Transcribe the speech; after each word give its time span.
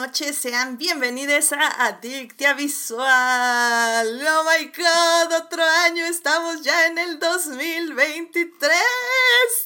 noches, 0.00 0.38
sean 0.38 0.78
bienvenidos 0.78 1.52
a 1.52 1.88
Adictia 1.88 2.54
Visual. 2.54 3.06
Oh 3.06 4.44
my 4.44 4.64
god, 4.68 5.30
otro 5.44 5.62
año, 5.62 6.06
estamos 6.06 6.62
ya 6.62 6.86
en 6.86 6.96
el 6.96 7.18
2023, 7.18 8.72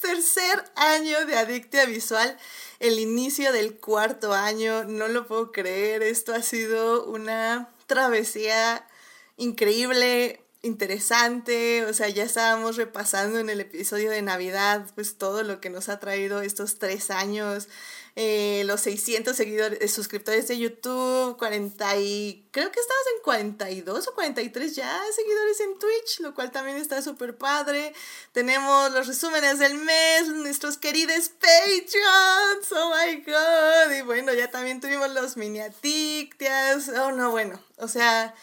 tercer 0.01 0.65
año 0.75 1.25
de 1.27 1.37
Adictia 1.37 1.85
Visual, 1.87 2.37
el 2.81 2.99
inicio 2.99 3.53
del 3.53 3.77
cuarto 3.77 4.33
año, 4.33 4.83
no 4.83 5.07
lo 5.07 5.25
puedo 5.29 5.53
creer, 5.53 6.03
esto 6.03 6.35
ha 6.35 6.43
sido 6.43 7.05
una 7.05 7.73
travesía 7.87 8.89
increíble, 9.37 10.43
interesante, 10.63 11.85
o 11.85 11.95
sea, 11.95 12.09
ya 12.09 12.25
estábamos 12.25 12.77
repasando 12.77 13.39
en 13.39 13.51
el 13.51 13.61
episodio 13.61 14.11
de 14.11 14.23
Navidad, 14.23 14.87
pues 14.97 15.17
todo 15.17 15.45
lo 15.45 15.61
que 15.61 15.71
nos 15.71 15.89
ha 15.89 16.01
traído 16.01 16.41
estos 16.41 16.81
tres 16.81 17.13
años, 17.13 17.69
eh, 18.17 18.63
los 18.67 18.81
600 18.83 19.37
seguidores, 19.37 19.81
eh, 19.81 19.89
suscriptores 19.89 20.47
de 20.49 20.59
YouTube, 20.59 21.37
40 21.37 21.97
y 21.97 22.49
creo 22.53 22.71
que 22.71 22.81
estamos 22.81 23.03
en 23.17 23.23
42 23.23 24.09
o 24.09 24.15
43 24.15 24.77
ya 24.77 25.03
seguidores 25.15 25.61
en 25.61 25.79
Twitch, 25.79 26.21
lo 26.21 26.35
cual 26.35 26.53
también 26.53 26.77
está 26.77 27.03
súper 27.03 27.37
padre. 27.37 27.93
Tenemos 28.33 28.93
los 28.93 29.07
resúmenes 29.07 29.59
del 29.59 29.75
mes, 29.75 30.29
nuestros 30.29 30.77
queridos 30.77 31.31
Patreons, 31.31 32.73
oh 32.73 32.93
my 32.95 33.17
god, 33.23 33.97
y 33.97 34.03
bueno, 34.03 34.33
ya 34.33 34.51
también 34.51 34.81
tuvimos 34.81 35.11
los 35.11 35.37
miniatictias, 35.37 36.89
oh 36.91 37.13
no, 37.13 37.31
bueno, 37.31 37.61
o 37.79 37.89
sea 37.89 38.35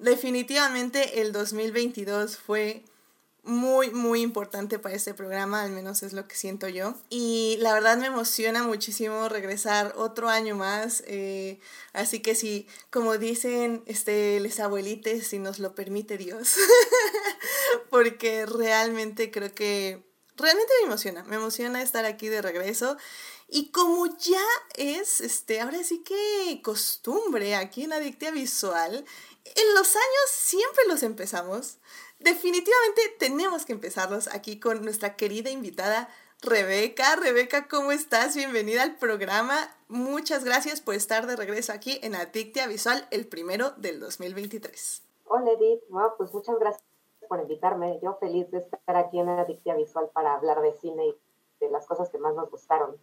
definitivamente 0.00 1.20
el 1.20 1.32
2022 1.32 2.36
fue 2.36 2.82
muy, 3.42 3.90
muy 3.90 4.20
importante 4.20 4.78
para 4.78 4.94
este 4.94 5.14
programa, 5.14 5.62
al 5.62 5.70
menos 5.70 6.02
es 6.02 6.12
lo 6.12 6.28
que 6.28 6.34
siento 6.34 6.68
yo. 6.68 6.94
Y 7.08 7.56
la 7.60 7.72
verdad 7.72 7.96
me 7.96 8.06
emociona 8.06 8.62
muchísimo 8.62 9.28
regresar 9.28 9.94
otro 9.96 10.28
año 10.28 10.56
más. 10.56 11.02
Eh, 11.06 11.58
así 11.92 12.20
que 12.20 12.34
si, 12.34 12.66
como 12.90 13.18
dicen 13.18 13.82
este, 13.86 14.40
les 14.40 14.60
abuelites, 14.60 15.26
si 15.26 15.38
nos 15.38 15.58
lo 15.58 15.74
permite 15.74 16.18
Dios, 16.18 16.56
porque 17.90 18.46
realmente 18.46 19.30
creo 19.30 19.54
que, 19.54 20.04
realmente 20.36 20.72
me 20.80 20.86
emociona, 20.86 21.24
me 21.24 21.36
emociona 21.36 21.82
estar 21.82 22.04
aquí 22.04 22.28
de 22.28 22.42
regreso. 22.42 22.96
Y 23.48 23.70
como 23.70 24.06
ya 24.16 24.44
es, 24.74 25.20
este, 25.20 25.60
ahora 25.60 25.82
sí 25.82 26.02
que 26.04 26.60
costumbre 26.62 27.56
aquí 27.56 27.84
en 27.84 27.92
Adictia 27.92 28.30
Visual, 28.30 29.04
en 29.44 29.74
los 29.74 29.88
años 29.88 30.30
siempre 30.32 30.84
los 30.86 31.02
empezamos. 31.02 31.78
Definitivamente 32.20 33.00
tenemos 33.18 33.64
que 33.64 33.72
empezarlos 33.72 34.28
aquí 34.28 34.60
con 34.60 34.84
nuestra 34.84 35.16
querida 35.16 35.48
invitada 35.48 36.10
Rebeca. 36.42 37.16
Rebeca, 37.16 37.66
¿cómo 37.66 37.92
estás? 37.92 38.36
Bienvenida 38.36 38.82
al 38.82 38.96
programa. 38.96 39.74
Muchas 39.88 40.44
gracias 40.44 40.82
por 40.82 40.94
estar 40.94 41.26
de 41.26 41.36
regreso 41.36 41.72
aquí 41.72 41.98
en 42.02 42.14
Adictia 42.14 42.66
Visual, 42.66 43.08
el 43.10 43.26
primero 43.26 43.70
del 43.78 44.00
2023. 44.00 45.02
Hola 45.24 45.50
Edith, 45.52 45.80
pues 46.18 46.32
muchas 46.34 46.58
gracias 46.58 46.84
por 47.26 47.40
invitarme. 47.40 47.98
Yo 48.02 48.18
feliz 48.20 48.50
de 48.50 48.58
estar 48.58 48.96
aquí 48.96 49.18
en 49.18 49.30
Adictia 49.30 49.74
Visual 49.74 50.10
para 50.12 50.34
hablar 50.34 50.60
de 50.60 50.74
cine 50.74 51.06
y 51.06 51.16
de 51.60 51.70
las 51.70 51.86
cosas 51.86 52.10
que 52.10 52.18
más 52.18 52.34
nos 52.34 52.50
gustaron. 52.50 52.98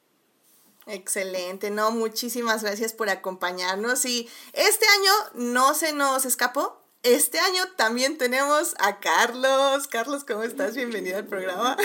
Excelente, 0.86 1.72
no, 1.72 1.90
muchísimas 1.90 2.62
gracias 2.62 2.94
por 2.94 3.10
acompañarnos 3.10 4.06
y 4.06 4.30
este 4.54 4.86
año 4.86 5.12
no 5.34 5.74
se 5.74 5.92
nos 5.92 6.26
escapó. 6.26 6.87
Este 7.04 7.40
año 7.40 7.64
también 7.76 8.18
tenemos 8.18 8.74
a 8.80 9.00
Carlos. 9.00 9.88
Carlos, 9.88 10.24
¿cómo 10.24 10.44
estás? 10.44 10.76
Bienvenido 10.76 11.18
al 11.18 11.26
programa. 11.26 11.78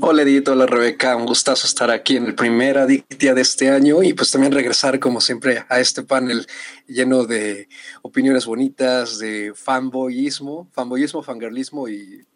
Hola 0.00 0.22
Edith, 0.22 0.48
hola 0.48 0.66
Rebeca, 0.66 1.14
un 1.14 1.26
gustazo 1.26 1.66
estar 1.66 1.90
aquí 1.90 2.16
en 2.16 2.26
el 2.26 2.34
primer 2.34 2.78
Adictia 2.78 3.34
de 3.34 3.42
este 3.42 3.70
año 3.70 4.02
y 4.02 4.14
pues 4.14 4.30
también 4.30 4.52
regresar 4.52 4.98
como 4.98 5.20
siempre 5.20 5.64
a 5.68 5.78
este 5.78 6.02
panel 6.02 6.46
lleno 6.86 7.24
de 7.26 7.68
opiniones 8.02 8.46
bonitas, 8.46 9.18
de 9.18 9.52
fanboyismo, 9.54 10.70
fanboyismo, 10.72 11.22
fangirlismo 11.22 11.88
y 11.88 12.26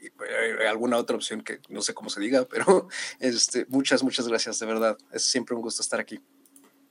eh, 0.00 0.68
alguna 0.68 0.96
otra 0.96 1.16
opción 1.16 1.42
que 1.42 1.60
no 1.68 1.80
sé 1.80 1.94
cómo 1.94 2.10
se 2.10 2.20
diga, 2.20 2.44
pero 2.50 2.88
este, 3.20 3.66
muchas, 3.68 4.02
muchas 4.02 4.26
gracias, 4.26 4.58
de 4.58 4.66
verdad. 4.66 4.98
Es 5.12 5.30
siempre 5.30 5.54
un 5.54 5.62
gusto 5.62 5.82
estar 5.82 6.00
aquí. 6.00 6.20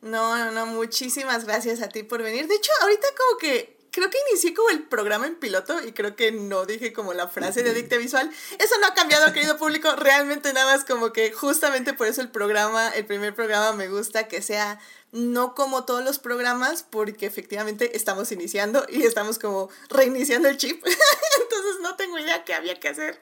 No, 0.01 0.37
no, 0.37 0.51
no, 0.51 0.65
muchísimas 0.65 1.45
gracias 1.45 1.81
a 1.81 1.89
ti 1.89 2.03
por 2.03 2.21
venir. 2.21 2.47
De 2.47 2.55
hecho, 2.55 2.71
ahorita 2.81 3.07
como 3.17 3.37
que 3.39 3.74
creo 3.95 4.09
que 4.09 4.17
inicié 4.29 4.53
como 4.53 4.69
el 4.71 4.83
programa 4.83 5.25
en 5.25 5.35
piloto 5.35 5.81
y 5.81 5.93
creo 5.93 6.17
que 6.17 6.33
no 6.33 6.65
dije 6.65 6.91
como 6.91 7.13
la 7.13 7.29
frase 7.29 7.63
de 7.63 7.69
Adicte 7.69 7.97
Visual. 7.97 8.29
Eso 8.59 8.75
no 8.81 8.87
ha 8.87 8.93
cambiado, 8.93 9.31
querido 9.31 9.55
público. 9.55 9.89
Realmente 9.95 10.51
nada 10.51 10.75
más 10.75 10.83
como 10.83 11.13
que 11.13 11.31
justamente 11.31 11.93
por 11.93 12.05
eso 12.07 12.19
el 12.19 12.29
programa, 12.29 12.89
el 12.89 13.05
primer 13.05 13.33
programa 13.33 13.71
me 13.71 13.87
gusta 13.87 14.27
que 14.27 14.41
sea 14.41 14.81
no 15.15 15.55
como 15.55 15.85
todos 15.85 16.03
los 16.03 16.19
programas, 16.19 16.83
porque 16.83 17.25
efectivamente 17.25 17.95
estamos 17.95 18.31
iniciando 18.33 18.85
y 18.89 19.03
estamos 19.03 19.39
como 19.39 19.69
reiniciando 19.89 20.49
el 20.49 20.57
chip. 20.57 20.85
Entonces 21.41 21.81
no 21.81 21.95
tengo 21.95 22.19
idea 22.19 22.43
qué 22.43 22.53
había 22.53 22.79
que 22.79 22.89
hacer. 22.89 23.21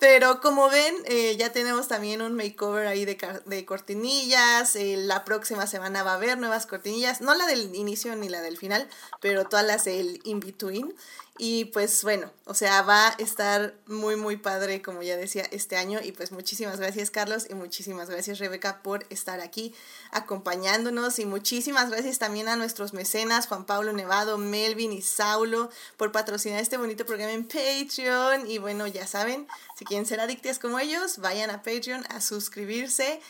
Pero 0.00 0.40
como 0.40 0.68
ven, 0.68 0.94
eh, 1.04 1.36
ya 1.36 1.52
tenemos 1.52 1.86
también 1.86 2.22
un 2.22 2.34
makeover 2.34 2.88
ahí 2.88 3.04
de, 3.04 3.16
de 3.46 3.64
cortinillas. 3.64 4.74
Eh, 4.74 4.96
la 4.96 5.24
próxima 5.24 5.68
semana 5.68 6.02
va 6.02 6.12
a 6.12 6.14
haber 6.14 6.38
nuevas 6.38 6.66
cortinillas. 6.66 7.20
No 7.20 7.34
la 7.34 7.46
del 7.46 7.74
inicio 7.74 8.16
ni 8.16 8.28
la 8.28 8.40
del 8.40 8.56
final, 8.56 8.88
pero 9.20 9.44
todas 9.44 9.64
las 9.64 9.84
del 9.84 10.20
in-between. 10.24 10.92
Y 11.40 11.66
pues 11.66 12.02
bueno, 12.02 12.32
o 12.46 12.54
sea, 12.54 12.82
va 12.82 13.10
a 13.10 13.10
estar 13.18 13.72
muy, 13.86 14.16
muy 14.16 14.36
padre, 14.36 14.82
como 14.82 15.02
ya 15.02 15.16
decía, 15.16 15.44
este 15.52 15.76
año. 15.76 16.00
Y 16.02 16.10
pues 16.10 16.32
muchísimas 16.32 16.80
gracias, 16.80 17.12
Carlos, 17.12 17.46
y 17.48 17.54
muchísimas 17.54 18.10
gracias, 18.10 18.40
Rebeca, 18.40 18.82
por 18.82 19.06
estar 19.08 19.40
aquí 19.40 19.72
acompañándonos. 20.10 21.20
Y 21.20 21.26
muchísimas 21.26 21.90
gracias 21.90 22.18
también 22.18 22.48
a 22.48 22.56
nuestros 22.56 22.92
mecenas, 22.92 23.46
Juan 23.46 23.66
Pablo 23.66 23.92
Nevado, 23.92 24.36
Melvin 24.36 24.92
y 24.92 25.00
Saulo, 25.00 25.70
por 25.96 26.10
patrocinar 26.10 26.60
este 26.60 26.76
bonito 26.76 27.06
programa 27.06 27.32
en 27.32 27.44
Patreon. 27.44 28.50
Y 28.50 28.58
bueno, 28.58 28.88
ya 28.88 29.06
saben, 29.06 29.46
si 29.76 29.84
quieren 29.84 30.06
ser 30.06 30.20
adictas 30.20 30.58
como 30.58 30.80
ellos, 30.80 31.18
vayan 31.18 31.50
a 31.50 31.62
Patreon 31.62 32.04
a 32.10 32.20
suscribirse. 32.20 33.20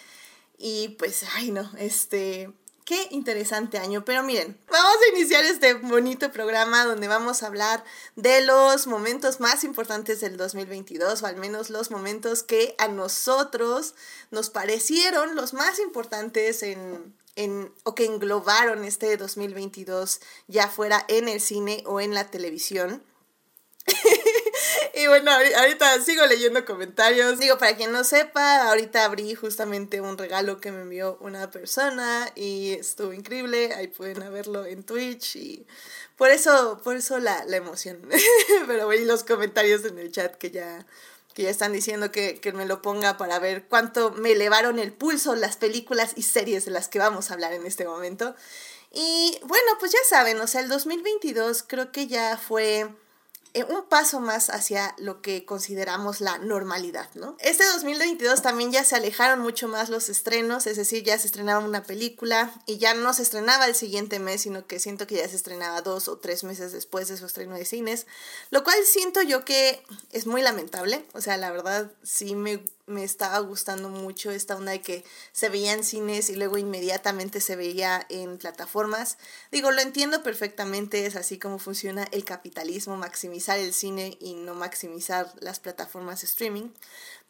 Y 0.57 0.97
pues, 0.99 1.25
ay 1.37 1.51
no, 1.51 1.71
este, 1.77 2.51
Qué 2.89 3.07
interesante 3.11 3.77
año. 3.77 4.03
Pero 4.03 4.23
miren, 4.23 4.59
vamos 4.71 4.97
a 4.97 5.15
iniciar 5.15 5.45
este 5.45 5.75
bonito 5.75 6.33
programa 6.33 6.87
donde 6.87 7.07
vamos 7.07 7.43
a 7.43 7.49
hablar 7.49 7.85
de 8.17 8.41
los 8.41 8.87
momentos 8.87 9.41
más 9.41 9.63
importantes 9.63 10.23
del 10.23 10.39
2022, 10.39 11.23
o 11.23 11.27
al 11.27 11.37
menos 11.37 11.69
los 11.69 11.91
momentos 11.91 12.43
que 12.43 12.75
a 12.79 12.89
nosotros 12.89 13.95
nos 14.31 14.49
parecieron 14.49 15.37
los 15.37 15.53
más 15.53 15.79
importantes 15.81 16.63
en, 16.63 17.15
en, 17.37 17.71
o 17.85 17.95
que 17.95 18.07
englobaron 18.07 18.83
este 18.85 19.19
2022, 19.19 20.21
ya 20.47 20.69
fuera 20.69 21.05
en 21.09 21.29
el 21.29 21.43
cine 21.43 21.83
o 21.85 22.01
en 22.01 22.15
la 22.15 22.31
televisión. 22.31 23.03
y 24.95 25.07
bueno, 25.07 25.31
ahorita 25.31 26.01
sigo 26.03 26.25
leyendo 26.27 26.65
comentarios. 26.65 27.39
Digo, 27.39 27.59
para 27.59 27.77
quien 27.77 27.93
no 27.93 28.05
sepa, 28.05 28.69
ahorita 28.69 29.05
abrí 29.05 29.35
justamente 29.35 30.01
un 30.01 30.19
regalo 30.19 30.61
que 30.61 30.73
me 30.73 30.83
envió 30.83 31.17
una 31.21 31.51
persona 31.51 32.31
y 32.35 32.73
estuvo 32.73 33.13
increíble. 33.13 33.75
Ahí 33.75 33.89
pueden 33.89 34.33
verlo 34.33 34.65
en 34.65 34.83
Twitch 34.83 35.37
y 35.37 35.67
por 36.17 36.31
eso, 36.31 36.81
por 36.83 36.97
eso 36.97 37.19
la, 37.19 37.45
la 37.45 37.57
emoción. 37.57 38.01
Pero 38.67 38.89
veí 38.89 39.05
los 39.05 39.25
comentarios 39.25 39.85
en 39.85 39.99
el 39.99 40.11
chat 40.13 40.35
que 40.37 40.51
ya, 40.51 40.87
que 41.35 41.45
ya 41.45 41.51
están 41.51 41.73
diciendo 41.73 42.11
que, 42.11 42.41
que 42.41 42.53
me 42.53 42.67
lo 42.67 42.83
ponga 42.83 43.17
para 43.17 43.39
ver 43.39 43.65
cuánto 43.69 44.11
me 44.13 44.33
elevaron 44.33 44.79
el 44.79 44.93
pulso 44.93 45.35
las 45.35 45.57
películas 45.57 46.13
y 46.17 46.23
series 46.23 46.65
de 46.65 46.71
las 46.73 46.89
que 46.89 46.99
vamos 46.99 47.31
a 47.31 47.35
hablar 47.35 47.53
en 47.53 47.67
este 47.67 47.87
momento. 47.87 48.35
Y 48.93 49.39
bueno, 49.45 49.73
pues 49.79 49.93
ya 49.93 49.99
saben, 50.09 50.41
o 50.41 50.47
sea, 50.47 50.61
el 50.61 50.69
2022 50.69 51.63
creo 51.67 51.93
que 51.93 52.07
ya 52.07 52.39
fue 52.39 52.89
un 53.69 53.85
paso 53.89 54.21
más 54.21 54.51
hacia 54.51 54.95
lo 54.99 55.21
que 55.23 55.45
consideramos 55.45 56.21
la 56.21 56.39
normalidad, 56.39 57.09
¿no? 57.15 57.37
Este 57.41 57.65
2022 57.65 58.43
también 58.43 58.73
ya 58.73 58.85
se 58.85 58.97
alejaron 58.97 59.41
mucho 59.41 59.69
más 59.69 59.89
los 59.89 60.09
estrenos, 60.09 60.67
es 60.67 60.77
decir, 60.77 61.03
ya 61.03 61.19
se 61.19 61.27
estrenaba 61.27 61.65
una 61.65 61.83
película 61.83 62.53
y 62.67 62.79
ya 62.79 62.95
no 62.95 63.13
se 63.15 63.23
estrenaba 63.23 63.67
el 63.67 63.75
siguiente 63.75 64.19
mes, 64.19 64.43
sino 64.43 64.67
que 64.67 64.79
siento 64.79 65.07
que 65.07 65.17
ya 65.17 65.29
se 65.29 65.37
estrenaba 65.37 65.83
dos 65.83 66.09
o 66.09 66.19
tres 66.19 66.45
meses 66.45 66.73
después 66.73 67.09
de 67.09 67.17
su 67.17 67.27
estreno 67.27 67.55
de 67.55 67.65
cines, 67.65 68.07
lo 68.51 68.65
cual 68.65 68.79
siento 68.85 69.23
yo 69.23 69.45
que 69.45 69.83
es 70.13 70.27
muy 70.27 70.43
lamentable, 70.43 71.05
o 71.15 71.21
sea, 71.21 71.37
la 71.37 71.51
verdad 71.51 71.91
sí 72.03 72.35
me 72.35 72.63
me 72.89 73.05
estaba 73.05 73.39
gustando 73.41 73.89
mucho 73.89 74.31
esta 74.31 74.57
onda 74.57 74.73
de 74.73 74.83
que 74.83 75.05
se 75.33 75.49
veía 75.49 75.73
en 75.73 75.85
cines 75.85 76.31
y 76.31 76.37
luego 76.37 76.59
inmediatamente 76.59 77.41
se 77.41 77.57
veía 77.57 78.07
en 78.09 78.39
plataformas. 78.39 79.19
Digo, 79.53 79.71
lo 79.71 79.81
entiendo 79.81 80.23
perfectamente, 80.23 81.07
es 81.07 81.17
así 81.17 81.39
como 81.39 81.59
funciona 81.59 82.09
el 82.13 82.25
capitalismo, 82.25 82.97
maximizar 82.97 83.59
el 83.59 83.73
cine 83.73 84.17
y 84.21 84.35
no 84.35 84.55
maximizar 84.55 85.33
las 85.41 85.61
plataformas 85.61 86.21
de 86.21 86.27
streaming. 86.27 86.71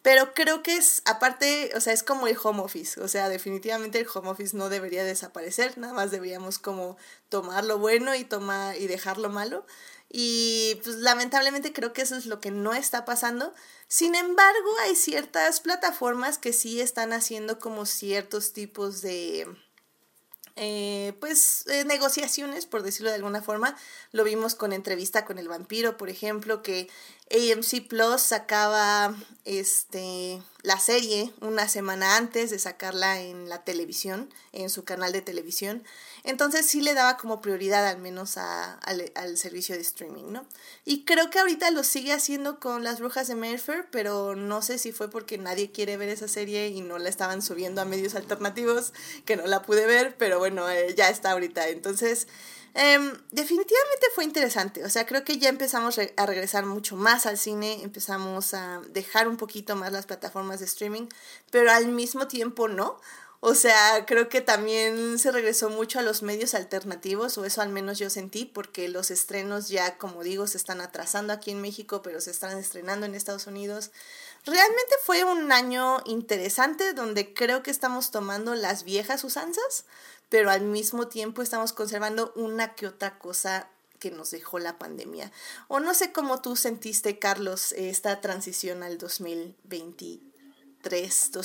Pero 0.03 0.33
creo 0.33 0.63
que 0.63 0.77
es, 0.77 1.03
aparte, 1.07 1.73
o 1.77 1.81
sea, 1.81 1.93
es 1.93 2.05
como 2.05 2.29
el 2.29 2.39
home 2.41 2.63
office, 2.63 3.01
o 3.01 3.09
sea, 3.09 3.29
definitivamente 3.29 3.99
el 3.99 4.07
home 4.13 4.31
office 4.31 4.57
no 4.57 4.69
debería 4.69 5.05
desaparecer, 5.05 5.77
nada 5.77 5.93
más 5.93 6.13
deberíamos 6.13 6.59
como 6.61 6.97
tomar 7.29 7.65
lo 7.65 7.79
bueno 7.79 8.15
y, 8.15 8.25
tomar, 8.25 8.77
y 8.77 8.87
dejar 8.87 9.19
lo 9.19 9.29
malo. 9.29 9.67
Y 10.11 10.81
pues 10.85 10.97
lamentablemente 10.97 11.73
creo 11.73 11.93
que 11.93 12.03
eso 12.03 12.17
es 12.17 12.27
lo 12.27 12.41
que 12.41 12.51
no 12.51 12.73
está 12.73 13.05
pasando. 13.05 13.53
Sin 13.89 14.15
embargo, 14.15 14.71
hay 14.83 14.97
ciertas 14.97 15.61
plataformas 15.61 16.39
que 16.39 16.53
sí 16.53 16.81
están 16.81 17.13
haciendo 17.13 17.59
como 17.59 17.85
ciertos 17.87 18.53
tipos 18.53 19.03
de 19.03 19.47
eh, 20.61 21.13
pues 21.21 21.67
eh, 21.69 21.85
negociaciones, 21.85 22.67
por 22.67 22.83
decirlo 22.83 23.11
de 23.11 23.17
alguna 23.17 23.43
forma. 23.43 23.77
Lo 24.11 24.25
vimos 24.25 24.57
con 24.57 24.73
entrevista 24.73 25.25
con 25.25 25.39
el 25.39 25.47
vampiro, 25.47 25.97
por 25.97 26.09
ejemplo, 26.11 26.63
que 26.63 26.89
AMC 27.31 27.87
Plus 27.87 28.23
sacaba 28.23 29.15
este, 29.45 30.43
la 30.63 30.81
serie 30.81 31.33
una 31.41 31.69
semana 31.69 32.17
antes 32.17 32.51
de 32.51 32.59
sacarla 32.59 33.21
en 33.21 33.49
la 33.49 33.63
televisión, 33.63 34.35
en 34.53 34.69
su 34.69 34.85
canal 34.85 35.13
de 35.13 35.23
televisión. 35.23 35.85
Entonces 36.29 36.67
sí 36.67 36.83
le 36.83 36.93
daba 36.93 37.17
como 37.17 37.41
prioridad 37.41 37.87
al 37.87 38.01
menos 38.01 38.37
al, 38.37 39.11
al, 39.15 39.39
servicio 39.39 39.75
de 39.75 39.81
streaming, 39.81 40.25
¿no? 40.31 40.45
Y 40.85 41.07
creo 41.07 41.31
que 41.31 41.39
ahorita 41.39 41.71
lo 41.71 41.83
sigue 41.83 42.13
haciendo 42.13 42.61
con 42.61 42.85
las 42.85 43.01
brujas 43.01 43.29
de 43.29 43.35
Mayfair, 43.35 43.87
pero 43.91 44.37
no 44.37 44.61
sé 44.61 44.77
si 44.77 44.93
fue 44.93 45.11
porque 45.11 45.39
nadie 45.39 45.73
quiere 45.73 45.97
ver 45.97 46.11
esa 46.11 46.29
serie 46.29 46.69
y 46.69 46.83
no 46.83 46.99
la 46.99 47.09
estaban 47.09 47.41
subiendo 47.41 47.81
a 47.81 47.87
medios 47.87 48.15
alternativos, 48.15 48.93
que 49.25 49.37
no 49.37 49.47
la 49.47 49.63
pude 49.63 49.87
ver, 49.87 50.17
pero 50.19 50.39
bueno, 50.39 50.69
eh, 50.69 50.95
ya 50.95 51.09
está 51.09 51.31
ahorita. 51.31 51.69
Entonces, 51.69 52.29
em, 52.75 53.11
definitivamente 53.31 54.07
fue 54.15 54.25
interesante. 54.25 54.85
O 54.85 54.91
sea, 54.91 55.07
creo 55.07 55.25
que 55.25 55.39
ya 55.39 55.49
empezamos 55.49 55.99
a 55.99 56.27
regresar 56.27 56.67
mucho 56.67 56.95
más 56.95 57.25
al 57.25 57.39
cine, 57.39 57.83
empezamos 57.83 58.53
a 58.53 58.83
dejar 58.91 59.29
un 59.29 59.39
poquito 59.39 59.77
más 59.77 59.93
las 59.93 60.05
plataformas 60.05 60.61
de 60.61 60.67
streaming, 60.67 61.07
pero 61.51 61.73
al 61.73 61.89
mismo 61.89 62.29
tiempo 62.29 62.69
no. 62.69 63.01
O 63.41 63.55
sea, 63.55 64.05
creo 64.05 64.29
que 64.29 64.41
también 64.41 65.17
se 65.21 65.31
regresó 65.31 65.71
mucho 65.71 66.01
a 66.01 66.03
los 66.03 66.23
medios 66.23 66.55
alternativos, 66.55 67.39
o 67.39 67.45
eso 67.45 67.63
al 67.63 67.69
menos 67.69 67.99
yo 67.99 68.11
sentí, 68.11 68.45
porque 68.45 68.89
los 68.89 69.13
estrenos 69.13 69.69
ya, 69.69 69.97
como 69.97 70.25
digo, 70.25 70.49
se 70.49 70.57
están 70.57 70.81
atrasando 70.81 71.33
aquí 71.33 71.53
en 71.53 71.61
México, 71.61 72.03
pero 72.03 72.21
se 72.21 72.33
están 72.33 72.59
estrenando 72.59 73.07
en 73.07 73.15
Estados 73.15 73.47
Unidos. 73.47 73.93
Realmente 74.45 74.95
fue 75.05 75.23
un 75.23 75.53
año 75.53 75.99
interesante 76.05 76.95
donde 76.95 77.33
creo 77.33 77.63
que 77.63 77.71
estamos 77.71 78.11
tomando 78.11 78.57
las 78.57 78.83
viejas 78.83 79.23
usanzas, 79.23 79.85
pero 80.29 80.51
al 80.51 80.63
mismo 80.63 81.07
tiempo 81.07 81.41
estamos 81.41 81.73
conservando 81.73 82.33
una 82.35 82.75
que 82.75 82.89
otra 82.89 83.21
cosa 83.21 83.69
que 84.01 84.11
nos 84.11 84.33
dejó 84.33 84.59
la 84.59 84.79
pandemia. 84.79 85.31
O 85.69 85.79
no 85.79 85.95
sé 85.95 86.13
cómo 86.13 86.43
tú 86.43 86.57
sentiste, 86.57 87.21
Carlos, 87.21 87.71
esta 87.73 88.21
transición 88.21 88.83
al 88.83 88.99
2020 88.99 90.28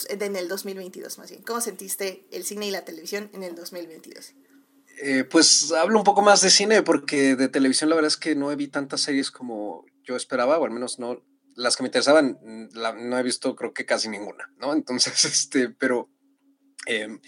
en 0.10 0.36
el 0.36 0.48
2022 0.48 1.18
más 1.18 1.30
bien. 1.30 1.44
¿Cómo 1.44 1.62
sentiste 1.62 2.26
el 2.32 2.44
cine 2.44 2.68
y 2.68 2.72
la 2.72 2.86
televisión 2.86 3.30
en 3.34 3.44
el 3.44 3.56
2022? 3.56 4.34
Eh, 5.02 5.24
pues 5.24 5.72
hablo 5.72 5.98
un 5.98 6.04
poco 6.04 6.22
más 6.22 6.42
de 6.42 6.50
cine 6.50 6.84
porque 6.84 7.36
de 7.36 7.50
televisión 7.50 7.90
la 7.90 7.96
verdad 7.96 8.10
es 8.10 8.18
que 8.18 8.36
no 8.36 8.56
vi 8.56 8.68
tantas 8.68 9.02
series 9.02 9.32
como 9.32 9.86
yo 10.04 10.16
esperaba, 10.16 10.58
o 10.58 10.66
al 10.66 10.72
menos 10.72 11.00
no, 11.00 11.24
las 11.56 11.76
que 11.76 11.84
me 11.84 11.88
interesaban, 11.88 12.40
no 12.42 13.18
he 13.18 13.24
visto 13.24 13.56
creo 13.56 13.74
que 13.74 13.86
casi 13.86 14.10
ninguna, 14.10 14.52
¿no? 14.58 14.74
Entonces, 14.74 15.26
este, 15.26 15.70
pero... 15.70 16.10
Em, 16.86 17.20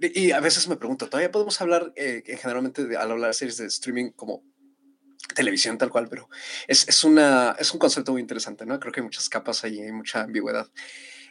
y 0.00 0.30
a 0.30 0.40
veces 0.40 0.68
me 0.68 0.76
pregunto, 0.76 1.08
¿todavía 1.08 1.32
podemos 1.32 1.60
hablar 1.60 1.92
eh, 1.96 2.22
generalmente 2.40 2.96
al 2.96 3.10
hablar 3.10 3.30
de 3.30 3.34
series 3.34 3.58
de 3.58 3.66
streaming 3.66 4.10
como 4.12 4.42
televisión 5.34 5.76
tal 5.78 5.90
cual? 5.90 6.08
Pero 6.08 6.28
es, 6.68 6.88
es, 6.88 7.04
una, 7.04 7.56
es 7.58 7.72
un 7.72 7.80
concepto 7.80 8.12
muy 8.12 8.20
interesante, 8.22 8.64
¿no? 8.64 8.78
Creo 8.78 8.92
que 8.92 9.00
hay 9.00 9.04
muchas 9.04 9.28
capas 9.28 9.64
ahí, 9.64 9.80
hay 9.80 9.92
mucha 9.92 10.22
ambigüedad. 10.22 10.70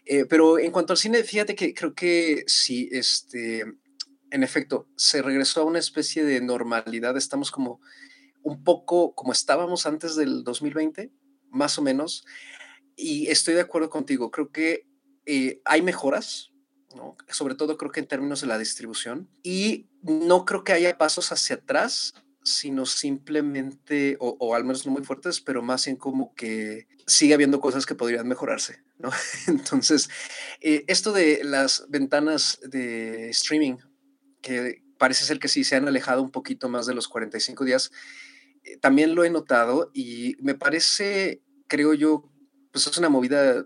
Eh, 0.05 0.25
pero 0.25 0.59
en 0.59 0.71
cuanto 0.71 0.93
al 0.93 0.97
cine, 0.97 1.23
fíjate 1.23 1.55
que 1.55 1.73
creo 1.73 1.93
que 1.93 2.43
sí, 2.47 2.89
este, 2.91 3.63
en 4.31 4.43
efecto, 4.43 4.87
se 4.95 5.21
regresó 5.21 5.61
a 5.61 5.65
una 5.65 5.79
especie 5.79 6.23
de 6.23 6.41
normalidad. 6.41 7.17
Estamos 7.17 7.51
como 7.51 7.79
un 8.43 8.63
poco 8.63 9.13
como 9.13 9.31
estábamos 9.31 9.85
antes 9.85 10.15
del 10.15 10.43
2020, 10.43 11.11
más 11.49 11.77
o 11.77 11.81
menos. 11.81 12.25
Y 12.95 13.27
estoy 13.27 13.53
de 13.53 13.61
acuerdo 13.61 13.89
contigo. 13.89 14.31
Creo 14.31 14.51
que 14.51 14.87
eh, 15.25 15.61
hay 15.65 15.81
mejoras, 15.81 16.51
¿no? 16.95 17.15
sobre 17.29 17.55
todo 17.55 17.77
creo 17.77 17.91
que 17.91 17.99
en 17.99 18.07
términos 18.07 18.41
de 18.41 18.47
la 18.47 18.57
distribución. 18.57 19.29
Y 19.43 19.89
no 20.01 20.45
creo 20.45 20.63
que 20.63 20.73
haya 20.73 20.97
pasos 20.97 21.31
hacia 21.31 21.57
atrás 21.57 22.13
sino 22.43 22.85
simplemente, 22.85 24.17
o, 24.19 24.55
al 24.55 24.63
menos 24.63 24.85
no 24.85 24.91
muy 24.91 25.03
fuertes, 25.03 25.41
pero 25.41 25.61
más 25.61 25.87
en 25.87 25.95
como 25.95 26.33
que 26.35 26.87
sigue 27.05 27.33
habiendo 27.33 27.59
cosas 27.59 27.85
que 27.85 27.95
podrían 27.95 28.27
mejorarse, 28.27 28.83
¿no? 28.97 29.09
Entonces, 29.47 30.09
eh, 30.61 30.83
esto 30.87 31.11
de 31.11 31.41
las 31.43 31.85
ventanas 31.89 32.59
de 32.63 33.29
streaming, 33.29 33.77
que 34.41 34.83
parece 34.97 35.25
ser 35.25 35.39
que 35.39 35.47
sí 35.47 35.63
se 35.63 35.75
han 35.75 35.87
alejado 35.87 36.21
un 36.21 36.31
poquito 36.31 36.69
más 36.69 36.85
de 36.85 36.93
los 36.93 37.07
45 37.07 37.65
días, 37.65 37.91
eh, 38.63 38.77
también 38.77 39.15
lo 39.15 39.23
he 39.23 39.29
notado 39.29 39.91
y 39.93 40.35
me 40.39 40.55
parece, 40.55 41.41
creo 41.67 41.93
yo, 41.93 42.29
pues 42.71 42.87
es 42.87 42.97
una 42.97 43.09
movida 43.09 43.65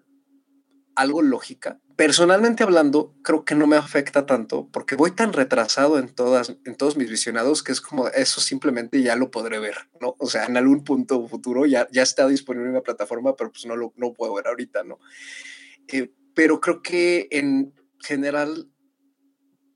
algo 0.96 1.22
lógica, 1.22 1.80
personalmente 1.96 2.64
hablando, 2.64 3.16
creo 3.22 3.46
que 3.46 3.56
no 3.56 3.68
me 3.68 3.76
afecta 3.76 4.26
tanto 4.26 4.68
porque 4.72 4.96
voy 4.96 5.12
tan 5.12 5.34
retrasado 5.34 6.00
en, 6.00 6.10
todas, 6.10 6.56
en 6.66 6.76
todos 6.76 6.98
mis 6.98 7.10
visionados 7.10 7.64
que 7.64 7.72
es 7.72 7.82
como 7.82 8.08
eso 8.08 8.42
simplemente 8.42 9.02
ya 9.02 9.16
lo 9.16 9.32
podré 9.32 9.60
ver, 9.60 9.76
¿no? 10.02 10.16
O 10.20 10.28
sea, 10.28 10.46
en 10.46 10.58
algún 10.58 10.84
punto 10.84 11.28
futuro 11.28 11.66
ya, 11.66 11.88
ya 11.92 12.02
está 12.02 12.28
disponible 12.28 12.70
en 12.70 12.76
la 12.76 12.84
plataforma, 12.84 13.36
pero 13.36 13.52
pues 13.52 13.66
no 13.66 13.76
lo 13.76 13.94
no 13.96 14.14
puedo 14.14 14.34
ver 14.34 14.48
ahorita, 14.48 14.84
¿no? 14.84 15.00
Eh, 15.88 16.12
pero 16.34 16.60
creo 16.60 16.82
que 16.82 17.28
en 17.32 17.74
general, 18.00 18.70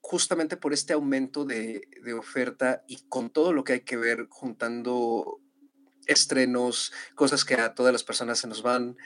justamente 0.02 0.58
por 0.58 0.74
este 0.74 0.94
aumento 0.94 1.46
de, 1.46 1.82
de 2.04 2.14
oferta 2.14 2.84
y 2.88 3.04
con 3.10 3.30
todo 3.30 3.54
lo 3.54 3.64
que 3.64 3.74
hay 3.74 3.82
que 3.82 3.98
ver, 3.98 4.28
juntando 4.30 5.40
estrenos, 6.08 6.94
cosas 7.16 7.46
que 7.46 7.56
a 7.56 7.76
todas 7.76 7.94
las 7.94 8.04
personas 8.04 8.40
se 8.40 8.48
nos 8.48 8.64
van, 8.64 8.98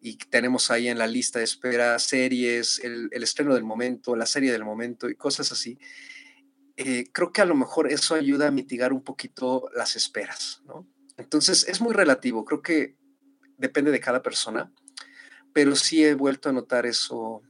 y 0.00 0.16
tenemos 0.16 0.70
ahí 0.70 0.88
en 0.88 0.98
la 0.98 1.06
lista 1.06 1.38
de 1.38 1.44
espera 1.44 1.98
series, 1.98 2.80
el, 2.80 3.10
estreno 3.12 3.54
del 3.54 3.64
momento, 3.64 4.14
la 4.14 4.26
serie 4.26 4.52
del 4.52 4.64
momento 4.64 5.08
y 5.08 5.14
cosas 5.14 5.50
así. 5.52 5.78
Eh, 6.76 7.06
creo 7.12 7.32
que 7.32 7.42
a 7.42 7.44
lo 7.46 7.56
mejor 7.56 7.90
eso 7.90 8.14
ayuda 8.14 8.48
a 8.48 8.52
mitigar 8.52 8.92
un 8.92 9.02
poquito 9.02 9.68
las 9.74 9.96
esperas, 9.96 10.62
¿no? 10.64 10.86
Entonces 11.16 11.66
es 11.66 11.80
muy 11.80 11.92
relativo, 11.92 12.44
creo 12.44 12.62
que 12.62 12.96
depende 13.56 13.90
de 13.90 13.98
cada 13.98 14.22
persona, 14.22 14.72
pero 15.52 15.74
sí 15.74 16.04
he 16.04 16.14
vuelto 16.14 16.48
a 16.48 16.52
notar 16.52 16.86
eso, 16.86 17.42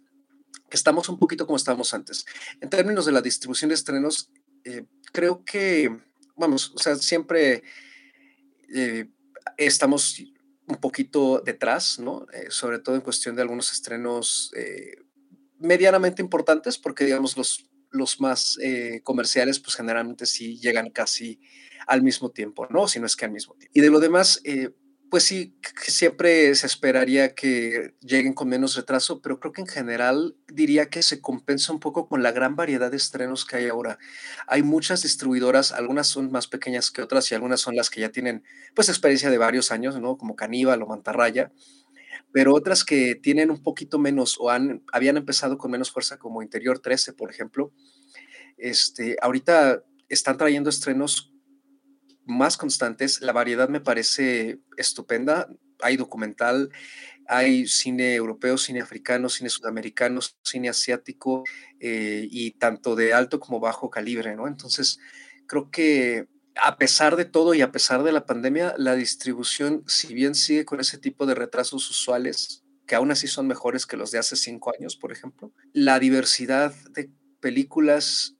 que 0.70 0.76
estamos 0.78 1.10
un 1.10 1.18
poquito 1.18 1.44
como 1.44 1.58
estábamos 1.58 1.92
antes. 1.92 2.24
En 2.62 2.70
términos 2.70 3.04
de 3.04 3.12
la 3.12 3.20
distribución 3.20 3.68
de 3.68 3.74
estrenos, 3.74 4.30
eh, 4.64 4.86
creo 5.12 5.44
que, 5.44 5.94
vamos, 6.34 6.72
o 6.74 6.78
sea, 6.78 6.96
siempre 6.96 7.62
eh, 8.74 9.10
estamos 9.58 10.22
un 10.68 10.76
poquito 10.76 11.40
detrás, 11.44 11.98
¿no? 11.98 12.26
Eh, 12.32 12.46
sobre 12.50 12.78
todo 12.78 12.94
en 12.94 13.00
cuestión 13.00 13.34
de 13.36 13.42
algunos 13.42 13.72
estrenos 13.72 14.52
eh, 14.56 14.96
medianamente 15.58 16.22
importantes, 16.22 16.78
porque 16.78 17.04
digamos 17.04 17.36
los, 17.36 17.68
los 17.90 18.20
más 18.20 18.58
eh, 18.62 19.00
comerciales, 19.02 19.58
pues 19.60 19.76
generalmente 19.76 20.26
sí 20.26 20.58
llegan 20.58 20.90
casi 20.90 21.40
al 21.86 22.02
mismo 22.02 22.30
tiempo, 22.30 22.66
¿no? 22.70 22.86
Si 22.86 23.00
no 23.00 23.06
es 23.06 23.16
que 23.16 23.24
al 23.24 23.32
mismo 23.32 23.54
tiempo. 23.54 23.72
Y 23.74 23.80
de 23.80 23.90
lo 23.90 23.98
demás, 23.98 24.42
pues 25.10 25.24
sí, 25.24 25.56
siempre 25.86 26.54
se 26.54 26.66
esperaría 26.66 27.34
que 27.34 27.94
lleguen 28.00 28.34
con 28.34 28.48
menos 28.48 28.76
retraso, 28.76 29.22
pero 29.22 29.40
creo 29.40 29.52
que 29.52 29.62
en 29.62 29.66
general 29.66 30.36
diría 30.52 30.90
que 30.90 31.02
se 31.02 31.20
compensa 31.20 31.72
un 31.72 31.80
poco 31.80 32.08
con 32.08 32.22
la 32.22 32.32
gran 32.32 32.56
variedad 32.56 32.90
de 32.90 32.98
estrenos 32.98 33.46
que 33.46 33.56
hay 33.56 33.68
ahora. 33.68 33.98
Hay 34.46 34.62
muchas 34.62 35.02
distribuidoras, 35.02 35.72
algunas 35.72 36.08
son 36.08 36.30
más 36.30 36.46
pequeñas 36.46 36.90
que 36.90 37.02
otras 37.02 37.30
y 37.30 37.34
algunas 37.34 37.60
son 37.60 37.74
las 37.74 37.88
que 37.88 38.00
ya 38.02 38.10
tienen 38.10 38.44
pues 38.74 38.88
experiencia 38.88 39.30
de 39.30 39.38
varios 39.38 39.70
años, 39.72 39.98
¿no? 39.98 40.18
Como 40.18 40.36
Caníbal 40.36 40.82
o 40.82 40.86
Mantarraya, 40.86 41.52
pero 42.32 42.54
otras 42.54 42.84
que 42.84 43.14
tienen 43.14 43.50
un 43.50 43.62
poquito 43.62 43.98
menos 43.98 44.36
o 44.38 44.50
han, 44.50 44.82
habían 44.92 45.16
empezado 45.16 45.56
con 45.56 45.70
menos 45.70 45.90
fuerza 45.90 46.18
como 46.18 46.42
Interior 46.42 46.80
13, 46.80 47.14
por 47.14 47.30
ejemplo. 47.30 47.72
Este, 48.58 49.16
ahorita 49.22 49.82
están 50.08 50.36
trayendo 50.36 50.68
estrenos 50.68 51.32
más 52.28 52.56
constantes. 52.56 53.20
La 53.20 53.32
variedad 53.32 53.68
me 53.68 53.80
parece 53.80 54.60
estupenda. 54.76 55.48
Hay 55.80 55.96
documental, 55.96 56.70
hay 57.26 57.66
cine 57.66 58.14
europeo, 58.14 58.58
cine 58.58 58.80
africano, 58.80 59.28
cine 59.28 59.50
sudamericano, 59.50 60.20
cine 60.42 60.68
asiático 60.68 61.44
eh, 61.80 62.26
y 62.30 62.52
tanto 62.52 62.94
de 62.94 63.14
alto 63.14 63.40
como 63.40 63.60
bajo 63.60 63.90
calibre, 63.90 64.36
¿no? 64.36 64.46
Entonces, 64.46 64.98
creo 65.46 65.70
que 65.70 66.28
a 66.62 66.76
pesar 66.76 67.16
de 67.16 67.24
todo 67.24 67.54
y 67.54 67.62
a 67.62 67.72
pesar 67.72 68.02
de 68.02 68.12
la 68.12 68.26
pandemia, 68.26 68.74
la 68.76 68.94
distribución, 68.94 69.84
si 69.86 70.14
bien 70.14 70.34
sigue 70.34 70.64
con 70.64 70.80
ese 70.80 70.98
tipo 70.98 71.26
de 71.26 71.34
retrasos 71.34 71.88
usuales, 71.90 72.64
que 72.86 72.94
aún 72.94 73.10
así 73.10 73.26
son 73.26 73.46
mejores 73.46 73.86
que 73.86 73.96
los 73.96 74.10
de 74.10 74.18
hace 74.18 74.34
cinco 74.34 74.72
años, 74.76 74.96
por 74.96 75.12
ejemplo, 75.12 75.52
la 75.72 75.98
diversidad 75.98 76.74
de 76.90 77.10
películas 77.40 78.37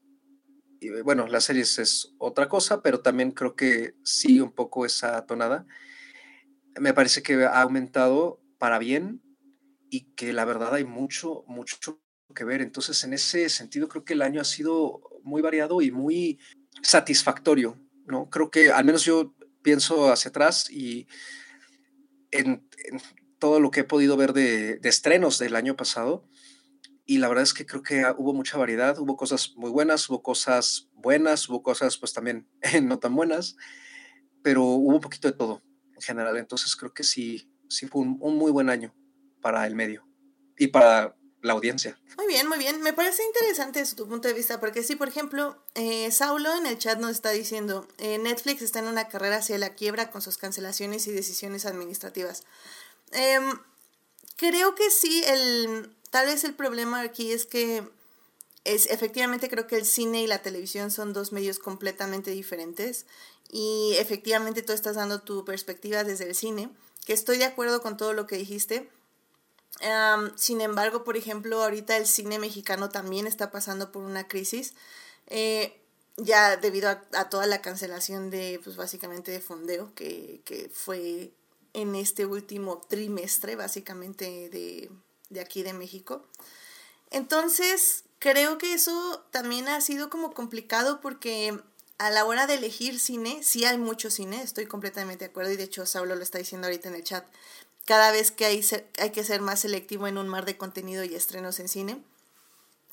eh, 0.81 1.03
bueno, 1.03 1.27
las 1.27 1.45
series 1.45 1.79
es 1.79 2.15
otra 2.19 2.49
cosa, 2.49 2.83
pero 2.83 3.01
también 3.01 3.33
creo 3.33 3.57
que 3.57 3.95
sí 4.05 4.41
un 4.41 4.53
poco 4.53 4.87
esa 4.87 5.27
tonada. 5.27 5.67
Me 6.81 6.95
parece 6.95 7.23
que 7.23 7.45
ha 7.45 7.63
aumentado 7.63 8.41
para 8.59 8.79
bien 8.79 9.23
y 9.91 10.13
que 10.15 10.33
la 10.33 10.45
verdad 10.45 10.75
hay 10.75 10.85
mucho, 10.85 11.45
mucho 11.47 12.01
que 12.35 12.45
ver. 12.45 12.61
Entonces, 12.61 13.03
en 13.05 13.13
ese 13.13 13.49
sentido, 13.49 13.89
creo 13.89 14.05
que 14.05 14.13
el 14.13 14.23
año 14.23 14.41
ha 14.41 14.45
sido 14.45 15.01
muy 15.23 15.43
variado 15.43 15.83
y 15.83 15.91
muy 15.91 16.39
satisfactorio, 16.83 17.81
¿no? 18.07 18.29
Creo 18.31 18.51
que 18.51 18.71
al 18.71 18.85
menos 18.85 19.05
yo 19.05 19.35
pienso 19.63 20.13
hacia 20.13 20.29
atrás 20.29 20.71
y 20.71 21.09
en, 22.31 22.69
todo 23.39 23.61
lo 23.61 23.71
que 23.71 23.81
he 23.81 23.85
podido 23.85 24.17
ver 24.17 24.33
de 24.33 24.81
estrenos 24.83 25.39
del 25.39 25.57
año 25.57 25.77
pasado, 25.77 26.29
y 27.11 27.17
la 27.17 27.29
verdad 27.29 27.43
es 27.43 27.55
que 27.55 27.65
creo 27.65 27.83
que 27.83 28.05
hubo 28.19 28.35
mucha 28.35 28.59
variedad, 28.59 28.99
hubo 28.99 29.17
cosas 29.17 29.55
muy 29.57 29.71
buenas, 29.71 30.07
hubo 30.11 30.23
cosas 30.23 30.91
buenas, 30.93 31.49
hubo 31.49 31.63
cosas 31.63 31.97
pues 31.97 32.13
también 32.13 32.47
no 32.83 32.99
tan 32.99 33.17
buenas, 33.17 33.57
pero 34.43 34.63
hubo 34.63 34.95
un 34.95 35.01
poquito 35.01 35.27
de 35.27 35.35
todo 35.35 35.63
en 35.95 36.03
general. 36.03 36.37
Entonces 36.37 36.77
creo 36.77 36.93
que 36.93 37.05
sí, 37.05 37.51
sí 37.71 37.89
fue 37.89 38.03
un, 38.03 38.19
muy 38.37 38.53
buen 38.53 38.69
año 38.69 38.95
para 39.41 39.67
el 39.67 39.75
medio 39.75 40.07
y 40.59 40.67
para 40.67 41.17
la 41.41 41.55
audiencia. 41.55 41.99
Muy 42.19 42.27
bien, 42.27 42.47
muy 42.47 42.59
bien. 42.59 42.83
Me 42.83 42.93
parece 42.93 43.23
interesante 43.25 43.79
desde 43.79 43.97
tu 43.97 44.07
punto 44.07 44.29
de 44.29 44.35
vista, 44.35 44.61
porque 44.61 44.83
sí, 44.83 44.95
por 44.95 45.09
ejemplo, 45.09 45.65
eh, 45.77 46.11
Saulo 46.11 46.55
en 46.59 46.67
el 46.67 46.77
chat 46.77 46.99
nos 46.99 47.13
está 47.13 47.31
diciendo, 47.31 47.89
eh, 47.97 48.19
Netflix 48.19 48.61
está 48.61 48.81
en 48.81 48.87
una 48.87 49.09
carrera 49.09 49.37
hacia 49.37 49.57
la 49.57 49.75
quiebra 49.75 50.11
con 50.11 50.21
sus 50.21 50.37
cancelaciones 50.37 51.07
y 51.07 51.13
decisiones 51.13 51.65
administrativas. 51.65 52.45
Em, 53.13 53.59
creo 54.37 54.75
que 54.75 54.91
sí, 54.91 55.23
el, 55.27 55.97
tal 56.11 56.27
vez 56.27 56.45
el 56.45 56.55
problema 56.55 57.01
aquí 57.01 57.33
es 57.33 57.47
que 57.47 57.89
es, 58.65 58.87
efectivamente 58.87 59.49
creo 59.49 59.67
que 59.67 59.77
el 59.77 59.87
cine 59.87 60.23
y 60.23 60.27
la 60.27 60.43
televisión 60.43 60.91
son 60.91 61.13
dos 61.13 61.33
medios 61.33 61.59
completamente 61.59 62.31
diferentes 62.31 63.07
y 63.51 63.95
efectivamente 63.99 64.63
tú 64.63 64.73
estás 64.73 64.97
dando 64.97 65.23
tu 65.23 65.45
perspectiva 65.45 66.05
desde 66.05 66.29
el 66.29 66.35
cine, 66.35 66.71
que 67.07 67.15
estoy 67.15 67.39
de 67.39 67.47
acuerdo 67.47 67.81
con 67.81 67.97
todo 67.97 68.13
lo 68.13 68.27
que 68.27 68.37
dijiste. 68.37 68.89
sin 70.37 70.61
embargo, 70.61 71.05
por 71.05 71.17
ejemplo, 71.17 71.63
ahorita 71.63 71.97
el 71.97 72.07
cine 72.07 72.39
mexicano 72.39 72.91
también 72.91 73.27
está 73.27 73.51
pasando 73.51 73.91
por 73.93 74.03
una 74.03 74.29
crisis, 74.29 74.75
eh, 75.29 75.81
ya 76.17 76.57
debido 76.57 76.91
a, 76.91 77.29
toda 77.31 77.47
la 77.47 77.63
cancelación 77.63 78.29
de, 78.29 78.61
pues 78.65 78.77
básicamente 78.77 79.31
de 79.31 79.41
fondeo, 79.41 79.95
que, 79.95 80.43
que 80.45 80.69
fue 80.69 81.33
en 81.73 81.95
este 81.95 82.27
último 82.27 82.81
trimestre, 82.89 83.57
básicamente 83.57 84.51
de, 84.51 84.91
de 85.31 85.41
aquí 85.41 85.63
de 85.63 85.73
México. 85.73 86.25
Entonces, 87.11 88.05
creo 88.19 88.59
que 88.59 88.75
eso 88.75 89.25
también 89.31 89.69
ha 89.69 89.81
sido 89.81 90.11
como 90.11 90.33
complicado 90.33 91.01
porque 91.01 91.59
a 91.99 92.11
la 92.11 92.25
hora 92.25 92.47
de 92.47 92.55
elegir 92.55 93.01
cine, 93.01 93.43
sí 93.43 93.65
hay 93.65 93.79
mucho 93.79 94.11
cine, 94.11 94.43
estoy 94.43 94.67
completamente 94.67 95.25
de 95.25 95.31
acuerdo 95.31 95.53
y 95.53 95.57
de 95.57 95.65
hecho 95.65 95.85
Saulo 95.85 96.15
lo 96.15 96.23
está 96.23 96.39
diciendo 96.39 96.67
ahorita 96.67 96.89
en 96.89 96.95
el 96.95 97.05
chat. 97.05 97.27
Cada 97.85 98.13
vez 98.13 98.31
que 98.31 98.45
hay, 98.45 98.65
hay 98.99 99.11
que 99.11 99.25
ser 99.25 99.41
más 99.41 99.61
selectivo 99.61 100.07
en 100.07 100.19
un 100.19 100.29
mar 100.29 100.45
de 100.45 100.57
contenido 100.57 101.05
y 101.05 101.15
estrenos 101.15 101.59
en 101.59 101.69
cine. 101.69 102.03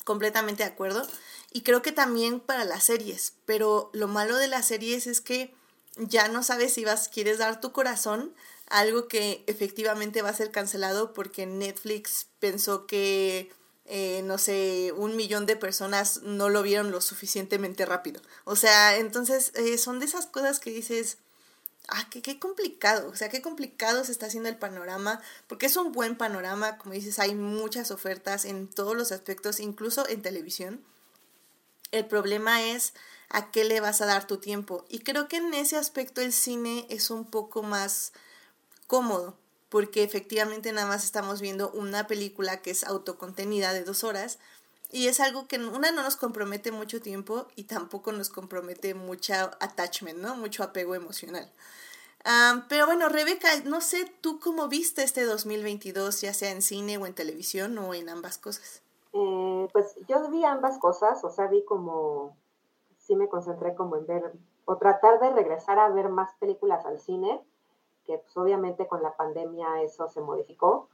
Completamente 0.06 0.64
de 0.64 0.70
acuerdo. 0.70 1.06
Y 1.52 1.62
creo 1.62 1.82
que 1.82 1.92
también 1.92 2.40
para 2.40 2.64
las 2.64 2.86
series, 2.86 3.34
pero 3.46 3.90
lo 3.94 4.08
malo 4.08 4.38
de 4.38 4.48
las 4.48 4.68
series 4.68 5.08
es 5.08 5.20
que 5.20 5.54
ya 5.98 6.28
no 6.28 6.44
sabes 6.44 6.74
si 6.74 6.86
vas, 6.86 7.08
quieres 7.10 7.38
dar 7.38 7.62
tu 7.62 7.72
corazón 7.72 8.34
algo 8.68 9.08
que 9.08 9.44
efectivamente 9.48 10.22
va 10.22 10.30
a 10.30 10.36
ser 10.36 10.52
cancelado 10.52 11.14
porque 11.14 11.46
Netflix 11.46 12.28
pensó 12.40 12.88
que, 12.88 13.52
eh, 13.86 14.22
no 14.24 14.38
sé, 14.38 14.92
un 14.96 15.16
millón 15.16 15.46
de 15.46 15.56
personas 15.56 16.22
no 16.24 16.50
lo 16.50 16.64
vieron 16.64 16.92
lo 16.92 17.02
suficientemente 17.02 17.86
rápido. 17.86 18.22
O 18.44 18.56
sea, 18.56 18.98
entonces 18.98 19.52
eh, 19.56 19.78
son 19.78 20.00
de 20.00 20.06
esas 20.06 20.26
cosas 20.26 20.60
que 20.60 20.72
dices, 20.72 21.18
ah, 21.88 22.08
qué, 22.10 22.22
qué 22.22 22.40
complicado, 22.40 23.10
o 23.10 23.16
sea, 23.16 23.30
qué 23.30 23.42
complicado 23.42 24.04
se 24.04 24.12
está 24.12 24.26
haciendo 24.26 24.50
el 24.50 24.58
panorama, 24.58 25.22
porque 25.48 25.68
es 25.68 25.78
un 25.78 25.92
buen 25.92 26.18
panorama, 26.18 26.78
como 26.78 26.94
dices, 26.94 27.20
hay 27.20 27.36
muchas 27.36 27.92
ofertas 27.92 28.46
en 28.46 28.68
todos 28.68 28.96
los 28.96 29.12
aspectos, 29.12 29.60
incluso 29.60 30.08
en 30.10 30.22
televisión. 30.22 30.84
El 31.92 32.08
problema 32.08 32.64
es 32.64 32.94
a 33.30 33.52
qué 33.52 33.64
le 33.64 33.80
vas 33.80 34.02
a 34.02 34.06
dar 34.06 34.28
tu 34.28 34.38
tiempo. 34.38 34.86
Y 34.90 35.00
creo 35.00 35.28
que 35.28 35.38
en 35.38 35.54
ese 35.54 35.78
aspecto 35.78 36.22
el 36.22 36.34
cine 36.34 36.88
es 36.90 37.10
un 37.10 37.26
poco 37.26 37.64
más 37.64 38.12
cómodo, 38.88 39.38
porque 39.70 40.04
efectivamente 40.04 40.72
nada 40.72 40.88
más 40.88 41.04
estamos 41.04 41.42
viendo 41.42 41.72
una 41.72 42.08
película 42.08 42.62
que 42.62 42.72
es 42.72 42.84
autocontenida 42.84 43.74
de 43.74 43.84
dos 43.84 44.04
horas 44.04 44.40
y 44.92 45.08
es 45.08 45.20
algo 45.20 45.48
que 45.48 45.58
una 45.58 45.92
no 45.92 46.04
nos 46.04 46.16
compromete 46.16 46.72
mucho 46.72 47.02
tiempo 47.02 47.48
y 47.56 47.64
tampoco 47.64 48.12
nos 48.12 48.30
compromete 48.30 48.94
mucha 48.94 49.52
attachment, 49.60 50.20
¿no? 50.20 50.36
Mucho 50.36 50.64
apego 50.64 50.96
emocional. 50.96 51.52
pero 52.70 52.86
bueno, 52.86 53.10
Rebeca, 53.10 53.50
no 53.66 53.82
sé 53.82 54.06
tú 54.22 54.40
cómo 54.40 54.68
viste 54.68 55.04
este 55.04 55.26
2022, 55.26 56.22
ya 56.22 56.34
sea 56.34 56.52
en 56.52 56.62
cine 56.62 56.98
o 56.98 57.06
en 57.06 57.14
televisión 57.14 57.78
o 57.78 57.94
en 57.94 58.10
ambas 58.10 58.38
cosas. 58.38 58.82
Eh, 59.14 59.68
pues 59.72 59.96
yo 60.08 60.30
vi 60.30 60.44
ambas 60.46 60.78
cosas, 60.78 61.24
o 61.24 61.30
sea, 61.30 61.48
vi 61.48 61.64
como, 61.66 62.36
sí 63.00 63.16
me 63.16 63.28
concentré 63.28 63.76
como 63.76 63.98
en 63.98 64.06
ver, 64.06 64.34
o 64.66 64.78
tratar 64.78 65.20
de 65.20 65.30
regresar 65.32 65.80
a 65.80 65.90
ver 65.90 66.10
más 66.10 66.34
películas 66.40 66.86
al 66.86 67.00
cine, 67.00 67.42
que 68.06 68.18
pues, 68.20 68.36
obviamente 68.38 68.88
con 68.88 69.04
la 69.04 69.16
pandemia 69.16 69.82
eso 69.82 70.08
se 70.08 70.22
modificó. 70.22 70.88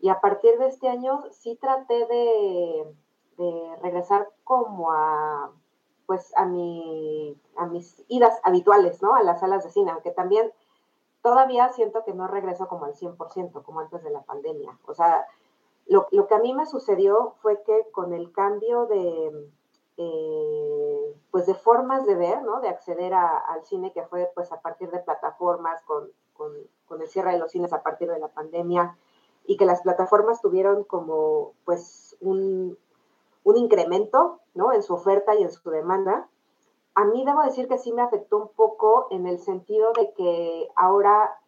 Y 0.00 0.08
a 0.08 0.20
partir 0.20 0.58
de 0.58 0.66
este 0.66 0.88
año 0.88 1.24
sí 1.30 1.56
traté 1.60 2.06
de, 2.06 2.96
regresar 3.80 4.28
como 4.44 4.92
a, 4.92 5.50
pues 6.06 6.32
a, 6.36 6.44
mi, 6.44 7.36
a 7.56 7.66
mis 7.66 8.04
idas 8.08 8.38
habituales, 8.44 9.02
¿no? 9.02 9.14
A 9.14 9.22
las 9.22 9.40
salas 9.40 9.64
de 9.64 9.70
cine, 9.70 9.90
aunque 9.90 10.12
también 10.12 10.52
todavía 11.22 11.68
siento 11.70 12.04
que 12.04 12.12
no 12.12 12.28
regreso 12.28 12.68
como 12.68 12.84
al 12.84 12.94
100%, 12.94 13.62
como 13.62 13.80
antes 13.80 14.02
de 14.02 14.10
la 14.10 14.22
pandemia. 14.22 14.78
O 14.86 14.94
sea, 14.94 15.26
lo, 15.86 16.26
que 16.26 16.34
a 16.34 16.38
mí 16.38 16.52
me 16.52 16.66
sucedió 16.66 17.34
fue 17.40 17.62
que 17.62 17.88
con 17.92 18.12
el 18.12 18.32
cambio 18.32 18.86
de, 18.86 19.50
eh, 19.96 21.16
pues 21.30 21.46
de 21.46 21.54
formas 21.54 22.06
de 22.06 22.14
ver, 22.14 22.42
¿no? 22.42 22.60
De 22.60 22.68
acceder 22.68 23.14
al 23.14 23.64
cine, 23.64 23.92
que 23.92 24.02
fue 24.04 24.30
pues 24.34 24.52
a 24.52 24.60
partir 24.60 24.90
de 24.90 25.00
plataformas 25.00 25.82
con 25.82 26.10
con, 26.34 26.52
el 27.00 27.08
cierre 27.08 27.32
de 27.32 27.38
los 27.38 27.50
cines 27.50 27.72
a 27.72 27.82
partir 27.82 28.10
de 28.10 28.18
la 28.18 28.28
pandemia 28.28 28.98
y 29.46 29.56
que 29.56 29.64
las 29.64 29.80
plataformas 29.80 30.42
tuvieron 30.42 30.84
como 30.84 31.54
pues 31.64 32.16
un, 32.20 32.76
un 33.44 33.56
incremento 33.56 34.40
¿no? 34.54 34.72
en 34.72 34.82
su 34.82 34.92
oferta 34.94 35.34
y 35.34 35.42
en 35.42 35.50
su 35.50 35.70
demanda. 35.70 36.28
A 36.94 37.06
mí 37.06 37.24
debo 37.24 37.42
decir 37.42 37.68
que 37.68 37.78
sí 37.78 37.92
me 37.92 38.02
afectó 38.02 38.36
un 38.36 38.48
poco 38.48 39.06
en 39.10 39.26
el 39.26 39.38
sentido 39.38 39.92
de 39.94 40.12
que 40.12 40.68
ahora 40.76 41.38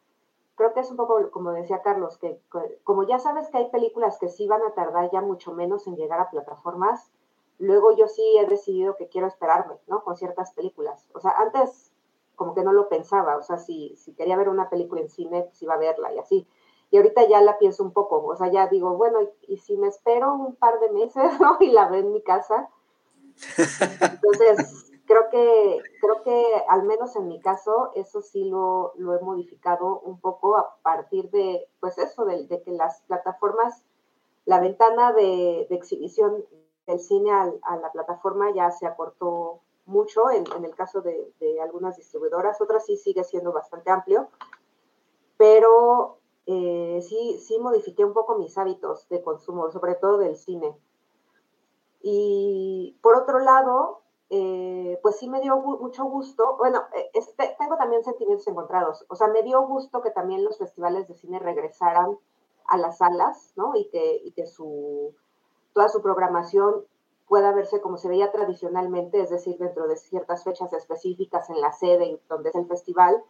creo 0.56 0.72
que 0.72 0.80
es 0.80 0.90
un 0.90 0.96
poco 0.96 1.30
como 1.30 1.52
decía 1.52 1.82
Carlos, 1.82 2.16
que 2.18 2.40
como 2.84 3.02
ya 3.02 3.18
sabes 3.18 3.48
que 3.48 3.58
hay 3.58 3.70
películas 3.70 4.18
que 4.18 4.28
sí 4.28 4.46
van 4.46 4.62
a 4.62 4.72
tardar 4.72 5.10
ya 5.10 5.20
mucho 5.20 5.52
menos 5.52 5.86
en 5.86 5.96
llegar 5.96 6.20
a 6.20 6.30
plataformas, 6.30 7.12
luego 7.58 7.94
yo 7.96 8.08
sí 8.08 8.22
he 8.38 8.46
decidido 8.46 8.96
que 8.96 9.08
quiero 9.08 9.26
esperarme, 9.26 9.74
¿no? 9.86 10.02
Con 10.02 10.16
ciertas 10.16 10.52
películas. 10.52 11.08
O 11.14 11.20
sea, 11.20 11.32
antes 11.32 11.92
como 12.36 12.54
que 12.54 12.62
no 12.62 12.72
lo 12.72 12.88
pensaba, 12.88 13.36
o 13.36 13.42
sea, 13.42 13.58
si, 13.58 13.94
si 13.96 14.14
quería 14.14 14.36
ver 14.36 14.48
una 14.48 14.70
película 14.70 15.00
en 15.00 15.08
cine, 15.08 15.42
pues 15.42 15.62
iba 15.62 15.74
a 15.74 15.78
verla 15.78 16.12
y 16.12 16.18
así. 16.18 16.46
Y 16.90 16.96
ahorita 16.96 17.26
ya 17.28 17.40
la 17.40 17.58
pienso 17.58 17.82
un 17.82 17.92
poco, 17.92 18.24
o 18.24 18.36
sea, 18.36 18.50
ya 18.50 18.68
digo, 18.68 18.96
bueno, 18.96 19.18
y, 19.48 19.56
si 19.58 19.76
me 19.76 19.88
espero 19.88 20.34
un 20.34 20.54
par 20.56 20.78
de 20.80 20.90
meses, 20.90 21.24
¿no? 21.40 21.56
Y 21.60 21.70
la 21.70 21.88
veo 21.88 22.00
en 22.00 22.12
mi 22.12 22.22
casa. 22.22 22.68
Entonces, 24.00 24.92
creo 25.06 25.28
que, 25.30 25.82
creo 26.00 26.22
que 26.22 26.44
al 26.68 26.84
menos 26.84 27.16
en 27.16 27.28
mi 27.28 27.40
caso, 27.40 27.90
eso 27.94 28.22
sí 28.22 28.44
lo, 28.44 28.92
lo 28.96 29.14
he 29.14 29.20
modificado 29.20 30.00
un 30.00 30.20
poco 30.20 30.56
a 30.56 30.76
partir 30.82 31.30
de, 31.30 31.66
pues 31.80 31.98
eso, 31.98 32.24
de, 32.24 32.46
de 32.46 32.62
que 32.62 32.70
las 32.70 33.02
plataformas, 33.02 33.84
la 34.44 34.60
ventana 34.60 35.12
de, 35.12 35.66
exhibición 35.70 36.44
del 36.86 37.00
cine 37.00 37.32
a, 37.32 37.52
a 37.62 37.76
la 37.76 37.90
plataforma 37.92 38.52
ya 38.54 38.70
se 38.70 38.86
acortó 38.86 39.60
mucho 39.86 40.30
en, 40.30 40.46
el 40.64 40.74
caso 40.74 41.02
de, 41.02 41.32
algunas 41.62 41.96
distribuidoras, 41.96 42.60
otras 42.60 42.86
sí 42.86 42.96
sigue 42.96 43.24
siendo 43.24 43.52
bastante 43.52 43.90
amplio, 43.90 44.28
pero 45.36 46.18
eh, 46.46 47.00
sí, 47.02 47.38
sí 47.38 47.58
modifiqué 47.58 48.04
un 48.04 48.12
poco 48.12 48.36
mis 48.38 48.56
hábitos 48.56 49.08
de 49.08 49.22
consumo, 49.22 49.70
sobre 49.70 49.94
todo 49.94 50.18
del 50.18 50.36
cine. 50.36 50.76
Y 52.02 52.98
por 53.02 53.16
otro 53.16 53.38
lado, 53.38 54.02
eh, 54.30 54.98
pues 55.02 55.16
sí 55.16 55.28
me 55.28 55.40
dio 55.40 55.56
mucho 55.56 56.04
gusto, 56.04 56.56
bueno, 56.56 56.82
eh, 56.94 57.10
tengo 57.58 57.76
también 57.76 58.02
sentimientos 58.04 58.46
encontrados, 58.48 59.04
o 59.08 59.16
sea, 59.16 59.28
me 59.28 59.42
dio 59.42 59.62
gusto 59.66 60.02
que 60.02 60.10
también 60.10 60.44
los 60.44 60.58
festivales 60.58 61.06
de 61.08 61.14
cine 61.14 61.38
regresaran 61.38 62.18
a 62.66 62.78
las 62.78 62.98
salas, 62.98 63.52
¿no? 63.56 63.76
Y 63.76 63.88
que, 63.90 64.20
y 64.24 64.32
que 64.32 64.46
su, 64.46 65.14
toda 65.72 65.88
su 65.88 66.00
programación 66.00 66.84
pueda 67.26 67.52
verse 67.52 67.80
como 67.80 67.96
se 67.96 68.08
veía 68.08 68.30
tradicionalmente, 68.30 69.20
es 69.20 69.30
decir, 69.30 69.56
dentro 69.58 69.86
de 69.88 69.96
ciertas 69.96 70.44
fechas 70.44 70.72
específicas 70.72 71.48
en 71.50 71.60
la 71.60 71.72
sede 71.72 72.20
donde 72.28 72.50
es 72.50 72.54
el 72.54 72.66
festival, 72.66 73.22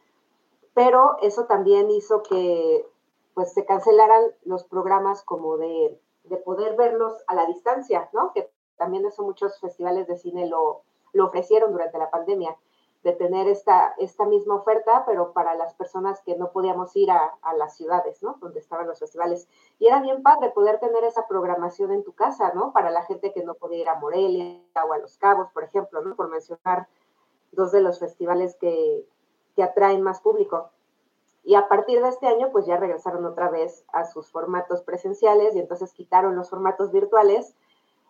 pero 0.75 1.17
eso 1.23 1.45
también 1.47 1.91
hizo 1.91 2.23
que 2.23 2.87
pues 3.35 3.53
se 3.53 3.65
cancelaran 3.65 4.23
los 4.45 4.65
programas 4.65 5.23
como 5.23 5.57
de, 5.57 5.99
de 6.25 6.37
poder 6.37 6.77
verlos 6.77 7.15
a 7.27 7.35
la 7.35 7.47
distancia, 7.47 8.09
¿no? 8.13 8.33
Que 8.33 8.51
también 8.77 9.05
eso 9.07 9.23
muchos 9.23 9.61
festivales 9.61 10.07
de 10.07 10.17
cine 10.17 10.47
lo, 10.47 10.83
lo 11.13 11.27
ofrecieron 11.27 11.73
durante 11.73 11.99
la 11.99 12.11
pandemia 12.11 12.57
de 13.05 13.13
tener 13.13 13.47
esta, 13.49 13.95
esta 13.99 14.25
misma 14.25 14.57
oferta, 14.57 15.05
pero 15.07 15.33
para 15.33 15.55
las 15.55 15.75
personas 15.75 16.23
que 16.23 16.37
no 16.37 16.51
podíamos 16.53 16.97
ir 16.97 17.11
a, 17.11 17.35
a, 17.43 17.55
las 17.55 17.77
ciudades, 17.77 18.23
¿no? 18.23 18.39
Donde 18.41 18.61
estaban 18.61 18.87
los 18.87 18.99
festivales. 18.99 19.47
Y 19.79 19.87
era 19.87 20.01
bien 20.01 20.23
padre 20.23 20.51
poder 20.51 20.81
tener 20.81 21.05
esa 21.05 21.29
programación 21.29 21.93
en 21.93 22.03
tu 22.03 22.15
casa, 22.15 22.53
¿no? 22.55 22.73
Para 22.73 22.91
la 22.91 23.03
gente 23.05 23.33
que 23.33 23.45
no 23.45 23.55
podía 23.55 23.83
ir 23.83 23.89
a 23.91 24.01
Morelia 24.01 24.59
o 24.89 24.93
a 24.95 24.99
Los 24.99 25.19
Cabos, 25.19 25.51
por 25.53 25.65
ejemplo, 25.65 26.01
¿no? 26.03 26.17
Por 26.17 26.31
mencionar 26.31 26.89
dos 27.53 27.73
de 27.73 27.83
los 27.83 28.01
festivales 28.01 28.57
que, 28.57 29.07
que 29.55 29.63
atraen 29.63 30.01
más 30.01 30.23
público. 30.23 30.71
Y 31.45 31.57
a 31.57 31.69
partir 31.69 32.03
de 32.03 32.09
este 32.09 32.27
año, 32.27 32.51
pues 32.53 32.65
ya 32.65 32.79
regresaron 32.79 33.27
otra 33.27 33.51
vez 33.51 33.85
a 33.93 34.07
sus 34.07 34.31
formatos 34.31 34.81
presenciales 34.83 35.55
y 35.55 35.61
entonces 35.61 35.93
quitaron 35.93 36.37
los 36.37 36.49
formatos 36.49 36.91
virtuales 36.91 37.55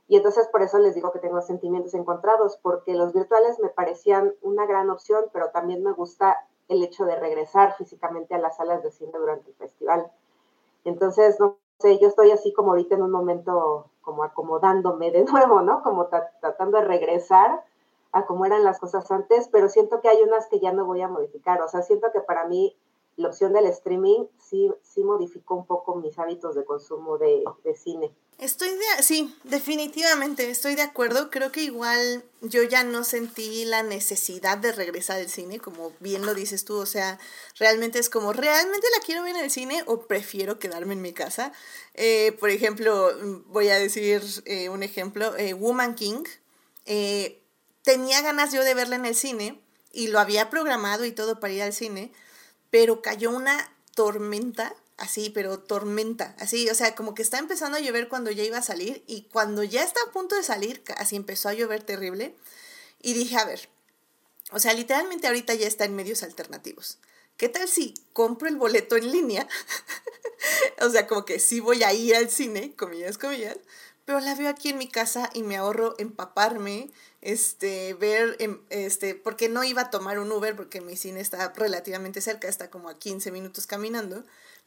Y 0.07 0.17
entonces 0.17 0.49
por 0.49 0.63
eso 0.63 0.79
les 0.79 0.95
digo 0.95 1.13
que 1.13 1.19
tengo 1.19 1.41
sentimientos 1.41 1.95
encontrados, 1.95 2.59
porque 2.63 2.95
los 2.95 3.13
virtuales 3.13 3.59
me 3.59 3.69
parecían 3.69 4.35
una 4.43 4.67
gran 4.67 4.91
opción, 4.91 5.25
pero 5.33 5.51
también 5.51 5.83
me 5.83 5.93
gusta 5.93 6.37
el 6.69 6.83
hecho 6.83 7.05
de 7.05 7.17
regresar 7.17 7.75
físicamente 7.77 8.35
a 8.35 8.39
las 8.39 8.57
salas 8.57 8.83
de 8.83 8.91
cine 8.91 9.13
durante 9.19 9.51
el 9.51 9.57
festival. 9.57 10.11
Entonces, 10.85 11.39
no 11.41 11.57
sé, 11.79 11.99
yo 11.99 12.09
estoy 12.09 12.31
así 12.31 12.53
como 12.53 12.71
ahorita 12.71 12.95
en 12.95 13.03
un 13.03 13.11
momento 13.11 13.87
como 14.03 14.25
acomodándome 14.25 15.11
de 15.11 15.25
nuevo, 15.31 15.63
¿no? 15.63 15.83
Como 15.83 16.09
tratando 16.41 16.79
de 16.79 16.85
regresar 16.85 17.65
a 18.13 18.27
cómo 18.27 18.47
eran 18.47 18.63
las 18.63 18.79
cosas 18.79 19.11
antes, 19.11 19.49
pero 19.49 19.69
siento 19.69 20.01
que 20.01 20.09
hay 20.09 20.23
unas 20.23 20.47
que 20.47 20.61
ya 20.61 20.73
no 20.73 20.85
voy 20.85 21.01
a 21.03 21.09
modificar. 21.09 21.61
O 21.63 21.69
sea, 21.69 21.83
siento 21.83 22.13
que 22.13 22.21
para 22.21 22.47
mí 22.47 22.77
la 23.17 23.29
opción 23.29 23.53
del 23.53 23.67
streaming 23.67 24.27
sí, 24.39 24.73
sí 24.83 25.03
modificó 25.03 25.55
un 25.55 25.67
poco 25.67 25.97
mis 25.97 26.19
hábitos 26.19 26.55
de 26.55 26.65
consumo 26.65 27.19
de, 27.19 27.45
de 27.65 27.75
cine. 27.75 28.13
Estoy 28.39 28.71
de, 28.71 29.03
sí, 29.03 29.33
definitivamente, 29.45 30.51
estoy 30.51 30.75
de 30.75 30.83
acuerdo. 30.83 31.31
Creo 31.31 31.53
que 31.53 31.63
igual 31.63 32.25
yo 32.41 32.65
ya 32.65 32.83
no 32.83 33.05
sentí 33.05 33.65
la 33.65 33.85
necesidad 33.85 34.59
de 34.59 34.73
regresar 34.73 35.21
al 35.21 35.29
cine, 35.29 35.61
como 35.61 35.93
bien 36.01 36.27
lo 36.27 36.35
dices 36.35 36.65
tú. 36.65 36.77
O 36.77 36.87
sea, 36.87 37.19
realmente 37.59 38.01
es 38.01 38.11
como, 38.11 38.33
¿realmente 38.33 38.87
la 38.93 39.05
quiero 39.05 39.23
ver 39.23 39.37
en 39.37 39.45
el 39.45 39.51
cine 39.51 39.85
o 39.87 40.07
prefiero 40.07 40.59
quedarme 40.59 40.95
en 40.95 41.03
mi 41.03 41.13
casa? 41.13 41.53
Eh, 41.95 42.37
por 42.41 42.51
ejemplo, 42.51 43.13
voy 43.47 43.69
a 43.69 43.79
decir 43.79 44.21
eh, 44.47 44.69
un 44.69 44.83
ejemplo, 44.83 45.37
eh, 45.37 45.55
Woman 45.55 45.95
King. 45.95 46.25
tenía 47.83 48.21
ganas 48.21 48.53
yo 48.53 48.65
de 48.65 48.75
verla 48.75 48.97
en 48.97 49.07
el 49.07 49.15
cine 49.15 49.61
y 49.93 50.09
lo 50.09 50.19
había 50.19 50.51
programado 50.51 51.05
y 51.05 51.13
todo 51.13 51.39
para 51.39 51.53
ir 51.53 51.63
al 51.63 51.73
cine, 51.73 52.13
pero 52.71 53.01
cayó 53.01 53.31
una 53.31 53.73
tormenta 53.95 54.75
así, 54.97 55.31
pero 55.31 55.59
tormenta, 55.59 56.35
así, 56.39 56.69
o 56.71 56.75
sea, 56.75 56.95
como 56.95 57.15
que 57.15 57.23
está 57.23 57.39
empezando 57.39 57.79
a 57.79 57.81
llover 57.81 58.09
cuando 58.09 58.31
ya 58.31 58.45
iba 58.45 58.59
a 58.59 58.63
salir 58.63 59.03
y 59.07 59.23
cuando 59.33 59.63
ya 59.63 59.83
está 59.83 60.01
a 60.07 60.13
punto 60.13 60.37
de 60.37 60.43
salir, 60.43 60.83
así 60.97 61.17
empezó 61.17 61.49
a 61.49 61.55
llover 61.55 61.83
terrible 61.83 62.35
y 63.03 63.15
dije, 63.15 63.37
a 63.37 63.45
ver, 63.45 63.69
o 64.51 64.59
sea, 64.59 64.73
literalmente 64.73 65.27
ahorita 65.27 65.55
ya 65.55 65.67
está 65.67 65.85
en 65.85 65.97
medios 65.97 66.23
alternativos. 66.23 66.99
¿Qué 67.37 67.49
tal 67.49 67.69
si 67.69 67.95
compro 68.13 68.49
el 68.49 68.57
boleto 68.57 68.97
en 68.97 69.11
línea? 69.11 69.49
o 70.81 70.89
sea, 70.91 71.07
como 71.09 71.25
que 71.25 71.41
sí 71.41 71.59
voy 71.59 71.83
a 71.83 71.93
ir 71.93 72.15
al 72.15 72.31
cine, 72.31 72.75
comillas, 72.77 73.19
comillas, 73.19 73.57
pero 74.05 74.21
la 74.21 74.35
veo 74.35 74.49
aquí 74.49 74.69
en 74.69 74.79
mi 74.79 74.89
casa 74.89 75.31
y 75.33 75.43
me 75.43 75.57
ahorro 75.57 75.95
empaparme, 75.99 76.91
este, 77.23 77.95
ver, 77.95 78.37
este, 78.69 79.15
porque 79.15 79.49
no 79.49 79.65
iba 79.65 79.83
a 79.83 79.91
tomar 79.91 80.19
un 80.19 80.31
Uber 80.31 80.55
porque 80.55 80.81
mi 80.81 80.97
cine 80.97 81.21
está 81.21 81.53
relativamente 81.57 82.21
cerca, 82.21 82.49
está 82.49 82.71
como 82.71 82.89
a 82.89 82.99
15 82.99 83.33
minutos 83.33 83.67
caminando. 83.67 84.25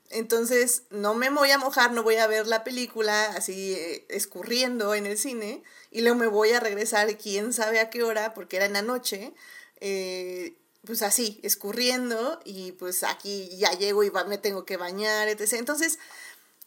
Entonces, 0.10 0.84
no 0.90 1.16
me 1.16 1.30
voy 1.30 1.52
a 1.52 1.58
mojar, 1.58 1.92
no 1.92 2.04
voy 2.04 2.16
a 2.16 2.28
ver 2.28 2.48
la 2.48 2.64
película 2.64 3.26
así 3.36 3.74
eh, 3.74 4.06
escurriendo 4.10 4.94
en 4.96 5.06
el 5.06 5.18
cine 5.18 5.64
y 5.92 6.02
luego 6.02 6.18
me 6.18 6.28
voy 6.28 6.52
a 6.52 6.60
regresar 6.60 7.18
quién 7.18 7.52
sabe 7.54 7.80
a 7.80 7.90
qué 7.90 8.04
hora, 8.04 8.34
porque 8.34 8.58
era 8.58 8.66
en 8.66 8.74
la 8.74 8.82
noche, 8.82 9.34
eh, 9.82 10.56
pues 10.86 11.02
así, 11.02 11.40
escurriendo 11.44 12.40
y 12.46 12.72
pues 12.74 13.04
aquí 13.04 13.50
ya 13.58 13.72
llego 13.72 14.04
y 14.04 14.12
me 14.28 14.38
tengo 14.38 14.66
que 14.66 14.78
bañar, 14.78 15.28
etc. 15.28 15.54
Entonces, 15.54 16.00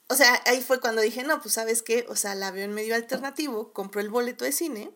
o 0.08 0.14
sea, 0.16 0.42
ahí 0.46 0.60
fue 0.60 0.80
cuando 0.80 1.00
dije, 1.00 1.22
no, 1.22 1.40
pues 1.40 1.54
sabes 1.54 1.82
qué, 1.82 2.04
o 2.08 2.16
sea, 2.16 2.34
la 2.34 2.50
veo 2.50 2.64
en 2.64 2.74
medio 2.74 2.94
alternativo, 2.94 3.72
compro 3.72 4.00
el 4.00 4.10
boleto 4.10 4.44
de 4.44 4.52
cine 4.52 4.90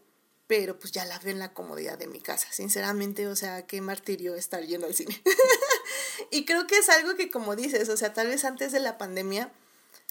pero 0.46 0.78
pues 0.78 0.92
ya 0.92 1.04
la 1.04 1.18
veo 1.18 1.32
en 1.32 1.38
la 1.38 1.54
comodidad 1.54 1.98
de 1.98 2.06
mi 2.06 2.20
casa, 2.20 2.48
sinceramente, 2.50 3.26
o 3.28 3.36
sea, 3.36 3.66
qué 3.66 3.80
martirio 3.80 4.34
estar 4.34 4.62
yendo 4.64 4.86
al 4.86 4.94
cine. 4.94 5.22
y 6.30 6.44
creo 6.44 6.66
que 6.66 6.78
es 6.78 6.88
algo 6.88 7.16
que 7.16 7.30
como 7.30 7.56
dices, 7.56 7.88
o 7.88 7.96
sea, 7.96 8.12
tal 8.12 8.28
vez 8.28 8.44
antes 8.44 8.72
de 8.72 8.80
la 8.80 8.98
pandemia 8.98 9.50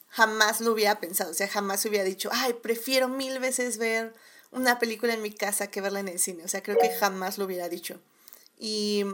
jamás 0.09 0.61
lo 0.61 0.71
hubiera 0.71 0.99
pensado, 0.99 1.31
o 1.31 1.33
sea, 1.33 1.47
jamás 1.47 1.85
hubiera 1.85 2.03
dicho, 2.03 2.29
ay, 2.31 2.53
prefiero 2.53 3.09
mil 3.09 3.39
veces 3.39 3.77
ver 3.77 4.13
una 4.51 4.79
película 4.79 5.13
en 5.13 5.21
mi 5.21 5.31
casa 5.31 5.67
que 5.67 5.81
verla 5.81 5.99
en 5.99 6.07
el 6.07 6.19
cine, 6.19 6.43
o 6.43 6.47
sea, 6.47 6.61
creo 6.61 6.77
que 6.77 6.89
jamás 6.91 7.37
lo 7.37 7.45
hubiera 7.45 7.69
dicho. 7.69 7.99
Y, 8.59 9.05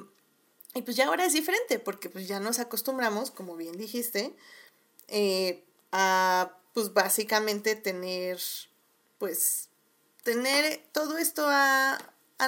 y 0.73 0.81
pues 0.81 0.97
ya 0.97 1.07
ahora 1.07 1.25
es 1.25 1.33
diferente, 1.33 1.79
porque 1.79 2.09
pues 2.09 2.27
ya 2.27 2.39
nos 2.39 2.59
acostumbramos, 2.59 3.31
como 3.31 3.55
bien 3.55 3.77
dijiste, 3.77 4.35
eh, 5.07 5.63
a 5.91 6.55
pues 6.73 6.93
básicamente 6.93 7.75
tener 7.75 8.39
pues 9.17 9.68
tener 10.29 10.79
todo 10.91 11.17
esto 11.17 11.47
a, 11.49 11.97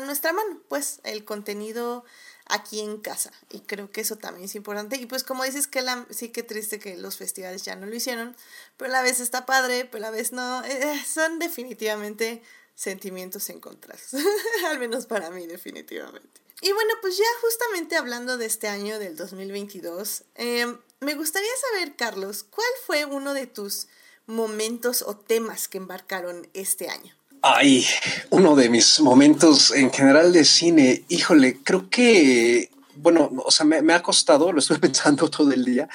nuestra 0.06 0.34
mano, 0.34 0.62
pues 0.70 1.00
el 1.04 1.26
contenido 1.26 2.06
aquí 2.46 2.80
en 2.80 2.98
casa. 2.98 3.32
Y 3.50 3.62
creo 3.62 3.92
que 3.92 4.02
eso 4.02 4.18
también 4.18 4.46
es 4.46 4.54
importante. 4.54 4.98
Y 4.98 5.08
pues 5.08 5.24
como 5.24 5.44
dices 5.44 5.66
que 5.66 5.82
la, 5.82 6.06
sí 6.12 6.30
que 6.30 6.44
triste 6.44 6.78
que 6.78 6.96
los 6.96 7.18
festivales 7.18 7.64
ya 7.64 7.76
no 7.76 7.88
lo 7.88 7.96
hicieron, 7.96 8.36
pero 8.78 8.92
a 8.92 8.94
la 8.94 9.02
vez 9.02 9.20
está 9.20 9.48
padre, 9.48 9.86
pero 9.86 10.06
a 10.06 10.12
la 10.12 10.16
vez 10.16 10.32
no. 10.32 10.64
Eh, 10.64 11.04
son 11.06 11.40
definitivamente 11.40 12.44
sentimientos 12.76 13.50
encontrados. 13.50 14.14
Al 14.68 14.78
menos 14.78 15.08
para 15.08 15.32
mí, 15.32 15.48
definitivamente. 15.48 16.40
Y 16.62 16.72
bueno, 16.72 16.94
pues 17.02 17.18
ya 17.18 17.26
justamente 17.42 17.98
hablando 17.98 18.38
de 18.38 18.46
este 18.46 18.68
año 18.68 19.00
del 19.00 19.16
2022, 19.16 20.24
em, 20.36 20.78
me 21.00 21.16
gustaría 21.16 21.50
saber, 21.72 21.96
Carlos, 21.96 22.46
¿cuál 22.48 22.70
fue 22.86 23.06
uno 23.06 23.34
de 23.34 23.48
tus 23.48 23.88
momentos 24.28 25.02
o 25.02 25.18
temas 25.18 25.68
que 25.68 25.80
embarcaron 25.80 26.48
este 26.54 26.88
año? 26.90 27.16
Ay, 27.44 27.84
uno 28.30 28.56
de 28.56 28.70
mis 28.70 29.00
momentos 29.00 29.72
en 29.72 29.92
general 29.92 30.32
de 30.32 30.46
cine, 30.46 31.06
híjole, 31.10 31.58
creo 31.64 31.90
que, 31.90 32.70
bueno, 32.98 33.32
o 33.44 33.50
sea, 33.50 33.66
me, 33.66 33.94
ha 33.94 34.04
costado, 34.04 34.52
lo 34.52 34.60
estoy 34.60 34.78
pensando 34.80 35.28
todo 35.28 35.52
el 35.52 35.66
día, 35.66 35.90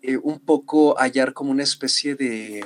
eh, 0.00 0.16
un 0.16 0.38
poco 0.38 0.96
hallar 0.96 1.32
como 1.32 1.50
una 1.50 1.64
especie 1.64 2.14
de 2.14 2.64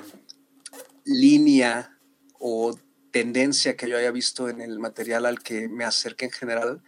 línea 1.07 1.99
o 2.39 2.79
tendencia 3.11 3.75
que 3.75 3.89
yo 3.89 3.97
haya 3.97 4.11
visto 4.11 4.51
en 4.51 4.61
el 4.61 4.79
material 4.79 5.25
al 5.25 5.43
que 5.43 5.69
me 5.69 5.85
acerque 5.85 6.27
en 6.27 6.31
general. 6.31 6.83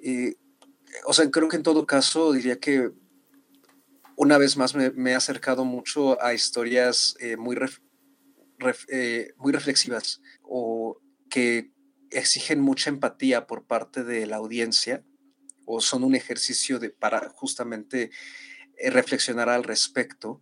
Eh, 0.00 0.36
o 1.04 1.14
sea, 1.14 1.28
creo 1.32 1.48
que 1.48 1.56
en 1.56 1.64
todo 1.64 1.84
caso 1.84 2.32
diría 2.32 2.60
que 2.60 2.92
una 4.14 4.38
vez 4.38 4.56
más 4.56 4.76
me, 4.76 5.10
he 5.10 5.14
acercado 5.16 5.64
mucho 5.64 6.22
a 6.22 6.32
historias 6.32 7.16
eh, 7.18 7.36
muy, 7.36 7.56
eh, 8.88 9.32
muy 9.36 9.52
reflexivas 9.52 10.20
o 10.42 11.00
que 11.30 11.70
exigen 12.10 12.60
mucha 12.60 12.90
empatía 12.90 13.46
por 13.46 13.66
parte 13.66 14.04
de 14.04 14.26
la 14.26 14.36
audiencia 14.36 15.04
o 15.66 15.80
son 15.80 16.02
un 16.02 16.14
ejercicio 16.14 16.80
para 16.98 17.28
justamente 17.28 18.10
eh, 18.76 18.90
reflexionar 18.90 19.48
al 19.48 19.64
respecto. 19.64 20.40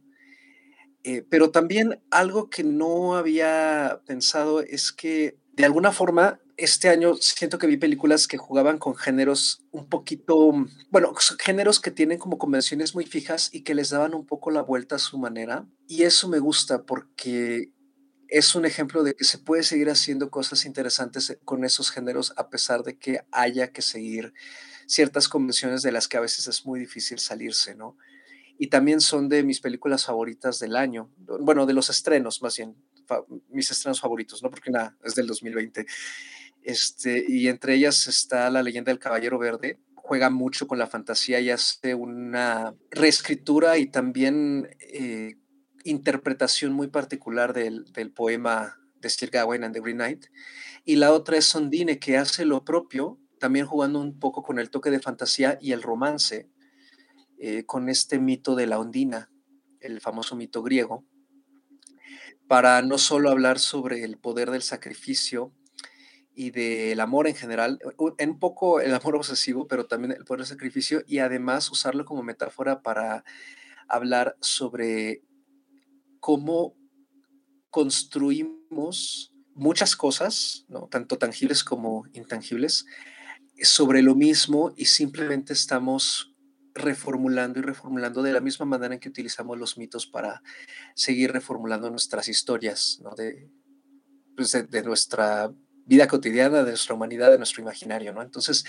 Eh, 1.02 1.24
pero 1.28 1.50
también 1.50 2.02
algo 2.10 2.50
que 2.50 2.64
no 2.64 3.16
había 3.16 4.02
pensado 4.06 4.60
es 4.60 4.92
que 4.92 5.38
de 5.52 5.64
alguna 5.64 5.92
forma 5.92 6.40
este 6.56 6.88
año 6.88 7.14
siento 7.16 7.58
que 7.58 7.66
vi 7.66 7.76
películas 7.76 8.26
que 8.26 8.38
jugaban 8.38 8.78
con 8.78 8.94
géneros 8.94 9.64
un 9.72 9.88
poquito, 9.88 10.52
bueno, 10.90 11.12
géneros 11.38 11.80
que 11.80 11.90
tienen 11.90 12.18
como 12.18 12.38
convenciones 12.38 12.94
muy 12.94 13.04
fijas 13.04 13.50
y 13.52 13.62
que 13.62 13.74
les 13.74 13.90
daban 13.90 14.14
un 14.14 14.26
poco 14.26 14.50
la 14.50 14.62
vuelta 14.62 14.96
a 14.96 15.00
su 15.00 15.18
manera. 15.18 15.66
Y 15.86 16.04
eso 16.04 16.28
me 16.28 16.38
gusta 16.38 16.84
porque 16.84 17.72
es 18.28 18.54
un 18.54 18.64
ejemplo 18.66 19.02
de 19.02 19.14
que 19.14 19.24
se 19.24 19.38
puede 19.38 19.62
seguir 19.62 19.90
haciendo 19.90 20.30
cosas 20.30 20.64
interesantes 20.64 21.30
eh, 21.30 21.38
con 21.44 21.64
esos 21.64 21.90
géneros 21.90 22.32
a 22.36 22.48
pesar 22.48 22.82
de 22.82 22.98
que 22.98 23.20
haya 23.32 23.72
que 23.72 23.82
seguir 23.82 24.32
ciertas 24.86 25.28
convenciones 25.28 25.82
de 25.82 25.92
las 25.92 26.08
que 26.08 26.16
a 26.16 26.20
veces 26.20 26.46
es 26.46 26.64
muy 26.64 26.80
difícil 26.80 27.18
salirse, 27.18 27.74
¿no? 27.74 27.96
Y 28.58 28.68
también 28.68 29.00
son 29.00 29.28
de 29.28 29.42
mis 29.42 29.60
películas 29.60 30.06
favoritas 30.06 30.58
del 30.58 30.76
año, 30.76 31.10
bueno, 31.40 31.66
de 31.66 31.74
los 31.74 31.90
estrenos 31.90 32.40
más 32.40 32.56
bien, 32.56 32.74
mis 33.50 33.70
estrenos 33.70 34.00
favoritos, 34.00 34.42
¿no? 34.42 34.50
Porque 34.50 34.70
nada, 34.70 34.96
es 35.04 35.14
del 35.14 35.26
2020. 35.26 35.86
Este, 36.62 37.24
y 37.28 37.48
entre 37.48 37.74
ellas 37.74 38.06
está 38.06 38.50
La 38.50 38.62
leyenda 38.62 38.90
del 38.90 38.98
Caballero 38.98 39.38
Verde, 39.38 39.78
juega 39.94 40.30
mucho 40.30 40.66
con 40.66 40.78
la 40.78 40.86
fantasía 40.86 41.40
y 41.40 41.50
hace 41.50 41.94
una 41.94 42.74
reescritura 42.90 43.76
y 43.76 43.86
también 43.86 44.70
eh, 44.80 45.36
interpretación 45.86 46.72
muy 46.72 46.88
particular 46.88 47.52
del, 47.52 47.84
poema 48.14 48.78
de 49.00 49.08
Sir 49.08 49.30
Gawain 49.30 49.64
and 49.64 49.74
the 49.74 49.80
Green 49.80 49.96
Knight. 49.96 50.26
Y 50.84 50.96
la 50.96 51.12
otra 51.12 51.36
es 51.36 51.46
Sondine, 51.46 51.98
que 51.98 52.16
hace 52.16 52.44
lo 52.44 52.64
propio, 52.64 53.18
también 53.38 53.66
jugando 53.66 54.00
un 54.00 54.18
poco 54.18 54.42
con 54.42 54.58
el 54.58 54.70
toque 54.70 54.90
de 54.90 55.00
fantasía 55.00 55.58
y 55.60 55.72
el 55.72 55.82
romance, 55.82 56.48
eh, 57.38 57.64
con 57.64 57.88
este 57.88 58.18
mito 58.18 58.54
de 58.54 58.66
la 58.66 58.78
ondina, 58.78 59.30
el 59.80 60.00
famoso 60.00 60.36
mito 60.36 60.62
griego, 60.62 61.04
para 62.48 62.80
no 62.82 62.98
solo 62.98 63.30
hablar 63.30 63.58
sobre 63.58 64.04
el 64.04 64.18
poder 64.18 64.50
del 64.50 64.62
sacrificio 64.62 65.52
y 66.34 66.50
del 66.50 67.00
amor 67.00 67.26
en 67.28 67.34
general, 67.34 67.78
en 68.18 68.30
un 68.30 68.38
poco 68.38 68.80
el 68.80 68.94
amor 68.94 69.16
obsesivo, 69.16 69.66
pero 69.66 69.86
también 69.86 70.12
el 70.12 70.24
poder 70.24 70.40
del 70.40 70.48
sacrificio, 70.48 71.02
y 71.06 71.18
además 71.18 71.70
usarlo 71.70 72.04
como 72.04 72.22
metáfora 72.22 72.82
para 72.82 73.24
hablar 73.88 74.36
sobre 74.40 75.22
cómo 76.26 76.76
construimos 77.70 79.32
muchas 79.54 79.94
cosas, 79.94 80.64
¿no? 80.66 80.88
tanto 80.88 81.18
tangibles 81.18 81.62
como 81.62 82.02
intangibles, 82.14 82.84
sobre 83.62 84.02
lo 84.02 84.16
mismo 84.16 84.74
y 84.76 84.86
simplemente 84.86 85.52
estamos 85.52 86.34
reformulando 86.74 87.60
y 87.60 87.62
reformulando 87.62 88.24
de 88.24 88.32
la 88.32 88.40
misma 88.40 88.66
manera 88.66 88.92
en 88.92 88.98
que 88.98 89.08
utilizamos 89.08 89.56
los 89.56 89.78
mitos 89.78 90.08
para 90.08 90.42
seguir 90.96 91.30
reformulando 91.30 91.90
nuestras 91.90 92.26
historias, 92.26 92.98
¿no? 93.04 93.14
de, 93.14 93.48
pues, 94.34 94.50
de, 94.50 94.82
nuestra 94.82 95.54
vida 95.84 96.08
cotidiana, 96.08 96.64
de 96.64 96.70
nuestra 96.72 96.96
humanidad, 96.96 97.30
de 97.30 97.38
nuestro 97.38 97.62
imaginario, 97.62 98.12
¿no? 98.12 98.20
Entonces, 98.20 98.64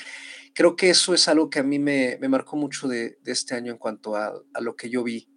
creo 0.53 0.75
que 0.75 0.91
eso 0.91 1.15
es 1.15 1.27
algo 1.27 1.49
que 1.49 1.57
a 1.57 1.63
mí 1.63 1.79
me, 1.79 2.19
marcó 2.29 2.55
mucho 2.55 2.87
de, 2.87 3.17
este 3.25 3.55
año 3.55 3.71
en 3.71 3.79
cuanto 3.79 4.15
a, 4.15 4.31
lo 4.61 4.75
que 4.75 4.91
yo 4.91 5.03
vi 5.03 5.27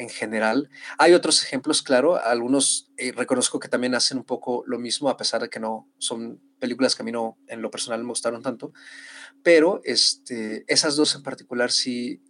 en 0.00 0.08
general. 0.08 0.70
Hay 0.96 1.12
otros 1.12 1.42
ejemplos, 1.42 1.82
claro, 1.82 2.16
algunos 2.16 2.90
eh, 2.96 3.12
reconozco 3.12 3.60
que 3.60 3.68
también 3.68 3.94
hacen 3.94 4.16
un 4.16 4.24
poco 4.24 4.64
lo 4.66 4.78
mismo, 4.78 5.10
a 5.10 5.16
pesar 5.16 5.42
de 5.42 5.50
que 5.50 5.60
no 5.60 5.88
son 5.98 6.40
películas 6.58 6.96
que 6.96 7.02
a 7.02 7.04
mí 7.04 7.12
no, 7.12 7.36
en 7.48 7.60
lo 7.60 7.70
personal, 7.70 8.02
me 8.02 8.08
gustaron 8.08 8.42
tanto, 8.42 8.72
pero 9.42 9.82
este, 9.84 10.64
esas 10.68 10.96
dos 10.96 11.14
en 11.14 11.22
particular 11.22 11.70
sí, 11.70 12.22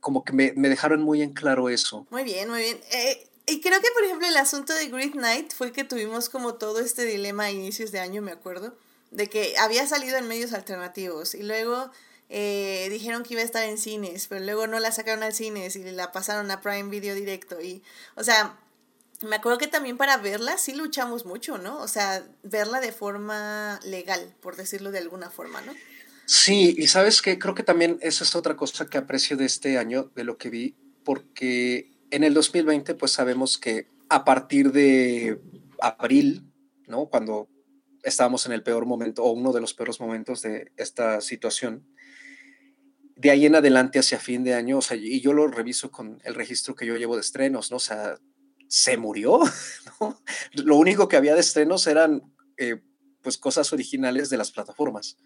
como 0.00 0.24
que 0.24 0.32
me, 0.32 0.52
dejaron 0.68 1.02
muy 1.02 1.20
en 1.20 1.34
claro 1.34 1.68
eso. 1.68 2.06
Muy 2.10 2.24
bien, 2.24 2.48
muy 2.48 2.62
bien. 2.62 2.80
Eh, 2.92 3.28
y 3.46 3.60
creo 3.60 3.80
que, 3.82 3.90
por 3.92 4.04
ejemplo, 4.04 4.26
el 4.26 4.36
asunto 4.38 4.72
de 4.72 4.88
Great 4.88 5.14
Night 5.14 5.52
fue 5.52 5.72
que 5.72 5.84
tuvimos 5.84 6.30
como 6.30 6.54
todo 6.54 6.80
este 6.80 7.04
dilema 7.04 7.44
a 7.44 7.50
inicios 7.50 7.92
de 7.92 8.00
año, 8.00 8.22
me 8.22 8.32
acuerdo, 8.32 8.78
de 9.10 9.28
que 9.28 9.58
había 9.58 9.86
salido 9.86 10.16
en 10.16 10.26
medios 10.26 10.54
alternativos 10.54 11.34
y 11.34 11.42
luego 11.42 11.90
eh, 12.28 12.88
dijeron 12.90 13.22
que 13.22 13.34
iba 13.34 13.42
a 13.42 13.44
estar 13.44 13.64
en 13.64 13.78
cines, 13.78 14.26
pero 14.28 14.44
luego 14.44 14.66
no 14.66 14.80
la 14.80 14.92
sacaron 14.92 15.22
al 15.22 15.34
cines 15.34 15.76
y 15.76 15.84
la 15.84 16.12
pasaron 16.12 16.50
a 16.50 16.60
Prime 16.60 16.90
Video 16.90 17.14
directo. 17.14 17.60
Y, 17.60 17.82
o 18.16 18.24
sea, 18.24 18.58
me 19.22 19.36
acuerdo 19.36 19.58
que 19.58 19.66
también 19.66 19.96
para 19.96 20.16
verla 20.16 20.58
sí 20.58 20.74
luchamos 20.74 21.26
mucho, 21.26 21.58
¿no? 21.58 21.78
O 21.80 21.88
sea, 21.88 22.26
verla 22.42 22.80
de 22.80 22.92
forma 22.92 23.80
legal, 23.84 24.34
por 24.40 24.56
decirlo 24.56 24.90
de 24.90 24.98
alguna 24.98 25.30
forma, 25.30 25.60
¿no? 25.62 25.72
Sí, 26.26 26.74
y 26.78 26.86
sabes 26.86 27.20
que 27.20 27.38
creo 27.38 27.54
que 27.54 27.62
también 27.62 27.98
esa 28.00 28.24
es 28.24 28.34
otra 28.34 28.56
cosa 28.56 28.86
que 28.86 28.98
aprecio 28.98 29.36
de 29.36 29.44
este 29.44 29.78
año, 29.78 30.10
de 30.14 30.24
lo 30.24 30.38
que 30.38 30.48
vi, 30.48 30.74
porque 31.04 31.90
en 32.10 32.24
el 32.24 32.32
2020 32.32 32.94
pues 32.94 33.12
sabemos 33.12 33.58
que 33.58 33.88
a 34.08 34.24
partir 34.24 34.72
de 34.72 35.40
abril, 35.80 36.50
¿no? 36.86 37.06
Cuando 37.06 37.48
estábamos 38.02 38.46
en 38.46 38.52
el 38.52 38.62
peor 38.62 38.86
momento 38.86 39.22
o 39.22 39.32
uno 39.32 39.52
de 39.52 39.60
los 39.60 39.74
peores 39.74 40.00
momentos 40.00 40.42
de 40.42 40.72
esta 40.76 41.20
situación, 41.20 41.86
de 43.16 43.30
ahí 43.30 43.46
en 43.46 43.54
adelante 43.54 43.98
hacia 43.98 44.18
fin 44.18 44.44
de 44.44 44.54
año, 44.54 44.78
o 44.78 44.82
sea, 44.82 44.96
y 44.96 45.20
yo 45.20 45.32
lo 45.32 45.46
reviso 45.46 45.90
con 45.90 46.20
el 46.24 46.34
registro 46.34 46.74
que 46.74 46.86
yo 46.86 46.96
llevo 46.96 47.14
de 47.14 47.20
estrenos, 47.20 47.70
¿no? 47.70 47.76
O 47.76 47.80
sea, 47.80 48.18
se 48.68 48.96
murió, 48.96 49.40
¿no? 50.00 50.20
Lo 50.52 50.76
único 50.76 51.08
que 51.08 51.16
había 51.16 51.34
de 51.34 51.40
estrenos 51.40 51.86
eran, 51.86 52.22
eh, 52.56 52.82
pues, 53.22 53.38
cosas 53.38 53.72
originales 53.72 54.30
de 54.30 54.36
las 54.36 54.50
plataformas, 54.50 55.16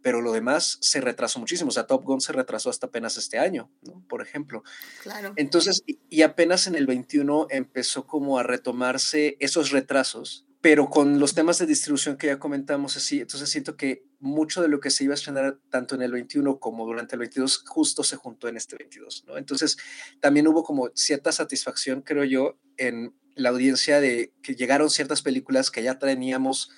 pero 0.00 0.20
lo 0.20 0.32
demás 0.32 0.78
se 0.80 1.00
retrasó 1.00 1.40
muchísimo, 1.40 1.68
o 1.68 1.72
sea, 1.72 1.86
Top 1.86 2.04
Gun 2.04 2.20
se 2.20 2.32
retrasó 2.32 2.70
hasta 2.70 2.86
apenas 2.86 3.16
este 3.16 3.38
año, 3.38 3.70
¿no? 3.82 4.04
Por 4.08 4.22
ejemplo. 4.22 4.62
Claro. 5.02 5.32
Entonces, 5.36 5.82
y 5.86 6.22
apenas 6.22 6.66
en 6.66 6.76
el 6.76 6.86
21 6.86 7.48
empezó 7.50 8.06
como 8.06 8.38
a 8.38 8.42
retomarse 8.42 9.36
esos 9.40 9.70
retrasos 9.70 10.46
pero 10.64 10.88
con 10.88 11.18
los 11.18 11.34
temas 11.34 11.58
de 11.58 11.66
distribución 11.66 12.16
que 12.16 12.28
ya 12.28 12.38
comentamos 12.38 12.96
así, 12.96 13.20
entonces 13.20 13.50
siento 13.50 13.76
que 13.76 14.06
mucho 14.24 14.62
de 14.62 14.68
lo 14.68 14.80
que 14.80 14.90
se 14.90 15.04
iba 15.04 15.12
a 15.12 15.14
estrenar 15.14 15.58
tanto 15.68 15.94
en 15.94 16.02
el 16.02 16.10
21 16.10 16.58
como 16.58 16.86
durante 16.86 17.14
el 17.14 17.20
22 17.20 17.64
justo 17.66 18.02
se 18.02 18.16
juntó 18.16 18.48
en 18.48 18.56
este 18.56 18.76
22, 18.76 19.24
¿no? 19.26 19.36
Entonces 19.36 19.76
también 20.20 20.48
hubo 20.48 20.64
como 20.64 20.90
cierta 20.94 21.30
satisfacción, 21.30 22.00
creo 22.00 22.24
yo, 22.24 22.58
en 22.78 23.14
la 23.36 23.50
audiencia 23.50 24.00
de 24.00 24.32
que 24.42 24.54
llegaron 24.54 24.90
ciertas 24.90 25.22
películas 25.22 25.70
que 25.70 25.82
ya 25.82 25.98
teníamos 25.98 26.70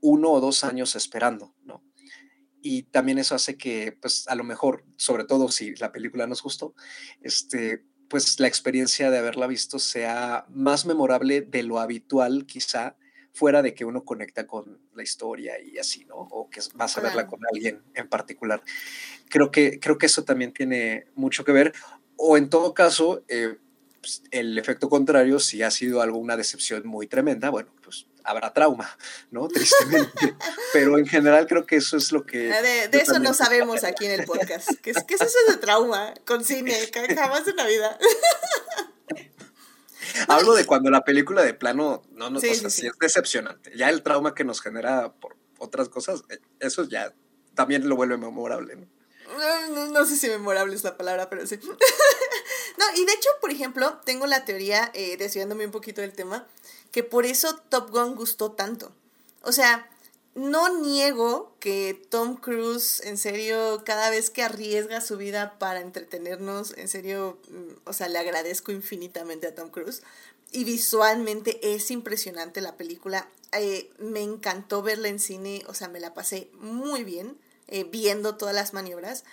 uno 0.00 0.30
o 0.30 0.40
dos 0.40 0.64
años 0.64 0.94
esperando, 0.96 1.54
¿no? 1.64 1.82
Y 2.60 2.82
también 2.84 3.18
eso 3.18 3.34
hace 3.34 3.56
que, 3.56 3.96
pues, 4.00 4.26
a 4.28 4.34
lo 4.34 4.44
mejor, 4.44 4.84
sobre 4.96 5.24
todo 5.24 5.50
si 5.50 5.74
la 5.76 5.92
película 5.92 6.26
nos 6.26 6.42
gustó, 6.42 6.74
este, 7.22 7.84
pues 8.08 8.38
la 8.40 8.48
experiencia 8.48 9.10
de 9.10 9.18
haberla 9.18 9.46
visto 9.46 9.78
sea 9.78 10.46
más 10.48 10.84
memorable 10.84 11.40
de 11.40 11.62
lo 11.62 11.80
habitual, 11.80 12.44
quizá, 12.46 12.96
fuera 13.36 13.60
de 13.60 13.74
que 13.74 13.84
uno 13.84 14.02
conecta 14.02 14.46
con 14.46 14.78
la 14.94 15.02
historia 15.02 15.60
y 15.60 15.76
así, 15.76 16.06
¿no? 16.06 16.16
O 16.16 16.48
que 16.48 16.60
vas 16.74 16.96
a 16.96 17.02
verla 17.02 17.26
con 17.26 17.38
alguien 17.52 17.82
en 17.92 18.08
particular. 18.08 18.62
Creo 19.28 19.50
que, 19.50 19.78
creo 19.78 19.98
que 19.98 20.06
eso 20.06 20.24
también 20.24 20.54
tiene 20.54 21.06
mucho 21.14 21.44
que 21.44 21.52
ver. 21.52 21.74
O 22.16 22.38
en 22.38 22.48
todo 22.48 22.72
caso, 22.72 23.24
eh, 23.28 23.58
pues, 24.00 24.22
el 24.30 24.56
efecto 24.56 24.88
contrario, 24.88 25.38
si 25.38 25.62
ha 25.62 25.70
sido 25.70 26.00
alguna 26.00 26.34
decepción 26.38 26.86
muy 26.86 27.08
tremenda, 27.08 27.50
bueno, 27.50 27.74
pues 27.82 28.06
habrá 28.24 28.54
trauma, 28.54 28.96
¿no? 29.30 29.48
Tristemente. 29.48 30.34
Pero 30.72 30.96
en 30.96 31.06
general 31.06 31.46
creo 31.46 31.66
que 31.66 31.76
eso 31.76 31.98
es 31.98 32.12
lo 32.12 32.24
que... 32.24 32.38
De, 32.38 32.88
eso 32.92 33.18
no 33.18 33.34
sabemos 33.34 33.84
aquí 33.84 34.06
en 34.06 34.12
el 34.20 34.24
podcast. 34.24 34.70
¿Qué 34.82 34.92
es, 34.92 35.04
qué 35.04 35.14
es 35.14 35.20
eso 35.20 35.38
de 35.50 35.58
trauma 35.58 36.14
con 36.24 36.42
cine? 36.42 36.74
Jamás 37.14 37.46
en 37.46 37.56
la 37.56 37.66
vida. 37.66 37.98
Hablo 40.28 40.54
de 40.54 40.64
cuando 40.64 40.90
la 40.90 41.02
película 41.04 41.42
de 41.42 41.54
plano 41.54 42.02
no 42.12 42.30
nos 42.30 42.42
sí, 42.42 42.48
es 42.48 42.82
decepcionante. 43.00 43.72
Ya 43.76 43.88
el 43.90 44.02
trauma 44.02 44.34
que 44.34 44.44
nos 44.44 44.60
genera 44.60 45.12
por 45.12 45.36
otras 45.58 45.88
cosas, 45.88 46.22
eh, 46.28 46.38
eso 46.60 46.84
ya 46.84 47.14
también 47.54 47.88
lo 47.88 47.96
vuelve 47.96 48.16
memorable, 48.16 48.76
¿no? 48.76 48.86
No, 49.88 50.04
sé 50.06 50.16
si 50.16 50.28
memorable 50.28 50.74
es 50.74 50.84
la 50.84 50.96
palabra, 50.96 51.28
pero 51.28 51.46
sí. 51.46 51.58
no, 52.78 52.84
y 52.94 53.04
de 53.04 53.12
hecho, 53.12 53.28
por 53.40 53.50
ejemplo, 53.50 54.00
tengo 54.04 54.26
la 54.26 54.44
teoría, 54.44 54.90
eh, 54.94 55.16
desviándome 55.16 55.64
un 55.64 55.72
poquito 55.72 56.00
del 56.00 56.12
tema, 56.12 56.46
que 56.92 57.02
por 57.02 57.26
eso 57.26 57.56
Top 57.68 57.90
Gun 57.90 58.14
gustó 58.14 58.52
tanto. 58.52 58.92
O 59.42 59.52
sea, 59.52 59.90
no 60.36 60.82
niego 60.82 61.56
que 61.60 62.00
Tom 62.10 62.36
Cruise, 62.36 63.00
en 63.04 63.16
serio, 63.16 63.82
cada 63.86 64.10
vez 64.10 64.28
que 64.28 64.42
arriesga 64.42 65.00
su 65.00 65.16
vida 65.16 65.58
para 65.58 65.80
entretenernos, 65.80 66.74
en 66.76 66.88
serio, 66.88 67.38
mm, 67.48 67.88
o 67.88 67.92
sea, 67.94 68.08
le 68.08 68.18
agradezco 68.18 68.70
infinitamente 68.70 69.46
a 69.46 69.54
Tom 69.54 69.70
Cruise. 69.70 70.02
Y 70.52 70.64
visualmente 70.64 71.74
es 71.74 71.90
impresionante 71.90 72.60
la 72.60 72.76
película. 72.76 73.28
Eh, 73.52 73.90
me 73.98 74.22
encantó 74.22 74.82
verla 74.82 75.08
en 75.08 75.20
cine, 75.20 75.64
o 75.68 75.74
sea, 75.74 75.88
me 75.88 76.00
la 76.00 76.12
pasé 76.12 76.50
muy 76.60 77.02
bien 77.02 77.38
eh, 77.68 77.84
viendo 77.84 78.36
todas 78.36 78.54
las 78.54 78.74
maniobras, 78.74 79.24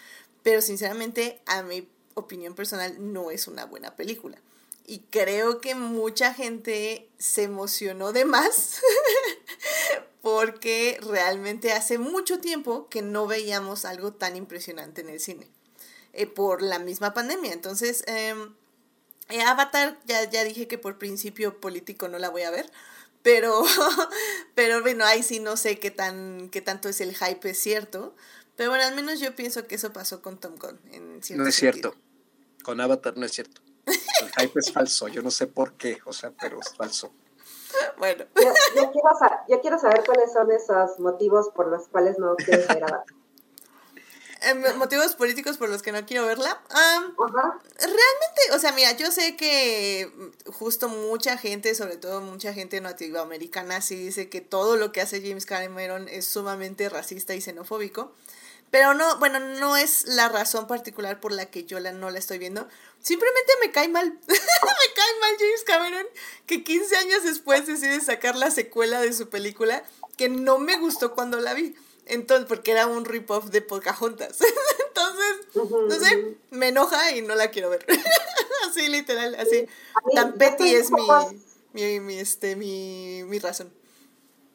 pero 0.42 0.62
sinceramente, 0.62 1.42
a 1.46 1.63
mi 1.63 1.88
opinión 2.13 2.56
personal, 2.56 2.96
no 3.13 3.30
es 3.30 3.48
una 3.48 3.66
buena 3.66 3.98
película. 3.98 4.38
Y 4.86 5.00
creo 5.10 5.60
que 5.60 5.76
mucha 5.76 6.34
gente 6.34 7.10
se 7.18 7.44
emocionó 7.44 8.13
de 8.13 8.26
más 8.26 8.80
porque 10.23 10.97
realmente 11.01 11.73
hace 11.73 11.97
mucho 11.97 12.39
tiempo 12.39 12.88
que 12.88 13.01
no 13.01 13.27
veíamos 13.27 13.83
algo 13.83 14.13
tan 14.13 14.38
impresionante 14.38 15.01
en 15.01 15.09
el 15.09 15.19
cine 15.19 15.49
eh, 16.13 16.27
por 16.27 16.62
la 16.62 16.79
misma 16.79 17.13
pandemia. 17.13 17.51
Entonces, 17.51 18.05
em, 18.07 18.53
eh, 19.27 19.41
Avatar, 19.41 19.99
ya, 20.05 20.23
ya 20.29 20.45
dije 20.45 20.65
que 20.69 20.77
por 20.77 20.97
principio 20.97 21.59
político 21.59 22.07
no 22.07 22.19
la 22.19 22.29
voy 22.29 22.43
a 22.43 22.51
ver, 22.51 22.71
pero, 23.21 23.65
pero 24.55 24.81
bueno, 24.81 25.03
ahí 25.03 25.23
sí 25.23 25.41
no 25.41 25.57
sé 25.57 25.77
qué, 25.77 25.91
tan, 25.91 26.47
qué 26.49 26.62
tanto 26.62 26.88
es 26.88 27.01
el 27.01 27.13
hype, 27.17 27.49
es 27.49 27.59
cierto. 27.59 28.15
Pero 28.55 28.69
bueno, 28.69 28.86
al 28.86 28.95
menos 28.95 29.19
yo 29.19 29.36
pienso 29.36 29.67
que 29.67 29.75
eso 29.75 29.91
pasó 29.91 30.21
con 30.21 30.39
Tom 30.39 30.55
Gunn. 30.55 30.79
En 30.93 31.19
no 31.38 31.47
es 31.49 31.55
cierto. 31.55 31.97
Con 32.63 32.79
Avatar 32.79 33.17
no 33.17 33.25
es 33.25 33.33
cierto. 33.33 33.62
El 33.86 34.31
hype 34.39 34.57
es 34.57 34.71
falso. 34.71 35.09
Yo 35.09 35.21
no 35.21 35.31
sé 35.31 35.47
por 35.47 35.73
qué, 35.73 35.99
o 36.05 36.13
sea, 36.13 36.31
pero 36.31 36.62
es 36.62 36.73
falso. 36.77 37.12
Bueno. 37.97 38.25
Yo, 38.75 39.62
quiero 39.62 39.79
saber, 39.79 40.03
cuáles 40.05 40.33
son 40.33 40.51
esos 40.51 40.99
motivos 40.99 41.49
por 41.49 41.67
los 41.67 41.88
cuales 41.88 42.17
no 42.19 42.36
quieres 42.36 42.67
ver 42.67 42.83
a 42.83 43.03
em, 44.41 44.77
motivos 44.77 45.15
políticos 45.15 45.57
por 45.57 45.69
los 45.69 45.81
que 45.81 45.91
no 45.91 46.05
quiero 46.05 46.25
verla. 46.25 46.62
realmente, 47.77 48.41
o 48.53 48.59
sea, 48.59 48.71
mira, 48.73 48.91
yo 48.93 49.12
sé 49.12 49.36
que 49.36 50.12
justo 50.51 50.89
mucha 50.89 51.38
gente, 51.38 51.75
sobre 51.75 51.97
todo 51.97 52.21
mucha 52.21 52.53
gente 52.53 52.81
americana 53.21 53.81
sí 53.81 53.95
dice 53.95 54.29
que 54.29 54.41
todo 54.41 54.75
lo 54.75 54.91
que 54.91 55.01
hace 55.01 55.21
James 55.21 55.45
Cameron 55.45 56.07
es 56.07 56.25
sumamente 56.25 56.89
racista 56.89 57.33
y 57.36 57.41
xenofóbico. 57.41 58.13
Pero 58.73 58.95
no, 58.95 59.19
bueno, 59.19 59.39
no 59.39 59.77
es 59.77 60.07
la 60.07 60.29
razón 60.29 60.65
particular 60.65 61.19
por 61.19 61.31
la 61.31 61.45
que 61.45 61.63
yo 61.63 61.79
la, 61.79 61.91
no 61.91 62.09
la 62.09 62.17
estoy 62.17 62.39
viendo. 62.39 62.67
Simplemente 63.03 63.51
me 63.62 63.69
cae 63.69 63.88
mal. 63.88 64.07
me 64.27 64.93
cae 64.95 65.19
mal 65.21 65.36
James 65.38 65.63
Cameron, 65.63 66.07
que 66.47 66.63
15 66.63 66.95
años 66.95 67.23
después 67.23 67.67
decide 67.67 68.01
sacar 68.01 68.36
la 68.36 68.49
secuela 68.49 68.99
de 68.99 69.13
su 69.13 69.29
película, 69.29 69.83
que 70.17 70.27
no 70.27 70.57
me 70.57 70.75
gustó 70.79 71.13
cuando 71.13 71.39
la 71.39 71.53
vi. 71.53 71.75
Entonces, 72.07 72.47
porque 72.47 72.71
era 72.71 72.88
un 72.88 73.05
rip-off 73.05 73.51
de 73.51 73.62
Pocahontas. 73.62 74.39
Entonces, 74.88 75.36
no 75.53 75.91
sé, 75.91 76.38
me 76.49 76.69
enoja 76.69 77.12
y 77.12 77.21
no 77.21 77.36
la 77.36 77.51
quiero 77.51 77.69
ver. 77.69 77.86
así, 78.67 78.88
literal, 78.88 79.36
así. 79.36 79.67
Tan 80.15 80.33
petty 80.33 80.73
es 80.73 80.89
mi, 80.89 81.05
mi, 81.73 81.99
mi, 81.99 82.17
este, 82.17 82.55
mi, 82.55 83.21
mi 83.25 83.38
razón. 83.38 83.71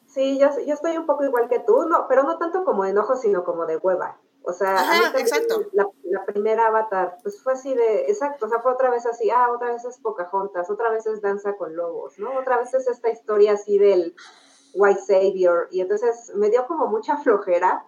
Sí, 0.09 0.39
yo, 0.39 0.49
yo 0.65 0.73
estoy 0.73 0.97
un 0.97 1.05
poco 1.05 1.23
igual 1.23 1.47
que 1.47 1.59
tú, 1.59 1.87
no, 1.87 2.07
pero 2.09 2.23
no 2.23 2.37
tanto 2.39 2.65
como 2.65 2.83
de 2.83 2.89
enojo, 2.89 3.15
sino 3.15 3.43
como 3.43 3.67
de 3.67 3.77
hueva. 3.77 4.17
O 4.41 4.53
sea, 4.53 4.79
exacto. 5.17 5.65
La, 5.73 5.87
la, 6.05 6.25
primera 6.25 6.67
Avatar, 6.67 7.17
pues 7.21 7.41
fue 7.43 7.53
así 7.53 7.73
de, 7.75 8.05
exacto, 8.09 8.47
o 8.47 8.49
sea, 8.49 8.61
fue 8.61 8.71
otra 8.71 8.89
vez 8.89 9.05
así, 9.05 9.29
ah, 9.29 9.51
otra 9.51 9.71
vez 9.73 9.85
es 9.85 9.99
Pocahontas, 9.99 10.69
otra 10.71 10.89
vez 10.89 11.05
es 11.05 11.21
Danza 11.21 11.55
con 11.57 11.75
Lobos, 11.75 12.17
¿no? 12.17 12.35
Otra 12.39 12.57
vez 12.57 12.73
es 12.73 12.87
esta 12.87 13.09
historia 13.09 13.53
así 13.53 13.77
del 13.77 14.15
White 14.73 15.01
Savior, 15.01 15.67
y 15.69 15.81
entonces 15.81 16.31
me 16.35 16.49
dio 16.49 16.65
como 16.65 16.87
mucha 16.87 17.17
flojera, 17.23 17.85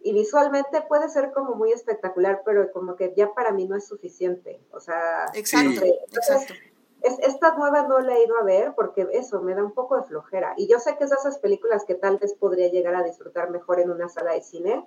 y 0.00 0.12
visualmente 0.12 0.82
puede 0.82 1.08
ser 1.08 1.32
como 1.32 1.56
muy 1.56 1.72
espectacular, 1.72 2.42
pero 2.44 2.70
como 2.70 2.94
que 2.94 3.12
ya 3.16 3.32
para 3.32 3.50
mí 3.50 3.66
no 3.66 3.74
es 3.74 3.88
suficiente, 3.88 4.62
o 4.70 4.78
sea, 4.78 5.24
exacto, 5.34 5.84
exacto 5.84 6.54
esta 7.02 7.54
nueva 7.56 7.86
no 7.86 8.00
la 8.00 8.16
he 8.16 8.24
ido 8.24 8.36
a 8.38 8.44
ver 8.44 8.72
porque 8.74 9.06
eso 9.12 9.40
me 9.40 9.54
da 9.54 9.64
un 9.64 9.72
poco 9.72 9.96
de 9.96 10.04
flojera. 10.04 10.54
Y 10.56 10.68
yo 10.68 10.78
sé 10.78 10.96
que 10.96 11.04
es 11.04 11.10
de 11.10 11.16
esas 11.16 11.38
películas 11.38 11.84
que 11.86 11.94
tal 11.94 12.18
vez 12.18 12.34
podría 12.34 12.68
llegar 12.68 12.94
a 12.94 13.02
disfrutar 13.02 13.50
mejor 13.50 13.80
en 13.80 13.90
una 13.90 14.08
sala 14.08 14.32
de 14.32 14.42
cine, 14.42 14.84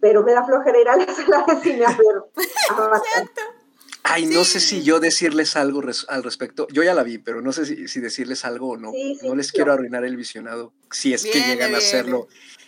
pero 0.00 0.22
me 0.22 0.32
da 0.32 0.44
flojera 0.44 0.80
ir 0.80 0.88
a 0.88 0.96
la 0.96 1.06
sala 1.14 1.44
de 1.46 1.60
cine 1.60 1.84
a 1.84 1.90
ver. 1.90 2.22
Exacto. 2.36 3.42
Ay, 4.04 4.26
no 4.26 4.44
sé 4.44 4.58
si 4.58 4.82
yo 4.82 4.98
decirles 4.98 5.56
algo 5.56 5.80
al 6.08 6.22
respecto. 6.24 6.66
Yo 6.72 6.82
ya 6.82 6.92
la 6.92 7.04
vi, 7.04 7.18
pero 7.18 7.40
no 7.40 7.52
sé 7.52 7.64
si, 7.64 8.00
decirles 8.00 8.44
algo 8.44 8.70
o 8.70 8.76
no. 8.76 8.92
no 9.22 9.34
les 9.34 9.52
quiero 9.52 9.72
arruinar 9.72 10.04
el 10.04 10.16
visionado. 10.16 10.72
Si 10.90 11.14
es 11.14 11.24
que 11.24 11.40
llegan 11.40 11.74
a 11.74 11.78
hacerlo 11.78 12.26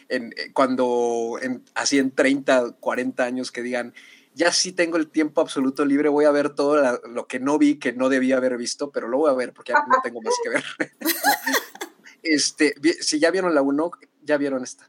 en, 0.08 0.32
eh, 0.36 0.52
cuando 0.52 1.38
en, 1.42 1.64
así 1.74 1.98
en 1.98 2.12
30, 2.12 2.76
40 2.78 3.24
años 3.24 3.50
que 3.50 3.62
digan, 3.62 3.94
ya 4.34 4.52
sí 4.52 4.72
tengo 4.72 4.96
el 4.96 5.08
tiempo 5.08 5.40
absoluto 5.40 5.84
libre, 5.84 6.08
voy 6.08 6.24
a 6.24 6.30
ver 6.30 6.50
todo 6.50 7.00
lo 7.08 7.26
que 7.26 7.40
no 7.40 7.58
vi, 7.58 7.78
que 7.78 7.92
no 7.92 8.08
debía 8.08 8.36
haber 8.36 8.56
visto, 8.56 8.90
pero 8.90 9.08
lo 9.08 9.18
voy 9.18 9.30
a 9.30 9.34
ver 9.34 9.52
porque 9.52 9.72
ya 9.72 9.84
no 9.86 9.96
tengo 10.02 10.20
más 10.20 10.34
que 10.42 10.50
ver. 10.50 10.64
este, 12.22 12.74
si 13.00 13.20
ya 13.20 13.30
vieron 13.30 13.54
la 13.54 13.62
1, 13.62 13.90
ya 14.22 14.36
vieron 14.36 14.62
esta. 14.62 14.88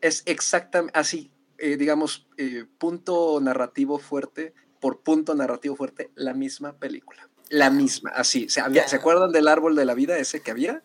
Es 0.00 0.22
exactamente 0.26 0.98
así, 0.98 1.30
eh, 1.58 1.76
digamos, 1.76 2.26
eh, 2.36 2.64
punto 2.78 3.38
narrativo 3.40 3.98
fuerte 3.98 4.52
por 4.80 5.00
punto 5.00 5.34
narrativo 5.34 5.76
fuerte, 5.76 6.10
la 6.14 6.34
misma 6.34 6.74
película. 6.74 7.28
La 7.48 7.70
misma, 7.70 8.10
así. 8.10 8.48
¿Se, 8.48 8.60
¿Se 8.86 8.96
acuerdan 8.96 9.30
del 9.30 9.48
árbol 9.48 9.76
de 9.76 9.84
la 9.84 9.94
vida 9.94 10.18
ese 10.18 10.40
que 10.40 10.50
había? 10.50 10.82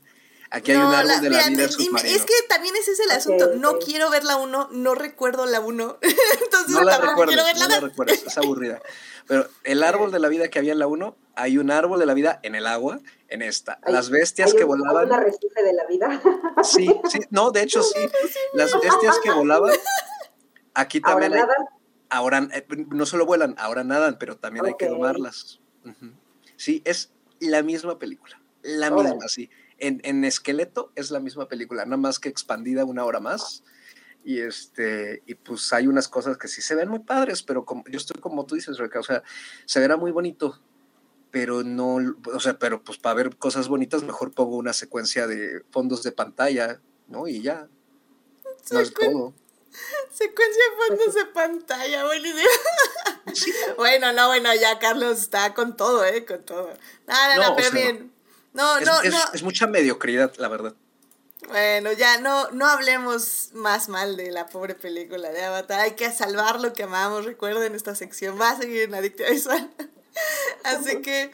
Aquí 0.54 0.72
hay 0.72 0.78
un 0.78 0.94
árbol 0.94 1.22
de 1.22 1.30
la 1.30 1.48
vida 1.48 1.70
submarino. 1.70 2.14
Es 2.14 2.26
que 2.26 2.34
también 2.50 2.76
ese 2.76 2.92
es 2.92 3.00
el 3.00 3.12
asunto. 3.12 3.56
No 3.56 3.80
quiero 3.80 4.10
ver 4.10 4.26
la 4.26 4.36
1, 4.36 4.70
no 4.74 4.96
recuerdo 4.96 5.46
la 5.46 5.62
1. 5.62 6.00
Entonces 6.44 6.70
no 6.70 6.84
la 6.84 7.00
quiero 7.00 7.46
verla. 7.46 7.68
No 7.68 7.68
la 7.70 7.80
recuerdo, 7.80 8.14
es 8.14 8.38
aburrida. 8.38 8.82
Pero 9.28 9.48
el 9.64 9.82
árbol 9.82 10.12
de 10.12 10.20
la 10.20 10.28
vida 10.28 10.50
que 10.50 10.60
había 10.60 10.74
en 10.74 10.80
la 10.80 10.88
1, 10.88 11.16
hay 11.36 11.58
un 11.58 11.72
árbol 11.72 12.00
de 12.00 12.06
la 12.06 12.14
vida 12.14 12.42
en 12.44 12.56
el 12.56 12.68
agua, 12.68 13.00
en 13.30 13.42
esta. 13.42 13.80
Las 13.88 14.10
bestias 14.10 14.54
que 14.54 14.66
volaban. 14.66 15.06
¿Un 15.06 15.14
arrecife 15.14 15.64
de 15.64 15.72
la 15.72 15.86
vida? 15.86 16.22
Sí, 16.64 16.94
sí, 17.10 17.20
no, 17.30 17.52
de 17.52 17.64
hecho 17.64 17.82
sí. 17.84 18.00
Las 18.54 18.74
bestias 18.74 19.20
que 19.24 19.32
volaban, 19.32 19.72
aquí 20.74 21.00
también. 21.00 21.34
Ahora 21.34 22.40
hay, 22.40 22.50
ahora 22.50 22.50
eh, 22.52 22.68
no 22.90 23.06
solo 23.06 23.26
vuelan, 23.26 23.56
ahora 23.58 23.86
nadan, 23.86 24.18
pero 24.20 24.36
también 24.36 24.66
hay 24.66 24.76
que 24.78 24.90
domarlas. 24.90 25.62
Sí, 26.58 26.82
es 26.84 27.10
la 27.40 27.64
misma 27.64 27.98
película. 27.98 28.42
La 28.64 28.92
misma, 28.92 29.30
sí 29.30 29.50
en, 29.82 30.24
esqueleto 30.24 30.92
es 30.96 31.12
la 31.12 31.20
misma 31.20 31.48
película, 31.48 31.86
nada 31.86 31.98
más 31.98 32.20
que 32.20 32.30
expandida 32.30 32.86
una 32.86 33.04
hora 33.04 33.20
más. 33.20 33.64
Y 34.24 34.40
este, 34.40 35.24
y 35.26 35.34
pues 35.34 35.74
hay 35.74 35.88
unas 35.88 36.08
cosas 36.08 36.38
que 36.38 36.48
sí 36.48 36.62
se 36.62 36.76
ven 36.76 36.90
muy 36.90 37.00
padres, 37.00 37.42
pero 37.42 37.66
como, 37.66 37.84
yo 37.90 37.98
estoy 37.98 38.22
como 38.22 38.46
tú 38.46 38.54
dices, 38.54 38.78
Rebeca, 38.78 39.00
o 39.00 39.04
sea, 39.04 39.24
se 39.66 39.80
verá 39.80 39.98
muy 39.98 40.12
bonito, 40.12 40.62
pero 41.32 41.64
no, 41.64 41.98
o 42.32 42.40
sea, 42.40 42.60
pero 42.60 42.84
pues 42.84 43.00
para 43.00 43.16
ver 43.16 43.36
cosas 43.38 43.68
bonitas 43.68 44.04
mejor 44.04 44.32
pongo 44.32 44.58
una 44.58 44.74
secuencia 44.74 45.26
de 45.26 45.64
fondos 45.72 46.04
de 46.04 46.12
pantalla, 46.12 46.80
¿no? 47.08 47.28
Y 47.28 47.42
ya. 47.42 47.68
No 48.70 48.80
es 48.80 48.94
todo. 48.94 49.34
Secuencia 50.12 50.64
de 50.70 50.88
fondos 50.88 51.16
de 51.16 51.26
pantalla, 51.26 52.06
buenísimo. 52.06 52.46
bueno, 53.78 54.14
no, 54.14 54.28
bueno, 54.28 54.54
ya 54.54 54.78
Carlos 54.78 55.20
está 55.20 55.56
con 55.56 55.76
todo, 55.76 56.06
¿eh? 56.06 56.26
Con 56.26 56.44
todo. 56.46 56.70
No, 57.08 57.36
no, 57.36 57.50
no, 57.50 57.56
pero 57.56 57.72
bien. 57.72 58.21
No, 58.54 58.78
es, 58.78 58.86
no, 58.86 59.04
no. 59.04 59.34
Es 59.34 59.44
mucha 59.44 59.68
mediocridad, 59.68 60.34
la 60.38 60.48
verdad. 60.48 60.76
Bueno, 61.48 61.92
ya 61.94 62.20
no, 62.20 62.50
no 62.52 62.68
hablemos 62.68 63.50
más 63.54 63.90
mal 63.90 64.16
de 64.16 64.32
la 64.32 64.48
pobre 64.48 64.76
película 64.76 65.32
de 65.32 65.44
Avatar. 65.44 65.80
Hay 65.80 65.96
que 65.96 66.12
salvar 66.12 66.60
lo 66.60 66.74
que 66.74 66.84
amamos. 66.84 67.26
Recuerden, 67.26 67.76
esta 67.76 67.96
sección 67.96 68.40
va 68.40 68.52
a 68.52 68.58
seguir 68.58 68.84
en 68.84 68.94
Adictiva 68.94 69.30
Visual. 69.30 69.70
Así 70.64 71.02
que, 71.02 71.32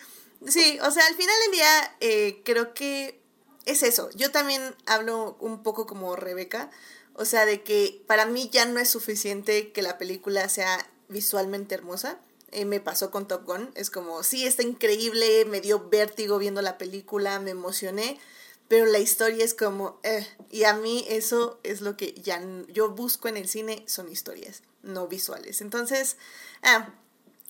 sí, 0.47 0.79
o 0.81 0.91
sea, 0.91 1.05
al 1.07 1.15
final 1.15 1.35
del 1.45 1.51
día, 1.51 1.95
eh, 1.99 2.41
creo 2.45 2.73
que 2.73 3.19
es 3.65 3.83
eso. 3.83 4.09
Yo 4.15 4.31
también 4.31 4.75
hablo 4.85 5.37
un 5.39 5.61
poco 5.61 5.85
como 5.85 6.15
Rebeca. 6.15 6.71
O 7.13 7.25
sea, 7.25 7.45
de 7.45 7.63
que 7.63 8.03
para 8.07 8.25
mí 8.25 8.49
ya 8.51 8.65
no 8.65 8.79
es 8.79 8.89
suficiente 8.89 9.71
que 9.71 9.81
la 9.81 9.97
película 9.97 10.47
sea 10.49 10.89
visualmente 11.09 11.75
hermosa. 11.75 12.19
Eh, 12.51 12.65
me 12.65 12.79
pasó 12.79 13.11
con 13.11 13.27
Top 13.27 13.45
Gun. 13.45 13.71
Es 13.75 13.89
como, 13.89 14.23
sí, 14.23 14.45
está 14.45 14.63
increíble, 14.63 15.45
me 15.45 15.61
dio 15.61 15.89
vértigo 15.89 16.37
viendo 16.37 16.61
la 16.61 16.77
película, 16.77 17.39
me 17.39 17.51
emocioné, 17.51 18.19
pero 18.67 18.85
la 18.85 18.99
historia 18.99 19.43
es 19.43 19.53
como, 19.53 19.99
eh, 20.03 20.27
y 20.49 20.63
a 20.63 20.73
mí 20.73 21.05
eso 21.09 21.59
es 21.63 21.81
lo 21.81 21.97
que 21.97 22.13
ya 22.13 22.41
yo 22.69 22.89
busco 22.89 23.27
en 23.27 23.37
el 23.37 23.47
cine, 23.47 23.83
son 23.87 24.11
historias, 24.11 24.63
no 24.83 25.07
visuales. 25.07 25.61
Entonces, 25.61 26.17
ah, 26.63 26.93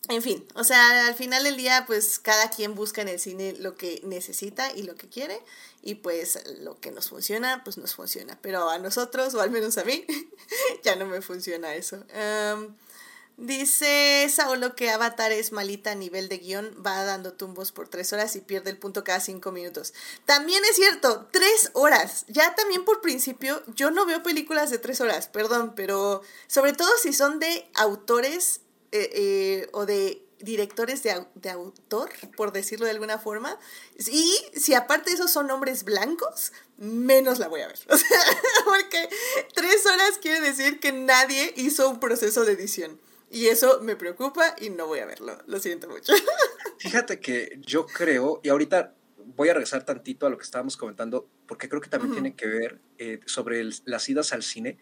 en 0.10 0.22
fin, 0.22 0.48
o 0.56 0.64
sea, 0.64 1.08
al 1.08 1.16
final 1.16 1.44
del 1.44 1.58
día, 1.58 1.84
pues 1.86 2.18
cada 2.20 2.50
quien 2.50 2.76
busca 2.76 3.02
en 3.02 3.10
el 3.10 3.20
cine 3.20 3.56
lo 3.60 3.76
que 3.76 4.02
necesita 4.04 4.72
y 4.72 4.84
lo 4.84 4.96
que 4.96 5.10
quiere, 5.10 5.42
y 5.82 5.96
pues 5.96 6.42
lo 6.60 6.80
que 6.80 6.92
nos 6.92 7.10
funciona, 7.10 7.62
pues 7.64 7.78
nos 7.78 7.94
funciona, 7.96 8.38
pero 8.42 8.70
a 8.70 8.80
nosotros, 8.80 9.34
o 9.34 9.42
al 9.42 9.52
menos 9.52 9.78
a 9.78 9.84
mí, 9.84 10.06
ya 10.84 10.96
no 10.96 11.06
me 11.06 11.22
funciona 11.22 11.76
eso. 11.76 12.04
Dice 13.38 14.28
Saulo 14.32 14.76
que 14.76 14.90
Avatar 14.90 15.32
es 15.32 15.52
malita 15.52 15.92
a 15.92 15.96
nivel 15.96 16.28
de 16.28 16.40
guion, 16.40 16.76
va 16.84 17.04
dando 17.04 17.34
tumbos 17.34 17.72
por 17.72 17.88
tres 17.88 18.12
horas 18.12 18.36
y 18.36 18.42
pierde 18.42 18.72
el 18.72 18.80
punto 18.80 19.04
cada 19.04 19.20
cinco 19.20 19.52
minutos. 19.52 19.94
También 20.26 20.66
es 20.66 20.76
cierto, 20.76 21.28
tres 21.32 21.70
horas. 21.74 22.26
Ya 22.30 22.56
también 22.56 22.84
por 22.84 23.00
principio, 23.00 23.62
yo 23.76 23.92
no 23.92 24.08
veo 24.08 24.24
películas 24.24 24.72
de 24.72 24.80
tres 24.80 25.02
horas, 25.02 25.28
perdón, 25.28 25.74
pero 25.76 26.24
sobre 26.48 26.74
todo 26.74 26.90
si 27.00 27.14
son 27.14 27.38
de 27.38 27.70
autores 27.76 28.62
eh, 28.92 29.12
eh, 29.14 29.70
o 29.72 29.86
de 29.86 30.24
directores 30.40 31.04
de, 31.04 31.24
de, 31.36 31.50
autor, 31.52 32.10
por 32.36 32.52
decirlo 32.52 32.86
de 32.86 32.92
alguna 32.92 33.20
forma. 33.20 33.60
Y 34.00 34.36
si 34.56 34.74
aparte 34.74 35.12
de 35.12 35.16
eso 35.16 35.28
son 35.28 35.52
hombres 35.52 35.84
blancos, 35.84 36.54
menos 36.78 37.38
la 37.38 37.48
voy 37.50 37.62
a 37.62 37.68
ver. 37.68 37.80
O 37.90 37.98
sea, 37.98 38.20
porque 38.66 39.10
tres 39.54 39.86
horas 39.86 40.18
quiere 40.20 40.42
decir 40.42 40.80
que 40.80 40.92
nadie 40.92 41.54
hizo 41.56 41.88
un 41.88 42.00
proceso 42.00 42.44
de 42.44 42.54
edición. 42.54 43.00
Y 43.30 43.48
eso 43.48 43.82
me 43.82 43.96
preocupa 43.96 44.56
y 44.60 44.70
no 44.70 44.88
voy 44.88 45.00
a 45.00 45.06
verlo. 45.06 45.38
Lo 45.48 45.60
siento 45.60 45.88
mucho. 45.88 46.14
Fíjate 46.80 47.20
que 47.20 47.60
yo 47.62 47.86
creo, 47.86 48.40
y 48.44 48.50
ahorita 48.50 48.96
voy 49.36 49.50
a 49.50 49.54
regresar 49.54 49.84
tantito 49.84 50.26
a 50.26 50.30
lo 50.30 50.38
que 50.38 50.44
estábamos 50.44 50.78
comentando, 50.78 51.28
porque 51.48 51.68
creo 51.68 51.82
que 51.82 51.90
también 51.90 52.14
tiene 52.14 52.36
que 52.36 52.48
ver 52.48 52.80
eh, 52.98 53.20
sobre 53.26 53.64
las 53.86 54.10
idas 54.10 54.32
al 54.34 54.44
cine. 54.44 54.78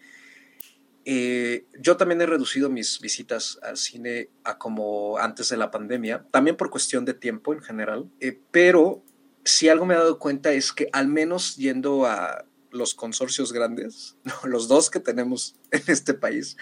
Eh, 1.04 1.66
yo 1.78 1.96
también 1.96 2.20
he 2.20 2.26
reducido 2.26 2.68
mis 2.68 3.00
visitas 3.00 3.58
al 3.62 3.76
cine 3.76 4.28
a 4.44 4.58
como 4.58 5.18
antes 5.18 5.48
de 5.48 5.56
la 5.56 5.70
pandemia, 5.70 6.26
también 6.30 6.56
por 6.56 6.70
cuestión 6.70 7.04
de 7.04 7.14
tiempo 7.14 7.52
en 7.52 7.62
general, 7.62 8.10
eh, 8.20 8.40
pero 8.50 9.04
si 9.44 9.68
algo 9.68 9.86
me 9.86 9.94
he 9.94 9.98
dado 9.98 10.18
cuenta 10.18 10.52
es 10.52 10.72
que 10.72 10.88
al 10.92 11.06
menos 11.06 11.56
yendo 11.56 12.06
a 12.06 12.44
los 12.72 12.94
consorcios 12.94 13.52
grandes, 13.52 14.16
los 14.44 14.66
dos 14.66 14.90
que 14.90 14.98
tenemos 14.98 15.54
en 15.70 15.82
este 15.86 16.14
país, 16.14 16.56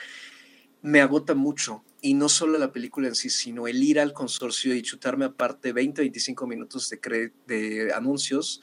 me 0.84 1.00
agota 1.00 1.34
mucho. 1.34 1.82
Y 2.02 2.12
no 2.12 2.28
solo 2.28 2.58
la 2.58 2.70
película 2.70 3.08
en 3.08 3.14
sí, 3.14 3.30
sino 3.30 3.66
el 3.66 3.82
ir 3.82 3.98
al 3.98 4.12
consorcio 4.12 4.74
y 4.74 4.82
chutarme 4.82 5.24
aparte 5.24 5.72
20, 5.72 6.02
25 6.02 6.46
minutos 6.46 6.90
de, 6.90 7.32
de 7.46 7.92
anuncios, 7.94 8.60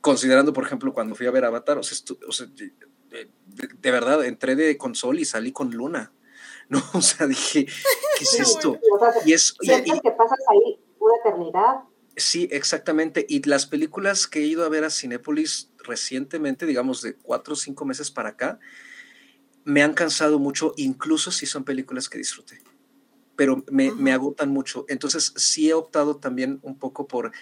considerando, 0.00 0.52
por 0.52 0.64
ejemplo, 0.64 0.92
cuando 0.92 1.16
fui 1.16 1.26
a 1.26 1.32
ver 1.32 1.44
Avatar, 1.44 1.78
o 1.78 1.82
sea, 1.82 2.46
de, 2.46 3.90
verdad, 3.90 4.24
entré 4.24 4.54
de 4.54 4.78
console 4.78 5.22
y 5.22 5.24
salí 5.24 5.50
con 5.50 5.72
Luna. 5.72 6.12
¿no? 6.68 6.80
O 6.94 7.02
sea, 7.02 7.26
dije, 7.26 7.66
¿qué 7.66 8.24
es 8.24 8.38
esto? 8.38 8.78
y 9.26 9.32
es, 9.32 9.52
que 9.52 10.10
pasas 10.12 10.38
ahí 10.48 10.78
una 11.00 11.16
eternidad. 11.16 11.74
Sí, 12.16 12.48
exactamente. 12.52 13.26
Y 13.28 13.46
las 13.48 13.66
películas 13.66 14.28
que 14.28 14.38
he 14.38 14.46
ido 14.46 14.64
a 14.64 14.68
ver 14.68 14.84
a 14.84 14.90
Cinépolis 14.90 15.72
recientemente, 15.78 16.66
digamos 16.66 17.02
de 17.02 17.16
cuatro 17.16 17.54
o 17.54 17.56
cinco 17.56 17.84
meses 17.84 18.12
para 18.12 18.30
acá, 18.30 18.60
me 19.64 19.82
han 19.82 19.94
cansado 19.94 20.38
mucho, 20.38 20.72
incluso 20.76 21.30
si 21.30 21.46
son 21.46 21.64
películas 21.64 22.08
que 22.08 22.18
disfruté, 22.18 22.62
pero 23.36 23.64
me, 23.70 23.92
me, 23.92 24.12
agotan 24.12 24.50
mucho. 24.50 24.84
Entonces 24.88 25.32
sí 25.36 25.70
he 25.70 25.74
optado 25.74 26.16
también 26.16 26.58
un 26.62 26.78
poco 26.78 27.06
por, 27.06 27.32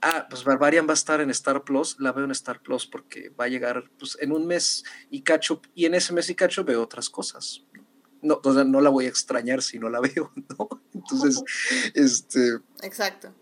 ah, 0.00 0.26
pues 0.28 0.44
Barbarian 0.44 0.86
va 0.86 0.92
a 0.92 0.94
estar 0.94 1.20
en 1.20 1.30
Star 1.30 1.64
Plus, 1.64 1.96
la 1.98 2.12
veo 2.12 2.24
en 2.24 2.30
Star 2.32 2.60
Plus 2.60 2.86
porque 2.86 3.30
va 3.30 3.44
a 3.44 3.48
llegar 3.48 3.84
pues, 3.98 4.16
en 4.20 4.32
un 4.32 4.46
mes 4.46 4.84
y 5.10 5.22
cacho, 5.22 5.60
y 5.74 5.86
en 5.86 5.94
ese 5.94 6.12
mes 6.12 6.28
y 6.30 6.34
cacho 6.34 6.64
veo 6.64 6.82
otras 6.82 7.08
cosas. 7.08 7.64
No, 8.22 8.40
no 8.42 8.80
la 8.80 8.88
voy 8.88 9.04
a 9.04 9.08
extrañar 9.08 9.62
si 9.62 9.78
no 9.78 9.90
la 9.90 10.00
veo, 10.14 10.32
¿no? 10.58 10.68
Entonces, 10.92 11.42
este... 11.94 12.58
Exacto 12.82 13.34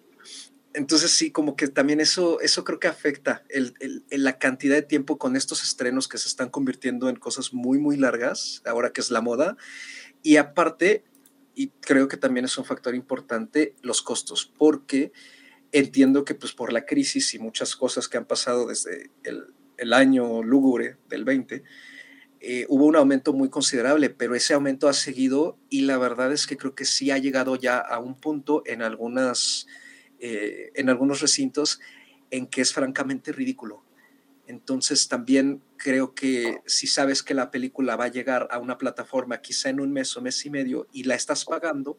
entonces 0.74 1.10
sí, 1.10 1.30
como 1.30 1.56
que 1.56 1.68
también 1.68 2.00
eso, 2.00 2.40
eso 2.40 2.64
creo 2.64 2.80
que 2.80 2.88
afecta 2.88 3.44
el, 3.48 3.74
la 4.10 4.38
cantidad 4.38 4.74
de 4.74 4.82
tiempo 4.82 5.18
con 5.18 5.36
estos 5.36 5.62
estrenos 5.62 6.08
que 6.08 6.18
se 6.18 6.28
están 6.28 6.48
convirtiendo 6.48 7.08
en 7.08 7.16
cosas 7.16 7.52
muy, 7.52 7.78
muy 7.78 7.96
largas, 7.96 8.62
ahora 8.64 8.92
que 8.92 9.00
es 9.00 9.10
la 9.10 9.20
moda. 9.20 9.56
Y 10.22 10.36
aparte, 10.36 11.04
y 11.54 11.68
creo 11.68 12.08
que 12.08 12.16
también 12.16 12.44
es 12.44 12.56
un 12.58 12.64
factor 12.64 12.94
importante, 12.94 13.74
los 13.82 14.02
costos, 14.02 14.52
porque 14.58 15.12
entiendo 15.72 16.24
que 16.24 16.34
pues 16.34 16.52
por 16.52 16.72
la 16.72 16.86
crisis 16.86 17.34
y 17.34 17.38
muchas 17.38 17.76
cosas 17.76 18.08
que 18.08 18.18
han 18.18 18.26
pasado 18.26 18.66
desde 18.66 19.10
el, 19.24 19.54
el 19.78 19.92
año 19.92 20.42
lúgubre 20.42 20.96
del 21.08 21.24
20, 21.24 21.62
eh, 22.44 22.66
hubo 22.68 22.86
un 22.86 22.96
aumento 22.96 23.32
muy 23.32 23.50
considerable, 23.50 24.10
pero 24.10 24.34
ese 24.34 24.52
aumento 24.52 24.88
ha 24.88 24.92
seguido 24.94 25.56
y 25.70 25.82
la 25.82 25.96
verdad 25.96 26.32
es 26.32 26.48
que 26.48 26.56
creo 26.56 26.74
que 26.74 26.84
sí 26.84 27.12
ha 27.12 27.18
llegado 27.18 27.54
ya 27.54 27.78
a 27.78 28.00
un 28.00 28.16
punto 28.16 28.64
en 28.66 28.82
algunas 28.82 29.68
eh, 30.24 30.70
en 30.76 30.88
algunos 30.88 31.20
recintos 31.20 31.80
en 32.30 32.46
que 32.46 32.60
es 32.60 32.72
francamente 32.72 33.32
ridículo. 33.32 33.82
Entonces 34.46 35.08
también 35.08 35.64
creo 35.76 36.14
que 36.14 36.60
si 36.64 36.86
sabes 36.86 37.24
que 37.24 37.34
la 37.34 37.50
película 37.50 37.96
va 37.96 38.04
a 38.04 38.08
llegar 38.08 38.46
a 38.52 38.60
una 38.60 38.78
plataforma 38.78 39.40
quizá 39.40 39.68
en 39.68 39.80
un 39.80 39.92
mes 39.92 40.16
o 40.16 40.22
mes 40.22 40.46
y 40.46 40.50
medio 40.50 40.86
y 40.92 41.02
la 41.02 41.16
estás 41.16 41.44
pagando, 41.44 41.98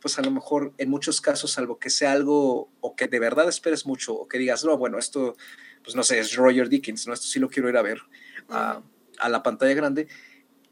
pues 0.00 0.18
a 0.18 0.22
lo 0.22 0.32
mejor 0.32 0.74
en 0.76 0.90
muchos 0.90 1.20
casos, 1.20 1.52
salvo 1.52 1.78
que 1.78 1.88
sea 1.88 2.10
algo 2.10 2.68
o 2.80 2.96
que 2.96 3.06
de 3.06 3.20
verdad 3.20 3.48
esperes 3.48 3.86
mucho 3.86 4.12
o 4.12 4.26
que 4.26 4.38
digas, 4.38 4.64
no, 4.64 4.76
bueno, 4.76 4.98
esto, 4.98 5.36
pues 5.84 5.94
no 5.94 6.02
sé, 6.02 6.18
es 6.18 6.34
Roger 6.34 6.68
Dickens, 6.68 7.06
¿no? 7.06 7.14
Esto 7.14 7.28
sí 7.28 7.38
lo 7.38 7.48
quiero 7.48 7.68
ir 7.68 7.76
a 7.76 7.82
ver 7.82 8.00
a, 8.48 8.82
a 9.20 9.28
la 9.28 9.44
pantalla 9.44 9.74
grande, 9.74 10.08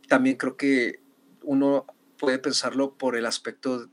también 0.09 0.35
creo 0.35 0.57
que 0.57 1.01
uno 1.45 1.87
puede 2.19 2.41
pensarlo 2.41 2.99
por 2.99 3.15
el 3.15 3.27
aspecto 3.27 3.89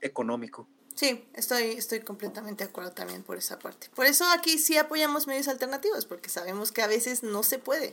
económico. 0.00 0.68
Sí, 1.02 1.24
estoy, 1.34 1.70
estoy 1.72 1.98
completamente 1.98 2.62
de 2.62 2.70
acuerdo 2.70 2.92
también 2.92 3.24
por 3.24 3.36
esa 3.36 3.58
parte. 3.58 3.88
Por 3.92 4.06
eso 4.06 4.24
aquí 4.30 4.56
sí 4.56 4.78
apoyamos 4.78 5.26
medios 5.26 5.48
alternativos, 5.48 6.06
porque 6.06 6.28
sabemos 6.28 6.70
que 6.70 6.80
a 6.80 6.86
veces 6.86 7.24
no 7.24 7.42
se 7.42 7.58
puede. 7.58 7.92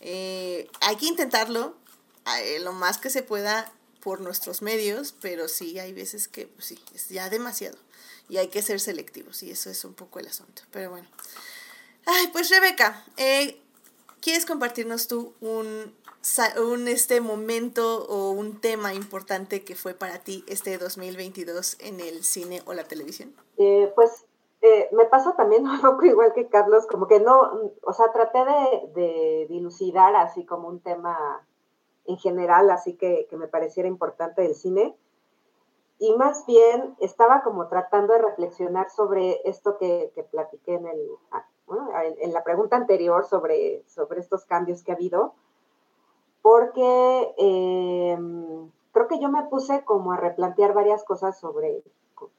Eh, 0.00 0.66
hay 0.80 0.96
que 0.96 1.04
intentarlo 1.04 1.76
eh, 2.38 2.58
lo 2.60 2.72
más 2.72 2.96
que 2.96 3.10
se 3.10 3.22
pueda 3.22 3.70
por 4.00 4.22
nuestros 4.22 4.62
medios, 4.62 5.14
pero 5.20 5.48
sí 5.48 5.78
hay 5.78 5.92
veces 5.92 6.28
que 6.28 6.46
pues 6.46 6.68
sí, 6.68 6.78
es 6.94 7.10
ya 7.10 7.28
demasiado. 7.28 7.76
Y 8.30 8.38
hay 8.38 8.48
que 8.48 8.62
ser 8.62 8.80
selectivos, 8.80 9.42
y 9.42 9.50
eso 9.50 9.68
es 9.68 9.84
un 9.84 9.92
poco 9.92 10.18
el 10.18 10.26
asunto. 10.26 10.62
Pero 10.70 10.88
bueno. 10.88 11.08
Ay, 12.06 12.28
pues 12.28 12.48
Rebeca, 12.48 13.04
eh, 13.18 13.60
¿quieres 14.22 14.46
compartirnos 14.46 15.08
tú 15.08 15.34
un 15.42 15.94
un 16.58 16.88
este 16.88 17.20
momento 17.20 18.06
o 18.08 18.30
un 18.30 18.60
tema 18.60 18.94
importante 18.94 19.64
que 19.64 19.74
fue 19.74 19.94
para 19.94 20.18
ti 20.18 20.44
este 20.48 20.76
2022 20.78 21.76
en 21.80 22.00
el 22.00 22.24
cine 22.24 22.62
o 22.66 22.74
la 22.74 22.84
televisión? 22.84 23.34
Eh, 23.58 23.92
pues 23.94 24.26
eh, 24.62 24.88
me 24.92 25.04
pasa 25.04 25.36
también 25.36 25.66
un 25.68 25.80
poco 25.80 26.04
igual 26.04 26.32
que 26.34 26.48
Carlos, 26.48 26.86
como 26.86 27.06
que 27.06 27.20
no, 27.20 27.72
o 27.82 27.92
sea, 27.92 28.12
traté 28.12 28.38
de, 28.38 29.00
de 29.00 29.46
dilucidar 29.48 30.16
así 30.16 30.44
como 30.44 30.68
un 30.68 30.80
tema 30.80 31.46
en 32.06 32.18
general, 32.18 32.70
así 32.70 32.96
que, 32.96 33.26
que 33.28 33.36
me 33.36 33.48
pareciera 33.48 33.88
importante 33.88 34.42
del 34.42 34.54
cine. 34.54 34.96
Y 35.98 36.14
más 36.16 36.44
bien 36.46 36.94
estaba 37.00 37.42
como 37.42 37.68
tratando 37.68 38.12
de 38.12 38.20
reflexionar 38.20 38.90
sobre 38.90 39.40
esto 39.48 39.78
que, 39.78 40.12
que 40.14 40.24
platiqué 40.24 40.74
en, 40.74 40.86
el, 40.86 41.08
ah, 41.30 41.46
bueno, 41.66 41.88
en, 42.00 42.14
en, 42.20 42.32
la 42.34 42.44
pregunta 42.44 42.76
anterior 42.76 43.24
sobre, 43.24 43.82
sobre 43.86 44.20
estos 44.20 44.44
cambios 44.44 44.82
que 44.82 44.92
ha 44.92 44.94
habido 44.94 45.34
porque 46.46 47.34
eh, 47.38 48.16
creo 48.92 49.08
que 49.08 49.18
yo 49.18 49.28
me 49.28 49.42
puse 49.46 49.84
como 49.84 50.12
a 50.12 50.16
replantear 50.16 50.74
varias 50.74 51.02
cosas 51.02 51.36
sobre 51.40 51.82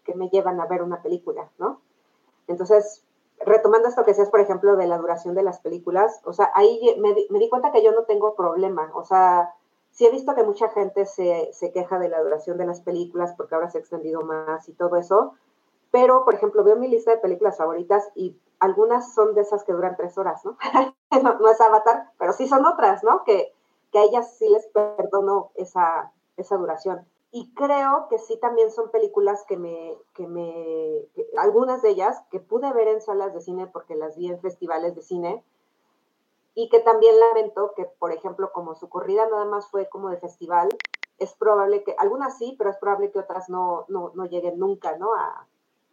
que 0.06 0.16
me 0.16 0.30
llevan 0.30 0.62
a 0.62 0.66
ver 0.66 0.82
una 0.82 1.02
película, 1.02 1.50
¿no? 1.58 1.82
Entonces, 2.48 3.04
retomando 3.46 3.90
esto 3.90 4.06
que 4.06 4.12
decías, 4.12 4.30
por 4.30 4.40
ejemplo, 4.40 4.78
de 4.78 4.88
la 4.88 4.98
duración 4.98 5.36
de 5.36 5.44
las 5.44 5.60
películas, 5.60 6.22
o 6.24 6.32
sea, 6.32 6.54
ahí 6.56 6.96
me, 7.02 7.14
me 7.30 7.38
di 7.38 7.50
cuenta 7.50 7.74
que 7.74 7.84
yo 7.84 7.92
no 7.92 8.04
tengo 8.04 8.34
problema, 8.34 8.90
o 8.94 9.04
sea, 9.04 9.54
sí 9.92 10.06
he 10.06 10.10
visto 10.10 10.36
que 10.36 10.44
mucha 10.44 10.70
gente 10.70 11.06
se, 11.06 11.50
se, 11.52 11.74
queja 11.74 12.00
de 12.00 12.08
la 12.08 12.24
duración 12.24 12.58
de 12.58 12.66
las 12.66 12.80
películas 12.80 13.34
porque 13.36 13.56
ahora 13.56 13.70
se 13.70 13.80
ha 13.80 13.82
extendido 13.82 14.22
más 14.22 14.70
y 14.70 14.72
todo 14.72 14.96
eso, 14.96 15.34
pero, 15.92 16.24
por 16.24 16.34
ejemplo, 16.34 16.64
veo 16.64 16.78
mi 16.78 16.88
lista 16.88 17.12
de 17.12 17.18
películas 17.18 17.58
favoritas 17.58 18.10
y 18.16 18.38
algunas 18.60 19.14
son 19.14 19.34
de 19.34 19.42
esas 19.42 19.66
que 19.66 19.74
duran 19.74 19.98
tres 19.98 20.18
horas, 20.18 20.46
¿no? 20.46 20.58
no, 21.22 21.40
no, 21.40 21.50
es 21.50 21.60
Avatar, 21.60 22.12
pero 22.18 22.32
sí 22.32 22.48
son 22.48 22.66
otras, 22.66 23.04
¿no? 23.04 23.26
Que, 23.26 23.54
que 23.92 24.00
a 24.00 24.04
ellas 24.04 24.38
sí 24.38 24.48
les 24.50 24.68
perdono 24.68 25.52
esa, 25.56 26.12
esa 26.38 26.58
duración. 26.58 27.06
Y 27.32 27.54
creo 27.54 28.08
que 28.10 28.20
sí 28.20 28.38
también 28.38 28.72
son 28.72 28.90
películas 28.90 29.44
que 29.48 29.58
me, 29.58 29.98
que 30.14 30.28
me, 30.28 31.06
algunas 31.38 31.82
de 31.82 31.90
ellas 31.90 32.22
que 32.32 32.40
pude 32.40 32.72
ver 32.74 32.88
en 32.88 33.02
salas 33.02 33.34
de 33.34 33.42
cine 33.42 33.68
porque 33.68 33.96
las 33.96 34.18
vi 34.18 34.28
en 34.30 34.40
festivales 34.40 34.96
de 34.96 35.02
cine 35.02 35.44
y 36.56 36.70
que 36.70 36.80
también 36.80 37.20
lamento 37.20 37.74
que, 37.76 37.86
por 37.86 38.12
ejemplo, 38.12 38.52
como 38.52 38.76
su 38.76 38.90
corrida 38.90 39.28
nada 39.28 39.46
más 39.46 39.68
fue 39.70 39.88
como 39.90 40.10
de 40.10 40.18
festival, 40.18 40.70
es 41.20 41.34
probable 41.36 41.84
que, 41.84 41.96
algunas 42.00 42.38
sí, 42.38 42.56
pero 42.58 42.70
es 42.70 42.78
probable 42.78 43.12
que 43.12 43.20
otras 43.20 43.50
no, 43.50 43.86
no, 43.90 44.12
no 44.16 44.26
lleguen 44.26 44.58
nunca, 44.58 44.98
¿no? 44.98 45.14
A, 45.14 45.48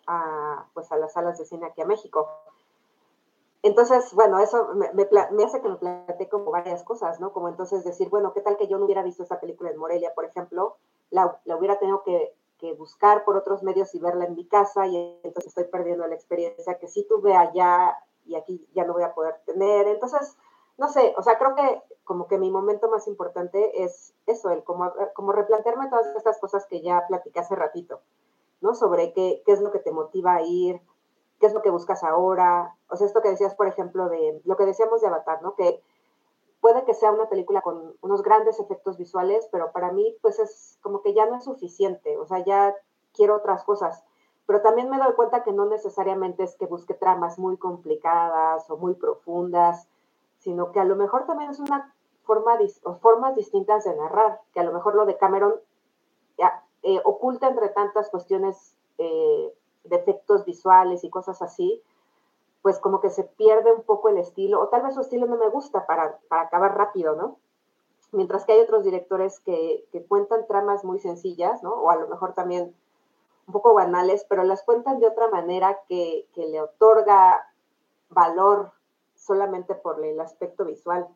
a, 0.07 0.67
pues 0.73 0.91
a 0.93 0.97
las 0.97 1.13
salas 1.13 1.39
de 1.39 1.45
cine 1.45 1.67
aquí 1.67 1.83
a 1.83 1.87
México. 1.87 2.31
Entonces, 3.65 4.13
bueno, 4.13 4.41
eso 4.41 4.75
me, 4.75 4.93
me, 4.93 5.43
hace 5.43 5.63
que 5.63 5.71
me 5.71 5.77
plantee 5.77 6.29
como 6.29 6.51
varias 6.51 6.85
cosas, 6.85 7.19
¿no? 7.19 7.33
Como 7.33 7.49
entonces 7.49 7.83
decir, 7.83 8.11
bueno, 8.11 8.35
¿qué 8.35 8.43
tal 8.43 8.59
que 8.59 8.69
yo 8.69 8.77
no 8.77 8.85
hubiera 8.85 9.03
visto 9.03 9.23
esta 9.23 9.41
película 9.41 9.71
en 9.71 9.79
Morelia, 9.79 10.13
por 10.15 10.27
ejemplo? 10.27 10.77
La, 11.09 11.41
hubiera 11.47 11.79
tenido 11.79 12.03
que, 12.03 12.35
que, 12.59 12.75
buscar 12.75 13.25
por 13.25 13.39
otros 13.39 13.63
medios 13.63 13.95
y 13.95 14.01
verla 14.01 14.27
en 14.27 14.35
mi 14.35 14.47
casa 14.47 14.87
y 14.87 15.19
entonces 15.25 15.47
estoy 15.47 15.65
perdiendo 15.65 16.07
la 16.07 16.15
experiencia 16.15 16.79
que 16.79 16.89
sí 16.89 17.07
tuve 17.09 17.35
allá 17.35 17.97
y 18.27 18.35
aquí 18.35 18.69
ya 18.75 18.85
no 18.85 18.93
voy 18.93 19.03
a 19.03 19.15
poder 19.15 19.37
tener. 19.47 19.89
Entonces, 19.89 20.37
no 20.77 20.89
sé, 20.89 21.15
o 21.17 21.23
sea, 21.23 21.39
creo 21.39 21.55
que 21.55 21.83
como 22.05 22.29
que 22.29 22.37
mi 22.37 22.51
momento 22.51 22.91
más 22.91 23.09
importante 23.09 23.83
es 23.83 24.13
eso, 24.27 24.51
el 24.51 24.63
como, 24.63 24.93
como 25.15 25.33
replantearme 25.33 25.89
todas 25.89 26.15
estas 26.15 26.39
cosas 26.39 26.67
que 26.67 26.83
ya 26.83 27.07
platicé 27.09 27.41
hace 27.41 27.57
ratito, 27.57 28.01
¿no? 28.61 28.75
Sobre 28.75 29.15
qué, 29.15 29.43
qué 29.47 29.53
es 29.53 29.63
lo 29.63 29.73
que 29.73 29.79
te 29.79 29.91
motiva 29.91 30.35
a 30.35 30.43
ir, 30.43 30.83
qué 31.41 31.47
es 31.47 31.55
lo 31.55 31.63
que 31.63 31.71
buscas 31.71 32.05
ahora. 32.05 32.75
O 32.89 32.97
sea, 32.97 33.07
esto 33.07 33.23
que 33.23 33.31
decías, 33.31 33.55
por 33.55 33.67
ejemplo, 33.67 34.09
de 34.09 34.41
lo 34.45 34.57
que 34.57 34.67
decíamos 34.67 35.01
de 35.01 35.09
Avatar, 35.09 35.43
¿no? 35.43 35.55
Que 35.55 35.83
puede 36.61 36.85
que 36.85 36.95
sea 36.95 37.13
una 37.13 37.29
película 37.29 37.61
con 37.61 37.95
unos 38.01 38.23
grandes 38.23 38.59
efectos 38.59 38.97
visuales, 38.97 39.49
pero 39.53 39.73
para 39.73 39.93
mí, 39.93 40.17
pues 40.23 40.39
es 40.39 40.79
como 40.83 41.03
que 41.03 41.15
ya 41.15 41.27
no 41.27 41.37
es 41.37 41.45
suficiente. 41.45 42.17
O 42.19 42.27
sea, 42.27 42.45
ya 42.45 42.75
quiero 43.13 43.37
otras 43.37 43.65
cosas. 43.65 44.03
Pero 44.47 44.61
también 44.63 44.91
me 44.91 44.99
doy 44.99 45.15
cuenta 45.15 45.43
que 45.43 45.53
no 45.53 45.67
necesariamente 45.67 46.43
es 46.43 46.57
que 46.57 46.67
busque 46.67 46.95
tramas 46.95 47.39
muy 47.39 47.57
complicadas 47.57 48.69
o 48.71 48.77
muy 48.77 48.95
profundas, 48.95 49.89
sino 50.39 50.73
que 50.73 50.81
a 50.81 50.85
lo 50.85 50.97
mejor 50.97 51.27
también 51.27 51.51
es 51.51 51.61
una 51.61 51.95
forma 52.25 52.59
o 52.85 52.95
formas 52.97 53.35
distintas 53.35 53.85
de 53.85 53.97
narrar, 53.97 54.41
que 54.53 54.61
a 54.61 54.65
lo 54.65 54.73
mejor 54.73 54.95
lo 54.95 55.07
de 55.07 55.17
Cameron 55.17 55.55
eh, 56.87 57.01
oculta 57.03 57.49
entre 57.49 57.71
tantas 57.71 58.11
cuestiones 58.11 58.77
eh, 58.99 59.55
de 59.85 59.97
efectos 59.97 60.45
visuales 60.45 61.05
y 61.05 61.11
cosas 61.11 61.43
así, 61.43 61.83
pues 62.63 62.79
como 62.79 63.01
que 63.01 63.11
se 63.11 63.25
pierde 63.25 63.73
un 63.73 63.83
poco 63.83 64.09
el 64.09 64.19
estilo, 64.19 64.61
o 64.61 64.69
tal 64.69 64.83
vez 64.83 64.95
su 64.95 65.03
estilo 65.03 65.27
no 65.27 65.37
me 65.37 65.51
gusta 65.51 65.87
para, 65.87 66.19
para 66.29 66.43
acabar 66.43 66.77
rápido, 66.77 67.15
¿no? 67.15 67.37
Mientras 68.11 68.45
que 68.45 68.53
hay 68.53 68.61
otros 68.61 68.85
directores 68.85 69.41
que, 69.41 69.87
que, 69.93 70.05
cuentan 70.07 70.47
tramas 70.47 70.85
muy 70.85 70.99
sencillas, 70.99 71.63
¿no? 71.63 71.75
O 71.75 71.91
a 71.91 71.97
lo 71.97 72.09
mejor 72.09 72.33
también 72.33 72.75
un 73.47 73.53
poco 73.53 73.75
banales, 73.75 74.25
pero 74.29 74.45
las 74.45 74.63
cuentan 74.63 74.99
de 74.99 75.09
otra 75.09 75.29
manera 75.29 75.81
que, 75.89 76.27
que 76.33 76.47
le 76.47 76.63
otorga 76.63 77.47
valor 78.09 78.73
solamente 79.15 79.75
por 79.75 80.03
el 80.03 80.19
aspecto 80.21 80.65
visual. 80.65 81.07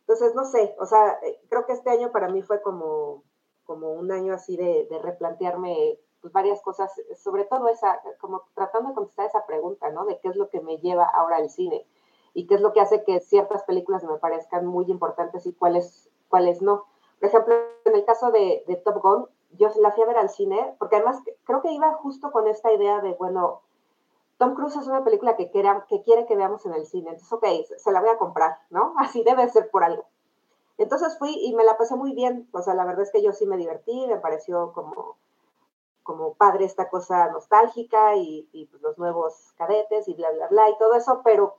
Entonces, 0.00 0.34
no 0.34 0.46
sé, 0.46 0.74
o 0.78 0.86
sea, 0.86 1.18
eh, 1.22 1.38
creo 1.50 1.66
que 1.66 1.74
este 1.74 1.90
año 1.90 2.12
para 2.12 2.28
mí 2.28 2.40
fue 2.40 2.62
como, 2.62 3.24
como 3.64 3.92
un 3.92 4.10
año 4.10 4.32
así 4.32 4.56
de 4.56 4.88
replantearme 5.02 5.98
pues, 6.20 6.32
varias 6.32 6.60
cosas, 6.62 6.92
sobre 7.16 7.44
todo 7.44 7.68
esa, 7.68 8.00
como 8.20 8.42
tratando 8.54 8.90
de 8.90 8.94
contestar 8.94 9.26
esa 9.26 9.46
pregunta, 9.46 9.90
¿no? 9.90 10.04
De 10.04 10.18
qué 10.20 10.28
es 10.28 10.36
lo 10.36 10.48
que 10.48 10.60
me 10.60 10.78
lleva 10.78 11.04
ahora 11.04 11.36
al 11.36 11.50
cine 11.50 11.86
y 12.34 12.46
qué 12.46 12.54
es 12.54 12.60
lo 12.60 12.72
que 12.72 12.80
hace 12.80 13.04
que 13.04 13.20
ciertas 13.20 13.64
películas 13.64 14.04
me 14.04 14.18
parezcan 14.18 14.66
muy 14.66 14.90
importantes 14.90 15.46
y 15.46 15.52
cuáles, 15.52 16.08
cuáles 16.28 16.62
no. 16.62 16.84
Por 17.18 17.28
ejemplo, 17.28 17.54
en 17.84 17.94
el 17.94 18.04
caso 18.04 18.30
de, 18.30 18.64
Top 18.84 19.02
Gun, 19.02 19.26
yo 19.52 19.68
la 19.80 19.92
fui 19.92 20.02
a 20.02 20.06
ver 20.06 20.18
al 20.18 20.28
cine, 20.28 20.74
porque 20.78 20.96
además 20.96 21.20
creo 21.44 21.62
que 21.62 21.72
iba 21.72 21.92
justo 21.94 22.30
con 22.30 22.46
esta 22.46 22.72
idea 22.72 23.00
de, 23.00 23.14
bueno, 23.14 23.62
Tom 24.36 24.54
Cruise 24.54 24.76
es 24.76 24.86
una 24.86 25.02
película 25.02 25.36
que, 25.36 25.50
que 25.50 26.02
quiere 26.02 26.26
que 26.26 26.36
veamos 26.36 26.64
en 26.66 26.74
el 26.74 26.86
cine, 26.86 27.10
entonces, 27.10 27.32
ok, 27.32 27.46
se 27.76 27.90
la 27.90 28.00
voy 28.00 28.10
a 28.10 28.18
comprar, 28.18 28.58
¿no? 28.70 28.94
Así 28.98 29.24
debe 29.24 29.48
ser 29.48 29.70
por 29.70 29.82
algo. 29.82 30.04
Entonces 30.76 31.18
fui 31.18 31.34
y 31.44 31.54
me 31.56 31.64
la 31.64 31.76
pasé 31.76 31.96
muy 31.96 32.12
bien, 32.12 32.48
o 32.52 32.62
sea, 32.62 32.74
la 32.74 32.84
verdad 32.84 33.02
es 33.02 33.10
que 33.10 33.22
yo 33.22 33.32
sí 33.32 33.46
me 33.46 33.56
divertí, 33.56 34.06
me 34.06 34.18
pareció 34.18 34.72
como 34.72 35.16
como 36.08 36.32
padre 36.32 36.64
esta 36.64 36.88
cosa 36.88 37.28
nostálgica 37.28 38.16
y, 38.16 38.48
y 38.50 38.64
pues, 38.64 38.80
los 38.80 38.96
nuevos 38.96 39.52
cadetes 39.58 40.08
y 40.08 40.14
bla, 40.14 40.30
bla, 40.30 40.48
bla 40.48 40.70
y 40.70 40.78
todo 40.78 40.94
eso, 40.94 41.20
pero 41.22 41.58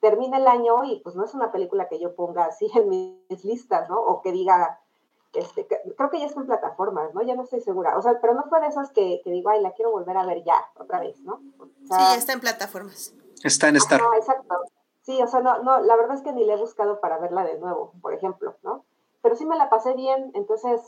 termina 0.00 0.36
el 0.36 0.46
año 0.46 0.84
y 0.84 1.00
pues 1.00 1.16
no 1.16 1.24
es 1.24 1.32
una 1.32 1.50
película 1.50 1.88
que 1.88 1.98
yo 1.98 2.14
ponga 2.14 2.44
así 2.44 2.70
en 2.74 2.90
mis 2.90 3.42
listas, 3.42 3.88
¿no? 3.88 3.98
O 3.98 4.20
que 4.20 4.32
diga, 4.32 4.80
este, 5.32 5.66
creo 5.66 6.10
que 6.10 6.20
ya 6.20 6.26
está 6.26 6.40
en 6.40 6.46
plataformas, 6.46 7.14
¿no? 7.14 7.22
Ya 7.22 7.34
no 7.34 7.44
estoy 7.44 7.62
segura. 7.62 7.96
O 7.96 8.02
sea, 8.02 8.20
pero 8.20 8.34
no 8.34 8.44
fue 8.50 8.60
de 8.60 8.66
esas 8.66 8.90
que, 8.90 9.22
que 9.24 9.30
digo, 9.30 9.48
ay, 9.48 9.62
la 9.62 9.72
quiero 9.72 9.92
volver 9.92 10.18
a 10.18 10.26
ver 10.26 10.44
ya, 10.44 10.56
otra 10.78 11.00
vez, 11.00 11.18
¿no? 11.22 11.40
O 11.58 11.86
sea, 11.86 12.10
sí, 12.10 12.18
está 12.18 12.34
en 12.34 12.40
plataformas. 12.40 13.14
Está 13.42 13.68
en 13.68 13.76
Star. 13.76 14.02
Ah, 14.02 14.18
exacto. 14.18 14.56
Sí, 15.00 15.22
o 15.22 15.26
sea, 15.26 15.40
no, 15.40 15.62
no, 15.62 15.80
la 15.80 15.96
verdad 15.96 16.16
es 16.16 16.22
que 16.22 16.34
ni 16.34 16.44
le 16.44 16.52
he 16.52 16.58
buscado 16.58 17.00
para 17.00 17.16
verla 17.16 17.44
de 17.44 17.58
nuevo, 17.58 17.94
por 18.02 18.12
ejemplo, 18.12 18.56
¿no? 18.62 18.84
Pero 19.22 19.36
sí 19.36 19.46
me 19.46 19.56
la 19.56 19.70
pasé 19.70 19.94
bien, 19.94 20.32
entonces, 20.34 20.82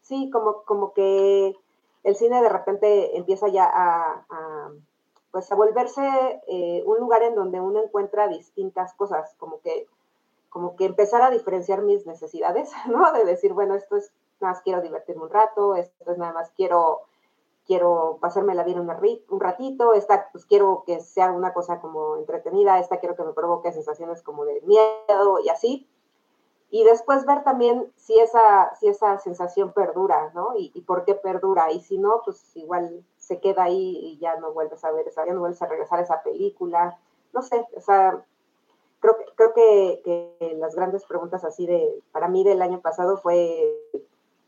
sí, 0.00 0.30
como, 0.30 0.62
como 0.62 0.94
que 0.94 1.58
el 2.02 2.16
cine 2.16 2.42
de 2.42 2.48
repente 2.48 3.16
empieza 3.16 3.48
ya 3.48 3.70
a, 3.72 4.70
pues 5.30 5.50
a 5.52 5.54
volverse 5.54 6.02
eh, 6.48 6.82
un 6.86 6.98
lugar 6.98 7.22
en 7.22 7.34
donde 7.34 7.60
uno 7.60 7.82
encuentra 7.82 8.28
distintas 8.28 8.94
cosas, 8.94 9.34
como 9.38 9.60
que, 9.60 9.86
como 10.48 10.76
que 10.76 10.86
empezar 10.86 11.22
a 11.22 11.30
diferenciar 11.30 11.82
mis 11.82 12.06
necesidades, 12.06 12.70
¿no? 12.88 13.12
De 13.12 13.24
decir, 13.24 13.52
bueno, 13.52 13.74
esto 13.74 13.96
es 13.96 14.12
nada 14.40 14.54
más 14.54 14.62
quiero 14.62 14.80
divertirme 14.80 15.24
un 15.24 15.30
rato, 15.30 15.74
esto 15.76 16.10
es 16.10 16.18
nada 16.18 16.32
más 16.32 16.50
quiero, 16.56 17.02
quiero 17.66 18.18
pasarme 18.20 18.54
la 18.54 18.64
vida 18.64 18.80
un 18.80 19.40
ratito, 19.40 19.92
esta 19.92 20.30
pues 20.32 20.46
quiero 20.46 20.82
que 20.86 21.00
sea 21.00 21.30
una 21.30 21.52
cosa 21.52 21.80
como 21.80 22.16
entretenida, 22.16 22.78
esta 22.78 22.98
quiero 22.98 23.16
que 23.16 23.22
me 23.22 23.34
provoque 23.34 23.72
sensaciones 23.72 24.22
como 24.22 24.44
de 24.44 24.62
miedo 24.62 25.38
y 25.44 25.50
así. 25.50 25.86
Y 26.70 26.84
después 26.84 27.26
ver 27.26 27.42
también 27.42 27.92
si 27.96 28.18
esa, 28.20 28.74
si 28.76 28.86
esa 28.86 29.18
sensación 29.18 29.72
perdura, 29.72 30.30
¿no? 30.34 30.54
Y, 30.56 30.68
por 30.82 31.04
qué 31.04 31.14
perdura. 31.14 31.72
Y 31.72 31.80
si 31.80 31.98
no, 31.98 32.22
pues 32.24 32.56
igual 32.56 33.04
se 33.18 33.40
queda 33.40 33.64
ahí 33.64 33.98
y 34.02 34.18
ya 34.18 34.36
no 34.36 34.52
vuelves 34.52 34.84
a 34.84 34.92
ver 34.92 35.08
esa, 35.08 35.26
ya 35.26 35.32
no 35.32 35.40
vuelves 35.40 35.60
a 35.62 35.66
regresar 35.66 35.98
a 35.98 36.02
esa 36.02 36.22
película. 36.22 36.98
No 37.32 37.42
sé, 37.42 37.66
o 37.76 37.80
sea, 37.80 38.24
creo, 39.00 39.16
creo 39.34 39.52
que, 39.52 40.00
que 40.04 40.56
las 40.58 40.76
grandes 40.76 41.04
preguntas 41.04 41.44
así 41.44 41.66
de, 41.66 42.02
para 42.12 42.28
mí 42.28 42.44
del 42.44 42.62
año 42.62 42.80
pasado 42.80 43.16
fue 43.18 43.74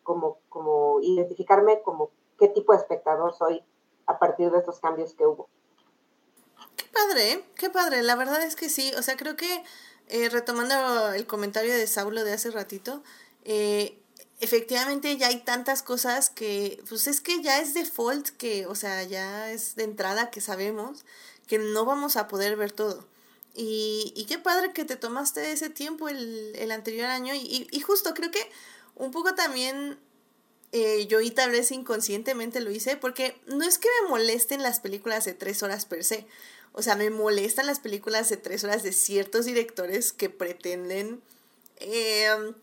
como, 0.04 0.38
como 0.48 1.00
identificarme 1.00 1.82
como 1.82 2.10
qué 2.38 2.48
tipo 2.48 2.72
de 2.72 2.78
espectador 2.78 3.34
soy 3.34 3.62
a 4.06 4.18
partir 4.18 4.50
de 4.50 4.58
estos 4.58 4.80
cambios 4.80 5.14
que 5.14 5.26
hubo. 5.26 5.48
Qué 6.76 6.86
padre, 6.92 7.32
¿eh? 7.32 7.44
qué 7.56 7.70
padre. 7.70 8.02
La 8.02 8.16
verdad 8.16 8.42
es 8.42 8.56
que 8.56 8.68
sí. 8.68 8.92
O 8.98 9.02
sea, 9.02 9.16
creo 9.16 9.36
que 9.36 9.64
eh, 10.12 10.28
retomando 10.28 11.12
el 11.12 11.26
comentario 11.26 11.74
de 11.74 11.86
Saulo 11.86 12.22
de 12.22 12.34
hace 12.34 12.50
ratito, 12.50 13.02
eh, 13.44 13.98
efectivamente 14.40 15.16
ya 15.16 15.28
hay 15.28 15.40
tantas 15.40 15.82
cosas 15.82 16.30
que, 16.30 16.82
pues 16.88 17.06
es 17.06 17.20
que 17.20 17.42
ya 17.42 17.60
es 17.60 17.74
default, 17.74 18.28
que, 18.28 18.66
o 18.66 18.74
sea, 18.74 19.02
ya 19.04 19.50
es 19.50 19.74
de 19.74 19.84
entrada 19.84 20.30
que 20.30 20.40
sabemos 20.40 21.04
que 21.46 21.58
no 21.58 21.84
vamos 21.84 22.16
a 22.16 22.28
poder 22.28 22.56
ver 22.56 22.72
todo. 22.72 23.06
Y, 23.54 24.24
qué 24.28 24.38
padre 24.38 24.72
que 24.72 24.84
te 24.84 24.96
tomaste 24.96 25.52
ese 25.52 25.70
tiempo 25.70 26.08
el, 26.08 26.52
el 26.56 26.70
anterior 26.72 27.06
año 27.06 27.34
y, 27.34 27.66
y 27.70 27.80
justo 27.80 28.14
creo 28.14 28.30
que 28.30 28.50
un 28.94 29.10
poco 29.10 29.34
también 29.34 29.98
eh, 30.74 31.06
yo 31.06 31.20
y 31.20 31.30
tal 31.30 31.50
vez 31.50 31.70
inconscientemente 31.70 32.60
lo 32.60 32.70
hice, 32.70 32.96
porque 32.96 33.38
no 33.46 33.62
es 33.62 33.76
que 33.76 33.88
me 34.02 34.08
molesten 34.08 34.62
las 34.62 34.80
películas 34.80 35.26
de 35.26 35.34
tres 35.34 35.62
horas 35.62 35.84
per 35.84 36.02
se, 36.02 36.26
o 36.72 36.82
sea, 36.82 36.96
me 36.96 37.10
molestan 37.10 37.66
las 37.66 37.80
películas 37.80 38.28
de 38.28 38.36
tres 38.36 38.64
horas 38.64 38.82
de 38.82 38.92
ciertos 38.92 39.44
directores 39.44 40.12
que 40.12 40.30
pretenden 40.30 41.20
em, 41.76 42.54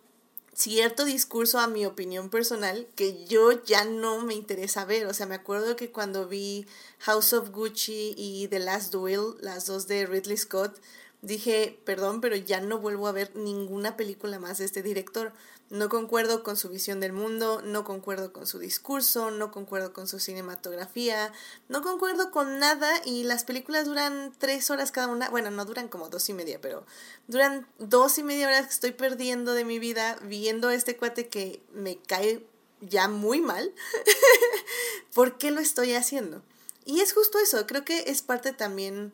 cierto 0.54 1.06
discurso 1.06 1.60
a 1.60 1.68
mi 1.68 1.86
opinión 1.86 2.30
personal 2.30 2.88
que 2.96 3.26
yo 3.26 3.64
ya 3.64 3.86
no 3.86 4.22
me 4.22 4.34
interesa 4.34 4.84
ver. 4.84 5.06
O 5.06 5.14
sea, 5.14 5.26
me 5.26 5.36
acuerdo 5.36 5.76
que 5.76 5.92
cuando 5.92 6.28
vi 6.28 6.66
House 7.00 7.34
of 7.34 7.52
Gucci 7.52 8.14
y 8.18 8.48
The 8.50 8.60
Last 8.60 8.92
Duel, 8.92 9.36
las 9.42 9.68
dos 9.68 9.88
de 9.88 10.06
Ridley 10.06 10.38
Scott, 10.38 10.80
dije, 11.22 11.80
perdón, 11.86 12.20
pero 12.20 12.36
ya 12.36 12.62
no 12.62 12.80
vuelvo 12.80 13.08
a 13.08 13.12
ver 13.12 13.36
ninguna 13.36 13.96
película 13.96 14.40
más 14.40 14.58
de 14.58 14.66
este 14.66 14.82
director. 14.82 15.34
No 15.70 15.88
concuerdo 15.88 16.42
con 16.42 16.58
su 16.58 16.70
visión 16.70 17.00
del 17.00 17.14
mundo, 17.14 17.62
no 17.64 17.84
concuerdo 17.84 18.34
con 18.34 18.48
su 18.48 18.58
discurso, 18.58 19.30
no 19.30 19.52
concuerdo 19.52 19.94
con 19.94 20.08
su 20.08 20.20
cinematografía, 20.20 21.32
no 21.68 21.84
concuerdo 21.84 22.32
con 22.32 22.58
nada 22.58 22.90
y 23.06 23.24
las 23.24 23.44
películas 23.44 23.86
duran 23.86 24.34
tres 24.40 24.72
horas 24.72 24.92
cada 24.92 25.08
una, 25.08 25.30
bueno, 25.30 25.52
no 25.52 25.66
duran 25.66 25.88
como 25.88 26.10
dos 26.10 26.28
y 26.30 26.34
media, 26.34 26.60
pero 26.60 26.86
duran 27.28 27.68
dos 27.78 28.18
y 28.18 28.24
media 28.24 28.48
horas 28.48 28.66
que 28.66 28.74
estoy 28.74 28.92
perdiendo 28.94 29.54
de 29.54 29.64
mi 29.64 29.78
vida 29.78 30.18
viendo 30.24 30.72
este 30.72 30.98
cuate 30.98 31.28
que 31.28 31.62
me 31.72 32.00
cae 32.00 32.44
ya 32.82 33.08
muy 33.08 33.40
mal. 33.40 33.72
¿Por 35.14 35.38
qué 35.38 35.52
lo 35.52 35.60
estoy 35.62 35.94
haciendo? 35.94 36.42
Y 36.84 37.02
es 37.02 37.14
justo 37.14 37.38
eso, 37.38 37.68
creo 37.68 37.86
que 37.86 38.06
es 38.08 38.24
parte 38.24 38.54
también 38.54 39.14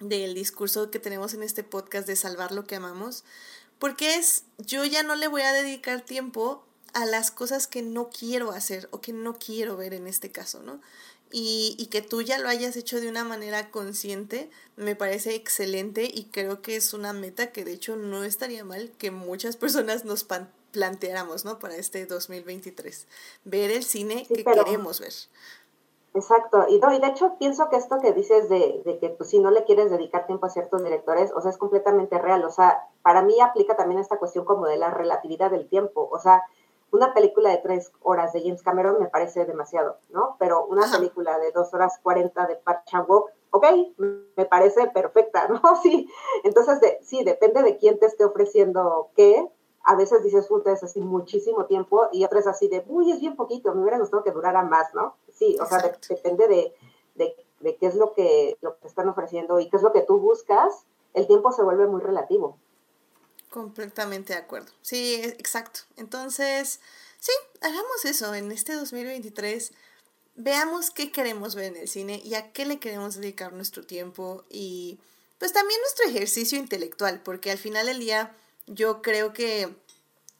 del 0.00 0.34
discurso 0.34 0.90
que 0.90 0.98
tenemos 0.98 1.34
en 1.34 1.42
este 1.42 1.64
podcast 1.64 2.06
de 2.06 2.16
salvar 2.16 2.52
lo 2.52 2.64
que 2.64 2.76
amamos 2.76 3.24
porque 3.78 4.16
es, 4.16 4.44
yo 4.58 4.84
ya 4.84 5.02
no 5.02 5.14
le 5.14 5.28
voy 5.28 5.42
a 5.42 5.52
dedicar 5.52 6.00
tiempo 6.00 6.64
a 6.94 7.04
las 7.06 7.30
cosas 7.30 7.66
que 7.66 7.82
no 7.82 8.10
quiero 8.10 8.50
hacer 8.50 8.88
o 8.90 9.00
que 9.00 9.12
no 9.12 9.38
quiero 9.38 9.76
ver 9.76 9.94
en 9.94 10.06
este 10.06 10.30
caso, 10.30 10.62
¿no? 10.62 10.80
Y, 11.30 11.76
y, 11.78 11.86
que 11.86 12.00
tú 12.00 12.22
ya 12.22 12.38
lo 12.38 12.48
hayas 12.48 12.74
hecho 12.76 13.02
de 13.02 13.08
una 13.08 13.22
manera 13.22 13.70
consciente, 13.70 14.48
me 14.76 14.96
parece 14.96 15.34
excelente 15.34 16.10
y 16.12 16.24
creo 16.32 16.62
que 16.62 16.76
es 16.76 16.94
una 16.94 17.12
meta 17.12 17.52
que 17.52 17.66
de 17.66 17.72
hecho 17.72 17.96
no 17.96 18.24
estaría 18.24 18.64
mal 18.64 18.90
que 18.96 19.10
muchas 19.10 19.56
personas 19.56 20.06
nos 20.06 20.24
planteáramos, 20.72 21.44
¿no? 21.44 21.58
Para 21.58 21.76
este 21.76 22.06
2023. 22.06 23.06
Ver 23.44 23.70
el 23.70 23.84
cine 23.84 24.26
que 24.26 24.44
queremos 24.44 25.00
ver. 25.00 25.12
Exacto, 26.18 26.66
y, 26.68 26.80
no, 26.80 26.92
y 26.92 26.98
de 26.98 27.06
hecho 27.06 27.36
pienso 27.38 27.68
que 27.68 27.76
esto 27.76 28.00
que 28.00 28.12
dices 28.12 28.48
de, 28.48 28.82
de 28.84 28.98
que 28.98 29.08
pues, 29.10 29.30
si 29.30 29.38
no 29.38 29.52
le 29.52 29.62
quieres 29.62 29.88
dedicar 29.88 30.26
tiempo 30.26 30.46
a 30.46 30.50
ciertos 30.50 30.82
directores, 30.82 31.32
o 31.32 31.40
sea, 31.40 31.52
es 31.52 31.56
completamente 31.56 32.18
real, 32.18 32.44
o 32.44 32.50
sea, 32.50 32.88
para 33.02 33.22
mí 33.22 33.40
aplica 33.40 33.76
también 33.76 34.00
esta 34.00 34.18
cuestión 34.18 34.44
como 34.44 34.66
de 34.66 34.78
la 34.78 34.90
relatividad 34.90 35.52
del 35.52 35.68
tiempo, 35.68 36.08
o 36.10 36.18
sea, 36.18 36.42
una 36.90 37.14
película 37.14 37.50
de 37.50 37.58
tres 37.58 37.92
horas 38.02 38.32
de 38.32 38.40
James 38.42 38.64
Cameron 38.64 38.98
me 38.98 39.06
parece 39.06 39.44
demasiado, 39.44 39.98
¿no? 40.10 40.34
Pero 40.40 40.66
una 40.66 40.90
película 40.90 41.38
de 41.38 41.52
dos 41.52 41.72
horas 41.72 42.00
cuarenta 42.02 42.46
de 42.46 42.56
Park 42.56 42.82
Chan-wook, 42.86 43.30
ok, 43.50 43.66
me 44.36 44.44
parece 44.46 44.88
perfecta, 44.88 45.46
¿no? 45.62 45.76
Sí, 45.80 46.10
entonces 46.42 46.80
de, 46.80 46.98
sí, 47.02 47.22
depende 47.22 47.62
de 47.62 47.76
quién 47.76 48.00
te 48.00 48.06
esté 48.06 48.24
ofreciendo 48.24 49.10
qué, 49.14 49.48
a 49.88 49.96
veces 49.96 50.22
dices, 50.22 50.46
puta, 50.48 50.70
es 50.70 50.82
así 50.82 51.00
muchísimo 51.00 51.64
tiempo, 51.64 52.10
y 52.12 52.22
otras 52.22 52.46
así 52.46 52.68
de, 52.68 52.84
uy, 52.88 53.10
es 53.10 53.20
bien 53.20 53.36
poquito, 53.36 53.74
me 53.74 53.80
hubiera 53.80 53.98
gustado 53.98 54.22
que 54.22 54.32
durara 54.32 54.62
más, 54.62 54.92
¿no? 54.92 55.16
Sí, 55.32 55.56
o 55.58 55.64
sea, 55.64 55.78
depende 56.10 56.46
de, 56.46 56.74
de, 57.14 57.76
qué 57.76 57.86
es 57.86 57.94
lo 57.94 58.12
que, 58.12 58.58
lo 58.60 58.78
que 58.78 58.86
están 58.86 59.08
ofreciendo 59.08 59.58
y 59.60 59.70
qué 59.70 59.78
es 59.78 59.82
lo 59.82 59.94
que 59.94 60.02
tú 60.02 60.18
buscas, 60.18 60.84
el 61.14 61.26
tiempo 61.26 61.52
se 61.52 61.62
vuelve 61.62 61.86
muy 61.86 62.02
relativo. 62.02 62.58
Completamente 63.48 64.34
de 64.34 64.40
acuerdo. 64.40 64.70
Sí, 64.82 65.22
exacto. 65.24 65.80
Entonces, 65.96 66.80
sí, 67.18 67.32
hagamos 67.62 68.04
eso 68.04 68.34
en 68.34 68.52
este 68.52 68.74
2023. 68.74 69.72
Veamos 70.34 70.90
qué 70.90 71.10
queremos 71.10 71.54
ver 71.54 71.64
en 71.64 71.76
el 71.76 71.88
cine 71.88 72.20
y 72.22 72.34
a 72.34 72.52
qué 72.52 72.66
le 72.66 72.78
queremos 72.78 73.14
dedicar 73.14 73.54
nuestro 73.54 73.86
tiempo 73.86 74.44
y 74.50 75.00
pues 75.38 75.54
también 75.54 75.80
nuestro 75.80 76.04
ejercicio 76.08 76.58
intelectual, 76.58 77.22
porque 77.22 77.50
al 77.50 77.58
final 77.58 77.86
del 77.86 78.00
día 78.00 78.36
yo 78.68 79.02
creo 79.02 79.32
que 79.32 79.74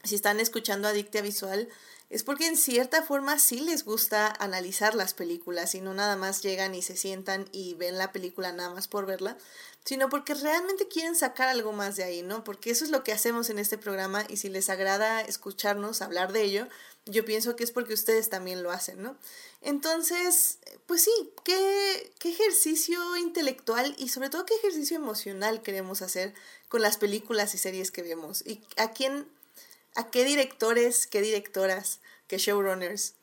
si 0.05 0.15
están 0.15 0.41
escuchando 0.41 0.89
Adictia 0.89 1.23
Visual, 1.23 1.69
es 2.11 2.23
porque 2.23 2.47
en 2.47 2.57
cierta 2.57 3.03
forma 3.03 3.39
sí 3.39 3.61
les 3.61 3.85
gusta 3.85 4.33
analizar 4.39 4.95
las 4.95 5.13
películas 5.13 5.75
y 5.75 5.83
no 5.83 5.93
nada 5.93 6.17
más 6.17 6.43
llegan 6.43 6.75
y 6.75 6.81
se 6.81 6.97
sientan 6.97 7.47
y 7.53 7.75
ven 7.75 7.99
la 7.99 8.13
película 8.13 8.51
nada 8.51 8.71
más 8.71 8.89
por 8.89 9.05
verla, 9.05 9.37
sino 9.85 10.09
porque 10.09 10.33
realmente 10.33 10.89
quieren 10.89 11.17
sacar 11.17 11.49
algo 11.49 11.73
más 11.73 11.97
de 11.97 12.05
ahí, 12.05 12.23
¿no? 12.23 12.45
Porque 12.45 12.71
eso 12.71 12.85
es 12.85 12.91
lo 12.91 13.05
que 13.05 13.13
hacemos 13.13 13.51
en 13.51 13.59
este 13.59 13.77
programa 13.77 14.25
y 14.27 14.39
si 14.39 14.49
les 14.49 14.71
agrada 14.71 15.21
escucharnos 15.21 16.01
hablar 16.01 16.33
de 16.33 16.43
ello, 16.43 16.69
yo 17.05 17.27
pienso 17.27 17.57
que 17.57 17.65
es 17.65 17.73
porque 17.73 17.95
ustedes 17.95 18.31
también 18.31 18.63
lo 18.63 18.71
hacen, 18.71 19.03
¿no? 19.03 19.17
Entonces, 19.61 20.59
pues 20.87 21.03
sí, 21.03 21.33
¿qué, 21.45 22.13
qué 22.19 22.31
ejercicio 22.31 23.17
intelectual 23.17 23.95
y 23.99 24.09
sobre 24.09 24.31
todo 24.31 24.47
qué 24.47 24.55
ejercicio 24.57 24.97
emocional 24.97 25.63
queremos 25.63 26.01
hacer 26.01 26.35
con 26.69 26.83
las 26.83 26.97
películas 26.97 27.55
y 27.55 27.59
series 27.59 27.91
que 27.91 28.03
vemos? 28.03 28.43
¿Y 28.47 28.61
a 28.77 28.93
quién, 28.93 29.29
a 29.95 30.11
qué 30.11 30.25
directores, 30.25 31.07
qué 31.07 31.21
directoras, 31.21 32.01
qué 32.27 32.39
showrunners 32.39 33.15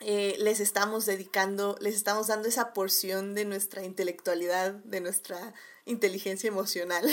eh, 0.00 0.36
les 0.38 0.60
estamos 0.60 1.04
dedicando, 1.04 1.76
les 1.80 1.94
estamos 1.94 2.28
dando 2.28 2.48
esa 2.48 2.72
porción 2.72 3.34
de 3.34 3.44
nuestra 3.44 3.84
intelectualidad, 3.84 4.72
de 4.72 5.00
nuestra 5.00 5.54
inteligencia 5.84 6.48
emocional? 6.48 7.08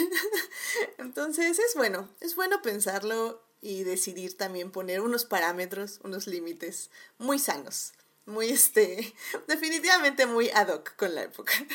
Entonces 0.97 1.59
es 1.59 1.75
bueno, 1.75 2.09
es 2.21 2.35
bueno 2.35 2.61
pensarlo 2.61 3.43
y 3.61 3.83
decidir 3.83 4.37
también 4.37 4.71
poner 4.71 5.01
unos 5.01 5.25
parámetros, 5.25 5.99
unos 6.03 6.27
límites 6.27 6.89
muy 7.17 7.39
sanos, 7.39 7.93
muy 8.25 8.49
este, 8.49 9.13
definitivamente 9.47 10.25
muy 10.25 10.49
ad 10.49 10.69
hoc 10.69 10.95
con 10.95 11.15
la 11.15 11.23
época. 11.23 11.53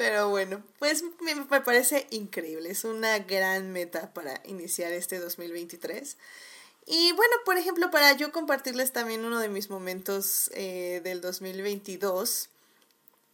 Pero 0.00 0.30
bueno, 0.30 0.62
pues 0.78 1.04
me, 1.20 1.34
me 1.34 1.60
parece 1.60 2.06
increíble, 2.08 2.70
es 2.70 2.84
una 2.84 3.18
gran 3.18 3.70
meta 3.70 4.14
para 4.14 4.40
iniciar 4.46 4.92
este 4.92 5.18
2023. 5.18 6.16
Y 6.86 7.12
bueno, 7.12 7.36
por 7.44 7.58
ejemplo, 7.58 7.90
para 7.90 8.14
yo 8.14 8.32
compartirles 8.32 8.92
también 8.92 9.26
uno 9.26 9.40
de 9.40 9.50
mis 9.50 9.68
momentos 9.68 10.50
eh, 10.54 11.02
del 11.04 11.20
2022, 11.20 12.48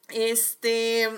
este, 0.08 1.08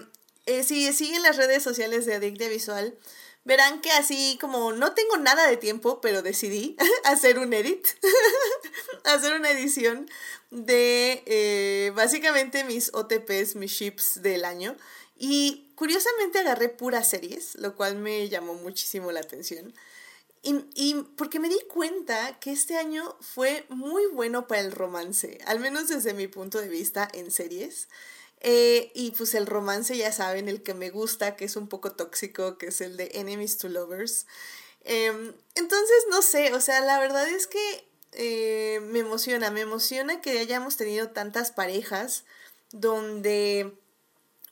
eh, 0.45 0.65
si 0.65 0.93
siguen 0.93 1.23
las 1.23 1.39
redes 1.39 1.63
sociales 1.63 2.05
de 2.05 2.17
Adictia 2.17 2.51
Visual, 2.51 2.99
verán 3.45 3.81
que 3.81 3.91
así 3.93 4.37
como 4.43 4.73
no 4.73 4.93
tengo 4.93 5.17
nada 5.17 5.47
de 5.47 5.57
tiempo, 5.57 6.03
pero 6.03 6.21
decidí 6.21 6.77
hacer 7.05 7.39
un 7.39 7.55
edit, 7.55 7.87
hacer 9.05 9.35
una 9.35 9.51
edición 9.51 10.11
de 10.51 11.23
eh, 11.25 11.91
básicamente 11.95 12.65
mis 12.65 12.93
OTPs, 12.93 13.57
mis 13.57 13.73
ships 13.73 14.21
del 14.21 14.45
año. 14.45 14.77
Y 15.19 15.73
curiosamente 15.75 16.39
agarré 16.39 16.69
puras 16.69 17.11
series, 17.11 17.57
lo 17.57 17.75
cual 17.75 17.97
me 17.97 18.29
llamó 18.29 18.55
muchísimo 18.55 19.11
la 19.11 19.21
atención. 19.21 19.75
Y, 20.43 20.65
y, 20.75 20.95
porque 21.17 21.41
me 21.41 21.49
di 21.49 21.59
cuenta 21.69 22.39
que 22.39 22.53
este 22.53 22.77
año 22.77 23.17
fue 23.21 23.67
muy 23.69 24.07
bueno 24.07 24.47
para 24.47 24.61
el 24.61 24.71
romance, 24.71 25.39
al 25.47 25.59
menos 25.59 25.89
desde 25.89 26.15
mi 26.15 26.29
punto 26.29 26.61
de 26.61 26.69
vista 26.69 27.09
en 27.13 27.33
series. 27.33 27.89
Eh, 28.41 28.93
y 28.95 29.11
pues 29.13 29.35
el 29.35 29.47
romance, 29.47 29.97
ya 29.97 30.13
saben, 30.13 30.49
el 30.49 30.63
que 30.63 30.75
me 30.75 30.91
gusta, 30.91 31.37
que 31.37 31.45
es 31.45 31.57
un 31.57 31.69
poco 31.69 31.93
tóxico, 31.93 32.57
que 32.57 32.69
es 32.69 32.81
el 32.81 32.97
de 32.97 33.11
Enemies 33.15 33.59
to 33.59 33.69
Lovers. 33.69 34.27
Em, 34.85 35.35
entonces, 35.57 36.05
no 36.11 36.23
sé, 36.23 36.55
o 36.55 36.61
sea, 36.61 36.81
la 36.81 37.01
verdad 37.01 37.29
es 37.29 37.47
que 37.47 37.89
eh, 38.13 38.81
me 38.85 39.01
emociona, 39.01 39.51
me 39.51 39.63
emociona 39.63 40.21
que 40.21 40.39
hayamos 40.39 40.77
tenido 40.77 41.11
tantas 41.11 41.51
parejas 41.51 42.25
donde 42.73 43.77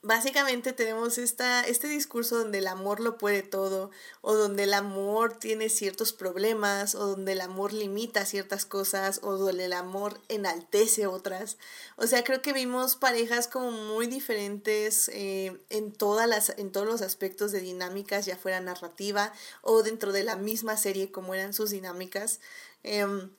básicamente 0.01 0.73
tenemos 0.73 1.17
esta, 1.17 1.61
este 1.61 1.87
discurso 1.87 2.37
donde 2.37 2.59
el 2.59 2.67
amor 2.67 2.99
lo 2.99 3.17
puede 3.17 3.43
todo, 3.43 3.91
o 4.21 4.35
donde 4.35 4.63
el 4.63 4.73
amor 4.73 5.37
tiene 5.37 5.69
ciertos 5.69 6.13
problemas, 6.13 6.95
o 6.95 7.07
donde 7.07 7.33
el 7.33 7.41
amor 7.41 7.73
limita 7.73 8.25
ciertas 8.25 8.65
cosas, 8.65 9.19
o 9.23 9.37
donde 9.37 9.65
el 9.65 9.73
amor 9.73 10.21
enaltece 10.27 11.07
otras. 11.07 11.57
O 11.95 12.07
sea, 12.07 12.23
creo 12.23 12.41
que 12.41 12.53
vimos 12.53 12.95
parejas 12.95 13.47
como 13.47 13.71
muy 13.71 14.07
diferentes 14.07 15.09
eh, 15.13 15.59
en, 15.69 15.91
todas 15.91 16.27
las, 16.27 16.53
en 16.57 16.71
todos 16.71 16.87
los 16.87 17.01
aspectos 17.01 17.51
de 17.51 17.61
dinámicas, 17.61 18.25
ya 18.25 18.37
fuera 18.37 18.59
narrativa 18.59 19.33
o 19.61 19.83
dentro 19.83 20.11
de 20.11 20.23
la 20.23 20.35
misma 20.35 20.77
serie, 20.77 21.11
como 21.11 21.33
eran 21.33 21.53
sus 21.53 21.71
dinámicas. 21.71 22.39
Em, 22.83 23.31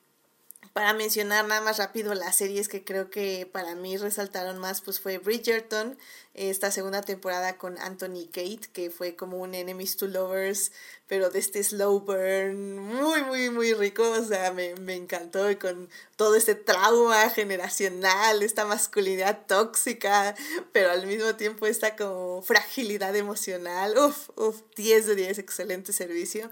para 0.73 0.93
mencionar 0.93 1.47
nada 1.47 1.61
más 1.61 1.77
rápido 1.77 2.13
las 2.13 2.35
series 2.35 2.67
que 2.67 2.83
creo 2.83 3.09
que 3.09 3.49
para 3.51 3.75
mí 3.75 3.97
resaltaron 3.97 4.57
más, 4.59 4.81
pues 4.81 4.99
fue 4.99 5.17
Bridgerton, 5.17 5.97
esta 6.33 6.71
segunda 6.71 7.01
temporada 7.01 7.57
con 7.57 7.77
Anthony 7.79 8.27
Kate, 8.27 8.69
que 8.71 8.89
fue 8.89 9.15
como 9.15 9.37
un 9.37 9.55
Enemies 9.55 9.97
to 9.97 10.07
Lovers, 10.07 10.71
pero 11.07 11.29
de 11.29 11.39
este 11.39 11.63
slow 11.63 11.99
burn, 12.01 12.77
muy, 12.77 13.23
muy, 13.23 13.49
muy 13.49 13.73
rico, 13.73 14.09
o 14.09 14.23
sea, 14.23 14.53
me, 14.53 14.75
me 14.75 14.95
encantó 14.95 15.49
y 15.49 15.55
con 15.55 15.89
todo 16.15 16.35
este 16.35 16.55
trauma 16.55 17.29
generacional, 17.29 18.43
esta 18.43 18.65
masculinidad 18.65 19.45
tóxica, 19.47 20.35
pero 20.71 20.91
al 20.91 21.05
mismo 21.07 21.35
tiempo 21.35 21.65
esta 21.65 21.95
como 21.95 22.41
fragilidad 22.41 23.15
emocional, 23.15 23.97
uff, 23.97 24.29
uff, 24.37 24.61
10 24.75 25.07
de 25.07 25.15
10, 25.15 25.39
excelente 25.39 25.93
servicio. 25.93 26.49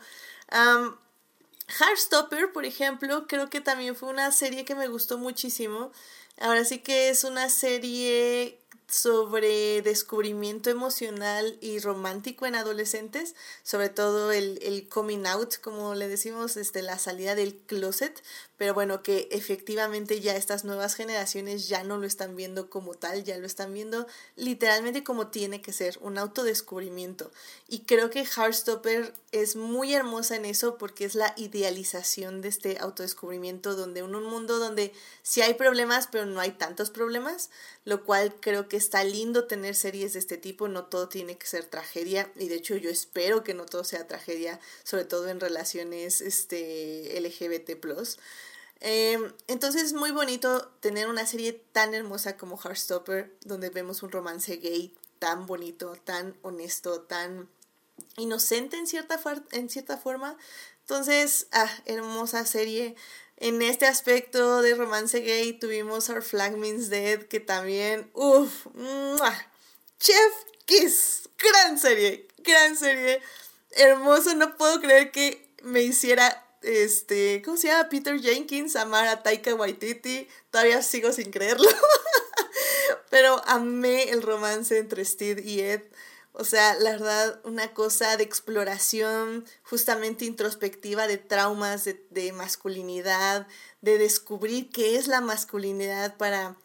Heartstopper, 1.68 2.52
por 2.54 2.66
ejemplo, 2.66 3.28
creo 3.28 3.50
que 3.50 3.62
también 3.62 3.96
fue 3.96 4.10
una 4.10 4.32
serie 4.32 4.66
que 4.66 4.76
me 4.76 4.88
gustó 4.88 5.18
muchísimo. 5.18 5.92
Ahora 6.40 6.64
sí 6.66 6.80
que 6.80 7.10
es 7.10 7.24
una 7.24 7.50
serie 7.50 8.60
sobre 8.88 9.82
descubrimiento 9.82 10.70
emocional 10.70 11.58
y 11.60 11.80
romántico 11.80 12.46
en 12.46 12.56
adolescentes, 12.56 13.36
sobre 13.64 13.90
todo 13.90 14.32
el, 14.32 14.60
el, 14.62 14.88
coming 14.88 15.26
out, 15.26 15.56
como 15.62 15.94
le 15.94 16.08
decimos, 16.08 16.56
este, 16.56 16.82
la 16.82 16.98
salida 16.98 17.36
del 17.36 17.58
closet, 17.58 18.24
pero 18.58 18.74
bueno, 18.74 19.04
que 19.04 19.28
efectivamente 19.32 20.22
ya 20.22 20.36
estas 20.36 20.64
nuevas 20.64 20.96
generaciones 20.96 21.68
ya 21.68 21.84
no 21.84 21.98
lo 21.98 22.08
están 22.08 22.36
viendo 22.36 22.70
como 22.70 22.96
tal, 22.96 23.24
ya 23.24 23.38
lo 23.38 23.46
están 23.46 23.74
viendo 23.74 24.08
literalmente 24.36 25.04
como 25.04 25.28
tiene 25.28 25.62
que 25.62 25.74
ser, 25.74 26.00
un 26.02 26.18
autodescubrimiento. 26.18 27.30
Y 27.68 27.82
creo 27.82 28.10
que 28.10 28.26
Heartstopper 28.26 29.14
es 29.32 29.58
muy 29.58 29.94
hermosa 29.94 30.38
en 30.38 30.46
eso 30.46 30.78
porque 30.78 31.06
es 31.06 31.14
la 31.14 31.34
idealización 31.36 32.42
de 32.42 32.48
este 32.48 32.78
autodescubrimiento, 32.80 33.76
donde 33.76 34.00
en 34.00 34.16
un 34.16 34.24
mundo 34.24 34.60
donde 34.60 34.94
sí 35.22 35.42
hay 35.42 35.54
problemas, 35.54 36.08
pero 36.08 36.26
no 36.26 36.40
hay 36.40 36.52
tantos 36.52 36.90
problemas, 36.90 37.50
lo 37.86 38.04
cual 38.06 38.34
creo 38.40 38.68
que 38.68 38.77
está 38.78 39.04
lindo 39.04 39.46
tener 39.46 39.76
series 39.76 40.14
de 40.14 40.20
este 40.20 40.38
tipo, 40.38 40.68
no 40.68 40.86
todo 40.86 41.10
tiene 41.10 41.38
que 41.38 41.48
ser 41.48 41.66
tragedia, 41.66 42.32
y 42.36 42.48
de 42.48 42.56
hecho 42.56 42.76
yo 42.76 42.90
espero 42.90 43.44
que 43.44 43.54
no 43.54 43.66
todo 43.66 43.84
sea 43.84 44.08
tragedia, 44.08 44.60
sobre 44.84 45.06
todo 45.06 45.28
en 45.30 45.40
relaciones 45.40 46.22
este, 46.22 47.20
LGBT 47.20 47.80
Em, 48.80 49.34
entonces 49.48 49.84
es 49.84 49.94
muy 49.94 50.12
bonito 50.12 50.70
tener 50.82 51.08
una 51.08 51.26
serie 51.26 51.54
tan 51.72 51.94
hermosa 51.94 52.38
como 52.38 52.58
Heartstopper, 52.58 53.36
donde 53.44 53.70
vemos 53.70 54.04
un 54.04 54.12
romance 54.12 54.58
gay 54.58 54.94
tan 55.20 55.48
bonito, 55.48 55.96
tan 56.04 56.38
honesto, 56.44 57.02
tan 57.02 57.50
inocente 58.18 58.78
en 58.78 58.88
cierta, 58.88 59.20
en 59.52 59.70
cierta 59.70 59.98
forma. 59.98 60.38
Entonces, 60.82 61.48
ah, 61.52 61.70
hermosa 61.86 62.46
serie. 62.46 62.96
En 63.38 63.62
este 63.62 63.86
aspecto 63.86 64.62
de 64.64 64.74
romance 64.74 65.20
gay 65.20 65.54
tuvimos 65.54 66.10
Our 66.10 66.24
Flag 66.24 66.58
Means 66.58 66.90
Dead, 66.90 67.22
que 67.24 67.40
también, 67.40 68.10
uff, 68.14 68.66
Chef 70.00 70.34
Kiss, 70.66 71.30
gran 71.38 71.78
serie, 71.78 72.28
gran 72.40 72.76
serie, 72.76 73.22
hermoso, 73.72 74.34
no 74.36 74.58
puedo 74.58 74.82
creer 74.82 75.12
que 75.12 75.48
me 75.62 75.84
hiciera 75.84 76.44
este, 76.64 77.42
¿cómo 77.46 77.58
se 77.58 77.68
llama? 77.68 77.90
Peter 77.90 78.20
Jenkins, 78.20 78.76
amar 78.76 79.08
a 79.08 79.22
Taika 79.22 79.54
Waititi, 79.54 80.28
todavía 80.52 80.82
sigo 80.82 81.12
sin 81.14 81.32
creerlo, 81.32 81.70
pero 83.12 83.42
amé 83.46 84.10
el 84.10 84.24
romance 84.24 84.78
entre 84.78 85.06
Steve 85.06 85.42
y 85.46 85.62
Ed. 85.62 85.84
O 86.40 86.44
sea, 86.44 86.76
la 86.76 86.92
verdad, 86.92 87.42
una 87.46 87.74
cosa 87.74 88.16
de 88.16 88.24
exploración 88.24 89.44
justamente 89.64 90.24
introspectiva 90.24 91.08
de 91.08 91.18
traumas, 91.18 91.84
de, 91.84 92.06
de 92.12 92.32
masculinidad, 92.32 93.48
de 93.82 93.98
descubrir 93.98 94.70
qué 94.70 94.98
es 94.98 95.08
la 95.08 95.20
masculinidad 95.20 96.16
para 96.16 96.56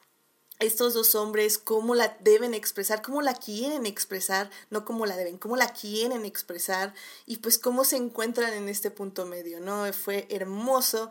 estos 0.59 0.93
dos 0.93 1.15
hombres, 1.15 1.57
cómo 1.57 1.95
la 1.95 2.19
deben 2.21 2.53
expresar, 2.53 3.01
cómo 3.01 3.23
la 3.23 3.33
quieren 3.33 3.87
expresar, 3.87 4.51
no 4.69 4.85
cómo 4.85 5.07
la 5.07 5.17
deben, 5.17 5.39
cómo 5.39 5.57
la 5.57 5.73
quieren 5.73 6.27
expresar 6.27 6.93
y 7.25 7.39
pues 7.39 7.59
cómo 7.59 7.85
se 7.85 7.97
encuentran 7.97 8.53
en 8.53 8.69
este 8.69 8.91
punto 8.91 9.25
medio, 9.25 9.59
¿no? 9.59 9.91
Fue 9.95 10.27
hermoso. 10.29 11.11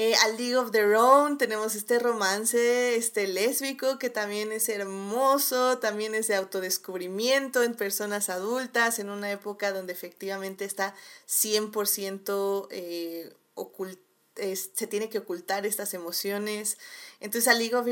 Eh, 0.00 0.14
al 0.22 0.36
League 0.36 0.54
of 0.54 0.70
Their 0.70 0.94
Own 0.94 1.38
tenemos 1.38 1.74
este 1.74 1.98
romance 1.98 2.94
este 2.94 3.26
lésbico 3.26 3.98
que 3.98 4.10
también 4.10 4.52
es 4.52 4.68
hermoso, 4.68 5.78
también 5.78 6.14
es 6.14 6.28
de 6.28 6.36
autodescubrimiento 6.36 7.64
en 7.64 7.74
personas 7.74 8.28
adultas, 8.28 9.00
en 9.00 9.10
una 9.10 9.32
época 9.32 9.72
donde 9.72 9.92
efectivamente 9.92 10.64
está 10.64 10.94
100% 11.26 12.68
eh, 12.70 13.34
se 14.54 14.86
tiene 14.86 15.08
que 15.08 15.18
ocultar 15.18 15.66
estas 15.66 15.94
emociones. 15.94 16.78
Entonces, 17.18 17.48
a 17.48 17.54
League 17.54 17.74
of, 17.74 17.88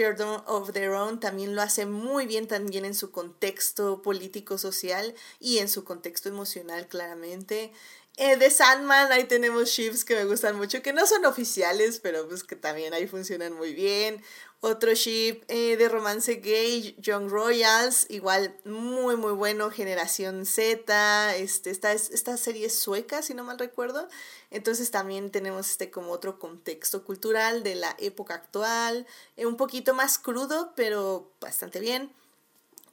of 0.46 0.72
Their 0.72 0.90
Own 0.90 1.18
también 1.18 1.56
lo 1.56 1.62
hace 1.62 1.86
muy 1.86 2.26
bien, 2.26 2.46
también 2.46 2.84
en 2.84 2.94
su 2.94 3.10
contexto 3.10 4.00
político-social 4.02 5.16
y 5.40 5.58
en 5.58 5.68
su 5.68 5.82
contexto 5.82 6.28
emocional, 6.28 6.86
claramente. 6.86 7.72
Eh, 8.18 8.36
de 8.38 8.50
Sandman, 8.50 9.12
ahí 9.12 9.24
tenemos 9.24 9.68
ships 9.68 10.02
que 10.02 10.14
me 10.14 10.24
gustan 10.24 10.56
mucho, 10.56 10.80
que 10.80 10.94
no 10.94 11.06
son 11.06 11.26
oficiales, 11.26 12.00
pero 12.00 12.26
pues 12.26 12.44
que 12.44 12.56
también 12.56 12.94
ahí 12.94 13.06
funcionan 13.06 13.52
muy 13.52 13.74
bien. 13.74 14.22
Otro 14.60 14.94
ship 14.94 15.42
eh, 15.48 15.76
de 15.76 15.86
romance 15.90 16.36
gay, 16.36 16.96
Young 16.98 17.28
Royals, 17.28 18.06
igual 18.08 18.56
muy 18.64 19.16
muy 19.16 19.32
bueno, 19.32 19.70
Generación 19.70 20.46
Z, 20.46 21.36
este, 21.36 21.68
esta, 21.68 21.92
esta 21.92 22.38
serie 22.38 22.66
es 22.66 22.78
sueca, 22.78 23.20
si 23.20 23.34
no 23.34 23.44
mal 23.44 23.58
recuerdo. 23.58 24.08
Entonces 24.50 24.90
también 24.90 25.30
tenemos 25.30 25.68
este 25.70 25.90
como 25.90 26.12
otro 26.12 26.38
contexto 26.38 27.04
cultural 27.04 27.62
de 27.62 27.74
la 27.74 27.94
época 27.98 28.32
actual, 28.34 29.06
eh, 29.36 29.44
un 29.44 29.58
poquito 29.58 29.92
más 29.92 30.18
crudo, 30.18 30.72
pero 30.74 31.30
bastante 31.38 31.80
bien. 31.80 32.10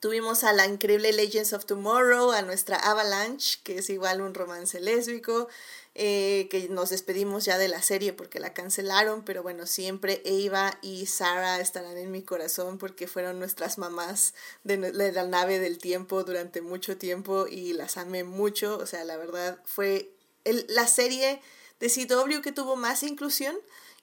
Tuvimos 0.03 0.43
a 0.43 0.51
la 0.51 0.67
increíble 0.67 1.13
Legends 1.13 1.53
of 1.53 1.65
Tomorrow, 1.65 2.33
a 2.33 2.41
nuestra 2.41 2.75
Avalanche, 2.75 3.59
que 3.63 3.77
es 3.77 3.89
igual 3.89 4.19
un 4.19 4.33
romance 4.33 4.81
lésbico, 4.81 5.47
eh, 5.95 6.49
que 6.51 6.67
nos 6.67 6.89
despedimos 6.89 7.45
ya 7.45 7.57
de 7.57 7.69
la 7.69 7.81
serie 7.81 8.11
porque 8.11 8.41
la 8.41 8.53
cancelaron, 8.53 9.23
pero 9.23 9.43
bueno, 9.43 9.65
siempre 9.65 10.21
Eva 10.25 10.77
y 10.81 11.05
Sarah 11.05 11.61
estarán 11.61 11.97
en 11.97 12.11
mi 12.11 12.21
corazón 12.21 12.79
porque 12.79 13.07
fueron 13.07 13.39
nuestras 13.39 13.77
mamás 13.77 14.33
de, 14.65 14.75
la 14.91 15.23
nave 15.25 15.59
del 15.59 15.77
tiempo 15.77 16.25
durante 16.25 16.59
mucho 16.59 16.97
tiempo 16.97 17.47
y 17.47 17.71
las 17.71 17.95
amé 17.95 18.25
mucho, 18.25 18.77
o 18.79 18.85
sea, 18.85 19.05
la 19.05 19.15
verdad 19.15 19.57
fue 19.63 20.11
el, 20.43 20.65
la 20.67 20.85
serie 20.85 21.41
de 21.79 21.87
CW 21.87 22.41
que 22.41 22.51
tuvo 22.51 22.75
más 22.75 23.03
inclusión 23.03 23.55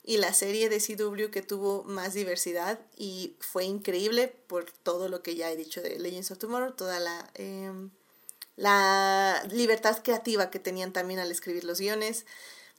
y 0.03 0.16
la 0.16 0.32
serie 0.32 0.68
de 0.68 0.80
CW 0.80 1.30
que 1.30 1.42
tuvo 1.42 1.84
más 1.84 2.14
diversidad 2.14 2.80
y 2.96 3.36
fue 3.40 3.64
increíble 3.64 4.28
por 4.46 4.70
todo 4.70 5.09
lo 5.09 5.22
que 5.22 5.36
ya 5.36 5.51
he 5.51 5.57
dicho 5.57 5.82
de 5.82 5.98
Legends 5.98 6.30
of 6.30 6.38
Tomorrow, 6.38 6.72
toda 6.72 7.01
la, 7.01 7.30
em, 7.34 7.90
la 8.57 9.42
libertad 9.51 10.03
creativa 10.03 10.51
que 10.51 10.59
tenían 10.59 10.92
también 10.92 11.20
al 11.20 11.30
escribir 11.30 11.64
los 11.64 11.80
guiones. 11.80 12.24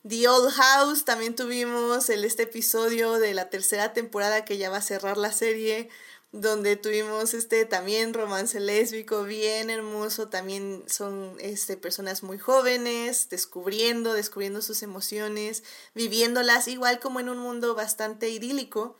The 0.07 0.27
Old 0.27 0.51
House, 0.53 1.05
también 1.05 1.35
tuvimos 1.35 2.09
el, 2.09 2.25
este 2.25 2.43
episodio 2.43 3.19
de 3.19 3.35
la 3.35 3.49
tercera 3.49 3.93
temporada 3.93 4.43
que 4.43 4.57
ya 4.57 4.71
va 4.71 4.77
a 4.77 4.81
cerrar 4.81 5.17
la 5.17 5.31
serie 5.31 5.89
donde 6.31 6.77
tuvimos 6.77 7.33
este 7.33 7.65
también 7.65 8.13
romance 8.13 8.59
lésbico 8.59 9.23
bien 9.23 9.69
hermoso, 9.69 10.29
también 10.29 10.83
son 10.87 11.35
este, 11.39 11.75
personas 11.75 12.23
muy 12.23 12.37
jóvenes, 12.37 13.27
descubriendo, 13.29 14.13
descubriendo 14.13 14.61
sus 14.61 14.81
emociones, 14.81 15.63
viviéndolas 15.93 16.67
igual 16.69 16.99
como 16.99 17.19
en 17.19 17.29
un 17.29 17.37
mundo 17.37 17.75
bastante 17.75 18.29
idílico, 18.29 18.95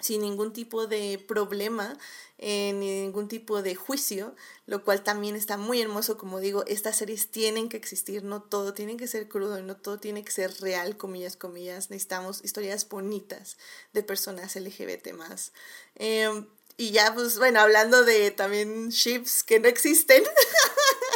sin 0.00 0.20
ningún 0.20 0.52
tipo 0.52 0.86
de 0.86 1.18
problema, 1.26 1.98
eh, 2.36 2.72
ni 2.72 3.00
ningún 3.00 3.26
tipo 3.28 3.62
de 3.62 3.74
juicio, 3.74 4.36
lo 4.66 4.84
cual 4.84 5.02
también 5.02 5.34
está 5.34 5.56
muy 5.56 5.80
hermoso, 5.80 6.18
como 6.18 6.38
digo, 6.38 6.64
estas 6.66 6.96
series 6.96 7.30
tienen 7.30 7.68
que 7.68 7.76
existir, 7.76 8.22
no 8.22 8.42
todo 8.42 8.74
tiene 8.74 8.96
que 8.96 9.08
ser 9.08 9.28
crudo, 9.28 9.60
no 9.62 9.76
todo 9.76 9.98
tiene 9.98 10.22
que 10.22 10.30
ser 10.30 10.52
real, 10.60 10.96
comillas, 10.96 11.36
comillas, 11.36 11.90
necesitamos 11.90 12.44
historias 12.44 12.88
bonitas 12.88 13.56
de 13.92 14.02
personas 14.04 14.54
LGBT 14.54 15.14
más. 15.14 15.52
Em, 15.96 16.46
y 16.78 16.92
ya, 16.92 17.12
pues 17.12 17.38
bueno, 17.38 17.60
hablando 17.60 18.04
de 18.04 18.30
también 18.30 18.88
ships 18.88 19.42
que 19.42 19.60
no 19.60 19.68
existen, 19.68 20.24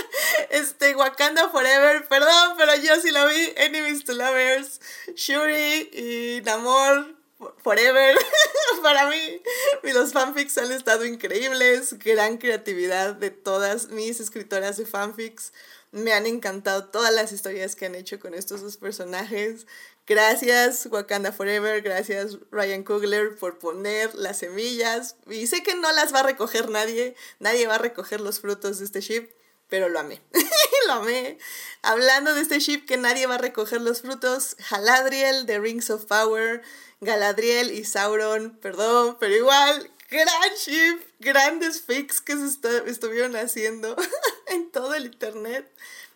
Este, 0.50 0.94
Wakanda 0.94 1.48
Forever, 1.48 2.06
perdón, 2.08 2.56
pero 2.58 2.74
yo 2.76 3.00
sí 3.00 3.10
lo 3.10 3.26
vi. 3.26 3.52
Enemies 3.56 4.04
to 4.04 4.12
Lovers, 4.12 4.80
Shuri 5.14 5.88
y 5.92 6.42
Namor 6.44 7.14
Forever. 7.62 8.18
Para 8.82 9.08
mí, 9.08 9.42
los 9.82 10.12
fanfics 10.12 10.58
han 10.58 10.72
estado 10.72 11.06
increíbles. 11.06 11.98
Gran 11.98 12.38
creatividad 12.38 13.14
de 13.14 13.30
todas 13.30 13.88
mis 13.88 14.20
escritoras 14.20 14.76
de 14.76 14.84
fanfics. 14.84 15.52
Me 15.90 16.12
han 16.12 16.26
encantado 16.26 16.86
todas 16.86 17.14
las 17.14 17.32
historias 17.32 17.74
que 17.74 17.86
han 17.86 17.94
hecho 17.94 18.20
con 18.20 18.34
estos 18.34 18.60
dos 18.60 18.76
personajes. 18.76 19.66
Gracias 20.06 20.88
Wakanda 20.90 21.30
Forever, 21.30 21.80
gracias 21.80 22.36
Ryan 22.50 22.82
Coogler 22.82 23.36
por 23.36 23.58
poner 23.58 24.12
las 24.16 24.38
semillas. 24.38 25.16
Y 25.30 25.46
sé 25.46 25.62
que 25.62 25.74
no 25.74 25.92
las 25.92 26.12
va 26.12 26.20
a 26.20 26.24
recoger 26.24 26.68
nadie, 26.68 27.14
nadie 27.38 27.68
va 27.68 27.76
a 27.76 27.78
recoger 27.78 28.20
los 28.20 28.40
frutos 28.40 28.80
de 28.80 28.84
este 28.84 29.00
ship, 29.00 29.30
pero 29.68 29.88
lo 29.88 30.00
amé. 30.00 30.20
lo 30.88 30.94
amé. 30.94 31.38
Hablando 31.82 32.34
de 32.34 32.42
este 32.42 32.58
ship 32.58 32.84
que 32.84 32.96
nadie 32.96 33.26
va 33.26 33.36
a 33.36 33.38
recoger 33.38 33.80
los 33.80 34.02
frutos, 34.02 34.56
Haladriel 34.70 35.46
de 35.46 35.60
Rings 35.60 35.88
of 35.90 36.06
Power, 36.06 36.62
Galadriel 37.00 37.70
y 37.70 37.84
Sauron, 37.84 38.58
perdón, 38.58 39.16
pero 39.20 39.36
igual, 39.36 39.88
gran 40.10 40.52
ship, 40.56 41.00
grandes 41.20 41.80
fakes 41.80 42.16
que 42.24 42.34
se 42.36 42.90
estuvieron 42.90 43.36
haciendo 43.36 43.96
en 44.48 44.68
todo 44.72 44.94
el 44.94 45.06
internet. 45.06 45.70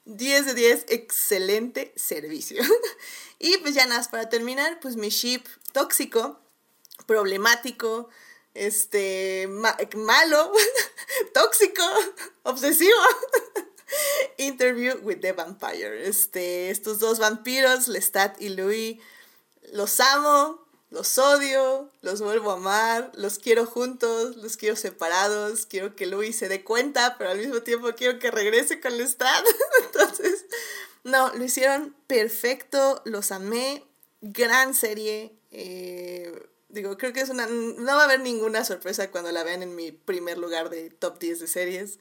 10 0.07 0.47
de 0.47 0.55
10, 0.55 0.87
excelente 0.89 1.93
servicio. 1.97 2.63
y 3.39 3.59
pues 3.59 3.75
ya 3.75 3.87
nada, 3.87 4.03
para 4.11 4.29
terminar, 4.29 4.81
pues 4.81 4.97
mi 4.97 5.09
ship 5.09 5.45
tóxico, 5.73 6.41
problemático, 7.07 8.09
este, 8.55 9.49
malo, 9.49 10.53
tóxico, 11.35 11.83
obsesivo. 12.43 12.97
Interview 14.39 14.99
with 15.03 15.21
the 15.21 15.33
Vampire. 15.33 16.09
Este, 16.09 16.71
estos 16.71 16.99
dos 16.99 17.19
vampiros, 17.19 17.89
Lestat 17.89 18.41
y 18.41 18.49
Louis, 18.49 18.99
los 19.73 20.01
amo, 20.01 20.66
los 20.91 21.19
odio, 21.19 21.91
los 22.01 22.21
vuelvo 22.21 22.53
a 22.53 22.55
amar, 22.55 23.11
los 23.15 23.39
quiero 23.39 23.67
juntos, 23.67 24.37
los 24.37 24.57
quiero 24.57 24.77
separados, 24.77 25.67
quiero 25.67 25.97
que 25.97 26.07
Louis 26.07 26.37
se 26.37 26.49
dé 26.49 26.63
cuenta, 26.63 27.17
pero 27.19 27.31
al 27.31 27.39
mismo 27.39 27.63
tiempo 27.63 27.89
quiero 27.97 28.19
que 28.19 28.31
regrese 28.31 28.81
con 28.81 28.97
Lestat. 28.97 29.45
Entonces, 29.85 30.47
no, 31.03 31.33
lo 31.35 31.45
hicieron 31.45 31.97
perfecto, 32.07 33.03
los 33.05 33.33
amé, 33.33 33.85
gran 34.21 34.75
serie. 34.75 35.37
Eh, 35.51 36.33
digo, 36.69 36.97
creo 36.97 37.13
que 37.13 37.21
es 37.21 37.31
una... 37.31 37.47
No 37.47 37.97
va 37.97 38.03
a 38.03 38.05
haber 38.05 38.21
ninguna 38.21 38.65
sorpresa 38.65 39.11
cuando 39.11 39.33
la 39.33 39.43
vean 39.43 39.65
en 39.65 39.75
mi 39.75 39.91
primer 39.91 40.39
lugar 40.39 40.71
de 40.71 40.91
top 40.91 41.19
10 41.19 41.41
de 41.41 41.47
series. 41.49 41.99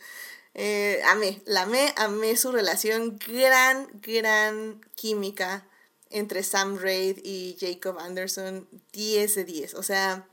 Eh, 0.54 1.02
amé, 1.06 1.42
la 1.46 1.64
amé, 1.64 1.92
amé 1.98 2.38
su 2.38 2.52
relación, 2.52 3.18
gran, 3.18 3.90
gran 4.02 4.80
química 4.96 5.68
entre 6.10 6.44
Sam 6.44 6.78
Raid 6.78 7.20
y 7.24 7.58
Jacob 7.60 8.00
Anderson, 8.00 8.68
10 8.94 9.36
de 9.36 9.44
10. 9.44 9.74
O 9.76 9.84
sea, 9.84 10.28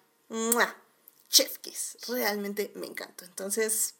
chef 1.29 1.59
kiss. 1.59 1.97
Realmente 2.09 2.73
me 2.75 2.87
encantó. 2.87 3.25
Entonces, 3.25 3.95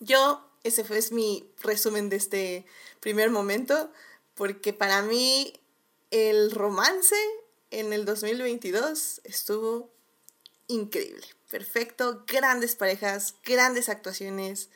yo, 0.00 0.44
ese 0.64 0.84
fue 0.84 1.00
mi 1.10 1.50
resumen 1.62 2.08
de 2.08 2.16
este 2.16 2.66
primer 3.00 3.30
momento, 3.30 3.90
porque 4.34 4.72
para 4.72 5.02
mí 5.02 5.60
el 6.10 6.50
romance 6.50 7.16
en 7.70 7.92
el 7.92 8.04
2022 8.04 9.20
estuvo 9.24 9.90
increíble. 10.68 11.26
Perfecto, 11.50 12.24
grandes 12.26 12.76
parejas, 12.76 13.34
grandes 13.44 13.88
actuaciones, 13.88 14.68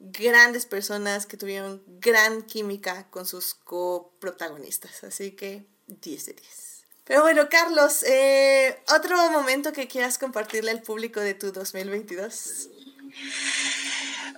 grandes 0.00 0.64
personas 0.66 1.26
que 1.26 1.36
tuvieron 1.36 1.82
gran 2.00 2.42
química 2.42 3.06
con 3.10 3.26
sus 3.26 3.54
coprotagonistas. 3.54 5.04
Así 5.04 5.32
que 5.32 5.66
10 5.86 6.26
de 6.26 6.32
10. 6.32 6.70
Pero 7.04 7.22
bueno, 7.22 7.48
Carlos, 7.50 8.02
eh, 8.04 8.82
otro 8.94 9.30
momento 9.30 9.72
que 9.72 9.88
quieras 9.88 10.16
compartirle 10.18 10.70
al 10.70 10.82
público 10.82 11.20
de 11.20 11.34
tu 11.34 11.52
2022. 11.52 12.68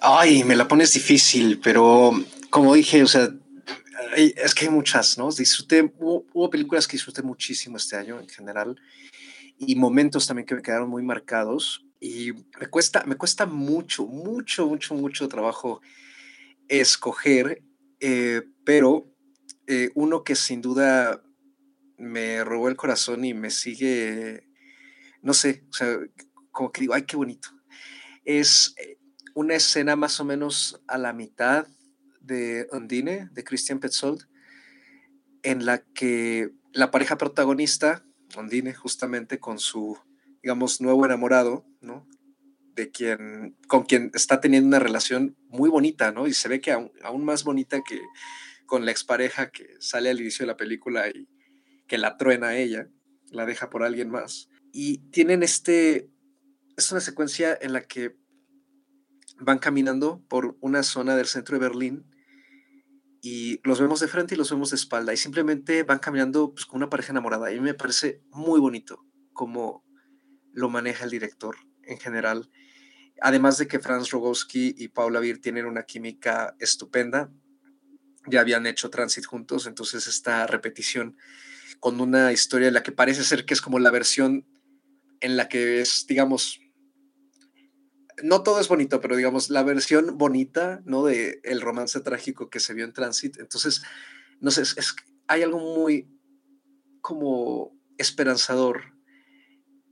Ay, 0.00 0.42
me 0.44 0.56
la 0.56 0.66
pones 0.66 0.92
difícil, 0.92 1.60
pero 1.60 2.12
como 2.50 2.74
dije, 2.74 3.02
o 3.02 3.06
sea, 3.06 3.28
es 4.16 4.54
que 4.54 4.64
hay 4.64 4.70
muchas, 4.70 5.16
¿no? 5.16 5.30
Disfruté, 5.30 5.92
hubo, 5.98 6.24
hubo, 6.32 6.50
películas 6.50 6.88
que 6.88 6.96
disfruté 6.96 7.22
muchísimo 7.22 7.76
este 7.76 7.96
año 7.96 8.18
en 8.18 8.28
general 8.28 8.80
y 9.58 9.76
momentos 9.76 10.26
también 10.26 10.46
que 10.46 10.54
me 10.54 10.62
quedaron 10.62 10.88
muy 10.88 11.02
marcados 11.02 11.84
y 12.02 12.32
me 12.58 12.66
cuesta, 12.66 13.04
me 13.06 13.14
cuesta 13.14 13.46
mucho, 13.46 14.06
mucho, 14.06 14.66
mucho, 14.66 14.94
mucho 14.96 15.28
trabajo 15.28 15.80
escoger, 16.66 17.62
eh, 18.00 18.42
pero 18.64 19.08
eh, 19.68 19.90
uno 19.94 20.24
que 20.24 20.34
sin 20.34 20.60
duda 20.60 21.22
me 21.98 22.42
robó 22.42 22.68
el 22.68 22.74
corazón 22.74 23.24
y 23.24 23.34
me 23.34 23.50
sigue, 23.50 24.48
no 25.22 25.32
sé, 25.32 25.64
o 25.70 25.72
sea, 25.72 25.96
como 26.50 26.72
que 26.72 26.80
digo, 26.80 26.94
ay, 26.94 27.02
qué 27.02 27.16
bonito. 27.16 27.50
Es 28.24 28.74
eh, 28.78 28.98
una 29.36 29.54
escena 29.54 29.94
más 29.94 30.18
o 30.18 30.24
menos 30.24 30.82
a 30.88 30.98
la 30.98 31.12
mitad 31.12 31.68
de 32.20 32.66
Undine, 32.72 33.28
de 33.30 33.44
Christian 33.44 33.78
Petzold, 33.78 34.26
en 35.44 35.64
la 35.64 35.84
que 35.94 36.50
la 36.72 36.90
pareja 36.90 37.16
protagonista, 37.16 38.04
Undine, 38.36 38.74
justamente 38.74 39.38
con 39.38 39.60
su 39.60 39.96
digamos, 40.42 40.80
nuevo 40.80 41.04
enamorado, 41.06 41.64
¿no? 41.80 42.06
De 42.74 42.90
quien, 42.90 43.56
con 43.68 43.84
quien 43.84 44.10
está 44.14 44.40
teniendo 44.40 44.68
una 44.68 44.78
relación 44.78 45.36
muy 45.48 45.70
bonita, 45.70 46.10
¿no? 46.12 46.26
Y 46.26 46.34
se 46.34 46.48
ve 46.48 46.60
que 46.60 46.72
aún, 46.72 47.24
más 47.24 47.44
bonita 47.44 47.82
que 47.82 48.00
con 48.66 48.84
la 48.84 48.90
expareja 48.90 49.50
que 49.50 49.76
sale 49.80 50.10
al 50.10 50.20
inicio 50.20 50.44
de 50.44 50.48
la 50.48 50.56
película 50.56 51.08
y 51.08 51.28
que 51.86 51.98
la 51.98 52.16
truena 52.16 52.48
a 52.48 52.56
ella, 52.56 52.88
la 53.30 53.46
deja 53.46 53.70
por 53.70 53.82
alguien 53.82 54.10
más. 54.10 54.48
Y 54.72 54.98
tienen 55.10 55.42
este, 55.42 56.10
es 56.76 56.90
una 56.90 57.00
secuencia 57.00 57.56
en 57.60 57.72
la 57.72 57.82
que 57.82 58.16
van 59.38 59.58
caminando 59.58 60.24
por 60.28 60.56
una 60.60 60.82
zona 60.82 61.16
del 61.16 61.26
centro 61.26 61.58
de 61.58 61.68
Berlín 61.68 62.06
y 63.20 63.60
los 63.62 63.80
vemos 63.80 64.00
de 64.00 64.08
frente 64.08 64.34
y 64.34 64.38
los 64.38 64.50
vemos 64.50 64.70
de 64.70 64.76
espalda 64.76 65.12
y 65.12 65.16
simplemente 65.16 65.82
van 65.84 65.98
caminando 65.98 66.52
pues, 66.52 66.66
con 66.66 66.78
una 66.78 66.90
pareja 66.90 67.12
enamorada. 67.12 67.48
A 67.48 67.50
mí 67.50 67.60
me 67.60 67.74
parece 67.74 68.22
muy 68.30 68.58
bonito 68.58 69.04
como 69.32 69.84
lo 70.52 70.68
maneja 70.68 71.04
el 71.04 71.10
director 71.10 71.56
en 71.82 71.98
general. 71.98 72.50
Además 73.20 73.58
de 73.58 73.68
que 73.68 73.78
Franz 73.78 74.10
Rogowski 74.10 74.74
y 74.76 74.88
Paula 74.88 75.20
Beer 75.20 75.38
tienen 75.38 75.66
una 75.66 75.84
química 75.84 76.56
estupenda, 76.58 77.30
ya 78.26 78.40
habían 78.40 78.66
hecho 78.66 78.90
Transit 78.90 79.24
juntos, 79.24 79.66
entonces 79.66 80.06
esta 80.06 80.46
repetición 80.46 81.16
con 81.80 82.00
una 82.00 82.32
historia 82.32 82.68
en 82.68 82.74
la 82.74 82.82
que 82.82 82.92
parece 82.92 83.24
ser 83.24 83.44
que 83.44 83.54
es 83.54 83.60
como 83.60 83.78
la 83.78 83.90
versión 83.90 84.46
en 85.20 85.36
la 85.36 85.48
que 85.48 85.80
es, 85.80 86.06
digamos, 86.06 86.60
no 88.22 88.42
todo 88.42 88.60
es 88.60 88.68
bonito, 88.68 89.00
pero 89.00 89.16
digamos, 89.16 89.50
la 89.50 89.62
versión 89.62 90.18
bonita, 90.18 90.82
¿no? 90.84 91.04
De 91.04 91.40
el 91.44 91.60
romance 91.60 92.00
trágico 92.00 92.50
que 92.50 92.60
se 92.60 92.74
vio 92.74 92.84
en 92.84 92.92
Transit. 92.92 93.38
Entonces, 93.38 93.82
no 94.40 94.50
sé, 94.50 94.62
es, 94.62 94.94
hay 95.26 95.42
algo 95.42 95.58
muy 95.58 96.08
como 97.00 97.76
esperanzador 97.98 98.91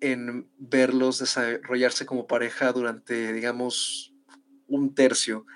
en 0.01 0.51
verlos 0.59 1.19
desarrollarse 1.19 2.07
como 2.07 2.27
pareja 2.27 2.73
durante, 2.73 3.33
digamos, 3.33 4.15
un 4.67 4.95
tercio 4.95 5.47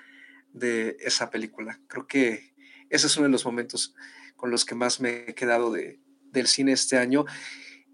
de 0.53 0.97
esa 0.99 1.29
película. 1.29 1.79
Creo 1.87 2.07
que 2.07 2.53
ese 2.89 3.07
es 3.07 3.17
uno 3.17 3.25
de 3.25 3.31
los 3.31 3.45
momentos 3.45 3.95
con 4.35 4.51
los 4.51 4.65
que 4.65 4.75
más 4.75 4.99
me 4.99 5.29
he 5.29 5.35
quedado 5.35 5.71
de, 5.71 5.99
del 6.31 6.47
cine 6.47 6.73
este 6.73 6.97
año. 6.97 7.25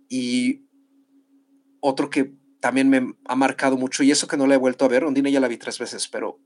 Y 0.10 0.66
otro 1.80 2.10
que 2.10 2.34
también 2.60 2.89
me 2.89 3.16
ha 3.26 3.36
marcado 3.36 3.78
mucho, 3.78 4.04
y 4.04 4.12
eso 4.12 4.28
que 4.28 4.38
no 4.38 4.47
la 4.47 4.56
he 4.56 4.58
vuelto 4.58 4.86
a 4.86 4.88
ver, 4.88 5.04
Ondine 5.04 5.32
ya 5.32 5.39
la 5.39 5.47
vi 5.47 5.58
tres 5.58 5.80
veces, 5.80 6.08
pero 6.08 6.39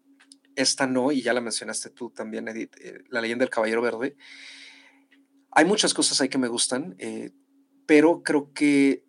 esta 0.55 0.87
no, 0.87 1.11
y 1.11 1.21
ya 1.21 1.33
la 1.33 1.41
mencionaste 1.41 1.89
tú 1.89 2.09
también, 2.09 2.47
Edith, 2.47 2.75
eh, 2.79 3.03
La 3.09 3.21
leyenda 3.21 3.43
del 3.43 3.49
Caballero 3.49 3.81
Verde. 3.81 4.15
Hay 5.51 5.65
muchas 5.65 5.93
cosas 5.93 6.21
ahí 6.21 6.29
que 6.29 6.37
me 6.37 6.47
gustan, 6.47 6.95
eh, 6.99 7.31
pero 7.85 8.23
creo 8.23 8.53
que 8.53 9.03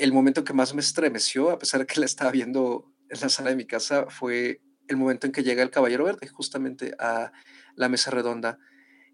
el 0.00 0.12
momento 0.12 0.44
que 0.44 0.54
más 0.54 0.74
me 0.74 0.80
estremeció, 0.80 1.50
a 1.50 1.58
pesar 1.58 1.80
de 1.80 1.86
que 1.86 2.00
la 2.00 2.06
estaba 2.06 2.30
viendo 2.30 2.90
en 3.10 3.20
la 3.20 3.28
sala 3.28 3.50
de 3.50 3.56
mi 3.56 3.66
casa, 3.66 4.06
fue 4.08 4.62
el 4.88 4.96
momento 4.96 5.26
en 5.26 5.32
que 5.32 5.42
llega 5.42 5.62
el 5.62 5.70
Caballero 5.70 6.04
Verde, 6.04 6.26
justamente 6.26 6.94
a 6.98 7.32
la 7.76 7.88
mesa 7.88 8.10
redonda, 8.10 8.58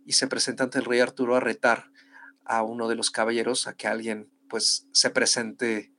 y 0.04 0.12
se 0.12 0.28
presenta 0.28 0.64
ante 0.64 0.78
el 0.78 0.84
rey 0.84 1.00
Arturo 1.00 1.34
a 1.34 1.40
retar 1.40 1.90
a 2.44 2.62
uno 2.62 2.88
de 2.88 2.94
los 2.94 3.10
caballeros 3.10 3.66
a 3.66 3.74
que 3.74 3.88
alguien 3.88 4.30
pues 4.48 4.86
se 4.92 5.10
presente 5.10 5.92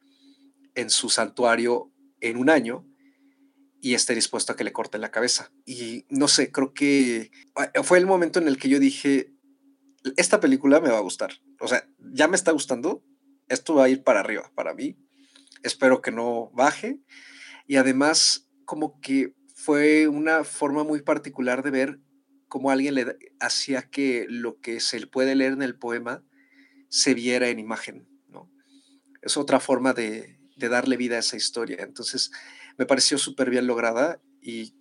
en 0.75 0.89
su 0.89 1.09
santuario 1.09 1.91
en 2.21 2.37
un 2.37 2.49
año 2.49 2.87
y 3.81 3.93
esté 3.93 4.15
dispuesto 4.15 4.53
a 4.53 4.55
que 4.55 4.63
le 4.63 4.71
corten 4.71 5.01
la 5.01 5.11
cabeza. 5.11 5.51
Y 5.65 6.05
no 6.09 6.29
sé, 6.29 6.51
creo 6.51 6.73
que 6.73 7.31
ah, 7.55 7.71
fue 7.83 7.97
el 7.97 8.05
momento 8.05 8.39
en 8.39 8.47
el 8.47 8.57
que 8.57 8.69
yo 8.69 8.79
dije, 8.79 9.33
esta 10.15 10.39
película 10.39 10.79
me 10.79 10.89
va 10.89 10.97
a 10.97 11.01
gustar. 11.01 11.33
O 11.59 11.67
sea, 11.67 11.87
ya 11.99 12.29
me 12.29 12.37
está 12.37 12.51
gustando, 12.51 13.03
esto 13.49 13.75
va 13.75 13.85
a 13.85 13.89
ir 13.89 14.03
para 14.03 14.19
arriba 14.19 14.51
para 14.55 14.73
mí. 14.73 14.97
Espero 15.63 16.01
que 16.01 16.11
no 16.11 16.51
baje. 16.53 16.99
Y 17.67 17.77
además, 17.77 18.49
como 18.65 18.99
que 19.01 19.33
fue 19.55 20.07
una 20.07 20.43
forma 20.43 20.83
muy 20.83 21.01
particular 21.01 21.63
de 21.63 21.71
ver 21.71 21.99
cómo 22.47 22.71
alguien 22.71 22.95
le 22.95 23.17
hacía 23.39 23.89
que 23.89 24.25
lo 24.29 24.59
que 24.59 24.79
se 24.79 25.05
puede 25.07 25.35
leer 25.35 25.53
en 25.53 25.61
el 25.61 25.77
poema 25.77 26.23
se 26.89 27.13
viera 27.13 27.49
en 27.49 27.59
imagen, 27.59 28.07
¿no? 28.29 28.49
Es 29.21 29.35
otra 29.35 29.59
forma 29.59 29.93
de, 29.93 30.39
darle 30.55 30.97
vida 30.97 31.17
a 31.17 31.19
esa 31.19 31.37
historia. 31.37 31.77
Entonces, 31.81 32.31
me 32.77 32.85
pareció 32.85 33.17
súper 33.17 33.49
bien 33.49 33.67
lograda 33.67 34.21
y 34.41 34.75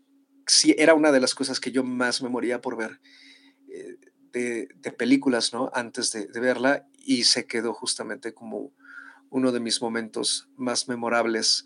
sí, 0.46 0.74
era 0.78 0.94
una 0.94 1.12
de 1.12 1.20
las 1.20 1.34
cosas 1.34 1.60
que 1.60 1.72
yo 1.72 1.82
más 1.84 2.22
me 2.22 2.28
moría 2.28 2.60
por 2.60 2.76
ver 2.76 3.00
eh, 3.68 3.96
de, 4.32 4.92
películas, 4.92 5.52
¿no? 5.52 5.70
Antes 5.74 6.12
de, 6.12 6.26
de 6.26 6.40
verla 6.40 6.86
y 7.07 7.24
se 7.24 7.46
quedó 7.46 7.72
justamente 7.72 8.34
como 8.34 8.72
uno 9.30 9.52
de 9.52 9.61
mis 9.61 9.80
momentos 9.80 10.48
más 10.57 10.88
memorables 10.88 11.64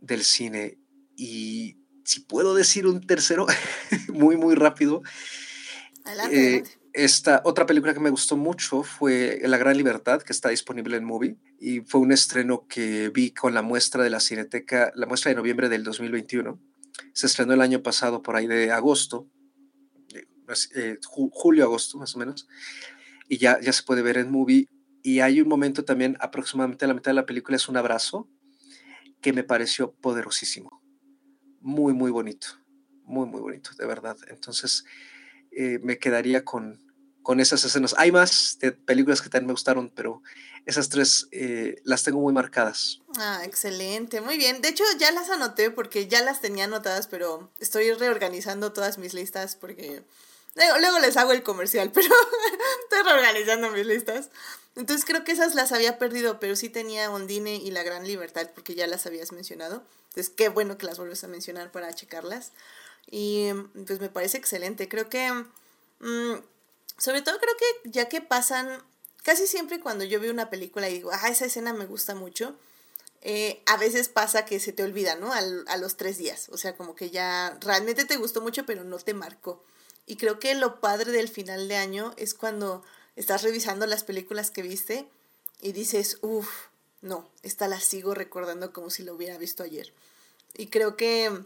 del 0.00 0.22
cine. 0.22 0.78
Y 1.16 1.78
si 2.04 2.20
puedo 2.20 2.54
decir 2.54 2.86
un 2.86 3.00
tercero, 3.00 3.46
muy, 4.12 4.36
muy 4.36 4.54
rápido. 4.54 5.02
Eh, 6.30 6.62
esta 6.92 7.42
otra 7.44 7.66
película 7.66 7.94
que 7.94 8.00
me 8.00 8.10
gustó 8.10 8.36
mucho 8.36 8.82
fue 8.82 9.40
La 9.44 9.58
Gran 9.58 9.76
Libertad, 9.76 10.22
que 10.22 10.32
está 10.32 10.50
disponible 10.50 10.96
en 10.96 11.04
Movie, 11.04 11.36
y 11.58 11.80
fue 11.80 12.00
un 12.00 12.12
estreno 12.12 12.66
que 12.68 13.08
vi 13.08 13.32
con 13.32 13.54
la 13.54 13.62
muestra 13.62 14.04
de 14.04 14.10
la 14.10 14.20
Cineteca, 14.20 14.92
la 14.94 15.06
muestra 15.06 15.30
de 15.30 15.36
noviembre 15.36 15.68
del 15.68 15.84
2021. 15.84 16.60
Se 17.12 17.26
estrenó 17.26 17.54
el 17.54 17.60
año 17.60 17.82
pasado, 17.82 18.22
por 18.22 18.36
ahí 18.36 18.46
de 18.46 18.70
agosto, 18.70 19.28
eh, 20.14 20.26
eh, 20.74 20.98
julio, 21.02 21.64
agosto 21.64 21.98
más 21.98 22.14
o 22.14 22.18
menos, 22.18 22.46
y 23.28 23.38
ya, 23.38 23.60
ya 23.60 23.72
se 23.72 23.82
puede 23.82 24.02
ver 24.02 24.18
en 24.18 24.30
Movie. 24.30 24.66
Y 25.02 25.20
hay 25.20 25.40
un 25.40 25.48
momento 25.48 25.84
también, 25.84 26.16
aproximadamente 26.20 26.84
a 26.84 26.88
la 26.88 26.94
mitad 26.94 27.10
de 27.10 27.16
la 27.16 27.26
película, 27.26 27.56
es 27.56 27.68
un 27.68 27.76
abrazo 27.76 28.28
que 29.20 29.32
me 29.32 29.44
pareció 29.44 29.92
poderosísimo 29.92 30.82
muy, 31.66 31.92
muy 31.94 32.12
bonito, 32.12 32.46
muy, 33.02 33.26
muy 33.26 33.40
bonito, 33.40 33.70
de 33.76 33.86
verdad. 33.86 34.16
Entonces, 34.28 34.84
eh, 35.50 35.80
me 35.82 35.98
quedaría 35.98 36.44
con, 36.44 36.80
con 37.22 37.40
esas 37.40 37.64
escenas. 37.64 37.92
Hay 37.98 38.12
más 38.12 38.56
de 38.60 38.70
películas 38.70 39.20
que 39.20 39.28
también 39.28 39.48
me 39.48 39.52
gustaron, 39.52 39.90
pero 39.90 40.22
esas 40.64 40.88
tres 40.88 41.26
eh, 41.32 41.74
las 41.82 42.04
tengo 42.04 42.20
muy 42.20 42.32
marcadas. 42.32 43.00
Ah, 43.18 43.42
excelente, 43.44 44.20
muy 44.20 44.38
bien. 44.38 44.62
De 44.62 44.68
hecho, 44.68 44.84
ya 45.00 45.10
las 45.10 45.28
anoté 45.28 45.72
porque 45.72 46.06
ya 46.06 46.22
las 46.22 46.40
tenía 46.40 46.66
anotadas, 46.66 47.08
pero 47.08 47.52
estoy 47.58 47.90
reorganizando 47.92 48.72
todas 48.72 48.96
mis 48.96 49.12
listas 49.12 49.56
porque 49.56 50.04
luego, 50.56 50.78
luego 50.78 50.98
les 50.98 51.16
hago 51.16 51.32
el 51.32 51.42
comercial, 51.42 51.90
pero 51.94 52.14
estoy 52.84 53.02
reorganizando 53.04 53.70
mis 53.70 53.86
listas. 53.86 54.30
Entonces 54.74 55.06
creo 55.06 55.24
que 55.24 55.32
esas 55.32 55.54
las 55.54 55.72
había 55.72 55.98
perdido, 55.98 56.38
pero 56.38 56.56
sí 56.56 56.68
tenía 56.68 57.10
Ondine 57.10 57.56
y 57.56 57.70
La 57.70 57.82
Gran 57.82 58.06
Libertad 58.06 58.50
porque 58.54 58.74
ya 58.74 58.86
las 58.86 59.06
habías 59.06 59.32
mencionado. 59.32 59.82
Entonces 60.08 60.32
qué 60.34 60.48
bueno 60.48 60.76
que 60.76 60.86
las 60.86 60.98
vuelves 60.98 61.24
a 61.24 61.28
mencionar 61.28 61.72
para 61.72 61.92
checarlas. 61.92 62.52
Y 63.10 63.52
pues 63.86 64.00
me 64.00 64.08
parece 64.08 64.36
excelente. 64.36 64.88
Creo 64.88 65.08
que, 65.08 65.30
mm, 66.00 66.34
sobre 66.98 67.22
todo 67.22 67.38
creo 67.38 67.54
que 67.56 67.90
ya 67.90 68.08
que 68.08 68.20
pasan, 68.20 68.82
casi 69.22 69.46
siempre 69.46 69.80
cuando 69.80 70.04
yo 70.04 70.20
veo 70.20 70.32
una 70.32 70.50
película 70.50 70.88
y 70.88 70.94
digo, 70.94 71.10
ah, 71.12 71.28
esa 71.28 71.46
escena 71.46 71.72
me 71.72 71.86
gusta 71.86 72.14
mucho, 72.14 72.56
eh, 73.22 73.62
a 73.66 73.76
veces 73.76 74.08
pasa 74.08 74.44
que 74.44 74.60
se 74.60 74.72
te 74.72 74.82
olvida, 74.82 75.16
¿no? 75.16 75.32
a 75.32 75.76
los 75.78 75.96
tres 75.96 76.18
días. 76.18 76.48
O 76.50 76.58
sea, 76.58 76.76
como 76.76 76.94
que 76.94 77.10
ya 77.10 77.56
realmente 77.60 78.04
te 78.04 78.16
gustó 78.16 78.40
mucho, 78.42 78.66
pero 78.66 78.84
no 78.84 78.98
te 78.98 79.14
marcó. 79.14 79.62
Y 80.06 80.16
creo 80.16 80.38
que 80.38 80.54
lo 80.54 80.80
padre 80.80 81.12
del 81.12 81.28
final 81.28 81.68
de 81.68 81.76
año 81.76 82.14
es 82.16 82.34
cuando 82.34 82.84
estás 83.16 83.42
revisando 83.42 83.86
las 83.86 84.04
películas 84.04 84.50
que 84.50 84.62
viste 84.62 85.08
y 85.60 85.72
dices, 85.72 86.18
uff, 86.22 86.48
no, 87.02 87.28
esta 87.42 87.68
la 87.68 87.80
sigo 87.80 88.14
recordando 88.14 88.72
como 88.72 88.90
si 88.90 89.02
lo 89.02 89.14
hubiera 89.14 89.36
visto 89.38 89.62
ayer. 89.62 89.92
Y 90.54 90.68
creo 90.68 90.96
que 90.96 91.44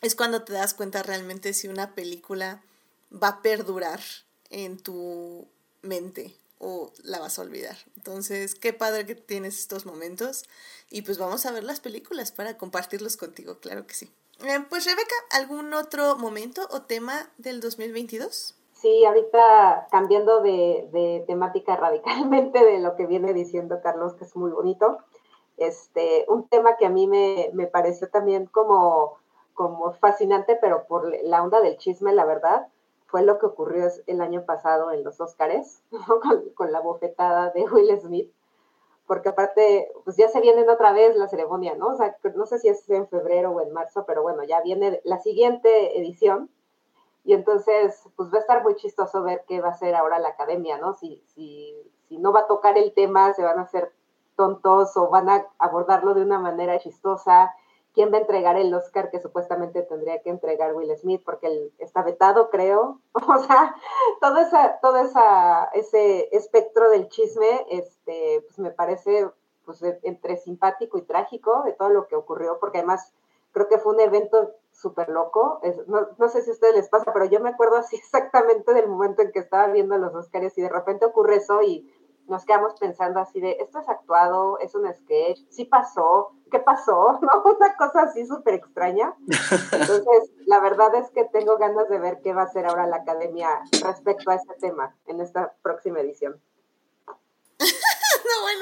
es 0.00 0.14
cuando 0.14 0.42
te 0.42 0.52
das 0.52 0.74
cuenta 0.74 1.02
realmente 1.02 1.52
si 1.52 1.68
una 1.68 1.94
película 1.94 2.62
va 3.12 3.28
a 3.28 3.42
perdurar 3.42 4.00
en 4.50 4.78
tu 4.78 5.46
mente 5.82 6.34
o 6.58 6.92
la 7.02 7.18
vas 7.18 7.38
a 7.38 7.42
olvidar. 7.42 7.76
Entonces, 7.96 8.54
qué 8.54 8.72
padre 8.72 9.04
que 9.04 9.14
tienes 9.14 9.58
estos 9.58 9.84
momentos 9.84 10.44
y 10.90 11.02
pues 11.02 11.18
vamos 11.18 11.44
a 11.44 11.52
ver 11.52 11.64
las 11.64 11.80
películas 11.80 12.32
para 12.32 12.56
compartirlos 12.56 13.16
contigo, 13.16 13.58
claro 13.58 13.86
que 13.86 13.94
sí. 13.94 14.10
Eh, 14.44 14.58
pues 14.68 14.84
Rebeca, 14.86 15.14
¿algún 15.30 15.72
otro 15.72 16.16
momento 16.16 16.62
o 16.70 16.82
tema 16.82 17.30
del 17.38 17.60
2022? 17.60 18.56
Sí, 18.72 19.04
ahorita 19.04 19.86
cambiando 19.92 20.40
de, 20.40 21.22
temática 21.28 21.76
radicalmente 21.76 22.64
de 22.64 22.80
lo 22.80 22.96
que 22.96 23.06
viene 23.06 23.32
diciendo 23.32 23.80
Carlos, 23.80 24.14
que 24.14 24.24
es 24.24 24.34
muy 24.34 24.50
bonito, 24.50 24.98
este, 25.56 26.24
un 26.26 26.48
tema 26.48 26.76
que 26.76 26.86
a 26.86 26.90
mí 26.90 27.06
me, 27.06 27.52
pareció 27.68 28.10
también 28.10 28.46
como, 28.46 29.18
como 29.54 29.92
fascinante, 29.92 30.58
pero 30.60 30.86
por 30.88 31.14
la 31.22 31.44
onda 31.44 31.60
del 31.60 31.76
chisme, 31.76 32.12
la 32.12 32.24
verdad, 32.24 32.66
fue 33.06 33.22
lo 33.22 33.38
que 33.38 33.46
ocurrió 33.46 33.88
el 34.08 34.20
año 34.20 34.44
pasado 34.44 34.90
en 34.90 35.04
los 35.04 35.20
Óscares, 35.20 35.82
con, 36.56 36.72
la 36.72 36.80
bofetada 36.80 37.50
de 37.50 37.62
Will 37.64 38.00
Smith, 38.00 38.32
porque 39.06 39.30
aparte, 39.30 39.90
pues 40.04 40.16
ya 40.16 40.28
se 40.28 40.40
viene 40.40 40.68
otra 40.68 40.92
vez 40.92 41.16
la 41.16 41.28
ceremonia, 41.28 41.74
¿no? 41.74 41.88
O 41.88 41.96
sea, 41.96 42.16
no 42.34 42.46
sé 42.46 42.58
si 42.58 42.68
es 42.68 42.88
en 42.88 43.08
febrero 43.08 43.50
o 43.50 43.60
en 43.60 43.72
marzo, 43.72 44.04
pero 44.06 44.22
bueno, 44.22 44.44
ya 44.44 44.60
viene 44.62 45.00
la 45.04 45.18
siguiente 45.18 45.98
edición 45.98 46.48
y 47.24 47.34
entonces, 47.34 48.08
pues 48.16 48.32
va 48.32 48.38
a 48.38 48.40
estar 48.40 48.62
muy 48.62 48.74
chistoso 48.74 49.22
ver 49.22 49.44
qué 49.46 49.60
va 49.60 49.68
a 49.68 49.72
hacer 49.72 49.94
ahora 49.94 50.18
la 50.18 50.28
academia, 50.28 50.78
¿no? 50.78 50.94
Si, 50.94 51.22
si, 51.26 51.74
si 52.08 52.18
no 52.18 52.32
va 52.32 52.40
a 52.40 52.46
tocar 52.46 52.76
el 52.76 52.92
tema, 52.94 53.32
se 53.32 53.44
van 53.44 53.58
a 53.58 53.62
hacer 53.62 53.92
tontos 54.36 54.96
o 54.96 55.08
van 55.08 55.28
a 55.28 55.46
abordarlo 55.58 56.14
de 56.14 56.22
una 56.22 56.38
manera 56.38 56.78
chistosa. 56.78 57.54
¿Quién 57.94 58.10
va 58.12 58.16
a 58.16 58.20
entregar 58.20 58.56
el 58.56 58.72
Oscar 58.72 59.10
que 59.10 59.20
supuestamente 59.20 59.82
tendría 59.82 60.22
que 60.22 60.30
entregar 60.30 60.74
Will 60.74 60.96
Smith? 60.96 61.22
Porque 61.24 61.46
él 61.46 61.72
está 61.78 62.02
vetado, 62.02 62.50
creo. 62.50 63.00
O 63.28 63.38
sea, 63.38 63.74
todo, 64.20 64.38
esa, 64.38 64.78
todo 64.80 64.96
esa, 64.98 65.64
ese 65.74 66.28
espectro 66.34 66.90
del 66.90 67.08
chisme, 67.08 67.66
este, 67.70 68.42
pues 68.46 68.58
me 68.58 68.70
parece 68.70 69.30
pues, 69.64 69.82
entre 70.02 70.36
simpático 70.36 70.98
y 70.98 71.02
trágico 71.02 71.62
de 71.64 71.72
todo 71.72 71.90
lo 71.90 72.06
que 72.06 72.16
ocurrió, 72.16 72.58
porque 72.58 72.78
además 72.78 73.12
creo 73.52 73.68
que 73.68 73.78
fue 73.78 73.92
un 73.94 74.00
evento 74.00 74.54
súper 74.70 75.08
loco. 75.08 75.60
no, 75.86 76.08
no, 76.18 76.28
sé 76.28 76.42
si 76.42 76.50
a 76.50 76.52
ustedes 76.54 76.74
les 76.74 76.88
pasa, 76.88 77.12
pero 77.12 77.26
yo 77.26 77.40
me 77.40 77.50
acuerdo 77.50 77.76
así 77.76 77.96
exactamente 77.96 78.72
del 78.74 78.88
momento 78.88 79.22
en 79.22 79.32
que 79.32 79.38
estaba 79.38 79.68
viendo 79.68 79.96
los 79.98 80.14
Oscars 80.14 80.56
y 80.58 80.62
de 80.62 80.68
repente 80.68 81.06
ocurre 81.06 81.36
eso 81.36 81.62
y 81.62 81.88
nos 82.28 82.44
quedamos 82.44 82.74
pensando 82.78 83.20
así 83.20 83.40
de, 83.40 83.56
esto 83.60 83.80
es 83.80 83.88
actuado, 83.88 84.58
es 84.60 84.74
un 84.74 84.92
sketch, 84.92 85.40
sí 85.50 85.64
pasó, 85.64 86.32
¿qué 86.50 86.58
pasó? 86.58 87.18
¿No? 87.22 87.42
Una 87.44 87.76
cosa 87.76 88.02
así 88.02 88.26
súper 88.26 88.54
extraña. 88.54 89.14
Entonces, 89.72 90.32
la 90.46 90.60
verdad 90.60 90.94
es 90.94 91.10
que 91.10 91.24
tengo 91.24 91.58
ganas 91.58 91.88
de 91.88 91.98
ver 91.98 92.20
qué 92.22 92.32
va 92.32 92.42
a 92.42 92.46
hacer 92.46 92.66
ahora 92.66 92.86
la 92.86 92.96
academia 92.96 93.48
respecto 93.84 94.30
a 94.30 94.36
este 94.36 94.54
tema 94.54 94.96
en 95.06 95.20
esta 95.20 95.54
próxima 95.62 96.00
edición. 96.00 96.40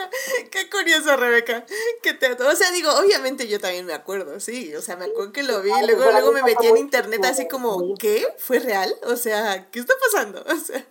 qué 0.50 0.68
curioso, 0.70 1.16
Rebeca. 1.16 1.64
Que 2.02 2.14
te, 2.14 2.32
o 2.32 2.56
sea, 2.56 2.70
digo, 2.70 2.92
obviamente 2.92 3.48
yo 3.48 3.60
también 3.60 3.86
me 3.86 3.92
acuerdo, 3.92 4.40
sí. 4.40 4.74
O 4.74 4.82
sea, 4.82 4.96
me 4.96 5.06
acuerdo 5.06 5.32
que 5.32 5.42
lo 5.42 5.62
vi. 5.62 5.70
Luego, 5.70 6.10
luego 6.10 6.32
me 6.32 6.42
metí 6.42 6.66
en 6.66 6.76
internet 6.76 7.24
así 7.24 7.48
como, 7.48 7.94
¿qué? 7.96 8.26
¿Fue 8.38 8.58
real? 8.58 8.94
O 9.04 9.16
sea, 9.16 9.70
¿qué 9.70 9.80
está 9.80 9.94
pasando? 10.10 10.44
O 10.50 10.62
sea, 10.62 10.86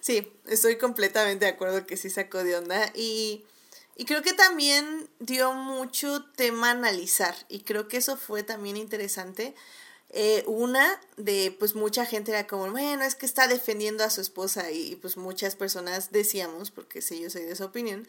sí, 0.00 0.32
estoy 0.46 0.76
completamente 0.76 1.44
de 1.44 1.52
acuerdo 1.52 1.86
que 1.86 1.96
sí 1.96 2.10
sacó 2.10 2.42
de 2.42 2.56
onda. 2.56 2.90
Y, 2.94 3.44
y 3.94 4.04
creo 4.04 4.22
que 4.22 4.32
también 4.32 5.08
dio 5.20 5.52
mucho 5.52 6.24
tema 6.36 6.68
a 6.68 6.72
analizar. 6.72 7.34
Y 7.48 7.60
creo 7.60 7.88
que 7.88 7.98
eso 7.98 8.16
fue 8.16 8.42
también 8.42 8.76
interesante 8.76 9.54
eh, 10.18 10.44
una 10.46 10.98
de, 11.18 11.54
pues 11.58 11.74
mucha 11.74 12.06
gente 12.06 12.30
era 12.30 12.46
como, 12.46 12.70
bueno, 12.70 13.04
es 13.04 13.14
que 13.14 13.26
está 13.26 13.48
defendiendo 13.48 14.02
a 14.02 14.08
su 14.08 14.22
esposa 14.22 14.70
y, 14.70 14.96
pues 14.96 15.18
muchas 15.18 15.56
personas 15.56 16.10
decíamos, 16.10 16.70
porque 16.70 17.02
sí, 17.02 17.20
yo 17.20 17.28
soy 17.28 17.42
de 17.42 17.52
esa 17.52 17.66
opinión, 17.66 18.08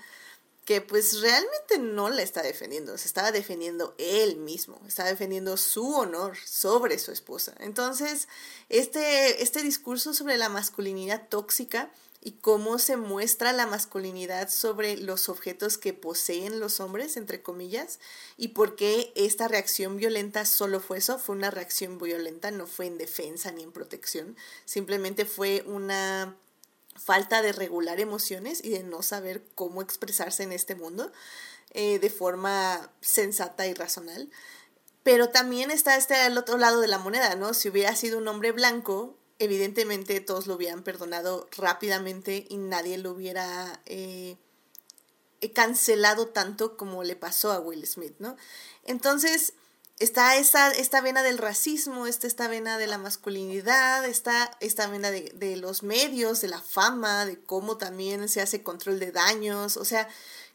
que 0.64 0.80
pues 0.80 1.20
realmente 1.20 1.80
no 1.80 2.10
la 2.10 2.22
está 2.22 2.43
defendiendo, 2.43 2.97
se 2.97 3.08
estaba 3.08 3.34
defendiendo 3.34 3.93
él 3.97 4.38
mismo, 4.38 4.80
estaba 4.88 5.10
defendiendo 5.10 5.58
su 5.58 5.95
honor 5.95 6.38
sobre 6.45 6.97
su 6.97 7.12
esposa. 7.12 7.53
Entonces, 7.60 8.30
este, 8.70 9.43
este 9.43 9.62
discurso 9.62 10.14
sobre 10.14 10.38
la 10.38 10.47
masculinidad 10.47 11.28
tóxica, 11.28 11.91
y 12.22 12.34
cómo 12.34 12.80
se 12.80 12.97
muestra 12.97 13.53
la 13.53 13.68
masculinidad 13.68 14.49
sobre 14.49 14.97
los 14.97 15.30
objetos 15.30 15.78
que 15.78 15.93
poseen 15.93 16.59
los 16.59 16.80
hombres, 16.80 17.15
entre 17.15 17.41
comillas, 17.41 17.99
y 18.38 18.49
por 18.49 18.76
qué 18.76 19.13
esta 19.15 19.47
reacción 19.47 19.97
violenta 19.97 20.45
solo 20.45 20.80
fue 20.80 20.97
eso, 20.97 21.20
fue 21.20 21.36
una 21.36 21.51
reacción 21.51 21.97
violenta, 21.97 22.51
no 22.51 22.68
fue 22.68 22.88
en 22.88 22.97
defensa 22.97 23.51
ni 23.51 23.63
en 23.63 23.72
protección, 23.72 24.36
simplemente 24.65 25.26
fue 25.26 25.63
una 25.68 26.36
falta 26.95 27.41
de 27.41 27.51
regular 27.51 27.99
emociones 27.99 28.63
y 28.63 28.70
de 28.70 28.84
no 28.84 29.03
saber 29.03 29.43
cómo 29.55 29.82
expresarse 29.82 30.43
en 30.43 30.51
este 30.51 30.76
mundo 30.76 31.11
eh, 31.72 31.99
de 31.99 32.09
forma 32.09 32.91
sensata 33.01 33.68
y 33.68 33.74
racional. 33.74 34.30
Pero 35.03 35.30
también 35.30 35.72
está 35.72 35.95
este 35.95 36.15
al 36.15 36.38
otro 36.38 36.57
lado 36.57 36.82
de 36.82 36.88
la 36.88 36.97
moneda, 36.97 37.36
¿no? 37.36 37.53
Si 37.53 37.70
hubiera 37.70 37.95
sido 37.95 38.18
un 38.18 38.28
hombre 38.28 38.51
blanco, 38.51 39.16
evidentemente 39.39 40.19
todos 40.19 40.47
lo 40.47 40.55
hubieran 40.55 40.83
perdonado 40.83 41.47
rápidamente 41.55 42.45
y 42.49 42.57
nadie 42.57 42.97
lo 42.97 43.11
hubiera 43.11 43.81
eh, 43.85 44.38
cancelado 45.53 46.27
tanto 46.27 46.77
como 46.77 47.03
le 47.03 47.15
pasó 47.15 47.51
a 47.51 47.59
Will 47.59 47.85
Smith, 47.85 48.15
¿no? 48.19 48.35
Entonces, 48.83 49.53
está 49.99 50.35
esta, 50.38 50.71
esta 50.71 51.01
vena 51.01 51.23
del 51.23 51.38
racismo, 51.38 52.07
está 52.07 52.27
esta 52.27 52.47
vena 52.47 52.77
de 52.77 52.88
la 52.88 52.97
masculinidad, 52.97 54.05
está 54.05 54.57
esta 54.59 54.88
vena 54.88 55.11
de, 55.11 55.31
de, 55.35 55.55
los 55.57 55.83
medios, 55.83 56.41
de 56.41 56.47
la 56.47 56.61
fama, 56.61 57.25
de 57.25 57.39
cómo 57.39 57.77
también 57.77 58.27
se 58.29 58.41
hace 58.41 58.63
control 58.63 58.99
de 58.99 59.11
daños. 59.11 59.77
O 59.77 59.85
sea, 59.85 60.07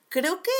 creo 0.08 0.42
que 0.42 0.50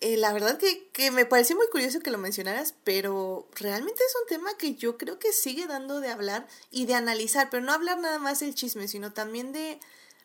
eh, 0.00 0.16
la 0.16 0.32
verdad 0.32 0.56
que, 0.58 0.88
que, 0.92 1.10
me 1.10 1.26
pareció 1.26 1.56
muy 1.56 1.68
curioso 1.68 2.00
que 2.00 2.10
lo 2.10 2.18
mencionaras, 2.18 2.74
pero 2.84 3.46
realmente 3.54 4.02
es 4.02 4.16
un 4.22 4.26
tema 4.28 4.50
que 4.58 4.74
yo 4.74 4.96
creo 4.96 5.18
que 5.18 5.32
sigue 5.32 5.66
dando 5.66 6.00
de 6.00 6.10
hablar 6.10 6.46
y 6.70 6.86
de 6.86 6.94
analizar, 6.94 7.48
pero 7.50 7.62
no 7.62 7.72
hablar 7.72 7.98
nada 7.98 8.18
más 8.18 8.40
del 8.40 8.54
chisme, 8.54 8.88
sino 8.88 9.12
también 9.12 9.52
de 9.52 9.78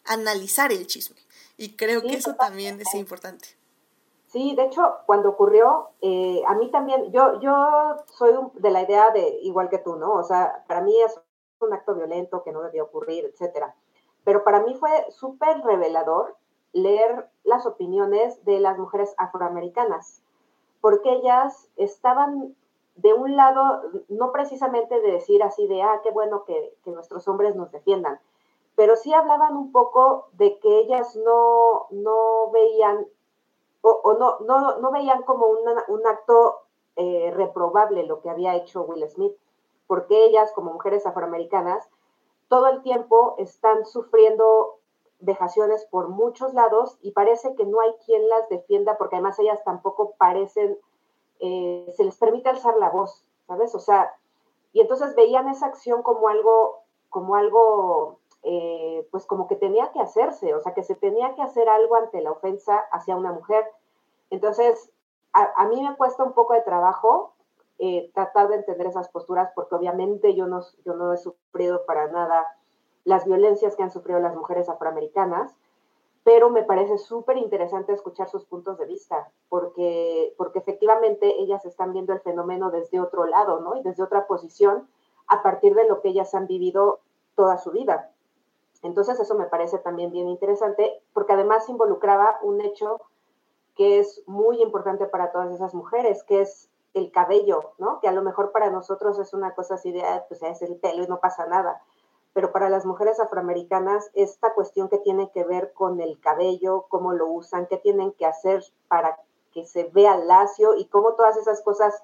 analizar 0.06 0.72
el 0.72 0.88
chisme. 0.88 1.18
Y 1.58 1.76
creo 1.76 2.02
que 2.02 2.16
eso 2.16 2.36
también 2.36 2.80
es 2.80 2.94
importante. 2.96 3.50
Sí, 4.28 4.56
de 4.56 4.66
hecho, 4.66 4.98
cuando 5.06 5.30
ocurrió, 5.30 5.90
eh, 6.02 6.42
a 6.48 6.56
mí 6.56 6.70
también, 6.70 7.12
yo, 7.12 7.40
yo 7.40 7.96
soy 8.18 8.34
de 8.56 8.70
la 8.70 8.82
idea 8.82 9.12
de, 9.12 9.40
igual 9.42 9.70
que 9.70 9.78
tú, 9.78 9.96
¿no? 9.96 10.14
O 10.14 10.24
sea, 10.24 10.64
para 10.68 10.82
mí 10.82 10.94
es 11.02 11.20
un 11.60 11.74
acto 11.74 11.96
violento 11.96 12.44
que 12.44 12.52
no 12.52 12.62
debía 12.62 12.84
ocurrir, 12.84 13.26
etcétera. 13.26 13.76
Pero 14.24 14.44
para 14.44 14.62
mí 14.62 14.76
fue 14.76 14.90
súper 15.12 15.62
revelador 15.62 16.36
leer 16.74 17.30
las 17.46 17.66
opiniones 17.66 18.44
de 18.46 18.60
las 18.60 18.78
mujeres 18.78 19.14
afroamericanas, 19.18 20.22
porque 20.82 21.12
ellas 21.14 21.70
estaban 21.78 22.56
de 22.96 23.14
un 23.14 23.36
lado, 23.36 23.84
no 24.10 24.32
precisamente 24.32 25.00
de 25.02 25.12
decir 25.12 25.44
así 25.44 25.68
de, 25.68 25.82
ah, 25.82 26.00
qué 26.04 26.12
bueno 26.12 26.44
que, 26.46 26.76
nuestros 26.86 27.28
hombres 27.28 27.56
nos 27.56 27.72
defiendan, 27.72 28.20
pero 28.76 28.96
sí 28.96 29.14
hablaban 29.14 29.56
un 29.56 29.72
poco 29.72 30.28
de 30.34 30.60
que 30.60 30.80
ellas 30.80 31.16
no, 31.16 31.88
no 31.92 32.52
veían 32.52 33.06
o, 33.82 34.16
no, 34.20 34.40
no, 34.40 34.80
no, 34.80 34.92
veían 34.92 35.22
como 35.22 35.46
un 35.46 36.08
acto 36.08 36.66
eh, 36.96 37.32
reprobable 37.36 38.08
lo 38.08 38.20
que 38.20 38.32
había 38.32 38.56
hecho 38.56 38.82
Will 38.82 39.08
Smith, 39.08 39.36
porque 39.86 40.26
ellas, 40.26 40.52
como 40.54 40.74
mujeres 40.74 41.06
afroamericanas, 41.06 41.88
todo 42.48 42.68
el 42.68 42.82
tiempo 42.82 43.36
están 43.38 43.86
sufriendo 43.86 44.75
vejaciones 45.20 45.86
por 45.86 46.10
muchos 46.10 46.54
lados 46.54 46.98
y 47.02 47.12
parece 47.12 47.56
que 47.56 47.66
no 47.66 47.80
hay 47.82 47.94
quien 48.06 48.28
las 48.30 48.50
defienda, 48.50 48.98
porque 48.98 49.16
además 49.16 49.40
ellas 49.40 49.64
tampoco 49.64 50.16
parecen, 50.18 50.78
eh, 51.40 51.92
se 51.96 52.04
les 52.04 52.18
permite 52.18 52.50
alzar 52.50 52.78
la 52.78 52.90
voz, 52.90 53.26
¿sabes? 53.48 53.74
O 53.76 53.80
sea, 53.80 54.14
y 54.74 54.82
entonces 54.82 55.16
veían 55.16 55.48
esa 55.48 55.68
acción 55.68 56.04
como 56.04 56.28
algo, 56.28 56.80
como 57.10 57.36
algo 57.36 58.20
eh, 58.44 59.08
pues 59.10 59.26
como 59.26 59.48
que 59.48 59.56
tenía 59.56 59.92
que 59.92 60.00
hacerse, 60.00 60.54
o 60.54 60.62
sea, 60.62 60.76
que 60.76 60.84
se 60.84 60.94
tenía 60.94 61.34
que 61.34 61.42
hacer 61.42 61.68
algo 61.68 61.96
ante 61.96 62.22
la 62.22 62.32
ofensa 62.32 62.78
hacia 62.92 63.16
una 63.16 63.32
mujer. 63.32 63.66
Entonces, 64.30 64.92
a, 65.34 65.66
mí 65.68 65.82
me 65.82 65.96
cuesta 65.98 66.24
un 66.24 66.34
poco 66.34 66.54
de 66.54 66.62
trabajo 66.62 67.34
eh, 67.80 68.12
tratar 68.14 68.48
de 68.50 68.58
entender 68.58 68.88
esas 68.88 69.10
posturas, 69.10 69.52
porque 69.56 69.74
obviamente 69.74 70.36
yo 70.36 70.46
no, 70.46 70.62
yo 70.86 70.94
no 70.94 71.12
he 71.12 71.18
sufrido 71.18 71.86
para 71.86 72.08
nada 72.08 72.46
las 73.06 73.26
violencias 73.26 73.76
que 73.76 73.84
han 73.84 73.92
sufrido 73.92 74.20
las 74.20 74.36
mujeres 74.36 74.68
afroamericanas, 74.68 75.56
pero 76.24 76.50
me 76.50 76.64
parece 76.64 76.98
súper 76.98 77.38
interesante 77.38 77.94
escuchar 77.94 78.28
sus 78.28 78.46
puntos 78.46 78.80
de 78.80 78.86
vista, 78.86 79.30
porque, 79.48 80.34
porque 80.38 80.60
efectivamente 80.60 81.40
ellas 81.40 81.64
están 81.66 81.94
viendo 81.94 82.14
el 82.14 82.20
fenómeno 82.20 82.72
desde 82.72 83.00
otro 83.00 83.26
lado, 83.26 83.62
¿no? 83.62 83.76
Y 83.76 83.84
desde 83.84 84.04
otra 84.04 84.26
posición, 84.26 84.90
a 85.28 85.44
partir 85.44 85.76
de 85.76 85.88
lo 85.88 86.02
que 86.02 86.10
ellas 86.10 86.34
han 86.34 86.48
vivido 86.48 87.00
toda 87.36 87.58
su 87.58 87.72
vida. 87.72 88.12
Entonces 88.82 89.20
eso 89.20 89.36
me 89.36 89.46
parece 89.46 89.78
también 89.78 90.12
bien 90.12 90.28
interesante 90.28 91.02
porque 91.14 91.34
además 91.34 91.70
involucraba 91.70 92.40
un 92.42 92.62
hecho 92.62 93.02
que 93.76 94.00
es 94.00 94.24
muy 94.26 94.62
importante 94.62 95.06
para 95.06 95.32
todas 95.32 95.52
esas 95.54 95.74
mujeres, 95.74 96.24
que 96.24 96.42
es 96.42 96.70
el 96.94 97.12
cabello, 97.12 97.74
¿no? 97.78 98.00
Que 98.00 98.08
a 98.08 98.12
lo 98.12 98.22
mejor 98.22 98.52
para 98.52 98.70
nosotros 98.70 99.20
es 99.20 99.34
una 99.34 99.54
cosa 99.54 99.76
así 99.76 99.92
de, 99.92 100.04
pues 100.30 100.42
es 100.42 100.62
el 100.62 100.78
pelo 100.78 101.04
y 101.04 101.08
no 101.08 101.20
pasa 101.20 101.46
nada. 101.46 101.82
Pero 102.36 102.52
para 102.52 102.70
las 102.70 102.86
mujeres 102.86 103.20
afroamericanas, 103.20 104.12
esta 104.14 104.54
cuestión 104.54 104.90
que 104.90 104.98
tiene 105.00 105.32
que 105.32 105.46
ver 105.46 105.72
con 105.74 106.02
el 106.02 106.20
cabello, 106.20 106.86
cómo 106.90 107.14
lo 107.14 107.28
usan, 107.28 107.66
qué 107.66 107.78
tienen 107.78 108.12
que 108.12 108.26
hacer 108.26 108.62
para 108.90 109.18
que 109.54 109.66
se 109.66 109.86
vea 109.86 110.18
lacio 110.18 110.76
y 110.76 110.86
cómo 110.90 111.14
todas 111.14 111.38
esas 111.38 111.62
cosas 111.62 112.04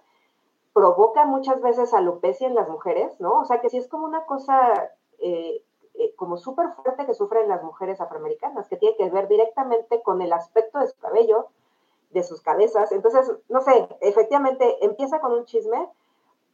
provocan 0.73 1.29
muchas 1.29 1.61
veces 1.61 1.93
alopecia 1.93 2.47
en 2.47 2.55
las 2.55 2.69
mujeres, 2.69 3.19
¿no? 3.19 3.41
O 3.41 3.45
sea, 3.45 3.59
que 3.59 3.69
sí 3.69 3.77
es 3.77 3.89
como 3.89 4.05
una 4.05 4.25
cosa 4.25 4.91
eh, 5.19 5.65
eh, 5.95 6.15
como 6.15 6.37
súper 6.37 6.69
fuerte 6.75 7.05
que 7.05 7.13
sufren 7.13 7.49
las 7.49 7.61
mujeres 7.61 7.99
afroamericanas, 7.99 8.69
que 8.69 8.77
tiene 8.77 8.95
que 8.95 9.09
ver 9.09 9.27
directamente 9.27 10.01
con 10.01 10.21
el 10.21 10.31
aspecto 10.31 10.79
de 10.79 10.87
su 10.87 10.97
cabello, 10.99 11.47
de 12.11 12.23
sus 12.23 12.41
cabezas. 12.41 12.93
Entonces, 12.93 13.29
no 13.49 13.59
sé, 13.61 13.89
efectivamente 13.99 14.83
empieza 14.85 15.19
con 15.19 15.33
un 15.33 15.45
chisme, 15.45 15.89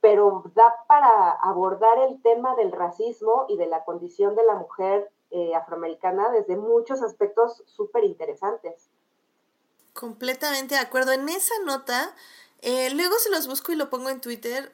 pero 0.07 0.41
da 0.55 0.73
para 0.87 1.31
abordar 1.31 1.99
el 1.99 2.21
tema 2.21 2.55
del 2.55 2.71
racismo 2.71 3.45
y 3.49 3.57
de 3.57 3.67
la 3.67 3.83
condición 3.83 4.37
de 4.37 4.45
la 4.45 4.55
mujer 4.55 5.11
eh, 5.31 5.53
afroamericana 5.53 6.29
desde 6.31 6.55
muchos 6.55 7.01
aspectos 7.01 7.61
súper 7.65 8.05
interesantes. 8.05 8.87
Completamente 9.91 10.75
de 10.75 10.79
acuerdo. 10.79 11.11
En 11.11 11.27
esa 11.27 11.55
nota, 11.65 12.15
eh, 12.61 12.89
luego 12.91 13.15
se 13.19 13.31
los 13.31 13.47
busco 13.47 13.73
y 13.73 13.75
lo 13.75 13.89
pongo 13.89 14.09
en 14.09 14.21
Twitter. 14.21 14.71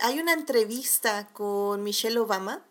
hay 0.00 0.18
una 0.18 0.32
entrevista 0.32 1.28
con 1.32 1.84
Michelle 1.84 2.18
Obama 2.18 2.64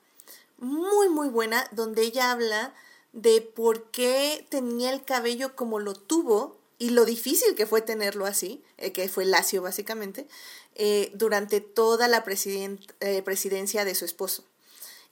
muy, 0.57 1.07
muy 1.07 1.29
buena, 1.29 1.63
donde 1.71 2.01
ella 2.01 2.31
habla 2.31 2.73
de 3.13 3.39
por 3.39 3.91
qué 3.91 4.45
tenía 4.49 4.91
el 4.91 5.05
cabello 5.05 5.55
como 5.55 5.79
lo 5.79 5.93
tuvo 5.93 6.57
y 6.83 6.89
lo 6.89 7.05
difícil 7.05 7.55
que 7.55 7.65
fue 7.65 7.81
tenerlo 7.81 8.25
así, 8.25 8.61
eh, 8.77 8.91
que 8.91 9.07
fue 9.07 9.23
lacio 9.23 9.61
básicamente, 9.61 10.27
eh, 10.75 11.11
durante 11.13 11.61
toda 11.61 12.07
la 12.07 12.23
eh, 12.25 13.21
presidencia 13.23 13.85
de 13.85 13.95
su 13.95 14.05
esposo. 14.05 14.45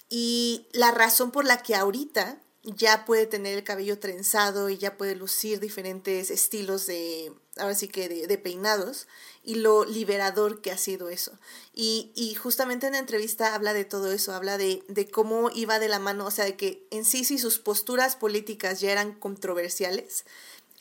Y 0.09 0.68
la 0.74 0.91
razón 0.91 1.32
por 1.32 1.45
la 1.45 1.62
que 1.64 1.76
ahorita 1.76 2.41
ya 2.64 3.05
puede 3.05 3.26
tener 3.26 3.57
el 3.57 3.64
cabello 3.64 3.99
trenzado 3.99 4.70
y 4.70 4.78
ya 4.78 4.97
puede 4.97 5.16
lucir 5.16 5.59
diferentes 5.59 6.30
estilos 6.30 6.86
de, 6.86 7.34
ahora 7.57 7.74
sí 7.74 7.88
que 7.88 8.07
de, 8.28 8.38
peinados 8.38 9.07
y 9.43 9.55
lo 9.55 9.84
liberador 9.86 10.62
que 10.62 10.72
ha 10.72 10.78
sido 10.78 11.09
eso. 11.09 11.32
Y, 11.74 12.12
y, 12.16 12.36
justamente 12.36 12.86
en 12.86 12.93
la 12.93 12.99
entrevista 12.99 13.55
habla 13.55 13.74
de 13.74 13.86
todo 13.86 14.12
eso, 14.12 14.34
habla 14.34 14.57
de, 14.57 14.84
de 14.88 15.09
cómo 15.09 15.49
iba 15.49 15.80
de 15.80 15.88
la 15.88 15.97
mano, 15.97 16.28
o 16.28 16.32
sea, 16.32 16.45
de 16.45 16.55
que 16.55 16.86
en 16.91 17.03
sí 17.03 17.24
si 17.24 17.39
sus 17.39 17.57
posturas 17.57 18.16
políticas 18.16 18.80
ya 18.80 18.91
eran 18.91 19.14
controversiales, 19.14 20.26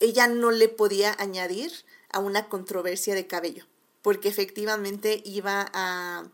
ella 0.00 0.26
no 0.26 0.50
le 0.50 0.68
podía 0.68 1.14
añadir 1.18 1.72
a 2.10 2.18
una 2.18 2.48
controversia 2.48 3.14
de 3.14 3.26
cabello, 3.26 3.64
porque 4.03 4.28
efectivamente 4.28 5.22
iba 5.24 5.70
a 5.72 6.28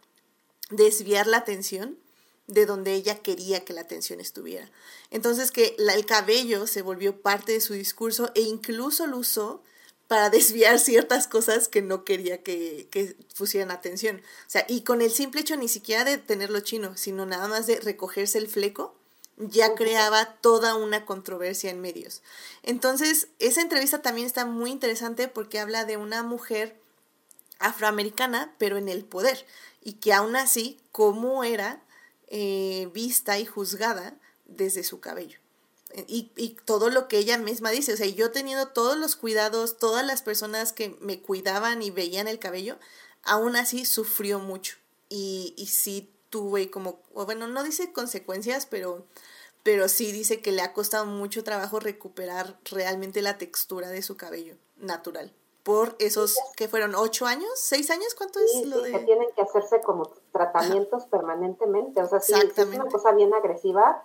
desviar 0.71 1.27
la 1.27 1.39
atención 1.39 1.99
de 2.47 2.67
donde 2.67 2.95
ella 2.95 3.19
quería 3.19 3.65
que 3.65 3.73
la 3.73 3.81
atención 3.81 4.21
estuviera. 4.21 4.71
Entonces 5.11 5.51
que 5.51 5.77
el 5.79 6.07
cabello 6.07 6.67
se 6.67 6.83
volvió 6.83 7.21
parte 7.21 7.53
de 7.53 7.61
su 7.61 7.75
discurso 7.75 8.31
e 8.35 8.43
incluso 8.43 9.07
lo 9.07 9.19
usó 9.19 9.63
para 10.07 10.31
desviar 10.31 10.79
ciertas 10.79 11.27
cosas 11.27 11.69
que 11.69 11.83
no 11.83 12.05
quería 12.05 12.43
que, 12.43 12.89
que, 12.91 13.17
pusieran 13.37 13.71
atención. 13.71 14.23
O 14.47 14.51
sea, 14.51 14.65
y 14.69 14.83
con 14.83 15.03
el 15.03 15.11
simple 15.11 15.41
hecho 15.41 15.57
ni 15.57 15.69
siquiera 15.69 16.05
de 16.05 16.19
tenerlo 16.19 16.61
chino, 16.61 16.97
sino 16.97 17.27
nada 17.27 17.49
más 17.49 17.67
de 17.67 17.81
recogerse 17.81 18.39
el 18.39 18.49
fleco, 18.49 18.95
ya 19.37 19.75
creaba 19.75 20.37
toda 20.41 20.77
una 20.77 21.05
controversia 21.05 21.71
en 21.71 21.81
medios. 21.81 22.23
Entonces, 22.63 23.29
esa 23.39 23.61
entrevista 23.61 24.01
también 24.01 24.27
está 24.27 24.47
muy 24.47 24.71
interesante 24.71 25.29
porque 25.29 25.59
habla 25.59 25.85
de 25.85 25.99
una 25.99 26.23
mujer 26.23 26.81
afroamericana, 27.59 28.55
pero 28.59 28.77
en 28.77 28.89
el 28.89 29.05
poder, 29.05 29.47
y 29.83 29.95
que 29.95 30.13
aún 30.13 30.37
así, 30.37 30.79
cómo 30.93 31.45
era 31.45 31.83
eh, 32.29 32.91
vista 32.93 33.39
y 33.39 33.47
juzgada 33.47 34.17
desde 34.47 34.83
su 34.85 35.01
cabello. 35.01 35.39
Y, 36.09 36.31
y, 36.37 36.57
todo 36.65 36.91
lo 36.91 37.09
que 37.09 37.19
ella 37.19 37.39
misma 37.39 37.71
dice, 37.71 37.95
o 37.95 37.97
sea, 37.97 38.07
yo 38.07 38.31
teniendo 38.31 38.69
todos 38.69 38.99
los 38.99 39.17
cuidados, 39.17 39.79
todas 39.79 40.05
las 40.05 40.21
personas 40.21 40.73
que 40.73 40.97
me 41.01 41.21
cuidaban 41.21 41.81
y 41.81 41.91
veían 41.91 42.29
el 42.29 42.39
cabello, 42.39 42.79
aún 43.23 43.57
así 43.57 43.85
sufrió 43.87 44.39
mucho. 44.39 44.77
Y, 45.09 45.55
y 45.57 45.69
sí 45.69 46.11
tuve 46.29 46.71
como, 46.71 47.01
bueno, 47.15 47.47
no 47.47 47.63
dice 47.63 47.93
consecuencias, 47.93 48.67
pero, 48.67 49.07
pero 49.63 49.89
sí 49.89 50.13
dice 50.13 50.43
que 50.43 50.53
le 50.53 50.63
ha 50.63 50.75
costado 50.75 51.07
mucho 51.07 51.45
trabajo 51.45 51.81
recuperar 51.81 52.59
realmente 52.65 53.23
la 53.23 53.39
textura 53.39 53.89
de 53.89 54.03
su 54.03 54.17
cabello 54.17 54.57
natural 54.77 55.33
por 55.67 55.97
esos 55.99 56.39
que 56.57 56.69
fueron 56.69 56.95
ocho 56.95 57.27
años, 57.27 57.51
seis 57.57 57.91
años, 57.91 58.15
¿cuánto 58.15 58.39
es 58.39 58.65
lo 58.67 58.83
de? 58.83 58.93
que 58.93 59.01
tienen 59.01 59.29
que 59.35 59.43
hacerse 59.43 59.81
como 59.81 60.09
tratamientos 60.31 61.07
permanentemente, 61.07 62.01
o 62.01 62.07
sea, 62.07 62.21
sí, 62.21 62.35
es 62.35 62.67
una 62.69 62.87
cosa 62.87 63.11
bien 63.11 63.35
agresiva 63.35 64.05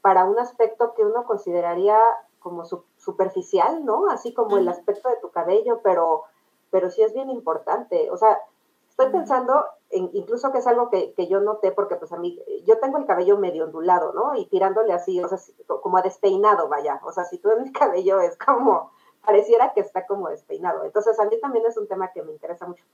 para 0.00 0.24
un 0.24 0.38
aspecto 0.38 0.94
que 0.94 1.04
uno 1.04 1.26
consideraría 1.26 1.98
como 2.38 2.64
superficial, 2.96 3.84
¿no? 3.84 4.08
Así 4.08 4.32
como 4.32 4.56
el 4.56 4.66
aspecto 4.68 5.10
de 5.10 5.16
tu 5.16 5.30
cabello, 5.30 5.80
pero, 5.84 6.22
pero 6.70 6.90
sí 6.90 7.02
es 7.02 7.12
bien 7.12 7.28
importante, 7.28 8.10
o 8.10 8.16
sea, 8.16 8.40
estoy 8.88 9.10
pensando 9.10 9.66
en, 9.90 10.08
incluso 10.14 10.50
que 10.50 10.60
es 10.60 10.66
algo 10.66 10.88
que, 10.88 11.12
que, 11.12 11.28
yo 11.28 11.40
noté, 11.40 11.72
porque 11.72 11.96
pues 11.96 12.10
a 12.12 12.16
mí, 12.16 12.42
yo 12.64 12.78
tengo 12.78 12.96
el 12.96 13.04
cabello 13.04 13.36
medio 13.36 13.64
ondulado, 13.64 14.14
¿no? 14.14 14.34
Y 14.34 14.46
tirándole 14.46 14.94
así, 14.94 15.22
o 15.22 15.28
sea, 15.28 15.38
como 15.66 15.98
a 15.98 16.02
despeinado, 16.02 16.68
vaya, 16.68 17.02
o 17.04 17.12
sea, 17.12 17.26
si 17.26 17.36
tú 17.36 17.50
en 17.50 17.66
el 17.66 17.72
cabello 17.78 18.22
es 18.22 18.38
como 18.38 18.92
pareciera 19.24 19.72
que 19.72 19.80
está 19.80 20.06
como 20.06 20.28
despeinado. 20.28 20.84
Entonces, 20.84 21.18
a 21.18 21.24
mí 21.24 21.38
también 21.40 21.64
es 21.66 21.76
un 21.76 21.88
tema 21.88 22.12
que 22.12 22.22
me 22.22 22.32
interesa 22.32 22.66
mucho. 22.66 22.84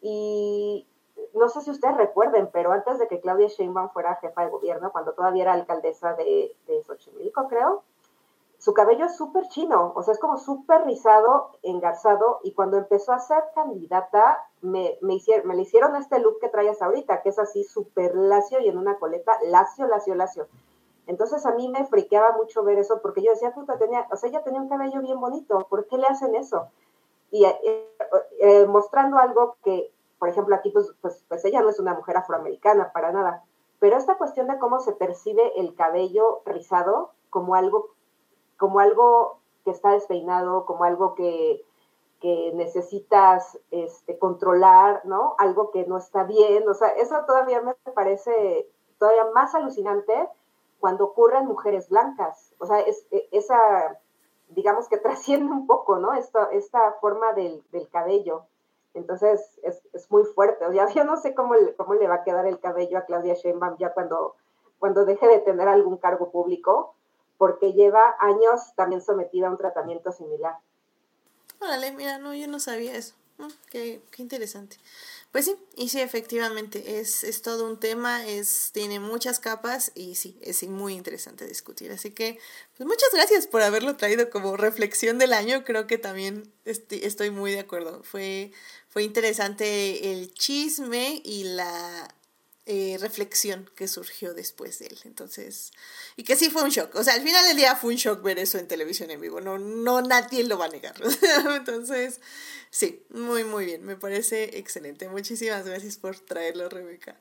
Y 0.00 0.86
no 1.34 1.48
sé 1.48 1.60
si 1.60 1.70
ustedes 1.70 1.96
recuerden, 1.96 2.50
pero 2.52 2.72
antes 2.72 2.98
de 2.98 3.08
que 3.08 3.20
Claudia 3.20 3.48
Sheinbaum 3.48 3.90
fuera 3.90 4.16
jefa 4.16 4.42
de 4.42 4.50
gobierno, 4.50 4.92
cuando 4.92 5.12
todavía 5.12 5.44
era 5.44 5.52
alcaldesa 5.52 6.14
de, 6.14 6.54
Xochimilco, 6.86 7.48
creo, 7.48 7.82
su 8.58 8.74
cabello 8.74 9.06
es 9.06 9.16
súper 9.16 9.48
chino, 9.48 9.92
o 9.96 10.02
sea, 10.02 10.12
es 10.14 10.20
como 10.20 10.38
súper 10.38 10.84
rizado, 10.84 11.50
engarzado, 11.62 12.40
y 12.44 12.52
cuando 12.52 12.76
empezó 12.76 13.12
a 13.12 13.18
ser 13.18 13.42
candidata, 13.54 14.46
me, 14.60 14.98
me, 15.00 15.14
hicieron, 15.14 15.48
me 15.48 15.56
le 15.56 15.62
hicieron 15.62 15.96
este 15.96 16.20
look 16.20 16.38
que 16.40 16.48
traías 16.48 16.80
ahorita, 16.80 17.22
que 17.22 17.30
es 17.30 17.38
así 17.38 17.64
súper 17.64 18.14
lacio 18.14 18.60
y 18.60 18.68
en 18.68 18.78
una 18.78 18.98
coleta, 18.98 19.36
lacio, 19.48 19.86
lacio, 19.88 20.14
lacio. 20.14 20.46
Entonces 21.06 21.44
a 21.46 21.54
mí 21.54 21.68
me 21.68 21.84
friqueaba 21.86 22.32
mucho 22.36 22.62
ver 22.62 22.78
eso, 22.78 23.00
porque 23.02 23.22
yo 23.22 23.32
decía, 23.32 23.52
puta, 23.52 23.78
tenía, 23.78 24.06
o 24.10 24.16
sea, 24.16 24.28
ella 24.30 24.44
tenía 24.44 24.60
un 24.60 24.68
cabello 24.68 25.00
bien 25.00 25.20
bonito, 25.20 25.66
¿por 25.68 25.86
qué 25.86 25.98
le 25.98 26.06
hacen 26.06 26.34
eso? 26.34 26.68
Y 27.30 27.44
eh, 27.44 27.88
eh, 28.38 28.66
mostrando 28.66 29.18
algo 29.18 29.56
que, 29.64 29.92
por 30.18 30.28
ejemplo, 30.28 30.54
aquí 30.54 30.70
pues, 30.70 30.94
pues, 31.00 31.24
pues 31.28 31.44
ella 31.44 31.62
no 31.62 31.70
es 31.70 31.80
una 31.80 31.94
mujer 31.94 32.16
afroamericana 32.16 32.92
para 32.92 33.10
nada, 33.10 33.44
pero 33.80 33.96
esta 33.96 34.16
cuestión 34.16 34.46
de 34.46 34.58
cómo 34.58 34.78
se 34.78 34.92
percibe 34.92 35.58
el 35.58 35.74
cabello 35.74 36.42
rizado 36.44 37.10
como 37.30 37.54
algo 37.56 37.90
como 38.62 38.78
algo 38.78 39.40
que 39.64 39.72
está 39.72 39.90
despeinado, 39.90 40.66
como 40.66 40.84
algo 40.84 41.16
que, 41.16 41.64
necesitas 42.54 43.58
este, 43.72 44.16
controlar, 44.16 45.00
¿no? 45.04 45.34
Algo 45.38 45.72
que 45.72 45.84
no 45.86 45.96
está 45.96 46.22
bien, 46.22 46.68
o 46.68 46.74
sea, 46.74 46.90
eso 46.90 47.16
todavía 47.26 47.60
me 47.60 47.74
parece 47.92 48.70
todavía 48.98 49.24
más 49.34 49.52
alucinante 49.56 50.28
cuando 50.82 51.04
ocurre 51.04 51.38
en 51.38 51.46
mujeres 51.46 51.88
blancas, 51.88 52.52
o 52.58 52.66
sea, 52.66 52.80
es, 52.80 53.06
e, 53.12 53.28
esa, 53.30 53.56
digamos 54.48 54.88
que 54.88 54.96
trasciende 55.06 55.52
un 55.52 55.68
poco, 55.68 55.98
¿no? 55.98 56.12
Esta, 56.14 56.46
esta 56.50 56.94
forma 57.00 57.32
del, 57.34 57.62
cabello. 57.92 58.46
Entonces, 58.92 59.60
es, 59.62 60.10
muy 60.10 60.24
fuerte. 60.24 60.66
O 60.66 60.72
sea, 60.72 60.88
yo 60.94 61.04
no 61.04 61.16
sé 61.16 61.36
cómo, 61.36 61.54
cómo 61.76 61.94
le 61.94 62.08
va 62.08 62.16
a 62.16 62.24
quedar 62.24 62.46
el 62.46 62.58
cabello 62.58 62.98
a 62.98 63.04
Claudia 63.04 63.34
Sheinbaum 63.34 63.76
ya 63.78 63.94
cuando, 63.94 64.34
cuando 64.80 65.04
deje 65.04 65.28
de 65.28 65.38
tener 65.38 65.68
algún 65.68 65.98
cargo 65.98 66.32
público, 66.32 66.96
porque 67.38 67.74
lleva 67.74 68.16
años 68.18 68.74
también 68.74 69.02
sometida 69.02 69.46
a 69.46 69.50
un 69.50 69.58
tratamiento 69.58 70.10
similar. 70.10 70.56
Órale, 71.60 71.92
mira, 71.92 72.18
no, 72.18 72.34
yo 72.34 72.48
no 72.48 72.58
sabía 72.58 72.96
eso. 72.96 73.14
Mm, 73.38 73.46
qué, 73.70 74.02
interesante. 74.18 74.78
Pues 75.32 75.46
sí, 75.46 75.56
y 75.76 75.88
sí, 75.88 75.98
efectivamente, 75.98 77.00
es, 77.00 77.24
es 77.24 77.40
todo 77.40 77.66
un 77.66 77.80
tema, 77.80 78.28
es, 78.28 78.68
tiene 78.72 79.00
muchas 79.00 79.40
capas 79.40 79.90
y 79.94 80.14
sí, 80.14 80.38
es 80.42 80.62
muy 80.64 80.92
interesante 80.92 81.46
discutir. 81.46 81.90
Así 81.90 82.10
que, 82.10 82.38
pues 82.76 82.86
muchas 82.86 83.08
gracias 83.14 83.46
por 83.46 83.62
haberlo 83.62 83.96
traído 83.96 84.28
como 84.28 84.58
reflexión 84.58 85.16
del 85.16 85.32
año. 85.32 85.64
Creo 85.64 85.86
que 85.86 85.96
también 85.96 86.52
estoy, 86.66 87.00
estoy 87.04 87.30
muy 87.30 87.50
de 87.50 87.60
acuerdo. 87.60 88.02
Fue, 88.02 88.52
fue 88.88 89.04
interesante 89.04 90.12
el 90.12 90.34
chisme 90.34 91.22
y 91.24 91.44
la 91.44 92.14
eh, 92.64 92.96
reflexión 93.00 93.68
que 93.74 93.88
surgió 93.88 94.34
después 94.34 94.78
de 94.78 94.86
él. 94.86 94.98
Entonces, 95.04 95.72
y 96.16 96.22
que 96.22 96.36
sí 96.36 96.48
fue 96.48 96.62
un 96.62 96.70
shock. 96.70 96.94
O 96.94 97.02
sea, 97.02 97.14
al 97.14 97.22
final 97.22 97.44
del 97.44 97.56
día 97.56 97.74
fue 97.74 97.90
un 97.90 97.96
shock 97.96 98.22
ver 98.22 98.38
eso 98.38 98.56
en 98.58 98.68
televisión 98.68 99.10
en 99.10 99.20
vivo. 99.20 99.40
No, 99.40 99.58
no 99.58 100.00
nadie 100.00 100.44
lo 100.44 100.58
va 100.58 100.66
a 100.66 100.68
negar. 100.68 100.94
Entonces, 101.56 102.20
sí, 102.70 103.02
muy, 103.08 103.42
muy 103.42 103.64
bien. 103.64 103.84
Me 103.84 103.96
parece 103.96 104.58
excelente. 104.58 105.08
Muchísimas 105.08 105.66
gracias 105.66 105.96
por 105.96 106.20
traerlo, 106.20 106.68
Rebeca. 106.68 107.20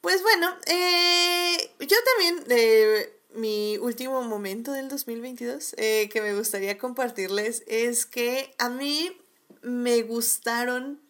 Pues 0.00 0.22
bueno, 0.22 0.56
eh, 0.66 1.70
yo 1.80 1.96
también, 2.04 2.44
eh, 2.48 3.14
mi 3.34 3.76
último 3.78 4.22
momento 4.22 4.72
del 4.72 4.88
2022 4.88 5.74
que 5.76 6.20
me 6.22 6.34
gustaría 6.34 6.76
compartirles 6.78 7.62
es 7.66 8.06
que 8.06 8.54
a 8.58 8.68
mí 8.68 9.16
me 9.62 10.02
gustaron 10.02 11.00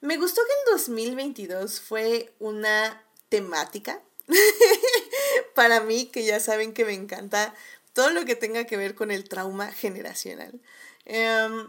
me 0.00 0.16
gustó 0.16 0.40
que 0.42 0.70
el 0.70 0.78
2022 0.78 1.80
fue 1.80 2.32
una 2.38 3.04
temática 3.28 4.00
para 5.54 5.80
mí, 5.80 6.06
que 6.06 6.24
ya 6.24 6.40
saben 6.40 6.72
que 6.72 6.84
me 6.84 6.94
encanta 6.94 7.54
todo 7.92 8.10
lo 8.10 8.24
que 8.24 8.36
tenga 8.36 8.64
que 8.64 8.76
ver 8.76 8.94
con 8.94 9.10
el 9.10 9.28
trauma 9.28 9.72
generacional. 9.72 10.60
Em, 11.04 11.68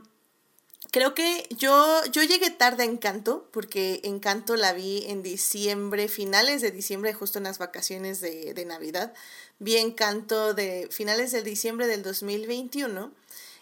creo 0.91 1.13
que 1.13 1.47
yo, 1.57 2.03
yo 2.11 2.23
llegué 2.23 2.51
tarde 2.51 2.83
a 2.83 2.85
Encanto, 2.85 3.49
porque 3.51 4.01
Encanto 4.03 4.55
la 4.55 4.73
vi 4.73 5.05
en 5.07 5.23
diciembre, 5.23 6.07
finales 6.07 6.61
de 6.61 6.71
diciembre, 6.71 7.13
justo 7.13 7.39
en 7.39 7.45
las 7.45 7.57
vacaciones 7.57 8.21
de, 8.21 8.53
de 8.53 8.65
Navidad. 8.65 9.13
Vi 9.59 9.77
Encanto 9.77 10.53
de 10.53 10.87
finales 10.91 11.31
de 11.31 11.41
diciembre 11.41 11.87
del 11.87 12.03
2021 12.03 13.11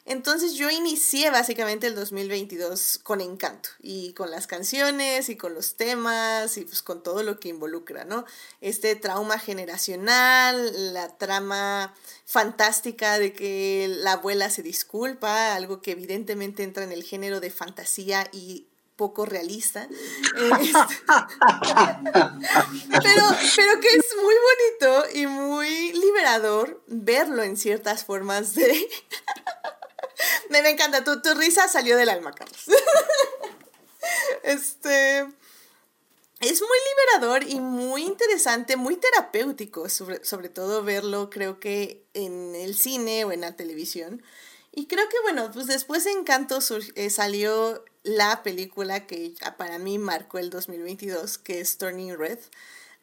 entonces 0.05 0.53
yo 0.53 0.69
inicié 0.69 1.29
básicamente 1.29 1.87
el 1.87 1.95
2022 1.95 2.99
con 3.03 3.21
encanto 3.21 3.69
y 3.79 4.13
con 4.13 4.31
las 4.31 4.47
canciones 4.47 5.29
y 5.29 5.35
con 5.35 5.53
los 5.53 5.75
temas 5.75 6.57
y 6.57 6.65
pues 6.65 6.81
con 6.81 7.03
todo 7.03 7.23
lo 7.23 7.39
que 7.39 7.49
involucra, 7.49 8.05
¿no? 8.05 8.25
Este 8.61 8.95
trauma 8.95 9.39
generacional, 9.39 10.93
la 10.93 11.17
trama 11.17 11.93
fantástica 12.25 13.19
de 13.19 13.33
que 13.33 13.87
la 13.89 14.13
abuela 14.13 14.49
se 14.49 14.63
disculpa, 14.63 15.55
algo 15.55 15.81
que 15.81 15.91
evidentemente 15.91 16.63
entra 16.63 16.83
en 16.83 16.91
el 16.91 17.03
género 17.03 17.39
de 17.39 17.51
fantasía 17.51 18.27
y 18.31 18.65
poco 18.99 19.25
realista. 19.25 19.83
Este, 19.83 20.73
pero, 23.01 23.23
pero 23.55 23.79
que 23.79 23.87
es 23.87 24.05
muy 24.21 24.35
bonito 24.49 25.05
y 25.13 25.25
muy 25.25 25.93
liberador 25.93 26.83
verlo 26.87 27.43
en 27.43 27.55
ciertas 27.55 28.03
formas 28.03 28.55
de, 28.55 28.67
me, 30.49 30.59
encanta, 30.70 31.03
tu, 31.03 31.22
tu 31.22 31.34
risa 31.34 31.67
salió 31.67 31.97
del 31.97 32.09
alma, 32.09 32.34
Carlos. 32.34 32.65
este 34.43 35.28
es 36.39 36.61
muy 36.61 36.78
liberador 37.17 37.43
y 37.43 37.59
muy 37.59 38.03
interesante, 38.03 38.78
muy 38.78 38.95
terapéutico, 38.95 39.89
sobre, 39.89 40.24
sobre, 40.24 40.47
todo 40.47 40.84
verlo, 40.84 41.30
creo 41.30 41.59
que 41.59 42.05
en 42.13 42.55
el 42.55 42.76
cine 42.76 43.26
o 43.26 43.34
en 43.34 43.41
la 43.41 43.57
televisión. 43.57 44.24
Y 44.72 44.88
creo 44.88 45.09
que, 45.09 45.20
bueno, 45.22 45.51
pues 45.51 45.67
después 45.67 46.05
de 46.05 46.11
Encanto 46.11 46.59
eh, 46.95 47.09
salió 47.09 47.84
la 48.03 48.41
película 48.43 49.05
que 49.05 49.34
para 49.57 49.80
mí 49.80 49.97
marcó 49.97 50.38
el 50.38 50.49
2022, 50.49 51.38
que 51.39 51.59
es 51.59 51.78
Turning 51.78 52.17
Red. 52.17 52.39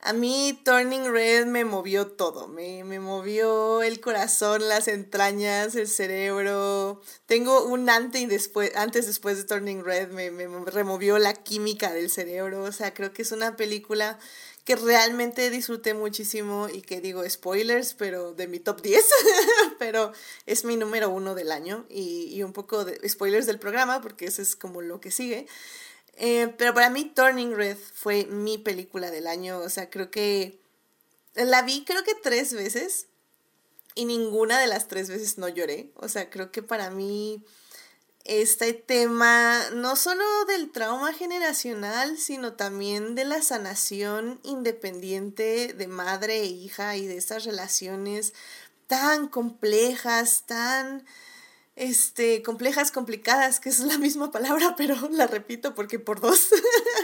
A 0.01 0.13
mí 0.13 0.61
Turning 0.65 1.11
Red 1.11 1.47
me 1.47 1.65
movió 1.65 2.07
todo, 2.07 2.47
me, 2.47 2.85
movió 3.01 3.83
el 3.83 4.01
corazón, 4.01 4.69
las 4.69 4.87
entrañas, 4.89 5.75
el 5.75 5.89
cerebro. 5.89 7.01
Tengo 7.27 7.65
un 7.65 7.91
antes 7.91 8.21
y 8.23 8.27
después, 8.27 8.71
antes 8.77 9.07
después 9.07 9.37
de 9.37 9.45
Turning 9.45 9.85
Red, 9.85 10.11
me, 10.11 10.31
me 10.31 10.47
removió 10.71 11.19
la 11.19 11.35
química 11.35 11.93
del 11.93 12.11
cerebro. 12.11 12.63
O 12.63 12.73
sea, 12.73 12.95
creo 12.95 13.13
que 13.13 13.23
es 13.23 13.33
una 13.33 13.57
película 13.57 14.19
que 14.67 14.75
realmente 14.75 15.49
disfruté 15.49 15.95
muchísimo 15.95 16.69
y 16.69 16.83
que 16.83 17.01
digo 17.01 17.29
spoilers, 17.29 17.95
pero 17.95 18.33
de 18.33 18.49
mi 18.49 18.59
top 18.59 18.83
10, 18.83 19.05
pero 19.79 20.13
es 20.45 20.65
mi 20.65 20.77
número 20.77 21.09
uno 21.09 21.37
del 21.37 21.53
año 21.53 21.87
y, 21.89 22.35
y 22.35 22.43
un 22.43 22.53
poco 22.53 22.85
de 22.85 23.09
spoilers 23.09 23.47
del 23.47 23.61
programa 23.61 24.01
porque 24.03 24.27
eso 24.27 24.43
es 24.43 24.57
como 24.57 24.83
lo 24.83 25.01
que 25.01 25.13
sigue. 25.13 25.47
Eh, 26.17 26.55
pero 26.57 26.73
para 26.75 26.91
mí 26.91 27.05
Turning 27.05 27.55
Red 27.55 27.77
fue 27.77 28.25
mi 28.27 28.59
película 28.59 29.11
del 29.11 29.27
año. 29.27 29.59
O 29.59 29.69
sea, 29.69 29.91
creo 29.91 30.11
que 30.11 30.59
la 31.35 31.63
vi 31.63 31.85
creo 31.85 32.03
que 32.05 32.15
tres 32.15 32.53
veces 32.55 33.07
y 33.95 34.05
ninguna 34.07 34.59
de 34.59 34.67
las 34.67 34.89
tres 34.89 35.09
veces 35.09 35.39
no 35.39 35.49
lloré. 35.49 35.91
O 35.97 36.09
sea, 36.09 36.31
creo 36.31 36.51
que 36.51 36.63
para 36.63 36.91
mí 36.91 37.45
este 38.25 38.73
tema 38.73 39.71
no 39.73 39.95
solo 39.95 40.25
del 40.47 40.73
trauma 40.73 41.13
generacional, 41.13 42.19
sino 42.19 42.55
también 42.55 43.15
de 43.15 43.25
la 43.25 43.43
sanación 43.43 44.41
independiente 44.43 45.75
de 45.75 45.87
madre 45.87 46.41
e 46.41 46.47
hija 46.47 46.97
y 46.97 47.07
de 47.07 47.17
estas 47.17 47.45
relaciones 47.45 48.35
tan 48.87 49.29
complejas, 49.29 50.45
tan 50.47 51.05
este, 51.77 52.43
complejas, 52.43 52.91
complicadas, 52.91 53.61
que 53.61 53.69
es 53.69 53.81
la 53.81 53.99
misma 53.99 54.31
palabra, 54.31 54.75
pero 54.77 54.97
la 55.11 55.27
repito 55.27 55.75
porque 55.75 55.99
por 55.99 56.21
dos, 56.21 56.49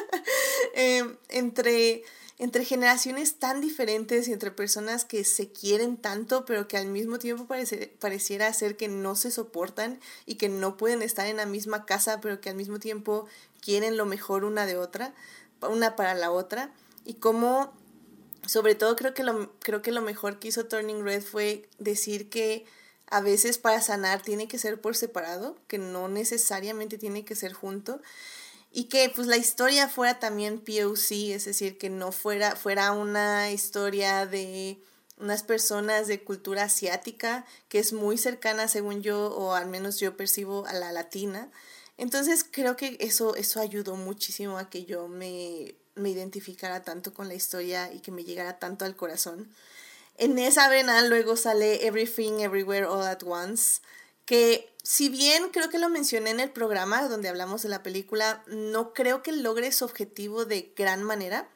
em, 0.75 1.17
entre, 1.29 2.03
entre 2.39 2.65
generaciones 2.65 3.35
tan 3.35 3.61
diferentes 3.61 4.27
y 4.27 4.33
entre 4.33 4.51
personas 4.51 5.05
que 5.05 5.25
se 5.25 5.53
quieren 5.53 5.99
tanto, 5.99 6.47
pero 6.47 6.67
que 6.67 6.79
al 6.79 6.87
mismo 6.87 7.19
tiempo 7.19 7.47
parece, 7.47 7.95
pareciera 8.01 8.53
ser 8.55 8.77
que 8.77 8.89
no 8.89 9.15
se 9.15 9.31
soportan 9.31 10.01
y 10.25 10.37
que 10.37 10.49
no 10.49 10.79
pueden 10.79 11.03
estar 11.03 11.27
en 11.27 11.37
la 11.37 11.47
misma 11.47 11.85
casa, 11.85 12.21
pero 12.21 12.41
que 12.41 12.49
al 12.49 12.57
mismo 12.57 12.79
tiempo 12.79 13.27
quieren 13.61 13.99
lo 13.99 14.07
mejor 14.07 14.45
una 14.45 14.65
de 14.65 14.79
otra, 14.79 15.15
una 15.61 15.95
para 15.95 16.15
la 16.15 16.33
otra, 16.33 16.73
y 17.05 17.15
cómo, 17.15 17.73
sobre 18.47 18.75
todo 18.75 18.97
creo 18.97 19.13
que 19.13 19.23
lo, 19.23 19.53
creo 19.61 19.83
que 19.83 19.93
lo 19.93 20.01
mejor 20.01 20.39
que 20.39 20.49
hizo 20.49 20.67
Turning 20.67 21.05
Red 21.05 21.23
fue 21.23 21.69
decir 21.79 22.31
que 22.31 22.65
a 23.13 23.21
veces 23.21 23.59
para 23.59 23.83
sanar 23.83 24.23
tiene 24.23 24.49
que 24.49 24.59
ser 24.59 24.81
por 24.81 24.97
separado, 24.97 25.59
que 25.69 25.77
no 25.77 26.09
necesariamente 26.09 26.97
tiene 26.97 27.27
que 27.27 27.37
ser 27.37 27.53
junto 27.53 28.01
y 28.73 28.85
que 28.85 29.13
pues 29.15 29.27
la 29.27 29.37
historia 29.37 29.87
fuera 29.87 30.19
también 30.19 30.59
POC, 30.59 31.35
es 31.35 31.45
decir, 31.45 31.77
que 31.77 31.91
no 31.91 32.11
fuera, 32.11 32.57
fuera 32.57 32.93
una 32.93 33.51
historia 33.51 34.25
de 34.25 34.81
unas 35.19 35.43
personas 35.43 36.07
de 36.07 36.25
cultura 36.25 36.65
asiática 36.65 37.45
que 37.69 37.79
es 37.79 37.93
muy 37.93 38.17
cercana, 38.17 38.67
según 38.67 39.03
yo, 39.03 39.27
o 39.27 39.53
al 39.53 39.67
menos 39.67 40.01
yo 40.01 40.17
percibo 40.17 40.65
a 40.67 40.73
la 40.73 40.91
latina. 40.91 41.51
Entonces 41.99 42.47
creo 42.51 42.77
que 42.77 42.97
eso, 42.99 43.37
eso 43.37 43.61
ayudó 43.61 43.97
muchísimo 43.97 44.57
a 44.57 44.71
que 44.71 44.87
yo 44.87 45.07
me, 45.07 45.75
me 45.95 46.09
identificara 46.09 46.83
tanto 46.83 47.13
con 47.13 47.29
la 47.29 47.35
historia 47.35 47.93
y 47.93 48.01
que 48.01 48.11
me 48.11 48.25
llegara 48.25 48.59
tanto 48.59 48.87
al 48.87 48.97
corazón. 48.97 49.51
En 50.17 50.39
esa 50.39 50.69
vena 50.69 51.03
luego 51.03 51.37
sale 51.37 51.87
Everything 51.87 52.41
Everywhere 52.41 52.87
All 52.87 53.03
at 53.03 53.23
Once, 53.25 53.81
que 54.25 54.73
si 54.83 55.09
bien 55.09 55.51
creo 55.51 55.71
que 55.71 55.79
lo 55.79 55.89
mencioné 55.89 56.31
en 56.31 56.41
el 56.41 56.51
programa 56.51 57.09
donde 57.09 57.29
hablamos 57.29 57.63
de 57.63 57.69
la 57.69 57.83
película, 57.83 58.43
no 58.47 58.93
creo 58.93 59.23
que 59.23 59.33
logre 59.33 59.73
su 59.73 59.85
objetivo 59.85 60.45
de 60.45 60.73
gran 60.77 61.03
manera. 61.03 61.49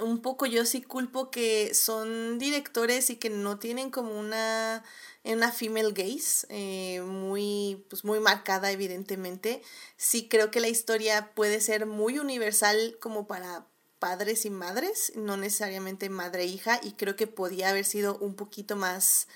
Un 0.00 0.22
poco 0.22 0.46
yo 0.46 0.64
sí 0.64 0.80
culpo 0.80 1.30
que 1.30 1.74
son 1.74 2.38
directores 2.38 3.10
y 3.10 3.16
que 3.16 3.28
no 3.28 3.58
tienen 3.58 3.90
como 3.90 4.18
una, 4.18 4.82
una 5.24 5.52
female 5.52 5.92
gaze 5.92 6.46
eh, 6.48 7.02
muy, 7.02 7.84
pues 7.90 8.04
muy 8.04 8.18
marcada 8.20 8.70
evidentemente. 8.70 9.62
Sí 9.98 10.28
creo 10.28 10.50
que 10.50 10.60
la 10.60 10.68
historia 10.68 11.32
puede 11.34 11.60
ser 11.60 11.84
muy 11.84 12.18
universal 12.18 12.96
como 13.00 13.26
para 13.26 13.66
padres 14.02 14.46
y 14.46 14.50
madres, 14.50 15.12
no 15.14 15.36
necesariamente 15.36 16.08
madre 16.08 16.42
e 16.42 16.46
hija, 16.46 16.80
y 16.82 16.94
creo 16.94 17.14
que 17.14 17.28
podía 17.28 17.68
haber 17.68 17.84
sido 17.84 18.18
un 18.18 18.34
poquito 18.34 18.74
más 18.74 19.28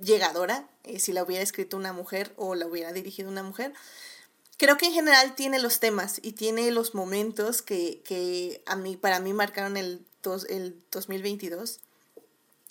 llegadora 0.00 0.68
eh, 0.84 1.00
si 1.00 1.12
la 1.12 1.24
hubiera 1.24 1.42
escrito 1.42 1.76
una 1.76 1.92
mujer 1.92 2.32
o 2.36 2.54
la 2.54 2.68
hubiera 2.68 2.92
dirigido 2.92 3.28
una 3.28 3.42
mujer. 3.42 3.72
Creo 4.58 4.76
que 4.76 4.86
en 4.86 4.92
general 4.92 5.34
tiene 5.34 5.58
los 5.58 5.80
temas 5.80 6.20
y 6.22 6.34
tiene 6.34 6.70
los 6.70 6.94
momentos 6.94 7.62
que, 7.62 8.62
a 8.64 8.76
mí, 8.76 8.96
para 8.96 9.18
mí 9.18 9.32
marcaron 9.32 9.76
el, 9.76 10.06
dos, 10.22 10.46
el 10.48 10.80
2022. 10.92 11.80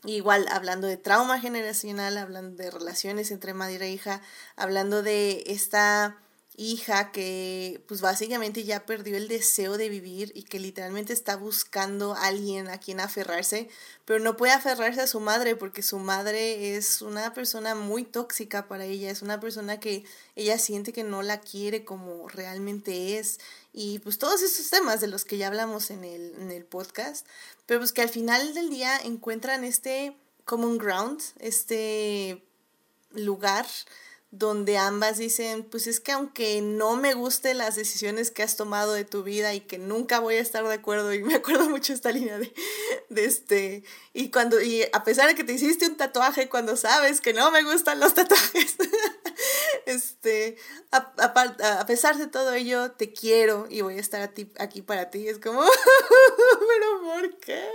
Igual 0.06 0.48
hablando 0.52 0.88
de 0.88 0.96
trauma 0.96 1.42
generacional, 1.42 2.18
hablando 2.18 2.64
de 2.64 2.72
relaciones 2.72 3.30
entre 3.30 3.54
madre 3.54 3.88
e 3.88 3.92
hija, 3.92 4.22
hablando 4.56 5.04
de 5.04 5.44
esta 5.48 6.18
hija 6.58 7.12
que 7.12 7.82
pues 7.88 8.02
básicamente 8.02 8.64
ya 8.64 8.86
perdió 8.86 9.16
el 9.16 9.28
deseo 9.28 9.78
de 9.78 9.90
vivir 9.90 10.32
y 10.36 10.44
que 10.44 10.60
literalmente 10.60 11.14
está 11.14 11.38
buscando 11.38 12.14
a 12.14 12.26
alguien 12.26 12.68
a 12.68 12.78
quien 12.78 13.00
aferrarse, 13.00 13.70
pero 14.06 14.20
no 14.20 14.36
puede 14.36 14.52
aferrarse 14.52 15.02
a 15.02 15.08
su 15.08 15.22
madre 15.22 15.56
porque 15.56 15.82
su 15.82 15.98
madre 15.98 16.76
es 16.76 17.02
una 17.02 17.34
persona 17.34 17.74
muy 17.74 18.04
tóxica 18.04 18.68
para 18.68 18.86
ella, 18.86 19.10
es 19.10 19.22
una 19.22 19.40
persona 19.40 19.80
que 19.80 20.04
ella 20.36 20.60
siente 20.60 20.92
que 20.92 21.04
no 21.04 21.22
la 21.22 21.40
quiere 21.40 21.86
como 21.86 22.28
realmente 22.28 23.18
es. 23.18 23.40
Y 23.74 24.00
pues 24.00 24.18
todos 24.18 24.42
esos 24.42 24.70
temas 24.70 25.00
de 25.00 25.08
los 25.08 25.24
que 25.24 25.38
ya 25.38 25.48
hablamos 25.48 25.90
en 25.90 26.04
el, 26.04 26.36
en 26.38 26.52
el 26.52 26.66
podcast, 26.66 27.26
pero 27.66 27.80
pues 27.80 27.94
que 27.94 28.02
al 28.02 28.10
final 28.10 28.54
del 28.54 28.70
día 28.70 28.98
encuentran 28.98 29.64
este 29.64 30.18
common 30.44 30.78
ground, 30.78 31.22
este 31.40 32.44
lugar 33.14 33.66
donde 34.32 34.78
ambas 34.78 35.18
dicen, 35.18 35.64
pues 35.64 35.88
es 35.88 36.00
que 36.00 36.14
aunque 36.14 36.62
no 36.62 36.96
me 36.96 37.14
gusten 37.14 37.58
las 37.58 37.76
decisiones 37.76 38.32
que 38.32 38.44
has 38.44 38.56
tomado 38.56 38.94
de 38.94 39.04
tu 39.04 39.24
vida 39.24 39.54
y 39.54 39.60
que 39.60 39.78
nunca 39.78 40.20
voy 40.20 40.36
a 40.36 40.40
estar 40.40 40.66
de 40.66 40.74
acuerdo, 40.74 41.14
y 41.14 41.22
me 41.22 41.36
acuerdo 41.36 41.70
mucho 41.70 41.92
esta 41.92 42.14
línea 42.14 42.40
de, 42.40 42.54
este, 43.10 43.84
y 44.14 44.32
cuando, 44.32 44.62
y 44.62 44.84
a 44.94 45.04
pesar 45.04 45.28
de 45.28 45.36
que 45.36 45.44
te 45.44 45.52
hiciste 45.52 45.86
un 45.86 45.98
tatuaje 45.98 46.48
cuando 46.48 46.78
sabes 46.78 47.20
que 47.20 47.34
no 47.34 47.52
me 47.52 47.62
gustan 47.64 48.00
los 48.00 48.14
tatuajes, 48.14 48.78
este, 49.86 50.56
a, 50.92 51.14
a, 51.80 51.86
pesar 51.86 52.18
de 52.18 52.28
todo 52.28 52.54
ello, 52.54 52.92
te 52.92 53.12
quiero 53.12 53.68
y 53.70 53.82
voy 53.82 53.98
a 53.98 54.00
estar 54.00 54.22
a 54.22 54.32
aquí 54.64 54.82
para 54.82 55.10
ti, 55.10 55.28
es 55.28 55.40
como, 55.40 55.62
pero 55.66 57.02
¿por 57.04 57.38
qué? 57.40 57.68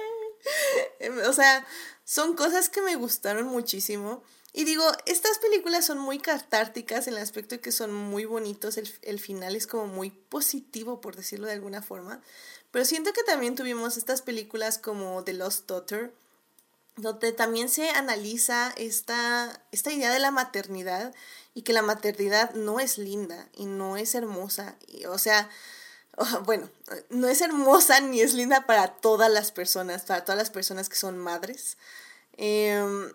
O 1.28 1.34
sea, 1.34 1.66
son 2.04 2.34
cosas 2.34 2.70
que 2.70 2.80
me 2.80 2.96
gustaron 2.96 3.46
muchísimo 3.46 4.22
y 4.56 4.64
digo, 4.64 4.90
estas 5.04 5.36
películas 5.36 5.84
son 5.84 5.98
muy 5.98 6.18
catárticas 6.18 7.06
en 7.06 7.12
el 7.12 7.22
aspecto 7.22 7.56
de 7.56 7.60
que 7.60 7.72
son 7.72 7.92
muy 7.92 8.24
bonitos, 8.24 8.78
el, 8.78 9.20
final 9.20 9.54
es 9.54 9.66
como 9.66 9.86
muy 9.86 10.08
positivo, 10.08 11.02
por 11.02 11.14
decirlo 11.14 11.46
de 11.46 11.52
alguna 11.52 11.82
forma, 11.82 12.22
pero 12.70 12.86
siento 12.86 13.12
que 13.12 13.22
también 13.22 13.54
tuvimos 13.54 13.98
estas 13.98 14.22
películas 14.22 14.78
como 14.78 15.22
The 15.22 15.34
Lost 15.34 15.68
Daughter, 15.68 16.14
donde 16.96 17.32
también 17.32 17.68
se 17.68 17.90
analiza 17.90 18.72
esta, 18.78 19.62
esta 19.72 19.92
idea 19.92 20.10
de 20.10 20.20
la 20.20 20.30
maternidad 20.30 21.14
y 21.52 21.60
que 21.60 21.74
la 21.74 21.82
maternidad 21.82 22.54
no 22.54 22.80
es 22.80 22.96
linda 22.96 23.50
y 23.52 23.66
no 23.66 23.98
es 23.98 24.14
hermosa, 24.14 24.76
o 25.10 25.18
sea, 25.18 25.50
bueno, 26.46 26.70
no 27.10 27.28
es 27.28 27.42
hermosa 27.42 28.00
ni 28.00 28.22
es 28.22 28.32
linda 28.32 28.64
para 28.64 28.88
todas 28.88 29.30
las 29.30 29.52
personas, 29.52 30.04
para 30.04 30.24
todas 30.24 30.38
las 30.38 30.48
personas 30.48 30.88
que 30.88 30.96
son 30.96 31.18
madres. 31.18 31.76
Eh, 32.38 33.12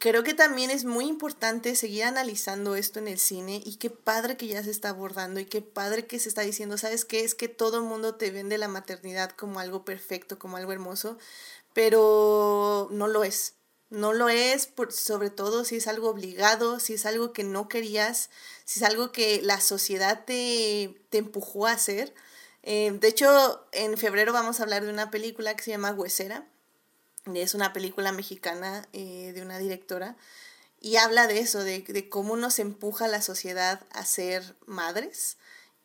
creo 0.00 0.24
que 0.24 0.34
también 0.34 0.70
es 0.70 0.84
muy 0.84 1.06
importante 1.06 1.76
seguir 1.76 2.04
analizando 2.04 2.74
esto 2.74 2.98
en 2.98 3.06
el 3.06 3.18
cine 3.18 3.62
y 3.64 3.76
qué 3.76 3.90
padre 3.90 4.36
que 4.38 4.46
ya 4.48 4.64
se 4.64 4.70
está 4.70 4.88
abordando 4.88 5.40
y 5.40 5.44
qué 5.44 5.60
padre 5.62 6.06
que 6.06 6.18
se 6.18 6.30
está 6.30 6.40
diciendo, 6.40 6.78
¿sabes 6.78 7.04
qué? 7.04 7.20
Es 7.20 7.34
que 7.34 7.48
todo 7.48 7.76
el 7.76 7.84
mundo 7.84 8.14
te 8.14 8.30
vende 8.30 8.56
la 8.58 8.66
maternidad 8.66 9.30
como 9.30 9.60
algo 9.60 9.84
perfecto, 9.84 10.38
como 10.38 10.56
algo 10.56 10.72
hermoso, 10.72 11.18
pero 11.74 12.88
no 12.90 13.06
lo 13.08 13.24
es. 13.24 13.54
No 13.90 14.12
lo 14.12 14.28
es, 14.28 14.66
por, 14.66 14.92
sobre 14.92 15.30
todo 15.30 15.64
si 15.64 15.76
es 15.76 15.86
algo 15.86 16.08
obligado, 16.08 16.80
si 16.80 16.94
es 16.94 17.06
algo 17.06 17.32
que 17.32 17.44
no 17.44 17.68
querías, 17.68 18.30
si 18.64 18.80
es 18.80 18.84
algo 18.84 19.12
que 19.12 19.42
la 19.42 19.60
sociedad 19.60 20.24
te, 20.24 20.94
te 21.10 21.18
empujó 21.18 21.66
a 21.66 21.72
hacer. 21.72 22.14
Eh, 22.62 22.92
de 22.98 23.08
hecho, 23.08 23.66
en 23.72 23.98
febrero 23.98 24.32
vamos 24.32 24.60
a 24.60 24.62
hablar 24.62 24.84
de 24.84 24.90
una 24.92 25.10
película 25.10 25.54
que 25.56 25.64
se 25.64 25.72
llama 25.72 25.92
Huesera 25.92 26.46
es 27.34 27.54
una 27.54 27.72
película 27.72 28.12
mexicana 28.12 28.88
eh, 28.92 29.32
de 29.34 29.42
una 29.42 29.58
directora 29.58 30.16
y 30.80 30.96
habla 30.96 31.26
de 31.26 31.40
eso, 31.40 31.62
de, 31.62 31.82
de, 31.82 32.08
cómo 32.08 32.36
nos 32.36 32.58
empuja 32.58 33.06
la 33.06 33.20
sociedad 33.20 33.86
a 33.90 34.04
ser 34.06 34.56
madres 34.66 35.36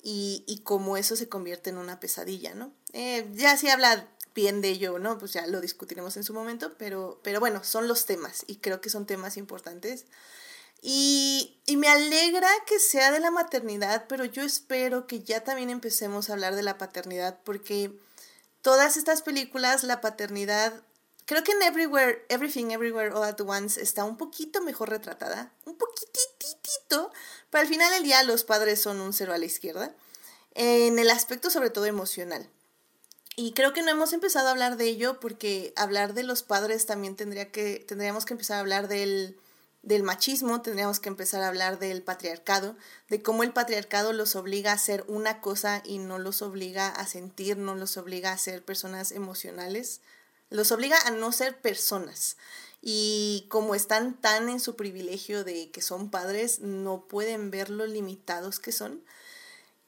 y, 0.02 0.44
y 0.48 0.60
cómo 0.60 0.96
eso 0.96 1.16
se 1.16 1.28
convierte 1.28 1.70
en 1.70 1.78
una 1.78 2.00
pesadilla, 2.00 2.54
¿no? 2.54 2.74
Eh, 2.94 3.28
ya 3.34 3.58
si 3.58 3.70
habla 3.70 4.08
bien 4.34 4.62
de 4.62 4.70
ello, 4.70 5.00
¿no? 5.00 5.18
Pues 5.18 5.34
ya 5.34 5.48
lo 5.48 5.60
discutiremos 5.60 6.16
en 6.16 6.24
su 6.24 6.34
momento, 6.34 6.78
pero, 6.78 7.20
pero 7.24 7.40
bueno, 7.40 7.64
son 7.64 7.88
los 7.88 8.06
temas 8.06 8.46
y 8.48 8.58
creo 8.58 8.80
que 8.80 8.90
son 8.90 9.06
temas 9.06 9.38
importantes. 9.38 10.06
Y, 10.82 11.60
y 11.66 11.78
me 11.78 11.88
alegra 11.88 12.50
que 12.68 12.80
sea 12.80 13.12
de 13.12 13.20
la 13.20 13.32
maternidad, 13.32 14.06
pero 14.08 14.24
yo 14.24 14.44
espero 14.44 15.08
que 15.08 15.24
ya 15.24 15.44
también 15.44 15.70
empecemos 15.70 16.30
a 16.30 16.34
hablar 16.34 16.56
de 16.56 16.64
la 16.64 16.78
paternidad 16.78 17.40
porque 17.44 17.98
todas 18.62 18.96
estas 18.96 19.24
películas, 19.24 19.84
la 19.84 20.00
paternidad 20.00 20.84
Creo 21.26 21.44
que 21.44 21.54
en 21.54 21.64
Everywhere, 21.64 22.24
Everything 22.30 22.70
Everywhere 22.70 23.12
All 23.12 23.24
at 23.24 23.42
Once 23.42 23.82
está 23.82 24.04
un 24.04 24.16
poquito 24.16 24.62
mejor 24.62 24.90
retratada, 24.90 25.52
un 25.66 25.76
poquititito, 25.76 27.12
pero 27.50 27.62
al 27.64 27.68
final 27.68 27.92
del 27.92 28.04
día 28.04 28.22
los 28.24 28.44
padres 28.44 28.80
son 28.82 29.02
un 29.02 29.12
cero 29.12 29.34
a 29.34 29.40
la 29.40 29.46
izquierda, 29.46 29.96
en 30.54 31.00
el 31.00 31.10
aspecto 31.10 31.50
sobre 31.50 31.72
todo 31.72 31.86
emocional. 31.86 32.48
Y 33.36 33.54
creo 33.54 33.74
que 33.74 33.82
no 33.82 33.90
hemos 33.90 34.14
empezado 34.14 34.48
a 34.48 34.52
hablar 34.52 34.78
de 34.78 34.86
ello 34.86 35.20
porque 35.20 35.74
hablar 35.76 36.14
de 36.14 36.24
los 36.24 36.44
padres 36.44 36.86
también 36.86 37.16
tendría 37.16 37.52
que, 37.52 37.84
tendríamos 37.86 38.26
que 38.26 38.34
empezar 38.34 38.58
a 38.58 38.60
hablar 38.62 38.88
del, 38.88 39.38
del 39.82 40.04
machismo, 40.04 40.62
tendríamos 40.62 41.00
que 41.00 41.10
empezar 41.10 41.42
a 41.42 41.50
hablar 41.50 41.78
del 41.80 42.02
patriarcado, 42.02 42.78
de 43.10 43.22
cómo 43.22 43.44
el 43.44 43.52
patriarcado 43.52 44.14
los 44.14 44.36
obliga 44.38 44.72
a 44.72 44.76
hacer 44.76 45.04
una 45.08 45.42
cosa 45.42 45.82
y 45.84 45.98
no 45.98 46.18
los 46.18 46.42
obliga 46.42 46.88
a 46.88 47.08
sentir, 47.08 47.58
no 47.58 47.76
los 47.76 47.98
obliga 47.98 48.32
a 48.32 48.38
ser 48.38 48.64
personas 48.64 49.12
emocionales. 49.12 50.02
Los 50.50 50.72
obliga 50.72 50.98
a 51.06 51.12
no 51.12 51.32
ser 51.32 51.60
personas. 51.60 52.38
Y 52.82 53.46
como 53.50 53.74
están 53.74 54.20
tan 54.22 54.48
en 54.48 54.60
su 54.60 54.76
privilegio 54.76 55.44
de 55.44 55.72
que 55.72 55.82
son 55.82 56.10
padres, 56.12 56.60
no 56.60 57.08
pueden 57.08 57.50
ver 57.50 57.70
lo 57.70 57.88
limitados 57.88 58.60
que 58.60 58.72
son. 58.72 59.04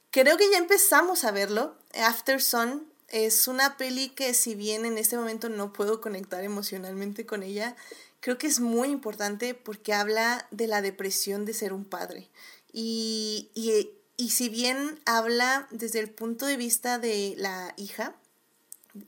Creo 0.09 0.37
que 0.37 0.49
ya 0.49 0.57
empezamos 0.57 1.23
a 1.23 1.31
verlo. 1.31 1.75
After 1.93 2.41
Sun 2.41 2.91
es 3.07 3.47
una 3.47 3.77
peli 3.77 4.09
que 4.09 4.33
si 4.33 4.55
bien 4.55 4.85
en 4.85 4.97
este 4.97 5.17
momento 5.17 5.49
no 5.49 5.73
puedo 5.73 6.01
conectar 6.01 6.43
emocionalmente 6.43 7.25
con 7.25 7.43
ella, 7.43 7.75
creo 8.19 8.37
que 8.37 8.47
es 8.47 8.59
muy 8.59 8.89
importante 8.89 9.53
porque 9.53 9.93
habla 9.93 10.47
de 10.51 10.67
la 10.67 10.81
depresión 10.81 11.45
de 11.45 11.53
ser 11.53 11.73
un 11.73 11.85
padre. 11.85 12.29
Y, 12.73 13.51
y, 13.53 13.91
y 14.17 14.31
si 14.31 14.49
bien 14.49 14.99
habla 15.05 15.67
desde 15.71 15.99
el 15.99 16.09
punto 16.09 16.45
de 16.45 16.57
vista 16.57 16.99
de 16.99 17.35
la 17.37 17.73
hija, 17.77 18.15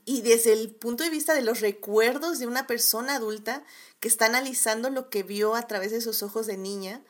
y 0.04 0.22
desde 0.22 0.52
el 0.52 0.70
punto 0.70 1.04
de 1.04 1.10
vista 1.10 1.34
de 1.34 1.42
los 1.42 1.60
recuerdos 1.60 2.38
de 2.38 2.46
una 2.46 2.66
persona 2.66 3.16
adulta 3.16 3.64
que 4.00 4.08
está 4.08 4.26
analizando 4.26 4.90
lo 4.90 5.10
que 5.10 5.22
vio 5.22 5.54
a 5.54 5.66
través 5.66 5.90
de 5.92 6.00
sus 6.00 6.22
ojos 6.22 6.46
de 6.46 6.56
niña, 6.56 7.02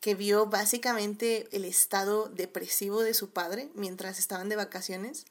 que 0.00 0.14
vio 0.14 0.46
básicamente 0.46 1.48
el 1.52 1.64
estado 1.64 2.28
depresivo 2.28 3.02
de 3.02 3.14
su 3.14 3.30
padre 3.30 3.70
mientras 3.74 4.18
estaban 4.18 4.48
de 4.48 4.56
vacaciones. 4.56 5.26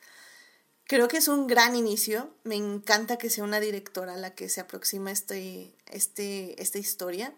Creo 0.86 1.08
que 1.08 1.18
es 1.18 1.28
un 1.28 1.48
gran 1.48 1.76
inicio. 1.76 2.32
Me 2.44 2.56
encanta 2.56 3.18
que 3.18 3.30
sea 3.30 3.44
una 3.44 3.60
directora 3.60 4.18
la 4.18 4.34
que 4.34 4.50
se 4.50 4.62
aproxima 4.62 5.12
este, 5.12 5.76
este, 5.88 6.62
esta 6.62 6.80
historia. 6.80 7.34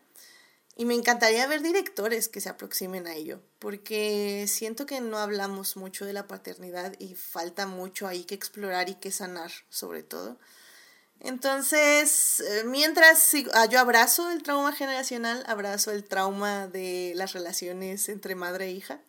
Y 0.76 0.86
me 0.86 0.94
encantaría 0.94 1.48
ver 1.48 1.62
directores 1.62 2.28
que 2.30 2.42
se 2.42 2.50
aproximen 2.50 3.06
a 3.06 3.14
ello, 3.14 3.42
porque 3.60 4.46
siento 4.48 4.86
que 4.86 5.02
no 5.02 5.18
hablamos 5.18 5.76
mucho 5.76 6.06
de 6.06 6.14
la 6.14 6.28
paternidad 6.28 6.96
y 6.98 7.16
falta 7.16 7.68
mucho 7.68 8.08
ahí 8.08 8.24
que 8.24 8.36
explorar 8.36 8.90
y 8.90 8.96
que 8.96 9.12
sanar, 9.12 9.52
sobre 9.70 10.02
todo. 10.02 10.40
Entonces, 11.20 12.40
eh, 12.40 12.64
mientras 12.66 13.32
ah, 13.54 13.66
yo 13.68 13.80
abrazo 13.80 14.32
el 14.32 14.42
trauma 14.42 14.74
generacional, 14.74 15.44
abrazo 15.46 15.92
el 15.92 16.04
trauma 16.04 16.68
de 16.68 17.14
las 17.16 17.34
relaciones 17.34 18.10
entre 18.10 18.34
madre 18.36 18.66
e 18.68 18.72
hija. 18.72 19.02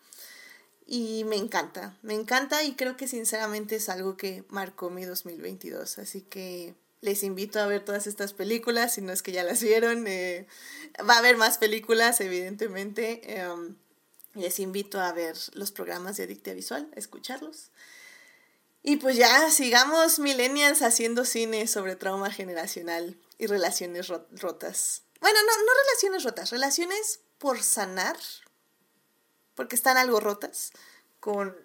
y 0.86 1.24
me 1.24 1.36
encanta, 1.36 1.97
me 2.02 2.14
encanta 2.14 2.62
y 2.64 2.74
creo 2.74 2.97
que 2.97 3.09
sinceramente 3.09 3.76
es 3.76 3.89
algo 3.89 4.16
que 4.16 4.44
marcó 4.48 4.90
mi 4.90 5.05
2022. 5.05 5.98
Así 5.98 6.22
que 6.22 6.74
les 7.03 7.24
invito 7.24 7.61
a 7.61 7.66
ver 7.66 7.85
todas 7.85 8.07
estas 8.07 8.33
películas, 8.33 8.95
si 8.95 9.03
no 9.03 9.12
es 9.12 9.23
que 9.23 9.33
ya 9.33 9.43
las 9.43 9.61
vieron. 9.61 10.07
Eh, 10.07 10.47
va 11.09 11.15
a 11.15 11.19
haber 11.19 11.37
más 11.37 11.59
películas, 11.59 12.20
evidentemente. 12.20 13.39
Em, 13.39 13.77
les 14.35 14.61
invito 14.61 15.01
a 15.01 15.12
ver 15.12 15.37
los 15.53 15.73
programas 15.73 16.16
de 16.16 16.24
Adictia 16.24 16.55
Visual, 16.55 16.89
a 16.97 16.99
escucharlos. 16.99 17.70
Y 18.85 18.97
pues 18.97 19.16
ya, 19.16 19.51
sigamos 19.51 20.20
millennials 20.20 20.83
haciendo 20.83 21.24
cine 21.24 21.66
sobre 21.66 21.97
trauma 21.97 22.31
generacional 22.31 23.16
y 23.37 23.47
relaciones 23.47 24.09
rotas. 24.09 25.03
Bueno, 25.20 25.39
no, 25.45 25.65
no 25.65 25.73
relaciones 25.87 26.23
rotas, 26.23 26.51
relaciones 26.51 27.20
por 27.39 27.62
sanar, 27.62 28.16
porque 29.55 29.74
están 29.74 29.97
algo 29.97 30.20
rotas 30.20 30.70
con 31.19 31.57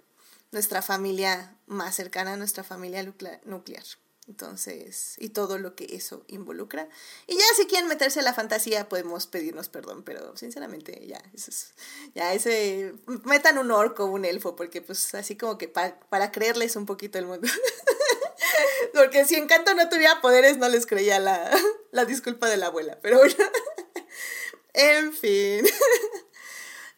nuestra 0.51 0.81
familia 0.81 1.55
más 1.68 1.95
cercana, 1.95 2.38
nuestra 2.38 2.64
familia 2.64 3.03
nuclear. 3.03 3.85
Entonces, 4.27 5.15
y 5.19 5.29
todo 5.29 5.57
lo 5.57 5.73
que 5.75 5.95
eso 5.95 6.25
involucra. 6.27 6.89
Y 7.27 7.37
ya 7.37 7.45
si 7.55 7.65
quieren 7.65 7.87
meterse 7.87 8.19
a 8.19 8.23
la 8.23 8.33
fantasía, 8.33 8.89
podemos 8.89 9.25
pedirnos 9.25 9.69
perdón, 9.69 10.03
pero 10.03 10.35
sinceramente 10.35 11.05
ya, 11.07 11.21
eso 11.33 11.49
es, 11.49 11.73
ya 12.13 12.33
ese, 12.33 12.93
metan 13.23 13.57
un 13.57 13.71
orco, 13.71 14.05
un 14.05 14.25
elfo, 14.25 14.55
porque 14.57 14.81
pues 14.81 15.15
así 15.15 15.37
como 15.37 15.57
que 15.57 15.69
para, 15.69 15.97
para 16.09 16.31
creerles 16.33 16.75
un 16.75 16.85
poquito 16.85 17.17
el 17.17 17.25
mundo. 17.25 17.47
porque 18.93 19.25
si 19.25 19.35
Encanto 19.35 19.73
no 19.75 19.87
tuviera 19.87 20.19
poderes, 20.19 20.57
no 20.57 20.67
les 20.67 20.85
creía 20.85 21.19
la, 21.19 21.49
la 21.91 22.03
disculpa 22.03 22.49
de 22.49 22.57
la 22.57 22.67
abuela, 22.67 22.99
pero 23.01 23.19
bueno. 23.19 23.35
en 24.73 25.13
fin. 25.13 25.65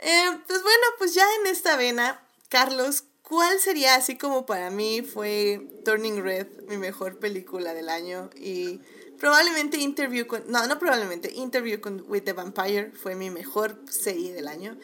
Eh, 0.01 0.39
pues 0.47 0.64
bueno, 0.64 0.85
pues 0.97 1.14
ya 1.14 1.26
en 1.41 1.47
esta 1.47 1.76
vena, 1.76 2.26
Carlos, 2.47 3.03
¿cuál 3.30 3.60
sería 3.60 3.95
así 3.95 4.18
como 4.18 4.45
para 4.45 4.69
mí 4.72 5.01
fue 5.01 5.69
Turning 5.85 6.22
Red 6.22 6.47
mi 6.68 6.77
mejor 6.77 7.19
película 7.19 7.73
del 7.73 7.88
año? 7.88 8.30
Y 8.35 8.81
probablemente 9.19 9.77
Interview 9.77 10.27
con... 10.27 10.43
No, 10.47 10.68
no 10.68 10.80
probablemente. 10.80 11.31
Interview 11.34 11.80
con, 11.80 12.03
with 12.07 12.23
the 12.23 12.34
Vampire 12.34 12.91
fue 12.91 13.15
mi 13.15 13.30
mejor 13.30 13.81
serie 13.89 14.34
del 14.34 14.47
año. 14.47 14.77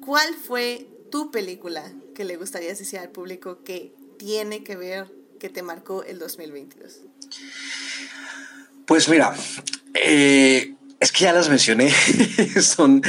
¿Cuál 0.00 0.34
fue 0.34 0.88
tu 1.10 1.30
película 1.30 1.92
que 2.14 2.24
le 2.24 2.36
gustaría 2.36 2.68
decir 2.68 2.98
al 2.98 3.10
público 3.10 3.62
que 3.64 3.92
tiene 4.16 4.62
que 4.62 4.76
ver, 4.76 5.12
que 5.38 5.48
te 5.50 5.62
marcó 5.62 6.04
el 6.04 6.18
2022? 6.18 7.00
Pues 8.86 9.08
mira, 9.08 9.36
eh, 9.94 10.74
es 11.00 11.12
que 11.12 11.24
ya 11.24 11.32
las 11.32 11.48
mencioné, 11.48 11.90
son, 12.60 13.02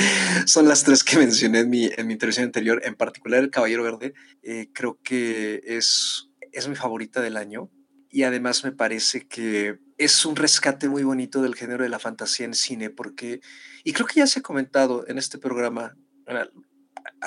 son 0.46 0.68
las 0.68 0.84
tres 0.84 1.04
que 1.04 1.18
mencioné 1.18 1.60
en 1.60 1.70
mi, 1.70 1.86
en 1.86 2.08
mi 2.08 2.14
intervención 2.14 2.46
anterior, 2.46 2.82
en 2.86 2.96
particular 2.96 3.42
El 3.42 3.50
Caballero 3.50 3.84
Verde, 3.84 4.14
eh, 4.44 4.70
creo 4.74 5.00
que 5.04 5.62
es, 5.66 6.30
es 6.52 6.68
mi 6.68 6.76
favorita 6.76 7.22
del 7.22 7.38
año 7.38 7.70
y 8.12 8.24
además 8.24 8.64
me 8.64 8.72
parece 8.72 9.28
que 9.28 9.80
es 9.98 10.26
un 10.26 10.36
rescate 10.36 10.88
muy 10.88 11.04
bonito 11.04 11.42
del 11.42 11.56
género 11.56 11.84
de 11.84 11.90
la 11.90 12.00
fantasía 12.00 12.46
en 12.46 12.54
cine, 12.54 12.90
porque, 12.90 13.42
y 13.84 13.94
creo 13.94 14.08
que 14.08 14.20
ya 14.20 14.28
se 14.28 14.40
ha 14.40 14.44
comentado 14.44 15.06
en 15.08 15.18
este 15.18 15.38
programa 15.38 15.96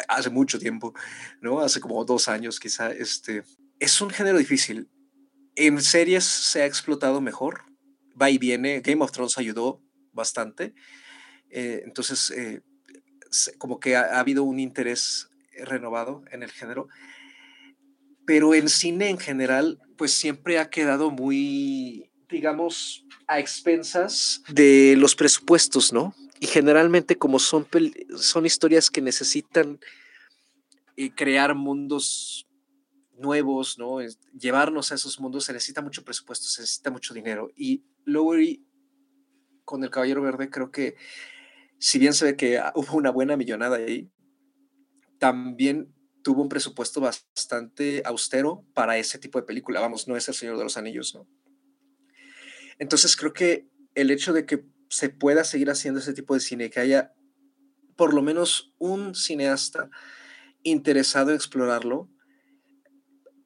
hace 0.08 0.30
mucho 0.30 0.58
tiempo, 0.58 0.94
¿no? 1.40 1.60
Hace 1.60 1.80
como 1.80 2.04
dos 2.04 2.28
años 2.28 2.58
quizá, 2.58 2.90
este, 2.90 3.44
es 3.78 4.00
un 4.00 4.10
género 4.10 4.38
difícil. 4.38 4.88
En 5.54 5.82
series 5.82 6.24
se 6.24 6.62
ha 6.62 6.66
explotado 6.66 7.20
mejor, 7.20 7.64
va 8.20 8.30
y 8.30 8.38
viene, 8.38 8.80
Game 8.80 9.04
of 9.04 9.12
Thrones 9.12 9.38
ayudó, 9.38 9.81
bastante. 10.12 10.74
Eh, 11.50 11.82
entonces, 11.84 12.30
eh, 12.30 12.60
como 13.58 13.80
que 13.80 13.96
ha, 13.96 14.18
habido 14.18 14.44
un 14.44 14.60
interés 14.60 15.28
renovado 15.64 16.24
en 16.30 16.42
el 16.42 16.50
género. 16.50 16.88
Pero 18.24 18.54
en 18.54 18.68
cine 18.68 19.08
en 19.08 19.18
general, 19.18 19.80
pues 19.96 20.12
siempre 20.12 20.58
ha 20.58 20.70
quedado 20.70 21.10
muy, 21.10 22.10
digamos, 22.28 23.04
a 23.26 23.40
expensas 23.40 24.42
de 24.48 24.94
los 24.96 25.14
presupuestos, 25.14 25.92
¿no? 25.92 26.14
Y 26.38 26.46
generalmente 26.46 27.16
como 27.16 27.38
son, 27.38 27.66
son 28.16 28.46
historias 28.46 28.90
que 28.90 29.00
necesitan 29.00 29.80
eh, 30.96 31.10
crear 31.14 31.54
mundos 31.54 32.46
nuevos, 33.18 33.78
¿no? 33.78 33.98
Llevarnos 34.38 34.92
a 34.92 34.94
esos 34.94 35.18
mundos 35.18 35.44
se 35.44 35.52
necesita 35.52 35.82
mucho 35.82 36.04
presupuesto, 36.04 36.46
se 36.46 36.62
necesita 36.62 36.90
mucho 36.90 37.14
dinero. 37.14 37.50
Y 37.56 37.82
Lowery 38.04 38.64
con 39.64 39.84
el 39.84 39.90
Caballero 39.90 40.22
Verde 40.22 40.50
creo 40.50 40.70
que 40.70 40.96
si 41.78 41.98
bien 41.98 42.14
se 42.14 42.24
ve 42.24 42.36
que 42.36 42.60
hubo 42.74 42.96
una 42.96 43.10
buena 43.10 43.36
millonada 43.36 43.76
ahí, 43.76 44.10
también 45.18 45.92
tuvo 46.22 46.42
un 46.42 46.48
presupuesto 46.48 47.00
bastante 47.00 48.02
austero 48.04 48.64
para 48.74 48.98
ese 48.98 49.18
tipo 49.18 49.40
de 49.40 49.46
película. 49.46 49.80
Vamos, 49.80 50.06
no 50.06 50.16
es 50.16 50.28
El 50.28 50.34
Señor 50.34 50.56
de 50.56 50.64
los 50.64 50.76
Anillos, 50.76 51.14
¿no? 51.14 51.26
Entonces 52.78 53.16
creo 53.16 53.32
que 53.32 53.68
el 53.94 54.10
hecho 54.10 54.32
de 54.32 54.46
que 54.46 54.64
se 54.88 55.08
pueda 55.08 55.44
seguir 55.44 55.70
haciendo 55.70 56.00
ese 56.00 56.12
tipo 56.12 56.34
de 56.34 56.40
cine, 56.40 56.70
que 56.70 56.80
haya 56.80 57.12
por 57.96 58.14
lo 58.14 58.22
menos 58.22 58.72
un 58.78 59.14
cineasta 59.14 59.90
interesado 60.62 61.30
en 61.30 61.36
explorarlo, 61.36 62.08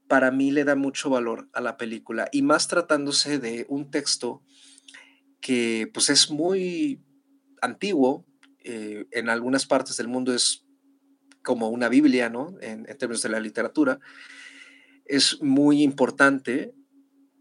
para 0.09 0.31
mí 0.31 0.51
le 0.51 0.65
da 0.65 0.77
mucho 0.77 1.11
valor 1.11 1.49
a 1.53 1.61
la 1.61 1.77
película. 1.77 2.29
Y 2.33 2.43
más 2.43 2.69
tratándose 2.69 3.39
de 3.39 3.67
un 3.69 3.91
texto 3.91 4.43
que 5.47 5.89
pues 5.95 6.11
es 6.11 6.29
muy 6.29 7.01
antiguo, 7.63 8.27
eh, 8.65 9.07
en 9.13 9.29
algunas 9.29 9.65
partes 9.65 9.97
del 9.97 10.09
mundo 10.09 10.35
es 10.35 10.67
como 11.45 11.69
una 11.69 11.89
Biblia, 11.89 12.29
¿no? 12.29 12.57
En, 12.61 12.85
términos 12.99 13.23
de 13.23 13.29
la 13.29 13.39
literatura, 13.39 14.01
es 15.05 15.41
muy 15.41 15.85
importante 15.85 16.75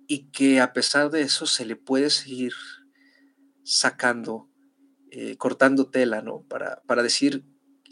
y 0.06 0.30
que 0.30 0.62
a 0.62 0.72
pesar 0.72 1.10
de 1.10 1.24
eso 1.24 1.48
se 1.48 1.66
le 1.66 1.76
puede 1.76 2.12
seguir 2.12 2.54
sacando, 3.64 4.52
eh, 5.10 5.36
cortando 5.38 5.90
tela, 5.90 6.22
¿no? 6.22 6.44
Para, 6.44 6.84
para 6.86 7.02
decir, 7.02 7.44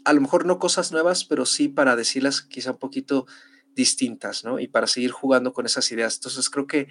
a 0.04 0.12
lo 0.12 0.20
mejor 0.20 0.46
no 0.46 0.60
cosas 0.60 0.92
nuevas, 0.92 1.24
pero 1.24 1.44
sí 1.44 1.66
para 1.66 1.96
decirlas 1.96 2.40
quizá 2.40 2.70
un 2.70 2.78
poquito 2.78 3.26
distintas, 3.74 4.44
¿no? 4.44 4.60
Y 4.60 4.68
para 4.68 4.86
seguir 4.86 5.10
jugando 5.10 5.52
con 5.52 5.66
esas 5.66 5.90
ideas. 5.90 6.14
Entonces 6.14 6.48
creo 6.50 6.68
que 6.68 6.86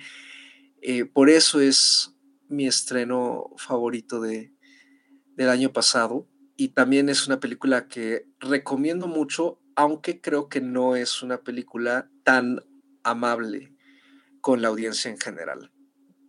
eh, 0.82 1.06
por 1.06 1.30
eso 1.30 1.62
es 1.62 2.13
mi 2.50 2.68
estreno 2.68 3.52
favorito 3.58 4.22
de, 4.22 4.54
del 5.36 5.50
año 5.50 5.72
pasado 5.74 6.28
y 6.56 6.70
también 6.70 7.10
es 7.10 7.28
una 7.28 7.40
película 7.40 7.88
que 7.88 8.28
recomiendo 8.40 9.08
mucho, 9.08 9.60
aunque 9.76 10.22
creo 10.22 10.50
que 10.50 10.62
no 10.62 10.96
es 10.96 11.24
una 11.24 11.42
película 11.42 12.10
tan 12.24 12.64
amable 13.04 13.76
con 14.40 14.62
la 14.62 14.68
audiencia 14.68 15.10
en 15.10 15.18
general, 15.18 15.72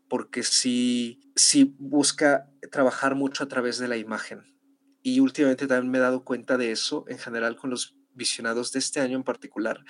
porque 0.09 0.43
sí, 0.43 1.21
sí 1.37 1.75
busca 1.79 2.51
trabajar 2.71 3.15
mucho 3.15 3.45
a 3.45 3.49
través 3.49 3.79
de 3.79 3.89
la 3.89 3.97
imagen. 3.97 4.55
Y 5.03 5.21
últimamente 5.21 5.67
también 5.67 5.91
me 5.91 5.99
he 5.99 6.01
dado 6.01 6.25
cuenta 6.25 6.57
de 6.57 6.73
eso, 6.73 7.05
en 7.09 7.19
general 7.19 7.57
con 7.57 7.71
los 7.71 7.97
visionados 8.15 8.73
de 8.73 8.79
este 8.79 9.01
año 9.01 9.17
en 9.17 9.25
particular. 9.25 9.85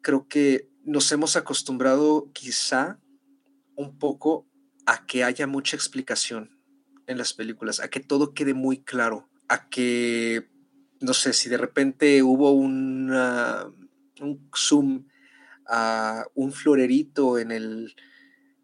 Creo 0.00 0.28
que 0.28 0.68
nos 0.84 1.10
hemos 1.10 1.36
acostumbrado 1.36 2.30
quizá 2.32 3.00
un 3.74 3.98
poco 3.98 4.47
a 4.88 5.04
que 5.04 5.22
haya 5.22 5.46
mucha 5.46 5.76
explicación 5.76 6.58
en 7.06 7.18
las 7.18 7.34
películas, 7.34 7.78
a 7.78 7.90
que 7.90 8.00
todo 8.00 8.32
quede 8.32 8.54
muy 8.54 8.82
claro, 8.82 9.28
a 9.46 9.68
que, 9.68 10.48
no 11.00 11.12
sé, 11.12 11.34
si 11.34 11.50
de 11.50 11.58
repente 11.58 12.22
hubo 12.22 12.52
un 12.52 13.12
zoom 14.56 15.06
a 15.66 16.24
un 16.34 16.52
florerito 16.52 17.38
en 17.38 17.52
el 17.52 17.94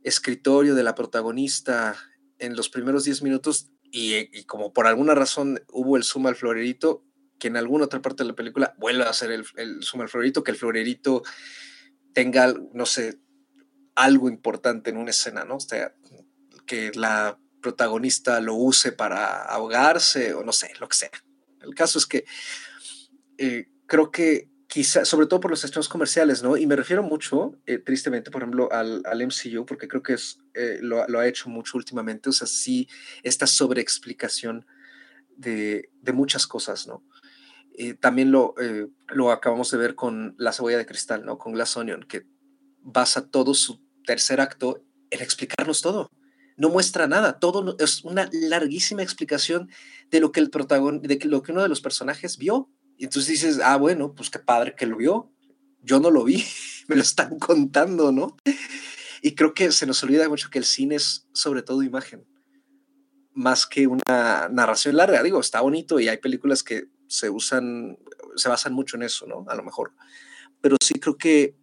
escritorio 0.02 0.74
de 0.74 0.82
la 0.82 0.94
protagonista 0.94 1.94
en 2.38 2.56
los 2.56 2.70
primeros 2.70 3.04
10 3.04 3.22
minutos 3.22 3.70
y, 3.90 4.44
como 4.44 4.72
por 4.72 4.86
alguna 4.86 5.14
razón 5.14 5.60
hubo 5.70 5.98
el 5.98 6.04
zoom 6.04 6.26
al 6.26 6.36
florerito, 6.36 7.04
que 7.38 7.48
en 7.48 7.58
alguna 7.58 7.84
otra 7.84 8.00
parte 8.00 8.22
de 8.22 8.30
la 8.30 8.34
película 8.34 8.74
vuelva 8.78 9.04
a 9.04 9.10
hacer 9.10 9.30
el, 9.30 9.44
el 9.56 9.82
zoom 9.82 10.00
al 10.00 10.08
florerito, 10.08 10.42
que 10.42 10.52
el 10.52 10.56
florerito 10.56 11.22
tenga, 12.14 12.54
no 12.72 12.86
sé, 12.86 13.18
algo 13.94 14.28
importante 14.28 14.90
en 14.90 14.96
una 14.96 15.10
escena, 15.10 15.44
¿no? 15.44 15.56
O 15.56 15.60
sea, 15.60 15.94
que 16.66 16.90
la 16.94 17.38
protagonista 17.60 18.40
lo 18.40 18.54
use 18.54 18.92
para 18.92 19.42
ahogarse 19.42 20.34
o 20.34 20.44
no 20.44 20.52
sé, 20.52 20.72
lo 20.80 20.88
que 20.88 20.96
sea. 20.96 21.10
El 21.62 21.74
caso 21.74 21.98
es 21.98 22.06
que 22.06 22.24
eh, 23.38 23.68
creo 23.86 24.10
que 24.10 24.50
quizá, 24.66 25.04
sobre 25.04 25.26
todo 25.26 25.40
por 25.40 25.50
los 25.50 25.64
estrenos 25.64 25.88
comerciales, 25.88 26.42
¿no? 26.42 26.56
Y 26.56 26.66
me 26.66 26.76
refiero 26.76 27.02
mucho, 27.02 27.58
eh, 27.66 27.78
tristemente, 27.78 28.30
por 28.30 28.42
ejemplo, 28.42 28.70
al, 28.72 29.02
al, 29.06 29.26
MCU, 29.26 29.64
porque 29.64 29.88
creo 29.88 30.02
que 30.02 30.14
es, 30.14 30.40
eh, 30.54 30.78
lo, 30.82 31.06
lo, 31.08 31.20
ha 31.20 31.26
hecho 31.26 31.48
mucho 31.48 31.78
últimamente, 31.78 32.28
o 32.28 32.32
sea, 32.32 32.46
sí, 32.46 32.88
esta 33.22 33.46
sobreexplicación 33.46 34.66
de, 35.36 35.90
de 36.02 36.12
muchas 36.12 36.46
cosas, 36.46 36.86
¿no? 36.86 37.04
también 37.98 38.30
lo, 38.30 38.54
lo 39.08 39.32
acabamos 39.32 39.68
de 39.72 39.78
ver 39.78 39.96
con 39.96 40.36
La 40.38 40.52
cebolla 40.52 40.78
de 40.78 40.86
cristal, 40.86 41.24
¿no? 41.24 41.38
Con 41.38 41.54
Glass 41.54 41.76
Onion, 41.76 42.04
que 42.04 42.24
basa 42.82 43.28
todo 43.28 43.52
su 43.52 43.83
tercer 44.04 44.40
acto 44.40 44.84
en 45.10 45.22
explicarnos 45.22 45.80
todo 45.80 46.10
no 46.56 46.68
muestra 46.68 47.06
nada, 47.06 47.38
todo 47.38 47.76
es 47.78 48.04
una 48.04 48.28
larguísima 48.32 49.02
explicación 49.02 49.70
de 50.10 50.20
lo 50.20 50.32
que 50.32 50.40
el 50.40 50.50
protagonista, 50.50 51.08
de 51.08 51.18
lo 51.24 51.42
que 51.42 51.52
uno 51.52 51.62
de 51.62 51.68
los 51.68 51.80
personajes 51.80 52.38
vio 52.38 52.70
Y 52.96 53.04
entonces 53.04 53.30
dices, 53.30 53.60
ah, 53.62 53.76
bueno, 53.76 54.14
pues 54.14 54.30
qué 54.30 54.38
padre 54.38 54.74
que 54.76 54.86
lo 54.86 54.96
vio. 54.96 55.32
Yo 55.82 56.00
no 56.00 56.10
lo 56.10 56.24
vi, 56.24 56.44
me 56.88 56.96
lo 56.96 57.02
están 57.02 57.38
contando, 57.38 58.12
¿no? 58.12 58.36
Y 59.20 59.34
creo 59.34 59.54
que 59.54 59.72
se 59.72 59.86
nos 59.86 60.02
olvida 60.02 60.28
mucho 60.28 60.50
que 60.50 60.58
el 60.58 60.64
cine 60.64 60.96
es 60.96 61.26
sobre 61.32 61.62
todo 61.62 61.82
imagen, 61.82 62.26
más 63.32 63.66
que 63.66 63.86
una 63.86 64.48
narración 64.50 64.96
larga. 64.96 65.22
Digo, 65.22 65.40
está 65.40 65.60
bonito 65.60 65.98
y 65.98 66.08
hay 66.08 66.18
películas 66.18 66.62
que 66.62 66.84
se 67.08 67.30
usan, 67.30 67.98
se 68.36 68.48
basan 68.48 68.74
mucho 68.74 68.96
en 68.96 69.02
eso, 69.02 69.26
¿no? 69.26 69.44
A 69.48 69.54
lo 69.56 69.64
mejor. 69.64 69.92
Pero 70.60 70.76
sí 70.82 70.94
creo 70.94 71.16
que 71.16 71.56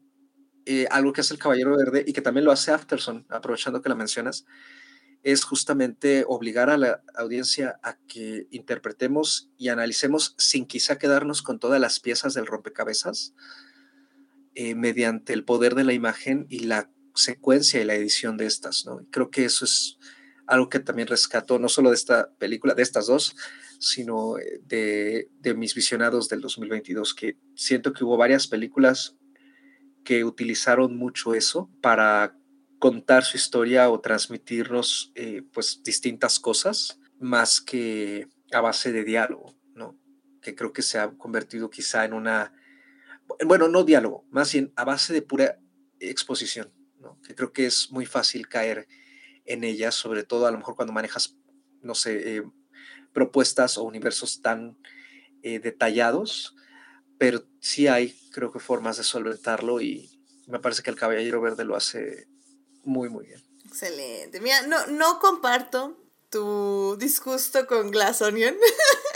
eh, 0.66 0.88
algo 0.92 1.14
que 1.14 1.22
hace 1.22 1.34
el 1.34 1.40
Caballero 1.40 1.76
Verde 1.76 2.04
y 2.06 2.14
que 2.14 2.22
también 2.22 2.46
lo 2.46 2.52
hace 2.52 2.72
Afterson, 2.72 3.26
aprovechando 3.30 3.82
que 3.82 3.90
la 3.90 3.96
mencionas, 3.96 4.46
es 5.24 5.44
justamente 5.44 6.24
obligar 6.28 6.70
a 6.70 6.78
la 6.78 7.04
audiencia 7.16 7.80
a 7.84 7.98
que 8.08 8.48
interpretemos 8.52 9.50
y 9.58 9.70
analicemos 9.70 10.36
sin 10.38 10.66
quizá 10.66 10.98
quedarnos 10.98 11.42
con 11.42 11.60
todas 11.60 11.80
las 11.80 12.00
piezas 12.00 12.34
del 12.34 12.48
rompecabezas, 12.48 13.34
eh, 14.56 14.76
mediante 14.76 15.34
el 15.34 15.46
poder 15.46 15.76
de 15.76 15.84
la 15.84 15.94
imagen 15.94 16.48
y 16.50 16.60
la 16.60 16.90
secuencia 17.14 17.82
y 17.82 17.86
la 17.86 17.96
edición 17.96 18.38
de 18.38 18.48
estas. 18.48 18.86
¿no? 18.86 19.06
Creo 19.12 19.30
que 19.30 19.46
eso 19.46 19.66
es 19.66 19.98
algo 20.48 20.70
que 20.70 20.80
también 20.80 21.08
rescato, 21.08 21.60
no 21.60 21.70
solo 21.70 21.90
de 21.90 21.96
esta 21.96 22.32
película, 22.34 22.74
de 22.74 22.84
estas 22.84 23.08
dos, 23.08 23.36
sino 23.80 24.38
eh, 24.38 24.60
de, 24.66 25.30
de 25.40 25.54
mis 25.54 25.76
visionados 25.76 26.30
del 26.30 26.42
2022, 26.42 27.14
que 27.14 27.38
siento 27.56 27.94
que 27.94 28.04
hubo 28.04 28.18
varias 28.18 28.48
películas 28.48 29.18
que 30.04 30.24
utilizaron 30.24 30.98
mucho 30.98 31.34
eso 31.34 31.70
para 31.82 32.36
contar 32.80 33.24
su 33.24 33.38
historia 33.38 33.90
o 33.90 34.00
transmitirnos 34.00 35.12
eh, 35.16 35.44
pues 35.54 35.82
distintas 35.84 36.40
cosas 36.40 37.00
más 37.20 37.62
que 37.62 38.28
a 38.52 38.62
base 38.62 38.92
de 38.92 39.04
diálogo, 39.04 39.56
¿no? 39.76 39.98
Que 40.42 40.56
creo 40.56 40.74
que 40.74 40.82
se 40.82 40.98
ha 40.98 41.12
convertido 41.12 41.70
quizá 41.70 42.06
en 42.06 42.14
una, 42.14 42.54
bueno, 43.46 43.68
no 43.68 43.84
diálogo, 43.84 44.26
más 44.32 44.52
bien 44.52 44.74
a 44.76 44.84
base 44.84 45.14
de 45.14 45.22
pura 45.22 45.60
exposición, 46.00 46.74
¿no? 47.00 47.22
Que 47.22 47.36
creo 47.36 47.54
que 47.54 47.68
es 47.68 47.92
muy 47.92 48.08
fácil 48.08 48.48
caer 48.48 48.88
en 49.46 49.64
ella, 49.64 49.92
sobre 49.92 50.24
todo 50.24 50.48
a 50.48 50.52
lo 50.52 50.58
mejor 50.58 50.76
cuando 50.76 50.94
manejas, 50.94 51.38
no 51.82 51.94
sé, 51.94 52.38
eh, 52.38 52.44
propuestas 53.14 53.78
o 53.78 53.84
universos 53.84 54.42
tan 54.42 54.78
eh, 55.44 55.60
detallados, 55.60 56.56
pero 57.22 57.44
sí 57.60 57.88
hay, 57.88 58.20
creo 58.32 58.52
que, 58.52 58.58
formas 58.58 58.98
de 58.98 59.04
solventarlo 59.04 59.80
y 59.80 60.10
me 60.48 60.58
parece 60.58 60.82
que 60.82 60.90
el 60.90 60.96
Caballero 60.96 61.40
Verde 61.40 61.64
lo 61.64 61.76
hace 61.76 62.28
muy, 62.84 63.10
muy 63.10 63.28
bien. 63.28 63.44
Excelente. 63.64 64.42
Mira, 64.42 64.64
no, 64.64 64.88
no 64.88 65.20
comparto 65.20 66.04
tu 66.32 66.98
disgusto 66.98 67.68
con 67.68 67.92
Glass 67.92 68.24
Onion. 68.24 68.58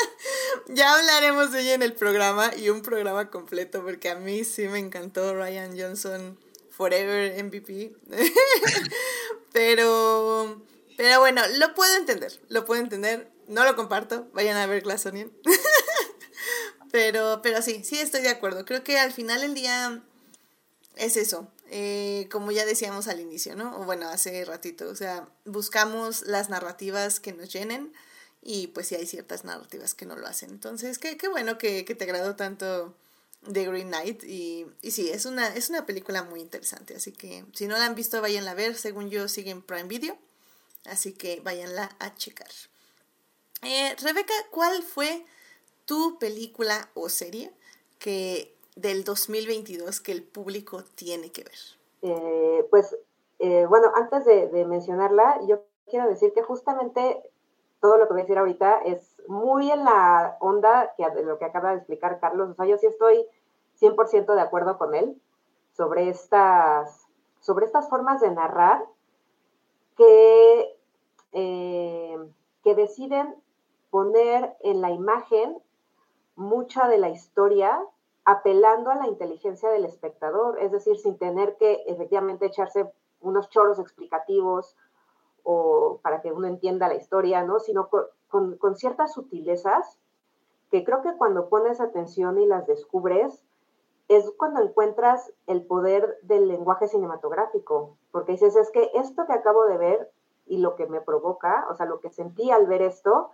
ya 0.68 0.94
hablaremos 0.94 1.52
de 1.52 1.62
ella 1.62 1.74
en 1.74 1.82
el 1.82 1.94
programa 1.94 2.52
y 2.56 2.70
un 2.70 2.84
programa 2.84 3.32
completo 3.32 3.84
porque 3.84 4.12
a 4.12 4.16
mí 4.20 4.44
sí 4.44 4.68
me 4.68 4.78
encantó 4.78 5.34
Ryan 5.34 5.76
Johnson 5.76 6.38
Forever 6.70 7.44
MVP. 7.44 7.96
pero, 9.52 10.64
pero 10.96 11.22
bueno, 11.22 11.42
lo 11.58 11.74
puedo 11.74 11.98
entender, 11.98 12.40
lo 12.50 12.66
puedo 12.66 12.84
entender. 12.84 13.32
No 13.48 13.64
lo 13.64 13.76
comparto, 13.76 14.28
vayan 14.32 14.58
a 14.58 14.68
ver 14.68 14.84
Glass 14.84 15.08
Onion. 15.08 15.34
pero, 16.96 17.42
pero 17.44 17.62
sí, 17.62 17.84
sí 17.84 18.00
estoy 18.00 18.22
de 18.22 18.30
acuerdo. 18.30 18.64
Creo 18.64 18.82
que 18.82 18.98
al 18.98 19.12
final 19.12 19.42
del 19.42 19.54
día 19.54 20.02
es 20.96 21.18
eso. 21.18 21.52
Eh, 21.70 22.30
como 22.32 22.54
ya 22.54 22.66
decíamos 22.66 23.10
al 23.10 23.20
inicio, 23.20 23.54
¿no? 23.54 23.78
O 23.82 23.84
bueno, 23.84 24.08
hace 24.08 24.46
ratito, 24.46 24.88
o 24.88 24.96
sea, 24.96 25.28
buscamos 25.44 26.22
las 26.22 26.48
narrativas 26.48 27.20
que 27.20 27.34
nos 27.34 27.52
llenen 27.52 27.92
y 28.42 28.68
pues 28.68 28.88
sí 28.88 28.96
hay 28.96 29.06
ciertas 29.08 29.44
narrativas 29.44 29.94
que 29.94 30.06
no 30.06 30.16
lo 30.16 30.26
hacen. 30.26 30.52
Entonces, 30.52 30.98
qué, 30.98 31.18
qué 31.18 31.28
bueno 31.28 31.58
que, 31.58 31.84
que, 31.84 31.96
te 31.96 32.06
agradó 32.06 32.38
tanto 32.38 32.96
The 33.52 33.66
Green 33.66 33.90
Knight 33.90 34.24
y, 34.24 34.66
y 34.82 34.92
sí, 34.92 35.10
es 35.10 35.26
una, 35.26 35.50
es 35.50 35.70
una 35.70 35.86
película 35.86 36.24
muy 36.24 36.40
interesante, 36.40 36.96
así 36.96 37.12
que 37.12 37.44
si 37.52 37.68
no 37.68 37.78
la 37.78 37.88
han 37.88 37.96
visto, 37.96 38.22
váyanla 38.22 38.52
a 38.52 38.56
ver, 38.56 38.78
según 38.78 39.10
yo 39.10 39.28
sigue 39.28 39.52
en 39.52 39.62
Prime 39.62 39.90
Video, 39.90 40.18
así 40.86 41.12
que 41.12 41.42
váyanla 41.42 41.94
a 42.00 42.16
checar. 42.16 42.52
Eh, 43.64 43.98
Rebeca, 44.00 44.34
¿cuál 44.50 44.82
fue 44.82 45.26
tu 45.86 46.18
película 46.20 46.90
o 46.94 47.10
serie 47.10 47.54
que 48.00 48.56
del 48.76 49.04
2022 49.04 50.02
que 50.02 50.12
el 50.12 50.24
público 50.24 50.84
tiene 50.96 51.32
que 51.32 51.44
ver? 51.44 51.60
Eh, 52.02 52.68
pues, 52.70 52.96
eh, 53.40 53.66
bueno, 53.68 53.92
antes 53.96 54.26
de, 54.26 54.66
mencionarla, 54.66 55.42
yo 55.48 55.64
quiero 55.88 56.08
decir 56.08 56.34
que 56.34 56.44
justamente 56.44 57.22
todo 57.80 57.98
lo 57.98 58.08
que 58.08 58.14
voy 58.14 58.22
a 58.22 58.24
decir 58.24 58.38
ahorita 58.38 58.82
es 58.86 59.16
muy 59.28 59.72
en 59.72 59.84
la 59.84 60.38
onda 60.40 60.94
que, 60.98 61.10
de 61.10 61.24
lo 61.24 61.38
que 61.40 61.46
acaba 61.46 61.72
de 61.72 61.78
explicar 61.78 62.20
Carlos. 62.20 62.50
O 62.50 62.54
sea, 62.54 62.66
yo 62.66 62.78
sí 62.78 62.88
estoy 62.88 63.26
100% 63.80 64.36
de 64.36 64.42
acuerdo 64.42 64.78
con 64.78 64.96
él 64.96 65.20
sobre 65.76 66.10
estas, 66.10 67.08
sobre 67.40 67.66
estas 67.66 67.90
formas 67.90 68.22
de 68.22 68.32
narrar 68.32 68.86
que, 69.98 70.78
eh, 71.34 72.18
que 72.64 72.76
deciden 72.76 73.36
poner 73.90 74.56
en 74.62 74.82
la 74.82 74.92
imagen 74.92 75.58
mucha 76.36 76.88
de 76.88 76.98
la 76.98 77.10
historia 77.10 77.80
apelando 78.26 78.90
a 78.90 78.96
la 78.96 79.08
inteligencia 79.08 79.70
del 79.70 79.86
espectador, 79.86 80.60
es 80.60 80.72
decir, 80.72 80.98
sin 80.98 81.18
tener 81.18 81.58
que 81.58 81.84
efectivamente 81.86 82.48
echarse 82.48 82.92
unos 83.22 83.50
choros 83.50 83.80
explicativos 83.80 84.76
o 85.44 86.00
para 86.02 86.22
que 86.22 86.32
uno 86.32 86.48
entienda 86.48 86.88
la 86.88 86.96
historia, 86.96 87.44
¿no? 87.44 87.60
Sino 87.60 87.88
con, 87.90 88.58
con, 88.58 88.76
ciertas 88.76 89.14
sutilezas 89.14 90.00
que 90.72 90.84
creo 90.84 91.04
que 91.04 91.16
cuando 91.18 91.50
pones 91.50 91.80
atención 91.80 92.40
y 92.40 92.48
las 92.48 92.66
descubres, 92.66 93.46
es 94.08 94.32
cuando 94.38 94.62
encuentras 94.62 95.32
el 95.46 95.66
poder 95.66 96.18
del 96.24 96.48
lenguaje 96.48 96.88
cinematográfico, 96.88 97.96
porque 98.12 98.34
dices, 98.34 98.56
es 98.56 98.72
que 98.72 98.92
esto 98.96 99.26
que 99.26 99.34
acabo 99.34 99.66
de 99.66 99.78
ver 99.78 100.12
y 100.48 100.58
lo 100.58 100.76
que 100.76 100.88
me 100.88 101.02
provoca, 101.02 101.66
o 101.70 101.76
sea, 101.76 101.86
lo 101.86 102.00
que 102.00 102.10
sentí 102.10 102.52
al 102.52 102.66
ver 102.68 102.82
esto, 102.82 103.32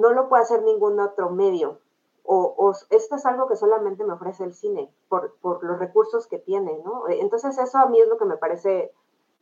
no 0.00 0.10
lo 0.10 0.28
puede 0.28 0.42
hacer 0.42 0.62
ningún 0.62 1.00
otro 1.00 1.30
medio, 1.30 1.80
o, 2.28 2.72
esto 2.90 3.14
es 3.14 3.24
algo 3.24 3.46
que 3.46 3.54
solamente 3.54 4.04
me 4.04 4.14
ofrece 4.14 4.42
el 4.42 4.52
cine 4.52 4.92
por, 5.08 5.36
por, 5.36 5.62
los 5.62 5.78
recursos 5.78 6.26
que 6.26 6.38
tiene, 6.38 6.76
¿no? 6.84 7.08
Entonces 7.08 7.56
eso 7.56 7.78
a 7.78 7.86
mí 7.86 8.00
es 8.00 8.08
lo 8.08 8.18
que 8.18 8.24
me 8.24 8.36
parece 8.36 8.92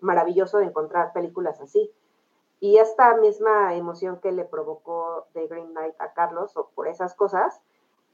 maravilloso 0.00 0.58
de 0.58 0.66
encontrar 0.66 1.14
películas 1.14 1.60
así. 1.60 1.90
Y 2.60 2.78
esta 2.78 3.16
misma 3.16 3.74
emoción 3.74 4.20
que 4.20 4.32
le 4.32 4.44
provocó 4.44 5.26
The 5.32 5.46
Green 5.46 5.70
Knight 5.70 5.94
a 5.98 6.12
Carlos, 6.12 6.56
o 6.56 6.68
por 6.74 6.88
esas 6.88 7.14
cosas, 7.14 7.60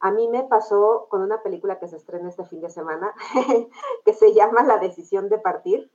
a 0.01 0.11
mí 0.11 0.29
me 0.29 0.45
pasó 0.45 1.07
con 1.11 1.23
una 1.23 1.43
película 1.43 1.79
que 1.79 1.89
se 1.89 1.97
estrena 1.97 2.29
este 2.29 2.45
fin 2.45 2.61
de 2.61 2.71
semana, 2.71 3.15
que 4.05 4.13
se 4.15 4.33
llama 4.33 4.63
La 4.63 4.79
decisión 4.79 5.29
de 5.29 5.39
partir, 5.39 5.91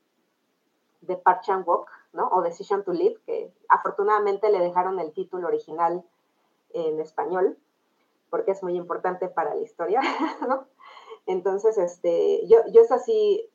de 1.01 1.17
Park 1.17 1.41
Chan-wook, 1.41 1.89
¿no? 2.13 2.27
O 2.29 2.41
Decision 2.41 2.83
to 2.83 2.93
Live, 2.93 3.19
que 3.25 3.53
afortunadamente 3.69 4.49
le 4.49 4.59
dejaron 4.59 4.99
el 4.99 5.13
título 5.13 5.47
original 5.47 6.03
en 6.75 6.99
español 6.99 7.57
porque 8.35 8.51
es 8.51 8.61
muy 8.63 8.75
importante 8.75 9.29
para 9.29 9.55
la 9.55 9.61
historia. 9.61 10.01
Entonces, 11.25 11.77
este, 11.77 12.45
yo, 12.47 12.57
yo 12.71 12.81
es 12.81 12.91
así, 12.91 13.49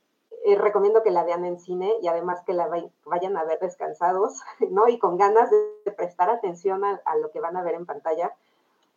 eh, 0.46 0.56
recomiendo 0.56 1.02
que 1.02 1.10
la 1.10 1.22
vean 1.22 1.44
en 1.44 1.60
cine 1.60 1.96
y 2.00 2.08
además 2.08 2.40
que 2.46 2.54
la 2.54 2.66
vayan 3.04 3.36
a 3.36 3.44
ver 3.44 3.58
descansados, 3.60 4.40
¿no? 4.70 4.88
Y 4.88 4.98
con 4.98 5.18
ganas 5.18 5.50
de, 5.50 5.92
prestar 5.92 6.30
atención 6.30 6.82
a, 6.82 7.16
lo 7.20 7.30
que 7.30 7.40
van 7.40 7.58
a 7.58 7.62
ver 7.62 7.74
en 7.74 7.84
pantalla, 7.84 8.34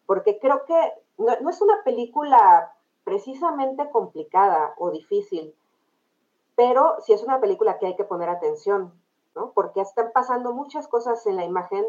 porque 0.06 0.40
creo 0.40 0.64
que 0.64 0.94
no, 1.18 1.38
no 1.42 1.50
es 1.50 1.62
una 1.62 1.84
película 1.84 2.72
precisamente 3.04 3.90
complicada 3.90 4.76
o 4.78 4.90
difícil, 4.90 5.54
pero 6.56 6.96
sí 7.02 7.12
es 7.12 7.24
una 7.24 7.42
película 7.42 7.78
que 7.78 7.88
hay 7.88 7.96
que 7.98 8.06
poner 8.06 8.30
atención, 8.30 8.94
¿no? 9.36 9.52
Porque 9.52 9.82
están 9.82 10.12
pasando 10.14 10.54
muchas 10.54 10.88
cosas 10.88 11.26
en 11.28 11.36
la 11.36 11.44
imagen 11.44 11.86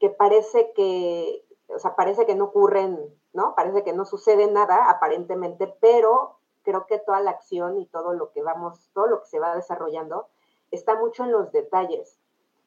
que 0.00 0.10
parece 0.10 0.72
que, 0.74 1.44
o 1.68 1.78
sea, 1.78 1.96
parece 1.96 2.26
que 2.26 2.34
no 2.34 2.46
ocurren, 2.46 2.98
¿no? 3.32 3.54
Parece 3.54 3.84
que 3.84 3.92
no 3.92 4.04
sucede 4.04 4.50
nada 4.50 4.90
aparentemente, 4.90 5.66
pero 5.80 6.36
creo 6.62 6.86
que 6.86 6.98
toda 6.98 7.20
la 7.20 7.30
acción 7.30 7.78
y 7.78 7.86
todo 7.86 8.12
lo 8.14 8.30
que 8.32 8.42
vamos, 8.42 8.90
todo 8.94 9.06
lo 9.06 9.20
que 9.20 9.26
se 9.26 9.38
va 9.38 9.54
desarrollando 9.54 10.26
está 10.70 10.96
mucho 10.96 11.24
en 11.24 11.32
los 11.32 11.52
detalles, 11.52 12.18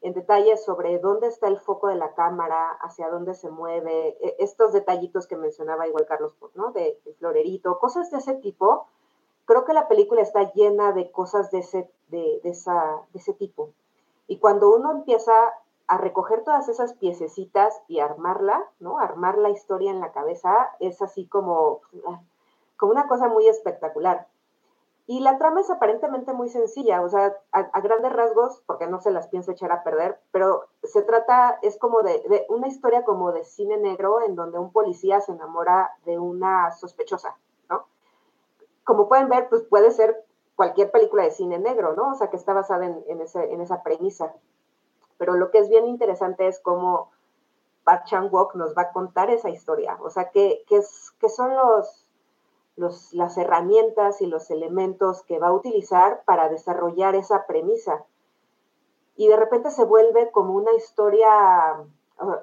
en 0.01 0.13
detalles 0.13 0.63
sobre 0.63 0.99
dónde 0.99 1.27
está 1.27 1.47
el 1.47 1.59
foco 1.59 1.87
de 1.87 1.95
la 1.95 2.13
cámara, 2.13 2.71
hacia 2.81 3.09
dónde 3.09 3.33
se 3.33 3.49
mueve, 3.49 4.17
e, 4.21 4.35
estos 4.39 4.71
detallitos 4.71 5.27
que 5.27 5.35
mencionaba 5.35 5.87
igual 5.87 6.05
Carlos, 6.05 6.35
¿no? 6.53 6.71
De, 6.71 6.99
florerito, 7.17 7.79
cosas 7.79 8.11
de 8.11 8.19
ese 8.19 8.35
tipo. 8.35 8.87
Creo 9.45 9.65
que 9.65 9.73
la 9.73 9.87
película 9.87 10.21
está 10.21 10.53
llena 10.53 10.91
de 10.91 11.11
cosas 11.11 11.51
de 11.51 11.59
ese, 11.59 11.91
de, 12.09 12.39
de, 12.43 12.49
esa, 12.49 13.01
de 13.11 13.19
ese 13.19 13.33
tipo. 13.33 13.71
Y 14.27 14.39
cuando 14.39 14.73
uno 14.73 14.91
empieza 14.91 15.33
a 15.87 15.97
recoger 15.97 16.43
todas 16.43 16.67
esas 16.67 16.93
piececitas 16.93 17.81
y 17.87 17.99
armarla, 17.99 18.63
¿no? 18.79 18.99
Armar 18.99 19.37
la 19.37 19.49
historia 19.49 19.91
en 19.91 20.01
la 20.01 20.11
cabeza 20.11 20.69
es 20.79 21.01
así 21.01 21.27
como, 21.27 21.81
como 22.75 22.91
una 22.91 23.07
cosa 23.07 23.29
muy 23.29 23.47
espectacular. 23.47 24.27
Y 25.09 25.21
la 25.21 25.37
trama 25.37 25.61
es 25.61 25.69
aparentemente 25.69 26.33
muy 26.33 26.49
sencilla, 26.49 27.01
o 27.01 27.07
sea, 27.07 27.33
a, 27.53 27.79
grandes 27.79 28.11
rasgos, 28.11 28.61
porque 28.65 28.87
no 28.87 28.99
se 28.99 29.11
las 29.11 29.29
pienso 29.29 29.51
echar 29.51 29.71
a 29.71 29.81
perder, 29.81 30.19
pero 30.31 30.65
se 30.83 31.01
trata, 31.01 31.57
es 31.61 31.79
como 31.79 32.01
de, 32.01 32.45
una 32.49 32.67
historia 32.67 33.05
como 33.05 33.31
de 33.31 33.45
cine 33.45 33.77
negro 33.77 34.21
en 34.21 34.35
donde 34.35 34.59
un 34.59 34.73
policía 34.73 35.21
se 35.21 35.31
enamora 35.31 35.91
de 36.03 36.19
una 36.19 36.71
sospechosa, 36.71 37.37
¿no? 37.69 37.85
Como 38.83 39.07
pueden 39.07 39.29
ver, 39.29 39.47
pues 39.47 39.63
puede 39.63 39.91
ser 39.91 40.25
cualquier 40.57 40.91
película 40.91 41.23
de 41.23 41.31
cine 41.31 41.57
negro, 41.57 41.93
¿no? 41.95 42.09
O 42.09 42.15
sea, 42.15 42.29
que 42.29 42.35
está 42.35 42.53
basada 42.53 42.85
en, 42.85 43.01
en, 43.07 43.21
en 43.21 43.61
esa 43.61 43.83
premisa. 43.83 44.33
Pero 45.17 45.35
lo 45.35 45.51
que 45.51 45.59
es 45.59 45.69
bien 45.69 45.87
interesante 45.87 46.47
es 46.47 46.59
cómo 46.59 47.11
Park 47.83 48.05
Chan-wook 48.05 48.55
nos 48.55 48.75
va 48.75 48.83
a 48.83 48.91
contar 48.91 49.29
esa 49.29 49.49
historia, 49.49 49.97
o 50.01 50.09
sea, 50.09 50.29
qué, 50.29 50.63
es, 50.69 51.13
son 51.35 51.55
los 51.55 52.03
las 52.77 53.37
herramientas 53.37 54.21
y 54.21 54.27
los 54.27 54.51
elementos 54.51 55.23
que 55.23 55.39
va 55.39 55.47
a 55.47 55.53
utilizar 55.53 56.21
para 56.25 56.47
desarrollar 56.47 57.15
esa 57.15 57.47
premisa. 57.47 58.05
Y 59.15 59.27
de 59.27 59.35
repente 59.35 59.71
se 59.71 59.83
vuelve 59.83 60.29
como 60.29 60.53
una 60.53 60.71
historia, 60.73 61.27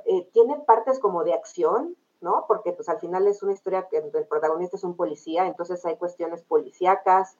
eh, 0.06 0.28
tiene 0.32 0.56
partes 0.66 0.98
como 0.98 1.22
de 1.22 1.34
acción, 1.34 1.96
¿no? 2.20 2.46
Porque 2.48 2.72
pues 2.72 2.88
al 2.88 2.98
final 2.98 3.28
es 3.28 3.44
una 3.44 3.52
historia 3.52 3.86
que 3.88 3.98
el 3.98 4.26
protagonista 4.26 4.76
es 4.76 4.82
un 4.82 4.96
policía, 4.96 5.46
entonces 5.46 5.84
hay 5.86 5.96
cuestiones 5.96 6.42
policíacas, 6.42 7.36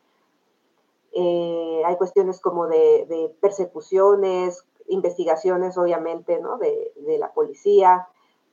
eh, 1.17 1.83
hay 1.85 1.97
cuestiones 1.97 2.41
como 2.41 2.67
de, 2.67 3.35
persecuciones, 3.41 4.65
investigaciones 4.89 5.79
obviamente, 5.79 6.41
¿no? 6.41 6.59
De, 6.59 6.93
de 6.97 7.19
la 7.19 7.33
policía, 7.33 8.09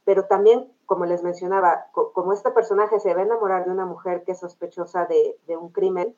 pero 0.05 0.25
también 0.25 0.71
como 0.91 1.05
les 1.05 1.23
mencionaba, 1.23 1.85
como 1.93 2.33
este 2.33 2.51
personaje 2.51 2.99
se 2.99 3.13
va 3.13 3.21
a 3.21 3.23
enamorar 3.23 3.63
de 3.63 3.71
una 3.71 3.85
mujer 3.85 4.25
que 4.25 4.33
es 4.33 4.39
sospechosa 4.39 5.05
de, 5.05 5.37
un 5.55 5.69
crimen, 5.69 6.17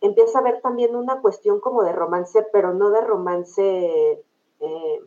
empieza 0.00 0.40
a 0.40 0.42
ver 0.42 0.60
también 0.62 0.96
una 0.96 1.20
cuestión 1.20 1.60
como 1.60 1.84
de 1.84 1.92
romance, 1.92 2.44
pero 2.52 2.74
no 2.74 2.90
de 2.90 3.02
romance, 3.02 4.24
eh, 4.58 5.00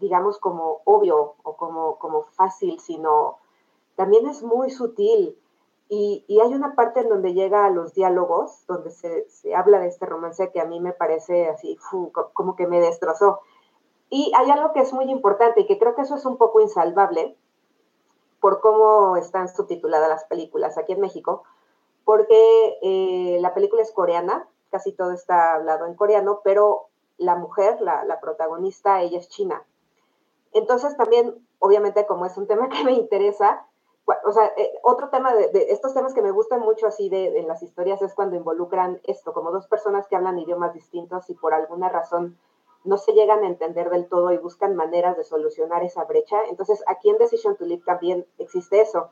digamos, 0.00 0.40
como 0.40 0.80
obvio 0.82 1.36
o 1.44 1.56
como, 1.56 1.96
como 2.00 2.24
fácil, 2.24 2.80
sino 2.80 3.38
también 3.94 4.26
es 4.26 4.42
muy 4.42 4.68
sutil. 4.70 5.38
Y, 5.88 6.26
hay 6.28 6.54
una 6.54 6.74
parte 6.74 7.02
en 7.02 7.10
donde 7.10 7.34
llega 7.34 7.64
a 7.64 7.70
los 7.70 7.94
diálogos, 7.94 8.66
donde 8.66 8.90
se, 8.90 9.54
habla 9.54 9.78
de 9.78 9.86
este 9.86 10.06
romance 10.06 10.50
que 10.50 10.60
a 10.60 10.64
mí 10.64 10.80
me 10.80 10.92
parece 10.92 11.46
así, 11.46 11.78
como 12.32 12.56
que 12.56 12.66
me 12.66 12.80
destrozó. 12.80 13.42
Y 14.14 14.30
hay 14.36 14.48
algo 14.48 14.72
que 14.72 14.78
es 14.78 14.92
muy 14.92 15.10
importante 15.10 15.62
y 15.62 15.66
que 15.66 15.76
creo 15.76 15.96
que 15.96 16.02
eso 16.02 16.14
es 16.14 16.24
un 16.24 16.36
poco 16.36 16.60
insalvable, 16.60 17.36
por 18.38 18.60
cómo 18.60 19.16
están 19.16 19.48
subtituladas 19.48 20.08
las 20.08 20.22
películas 20.26 20.78
aquí 20.78 20.92
en 20.92 21.00
México, 21.00 21.42
porque 22.04 22.78
eh, 22.80 23.38
la 23.40 23.54
película 23.54 23.82
es 23.82 23.90
coreana, 23.90 24.46
casi 24.70 24.92
todo 24.92 25.10
está 25.10 25.54
hablado 25.54 25.86
en 25.86 25.94
coreano, 25.94 26.42
pero 26.44 26.90
la 27.18 27.34
mujer, 27.34 27.80
la, 27.80 28.20
protagonista, 28.20 29.02
ella 29.02 29.18
es 29.18 29.28
china. 29.28 29.64
Entonces 30.52 30.96
también, 30.96 31.34
obviamente, 31.58 32.06
como 32.06 32.24
es 32.24 32.36
un 32.36 32.46
tema 32.46 32.68
que 32.68 32.84
me 32.84 32.92
interesa, 32.92 33.66
o 34.06 34.30
sea, 34.30 34.46
eh, 34.56 34.78
otro 34.84 35.08
tema 35.08 35.34
de, 35.34 35.50
estos 35.70 35.92
temas 35.92 36.14
que 36.14 36.22
me 36.22 36.30
gustan 36.30 36.60
mucho 36.60 36.86
así 36.86 37.08
de, 37.08 37.42
las 37.48 37.64
historias 37.64 38.00
es 38.00 38.14
cuando 38.14 38.36
involucran 38.36 39.00
esto, 39.02 39.32
como 39.32 39.50
dos 39.50 39.66
personas 39.66 40.06
que 40.06 40.14
hablan 40.14 40.38
idiomas 40.38 40.72
distintos 40.72 41.28
y 41.30 41.34
por 41.34 41.52
alguna 41.52 41.88
razón 41.88 42.38
no 42.84 42.98
se 42.98 43.12
llegan 43.12 43.42
a 43.42 43.46
entender 43.46 43.90
del 43.90 44.08
todo 44.08 44.30
y 44.32 44.38
buscan 44.38 44.76
maneras 44.76 45.16
de 45.16 45.24
solucionar 45.24 45.82
esa 45.82 46.04
brecha. 46.04 46.36
Entonces, 46.48 46.84
aquí 46.86 47.10
en 47.10 47.18
Decision 47.18 47.56
to 47.56 47.64
Live 47.64 47.82
también 47.84 48.26
existe 48.38 48.80
eso. 48.80 49.10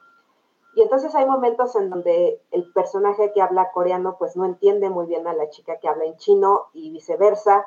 Y 0.74 0.82
entonces 0.82 1.14
hay 1.14 1.26
momentos 1.26 1.76
en 1.76 1.90
donde 1.90 2.40
el 2.50 2.72
personaje 2.72 3.32
que 3.32 3.42
habla 3.42 3.72
coreano 3.72 4.16
pues 4.18 4.36
no 4.36 4.46
entiende 4.46 4.88
muy 4.88 5.06
bien 5.06 5.26
a 5.26 5.34
la 5.34 5.50
chica 5.50 5.78
que 5.78 5.88
habla 5.88 6.04
en 6.04 6.16
chino 6.16 6.68
y 6.72 6.90
viceversa. 6.90 7.66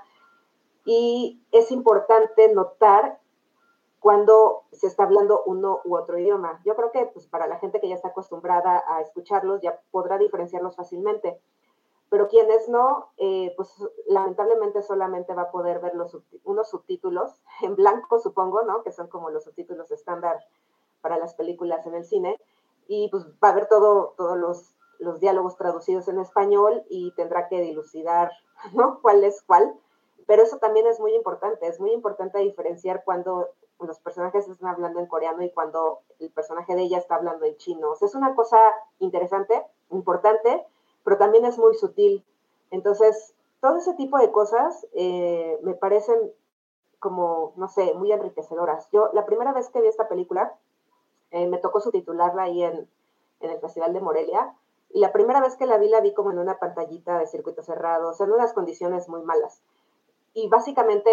Y 0.86 1.44
es 1.52 1.72
importante 1.72 2.52
notar 2.54 3.20
cuando 4.00 4.64
se 4.72 4.88
está 4.88 5.04
hablando 5.04 5.44
uno 5.46 5.82
u 5.84 5.96
otro 5.96 6.18
idioma. 6.18 6.62
Yo 6.64 6.76
creo 6.76 6.92
que 6.92 7.06
pues, 7.08 7.28
para 7.28 7.48
la 7.48 7.58
gente 7.58 7.80
que 7.80 7.90
ya 7.90 7.96
está 7.96 8.10
acostumbrada 8.10 8.84
a 8.88 9.02
escucharlos 9.02 9.62
ya 9.62 9.80
podrá 9.92 10.18
diferenciarlos 10.18 10.76
fácilmente 10.76 11.40
pero 12.16 12.30
quienes 12.30 12.70
no, 12.70 13.10
eh, 13.18 13.54
pues 13.58 13.76
lamentablemente 14.08 14.82
solamente 14.82 15.34
va 15.34 15.42
a 15.42 15.52
poder 15.52 15.82
ver 15.82 15.96
los 15.96 16.18
unos 16.46 16.70
subtítulos 16.70 17.42
en 17.62 17.76
blanco, 17.76 18.20
supongo, 18.20 18.64
¿no? 18.64 18.84
Que 18.84 18.94
son 18.94 19.10
como 19.10 19.30
los 19.32 19.44
subtítulos 19.44 19.92
estándar 19.92 20.40
para 21.02 21.18
las 21.18 21.36
películas 21.36 21.86
en 21.86 21.94
el 21.94 22.06
cine, 22.06 22.40
y 22.88 23.10
pues 23.10 23.26
va 23.44 23.50
a 23.50 23.54
ver 23.56 23.68
todo, 23.68 24.14
todos 24.16 24.38
los, 24.38 24.78
los 24.98 25.20
diálogos 25.20 25.58
traducidos 25.58 26.08
en 26.08 26.20
español 26.20 26.86
y 26.88 27.12
tendrá 27.18 27.50
que 27.50 27.60
dilucidar, 27.60 28.32
¿no? 28.74 29.02
¿Cuál 29.02 29.26
es 29.26 29.44
cuál? 29.44 29.78
Pero 30.26 30.44
eso 30.44 30.58
también 30.60 30.88
es 30.88 31.02
muy 31.02 31.14
importante, 31.16 31.68
es 31.68 31.82
muy 31.82 31.92
importante 31.92 32.40
diferenciar 32.40 33.04
cuando 33.04 33.50
los 33.80 34.00
personajes 34.00 34.48
están 34.48 34.70
hablando 34.70 35.02
en 35.02 35.08
coreano 35.08 35.44
y 35.44 35.52
cuando 35.52 36.00
el 36.20 36.32
personaje 36.32 36.76
de 36.76 36.84
ella 36.84 36.98
está 36.98 37.16
hablando 37.16 37.44
en 37.44 37.58
chino. 37.58 37.92
O 37.92 37.96
sea, 37.96 38.08
es 38.08 38.16
una 38.16 38.36
cosa 38.36 38.58
interesante, 39.00 39.62
importante, 39.90 40.66
pero 41.06 41.18
también 41.18 41.46
es 41.46 41.58
muy 41.58 41.76
sutil. 41.76 42.26
Entonces, 42.72 43.34
todo 43.62 43.78
ese 43.78 43.94
tipo 43.94 44.18
de 44.18 44.32
cosas 44.32 44.86
eh, 44.94 45.58
me 45.62 45.76
parecen 45.76 46.20
como, 47.00 47.54
no 47.56 47.70
sé, 47.70 47.94
muy 47.94 48.12
enriquecedoras. 48.12 48.90
Yo, 48.92 49.10
la 49.14 49.26
primera 49.26 49.54
vez 49.54 49.70
que 49.70 49.80
vi 49.80 49.88
esta 49.88 50.10
película, 50.10 50.54
eh, 51.32 51.48
me 51.48 51.60
tocó 51.60 51.80
subtitularla 51.80 52.44
ahí 52.44 52.64
en, 52.64 52.90
en 53.40 53.50
el 53.50 53.60
Festival 53.60 53.94
de 53.94 54.02
Morelia, 54.02 54.54
y 54.92 55.00
la 55.00 55.12
primera 55.12 55.42
vez 55.42 55.56
que 55.56 55.66
la 55.66 55.78
vi, 55.78 55.90
la 55.90 56.02
vi 56.02 56.14
como 56.14 56.32
en 56.32 56.40
una 56.40 56.58
pantallita 56.58 57.20
de 57.20 57.28
circuito 57.28 57.62
cerrado, 57.62 58.10
o 58.10 58.14
sea, 58.14 58.26
en 58.26 58.34
unas 58.34 58.54
condiciones 58.54 59.08
muy 59.08 59.22
malas. 59.22 59.62
Y 60.34 60.50
básicamente, 60.50 61.12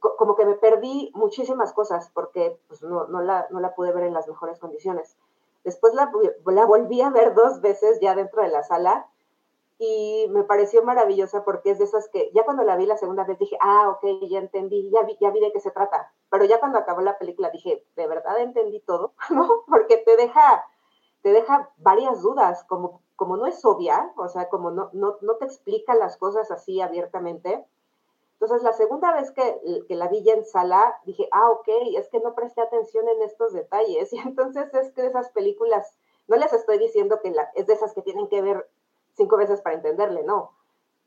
como 0.00 0.34
que 0.34 0.44
me 0.44 0.54
perdí 0.54 1.10
muchísimas 1.14 1.72
cosas 1.72 2.10
porque 2.12 2.58
pues, 2.68 2.82
no, 2.82 3.06
no, 3.06 3.22
la, 3.22 3.46
no 3.50 3.60
la 3.60 3.74
pude 3.74 3.92
ver 3.92 4.04
en 4.04 4.14
las 4.14 4.28
mejores 4.28 4.58
condiciones. 4.58 5.16
Después 5.64 5.94
la, 5.94 6.10
la 6.46 6.66
volví 6.66 7.00
a 7.02 7.10
ver 7.10 7.34
dos 7.34 7.60
veces 7.60 8.00
ya 8.00 8.14
dentro 8.14 8.42
de 8.42 8.48
la 8.48 8.62
sala 8.62 9.08
y 9.78 10.26
me 10.30 10.42
pareció 10.42 10.82
maravillosa 10.82 11.44
porque 11.44 11.70
es 11.70 11.78
de 11.78 11.84
esas 11.84 12.08
que 12.08 12.32
ya 12.34 12.44
cuando 12.44 12.64
la 12.64 12.76
vi 12.76 12.84
la 12.84 12.96
segunda 12.96 13.24
vez 13.24 13.38
dije, 13.38 13.56
ah, 13.60 13.88
ok, 13.90 14.28
ya 14.28 14.40
entendí, 14.40 14.90
ya 14.90 15.02
vi, 15.02 15.16
ya 15.20 15.30
vi 15.30 15.40
de 15.40 15.52
qué 15.52 15.60
se 15.60 15.70
trata. 15.70 16.12
Pero 16.30 16.44
ya 16.44 16.58
cuando 16.58 16.78
acabó 16.78 17.00
la 17.00 17.16
película 17.16 17.50
dije, 17.50 17.86
de 17.94 18.06
verdad 18.08 18.40
entendí 18.40 18.80
todo, 18.80 19.12
¿no? 19.30 19.48
Porque 19.68 19.98
te 19.98 20.16
deja, 20.16 20.64
te 21.22 21.30
deja 21.30 21.70
varias 21.76 22.22
dudas, 22.22 22.64
como, 22.64 23.02
como 23.14 23.36
no 23.36 23.46
es 23.46 23.64
obvia, 23.64 24.12
o 24.16 24.28
sea, 24.28 24.48
como 24.48 24.72
no, 24.72 24.90
no, 24.92 25.16
no 25.20 25.36
te 25.36 25.44
explica 25.44 25.94
las 25.94 26.16
cosas 26.16 26.50
así 26.50 26.80
abiertamente. 26.80 27.64
Entonces, 28.40 28.62
la 28.64 28.72
segunda 28.72 29.12
vez 29.12 29.30
que, 29.30 29.60
que, 29.86 29.94
la 29.94 30.08
vi 30.08 30.22
ya 30.22 30.32
en 30.34 30.44
sala, 30.44 30.96
dije, 31.04 31.28
ah, 31.30 31.50
ok, 31.50 31.68
es 31.96 32.08
que 32.08 32.20
no 32.20 32.34
presté 32.34 32.62
atención 32.62 33.08
en 33.08 33.22
estos 33.22 33.52
detalles. 33.52 34.12
Y 34.12 34.18
entonces 34.18 34.74
es 34.74 34.92
que 34.92 35.06
esas 35.06 35.30
películas, 35.30 35.96
no 36.26 36.36
les 36.36 36.52
estoy 36.52 36.78
diciendo 36.78 37.20
que 37.22 37.30
la, 37.30 37.50
es 37.54 37.68
de 37.68 37.74
esas 37.74 37.94
que 37.94 38.02
tienen 38.02 38.28
que 38.28 38.42
ver 38.42 38.68
cinco 39.18 39.36
veces 39.36 39.60
para 39.60 39.76
entenderle, 39.76 40.22
no. 40.22 40.52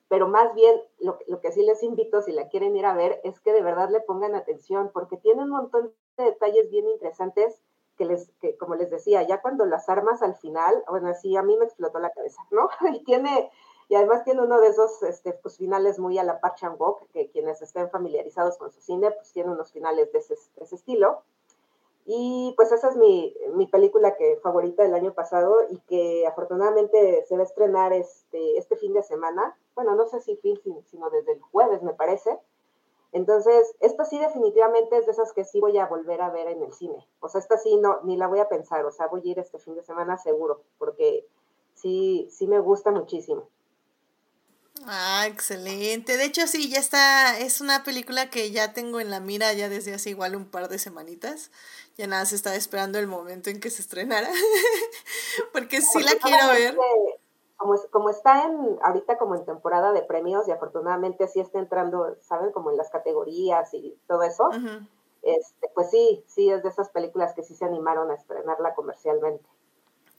Pero 0.08 0.28
más 0.28 0.54
bien 0.54 0.76
lo, 1.00 1.18
que 1.40 1.52
sí 1.52 1.64
les 1.64 1.82
invito, 1.82 2.22
si 2.22 2.34
la 2.34 2.50
quieren 2.50 2.76
ir 2.76 2.86
a 2.86 2.94
ver, 2.94 3.22
es 3.24 3.40
que 3.40 3.54
de 3.54 3.64
verdad 3.64 3.90
le 3.90 4.02
pongan 4.02 4.36
atención, 4.36 4.92
porque 4.94 5.18
tiene 5.18 5.42
un 5.42 5.50
montón 5.50 5.94
de 6.18 6.26
detalles 6.26 6.70
bien 6.70 6.88
interesantes 6.88 7.60
que 7.98 8.06
les, 8.06 8.30
que 8.42 8.58
como 8.58 8.76
les 8.76 8.90
decía, 8.90 9.24
ya 9.24 9.42
cuando 9.42 9.66
las 9.66 9.88
armas 9.90 10.22
al 10.22 10.36
final, 10.36 10.84
bueno, 10.88 11.10
así 11.10 11.36
a 11.38 11.44
mí 11.44 11.58
me 11.58 11.66
explotó 11.66 12.00
la 12.00 12.12
cabeza, 12.12 12.46
¿no? 12.52 12.70
Y 12.94 13.04
tiene, 13.04 13.50
y 13.88 13.96
además 13.96 14.24
tiene 14.24 14.42
uno 14.42 14.60
de 14.60 14.68
esos 14.68 15.02
este, 15.04 15.34
pues, 15.34 15.58
finales 15.58 15.98
muy 15.98 16.18
a 16.18 16.24
la 16.24 16.40
Park 16.40 16.56
chan 16.58 16.78
que 17.14 17.30
quienes 17.30 17.62
estén 17.62 17.90
familiarizados 17.90 18.58
con 18.58 18.72
su 18.72 18.82
cine, 18.82 19.12
pues 19.12 19.32
tiene 19.32 19.52
unos 19.52 19.72
finales 19.72 20.12
de 20.12 20.20
ese, 20.20 20.36
de 20.56 20.64
ese 20.64 20.76
estilo. 20.76 21.24
Y 22.14 22.52
pues 22.58 22.74
esa 22.74 22.90
es 22.90 22.98
mi, 22.98 23.34
mi, 23.54 23.68
película 23.68 24.18
que, 24.18 24.36
favorita 24.44 24.84
del 24.84 24.96
año 24.96 25.14
pasado 25.14 25.56
y 25.70 25.78
que 25.88 26.28
afortunadamente 26.28 27.24
se 27.26 27.36
va 27.38 27.44
a 27.44 27.46
estrenar 27.46 27.94
este, 27.94 28.58
este 28.58 28.76
fin 28.76 28.92
de 28.92 29.02
semana. 29.02 29.58
Bueno, 29.76 29.96
no 29.96 30.06
sé 30.08 30.20
si 30.20 30.36
fin, 30.36 30.60
sino 30.88 31.10
desde 31.10 31.32
el 31.32 31.42
jueves, 31.42 31.82
me 31.84 31.94
parece. 31.94 32.38
Entonces, 33.14 33.74
esta 33.80 34.04
sí 34.04 34.20
definitivamente 34.20 34.98
es 34.98 35.06
de 35.06 35.14
esas 35.14 35.32
que 35.32 35.46
sí 35.46 35.62
voy 35.62 35.78
a 35.78 35.86
volver 35.86 36.22
a 36.22 36.30
ver 36.30 36.50
en 36.50 36.62
el 36.62 36.74
cine. 36.74 37.08
O 37.22 37.30
sea, 37.30 37.40
esta 37.40 37.58
sí 37.58 37.78
no, 37.78 38.02
ni 38.04 38.18
la 38.18 38.28
voy 38.28 38.40
a 38.40 38.50
pensar, 38.50 38.86
o 38.86 38.92
sea, 38.92 39.08
voy 39.08 39.22
a 39.24 39.32
ir 39.32 39.40
este 39.40 39.60
fin 39.60 39.76
de 39.76 39.84
semana 39.84 40.18
seguro, 40.18 40.64
porque 40.80 41.26
sí, 41.76 42.28
sí 42.30 42.46
me 42.46 42.60
gusta 42.60 42.92
muchísimo. 42.92 43.48
Ah, 44.88 45.26
excelente. 45.28 46.18
De 46.18 46.26
hecho, 46.26 46.48
sí, 46.48 46.70
ya 46.70 46.80
está, 46.80 47.38
es 47.38 47.62
una 47.62 47.84
película 47.84 48.30
que 48.30 48.52
ya 48.52 48.74
tengo 48.74 49.00
en 49.00 49.10
la 49.10 49.20
mira 49.20 49.54
ya 49.54 49.70
desde 49.70 49.94
hace 49.94 50.10
igual 50.10 50.36
un 50.36 50.46
par 50.46 50.70
de 50.70 50.80
semanitas. 50.80 51.52
Ya 51.98 52.08
nada, 52.08 52.26
se 52.26 52.36
estaba 52.36 52.56
esperando 52.56 53.00
el 53.00 53.08
momento 53.08 53.50
en 53.50 53.60
que 53.60 53.70
se 53.70 53.82
estrenara, 53.82 54.30
porque 55.54 55.82
sí 55.82 56.02
la 56.02 56.14
quiero 56.22 56.48
ver. 56.48 56.78
Como, 57.58 57.76
como 57.92 58.10
está 58.10 58.46
en, 58.46 58.80
ahorita 58.82 59.18
como 59.18 59.36
en 59.36 59.46
temporada 59.46 59.92
de 59.94 60.02
premios 60.02 60.48
y 60.48 60.52
afortunadamente 60.52 61.28
sí 61.28 61.40
está 61.40 61.60
entrando, 61.60 62.18
¿saben? 62.22 62.52
Como 62.52 62.72
en 62.72 62.78
las 62.78 62.90
categorías 62.90 63.72
y 63.74 63.98
todo 64.08 64.24
eso. 64.24 64.50
este, 65.22 65.70
pues 65.76 65.92
sí, 65.92 66.24
sí, 66.28 66.50
es 66.50 66.64
de 66.64 66.70
esas 66.70 66.90
películas 66.90 67.36
que 67.36 67.44
sí 67.44 67.54
se 67.54 67.66
animaron 67.66 68.10
a 68.10 68.16
estrenarla 68.16 68.74
comercialmente. 68.74 69.48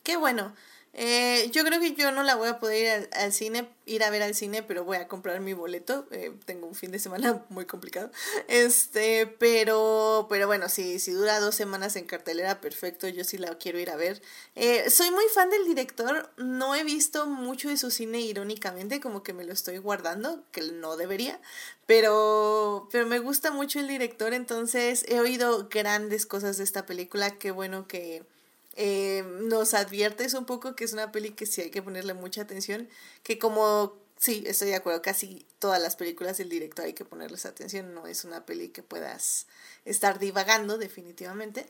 Qué 0.05 0.17
bueno. 0.17 0.53
Eh, 0.95 1.51
yo 1.53 1.65
creo 1.65 1.81
que 1.81 1.95
yo 1.95 2.13
no 2.13 2.23
la 2.23 2.35
voy 2.35 2.49
a 2.49 2.59
poder 2.59 3.01
ir 3.01 3.09
al, 3.13 3.33
cine, 3.33 3.67
ir 3.87 4.05
a 4.05 4.11
ver 4.11 4.23
al 4.23 4.35
cine, 4.35 4.63
pero 4.63 4.85
voy 4.85 4.99
a 4.99 5.09
comprar 5.09 5.41
mi 5.41 5.55
boleto. 5.55 6.07
Eh, 6.11 6.33
tengo 6.45 6.67
un 6.67 6.75
fin 6.75 6.91
de 6.91 6.99
semana 6.99 7.45
muy 7.49 7.65
complicado. 7.65 8.11
Este, 8.49 9.27
pero, 9.27 10.27
pero 10.29 10.47
bueno, 10.47 10.69
si, 10.69 10.99
si 10.99 11.13
dura 11.13 11.41
dos 11.41 11.55
semanas 11.55 11.97
en 11.97 12.05
cartelera, 12.05 12.61
perfecto. 12.61 13.09
Yo 13.09 13.25
sí 13.25 13.39
la 13.39 13.57
quiero 13.57 13.79
ir 13.79 13.91
a 13.91 13.97
ver. 13.97 14.21
Eh, 14.55 14.91
soy 14.91 15.11
muy 15.11 15.25
fan 15.35 15.49
del 15.49 15.65
director. 15.67 16.31
No 16.37 16.75
he 16.75 16.85
visto 16.85 17.27
mucho 17.27 17.71
de 17.71 17.79
su 17.79 17.91
cine 17.91 18.21
irónicamente, 18.21 19.01
como 19.01 19.23
que 19.23 19.33
me 19.33 19.45
lo 19.45 19.53
estoy 19.53 19.79
guardando, 19.79 20.45
que 20.53 20.61
no 20.61 20.97
debería. 20.97 21.41
Pero, 21.87 22.89
pero 22.93 23.07
me 23.07 23.19
gusta 23.19 23.51
mucho 23.51 23.81
el 23.81 23.89
director, 23.89 24.33
entonces 24.35 25.05
he 25.09 25.21
oído 25.21 25.69
grandes 25.69 26.27
cosas 26.27 26.59
de 26.59 26.65
esta 26.65 26.87
película. 26.87 27.39
Qué 27.39 27.51
bueno 27.51 27.89
que 27.89 28.25
eh, 28.77 29.23
nos 29.41 29.75
adviertes 29.75 30.35
un 30.35 30.47
poco 30.47 30.75
que 30.75 30.85
es 30.85 30.93
una 30.93 31.13
peli 31.13 31.31
que 31.31 31.47
sí 31.47 31.61
hay 31.61 31.71
que 31.71 31.83
ponerle 31.83 32.15
mucha 32.15 32.43
atención, 32.43 32.89
que 33.23 33.39
como, 33.39 33.97
sí, 34.17 34.45
estoy 34.47 34.69
de 34.69 34.77
acuerdo, 34.77 35.03
casi 35.03 35.47
todas 35.59 35.81
las 35.81 35.97
películas 35.97 36.39
del 36.39 36.49
director 36.49 36.85
hay 36.85 36.93
que 36.93 37.05
ponerles 37.05 37.47
atención, 37.47 37.95
no 37.95 38.07
es 38.07 38.25
una 38.25 38.47
peli 38.47 38.69
que 38.71 38.83
puedas 38.83 39.47
estar 39.85 40.19
divagando 40.19 40.79
definitivamente. 40.79 41.67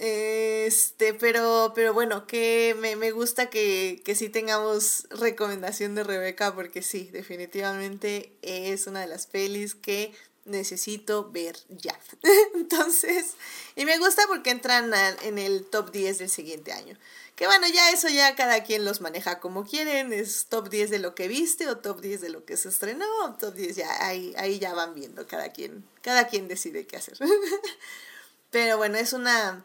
Este, 0.00 1.14
pero, 1.14 1.72
pero 1.74 1.92
bueno, 1.94 2.26
que 2.26 2.76
me, 2.78 2.96
me 2.96 3.10
gusta 3.10 3.50
que, 3.50 4.02
que 4.04 4.14
sí 4.14 4.28
tengamos 4.28 5.06
recomendación 5.10 5.94
de 5.94 6.04
Rebeca, 6.04 6.54
porque 6.54 6.82
sí, 6.82 7.10
definitivamente 7.12 8.32
es 8.42 8.86
una 8.86 9.00
de 9.00 9.06
las 9.08 9.26
pelis 9.26 9.74
que 9.74 10.12
necesito 10.48 11.30
ver 11.30 11.56
ya. 11.68 11.98
Entonces, 12.54 13.34
y 13.76 13.84
me 13.84 13.98
gusta 13.98 14.22
porque 14.26 14.50
entran 14.50 14.92
en 15.22 15.38
el 15.38 15.64
top 15.64 15.90
10 15.90 16.18
del 16.18 16.30
siguiente 16.30 16.72
año. 16.72 16.96
Que 17.36 17.46
bueno, 17.46 17.68
ya 17.68 17.92
eso 17.92 18.08
ya 18.08 18.34
cada 18.34 18.64
quien 18.64 18.84
los 18.84 19.00
maneja 19.00 19.38
como 19.38 19.64
quieren, 19.64 20.12
es 20.12 20.46
top 20.46 20.68
10 20.70 20.90
de 20.90 20.98
lo 20.98 21.14
que 21.14 21.28
viste 21.28 21.68
o 21.68 21.78
top 21.78 22.00
10 22.00 22.20
de 22.20 22.30
lo 22.30 22.44
que 22.44 22.56
se 22.56 22.68
estrenó, 22.68 23.06
top 23.38 23.54
10 23.54 23.76
ya 23.76 24.06
ahí, 24.06 24.34
ahí 24.36 24.58
ya 24.58 24.74
van 24.74 24.92
viendo 24.92 25.24
cada 25.28 25.52
quien, 25.52 25.84
cada 26.02 26.26
quien 26.26 26.48
decide 26.48 26.86
qué 26.88 26.96
hacer. 26.96 27.16
pero 28.50 28.76
bueno, 28.76 28.98
es 28.98 29.12
una 29.12 29.64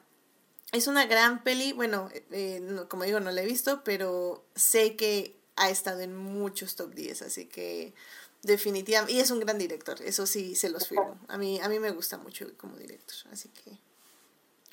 es 0.73 0.87
una 0.87 1.05
gran 1.05 1.43
peli, 1.43 1.71
bueno, 1.71 2.09
eh, 2.31 2.61
como 2.89 3.03
digo, 3.03 3.19
no 3.19 3.31
la 3.31 3.41
he 3.41 3.45
visto, 3.45 3.83
pero 3.83 4.43
sé 4.55 4.95
que 4.95 5.35
ha 5.55 5.69
estado 5.69 6.01
en 6.01 6.15
muchos 6.15 6.75
top 6.75 6.93
10, 6.93 7.21
así 7.21 7.45
que 7.45 7.93
Definitivamente. 8.43 9.13
Y 9.13 9.21
es 9.21 9.31
un 9.31 9.39
gran 9.39 9.57
director, 9.57 10.01
eso 10.01 10.27
sí 10.27 10.55
se 10.55 10.69
los 10.69 10.87
firmo. 10.87 11.17
A 11.29 11.37
mí, 11.37 11.59
a 11.61 11.69
mí 11.69 11.79
me 11.79 11.91
gusta 11.91 12.17
mucho 12.17 12.45
como 12.57 12.75
director, 12.75 13.15
así 13.31 13.49
que 13.49 13.79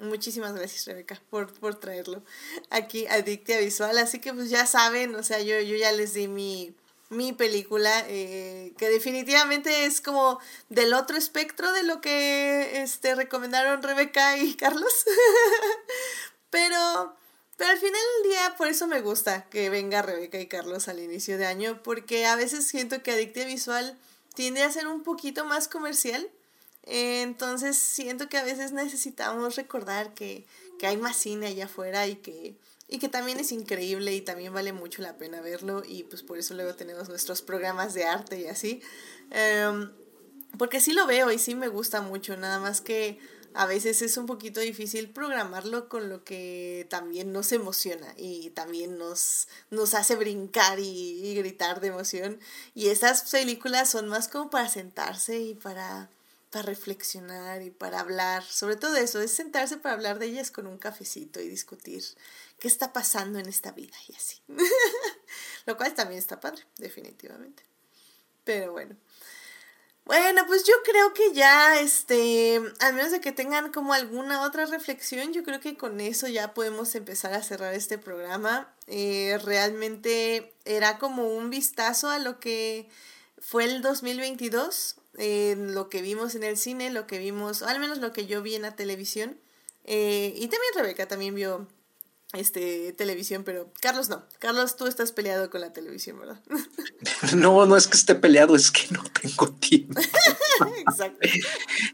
muchísimas 0.04 0.54
gracias 0.54 0.86
Rebeca 0.86 1.20
por, 1.30 1.52
por 1.52 1.78
traerlo 1.78 2.22
aquí 2.70 3.06
a 3.06 3.22
Dictia 3.22 3.60
Visual. 3.60 3.96
Así 3.98 4.18
que 4.18 4.34
pues 4.34 4.50
ya 4.50 4.66
saben, 4.66 5.14
o 5.14 5.22
sea, 5.22 5.40
yo, 5.40 5.60
yo 5.60 5.76
ya 5.76 5.92
les 5.92 6.14
di 6.14 6.26
mi, 6.26 6.74
mi 7.10 7.32
película, 7.32 8.04
eh, 8.08 8.72
que 8.76 8.88
definitivamente 8.88 9.84
es 9.84 10.00
como 10.00 10.40
del 10.68 10.92
otro 10.92 11.16
espectro 11.16 11.72
de 11.72 11.84
lo 11.84 12.00
que 12.00 12.82
este, 12.82 13.14
recomendaron 13.14 13.82
Rebeca 13.82 14.36
y 14.36 14.54
Carlos. 14.56 15.04
Pero 16.50 17.14
pero 17.60 17.72
al 17.72 17.78
final 17.78 18.00
del 18.22 18.30
día, 18.30 18.54
por 18.56 18.68
eso 18.68 18.86
me 18.86 19.02
gusta 19.02 19.44
que 19.50 19.68
venga 19.68 20.00
Rebeca 20.00 20.40
y 20.40 20.46
Carlos 20.46 20.88
al 20.88 20.98
inicio 20.98 21.36
de 21.36 21.44
año, 21.44 21.82
porque 21.82 22.24
a 22.24 22.34
veces 22.34 22.66
siento 22.66 23.02
que 23.02 23.10
Adictia 23.12 23.44
Visual 23.44 23.98
tiende 24.34 24.62
a 24.62 24.72
ser 24.72 24.86
un 24.86 25.02
poquito 25.02 25.44
más 25.44 25.68
comercial. 25.68 26.26
entonces 26.84 27.76
siento 27.76 28.30
que 28.30 28.38
a 28.38 28.44
veces 28.44 28.72
necesitamos 28.72 29.56
recordar 29.56 30.14
que, 30.14 30.46
hay 30.82 30.96
más 30.96 31.18
cine 31.18 31.48
allá 31.48 31.66
afuera 31.66 32.06
y 32.06 32.16
que, 32.16 32.54
y 32.88 32.98
que 32.98 33.10
también 33.10 33.38
es 33.38 33.52
increíble 33.52 34.14
y 34.14 34.22
también 34.22 34.54
vale 34.54 34.72
mucho 34.72 35.02
la 35.02 35.18
pena 35.18 35.42
verlo 35.42 35.82
y 35.86 36.04
pues 36.04 36.22
por 36.22 36.38
eso 36.38 36.54
luego 36.54 36.74
tenemos 36.76 37.10
nuestros 37.10 37.42
programas 37.42 37.92
de 37.92 38.04
arte 38.06 38.40
y 38.40 38.46
así. 38.46 38.80
Em, 39.30 39.92
porque 40.56 40.80
sí 40.80 40.94
lo 40.94 41.06
veo 41.06 41.30
y 41.30 41.38
sí 41.38 41.54
me 41.54 41.68
gusta 41.68 42.00
mucho, 42.00 42.38
nada 42.38 42.58
más 42.58 42.80
que 42.80 43.18
a 43.54 43.66
veces 43.66 44.02
es 44.02 44.16
un 44.16 44.26
poquito 44.26 44.60
difícil 44.60 45.10
programarlo 45.10 45.88
con 45.88 46.08
lo 46.08 46.24
que 46.24 46.86
también 46.88 47.32
nos 47.32 47.52
emociona 47.52 48.14
y 48.16 48.50
también 48.50 48.98
nos, 48.98 49.48
nos 49.70 49.94
hace 49.94 50.14
brincar 50.14 50.78
y, 50.78 51.34
gritar 51.34 51.80
de 51.80 51.88
emoción. 51.88 52.38
Y 52.74 52.88
estas 52.88 53.28
películas 53.30 53.90
son 53.90 54.08
más 54.08 54.28
como 54.28 54.50
para 54.50 54.68
sentarse 54.68 55.40
y 55.40 55.54
para, 55.54 56.10
para 56.50 56.66
reflexionar 56.66 57.62
y 57.62 57.70
para 57.70 58.00
hablar. 58.00 58.44
Sobre 58.44 58.76
todo 58.76 58.96
eso, 58.96 59.20
es 59.20 59.32
sentarse 59.32 59.76
para 59.78 59.94
hablar 59.94 60.18
de 60.18 60.26
ellas 60.26 60.50
con 60.50 60.66
un 60.66 60.78
cafecito 60.78 61.40
y 61.40 61.48
discutir 61.48 62.04
qué 62.58 62.68
está 62.68 62.92
pasando 62.92 63.38
en 63.38 63.48
esta 63.48 63.72
vida 63.72 63.96
y 64.08 64.14
así. 64.14 64.40
lo 65.66 65.76
cual 65.76 65.94
también 65.94 66.18
está 66.18 66.38
padre, 66.40 66.62
definitivamente. 66.78 67.62
Pero 68.44 68.72
bueno. 68.72 68.96
Bueno, 70.10 70.44
pues 70.48 70.64
yo 70.64 70.74
creo 70.82 71.14
que 71.14 71.32
ya, 71.34 71.80
este, 71.80 72.60
al 72.80 72.94
menos 72.94 73.12
de 73.12 73.20
que 73.20 73.30
tengan 73.30 73.70
como 73.70 73.92
alguna 73.92 74.42
otra 74.42 74.66
reflexión, 74.66 75.32
yo 75.32 75.44
creo 75.44 75.60
que 75.60 75.76
con 75.76 76.00
eso 76.00 76.26
ya 76.26 76.52
podemos 76.52 76.96
empezar 76.96 77.32
a 77.32 77.44
cerrar 77.44 77.74
este 77.74 77.96
programa. 77.96 78.74
Eh, 78.88 79.38
realmente 79.44 80.52
era 80.64 80.98
como 80.98 81.28
un 81.28 81.48
vistazo 81.48 82.10
a 82.10 82.18
lo 82.18 82.40
que 82.40 82.88
fue 83.38 83.62
el 83.62 83.82
2022, 83.82 84.96
lo 85.56 85.88
que 85.88 86.02
vimos 86.02 86.34
en 86.34 86.42
el 86.42 86.56
cine, 86.56 86.90
lo 86.90 87.06
que 87.06 87.20
vimos, 87.20 87.62
o 87.62 87.68
al 87.68 87.78
menos 87.78 87.98
lo 87.98 88.12
que 88.12 88.26
yo 88.26 88.42
vi 88.42 88.56
en 88.56 88.62
la 88.62 88.74
televisión. 88.74 89.38
Eh, 89.84 90.34
y 90.34 90.48
también 90.48 90.72
Rebeca 90.74 91.06
también 91.06 91.36
vio 91.36 91.68
este, 92.32 92.92
televisión, 92.92 93.42
pero 93.44 93.72
Carlos 93.80 94.08
no. 94.08 94.24
Carlos, 94.38 94.76
tú 94.76 94.86
estás 94.86 95.10
peleado 95.10 95.50
con 95.50 95.60
la 95.60 95.72
televisión, 95.72 96.18
¿verdad? 96.20 96.40
No, 97.36 97.66
no 97.66 97.76
es 97.76 97.86
que 97.86 97.96
esté 97.96 98.14
peleado, 98.14 98.54
es 98.56 98.70
que 98.70 98.86
no 98.90 99.02
tengo 99.20 99.52
tiempo. 99.54 100.00
Exacto. 100.88 101.28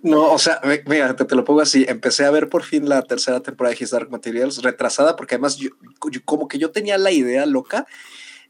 No, 0.03 0.33
o 0.33 0.39
sea, 0.39 0.61
mira, 0.87 1.15
te, 1.17 1.35
lo 1.35 1.45
pongo 1.45 1.61
así. 1.61 1.85
Empecé 1.89 2.25
a 2.25 2.31
ver 2.31 2.49
por 2.49 2.63
fin 2.63 2.89
la 2.89 3.03
tercera 3.03 3.41
temporada 3.41 3.75
de 3.75 3.83
His 3.83 3.91
Dark 3.91 4.11
Materials, 4.11 4.63
retrasada, 4.63 5.17
porque 5.17 5.35
además 5.35 5.57
yo, 5.57 5.71
como 6.25 6.49
que 6.49 6.59
yo 6.59 6.71
tenía 6.71 6.99
la 6.99 7.11
idea 7.11 7.47
loca 7.47 7.87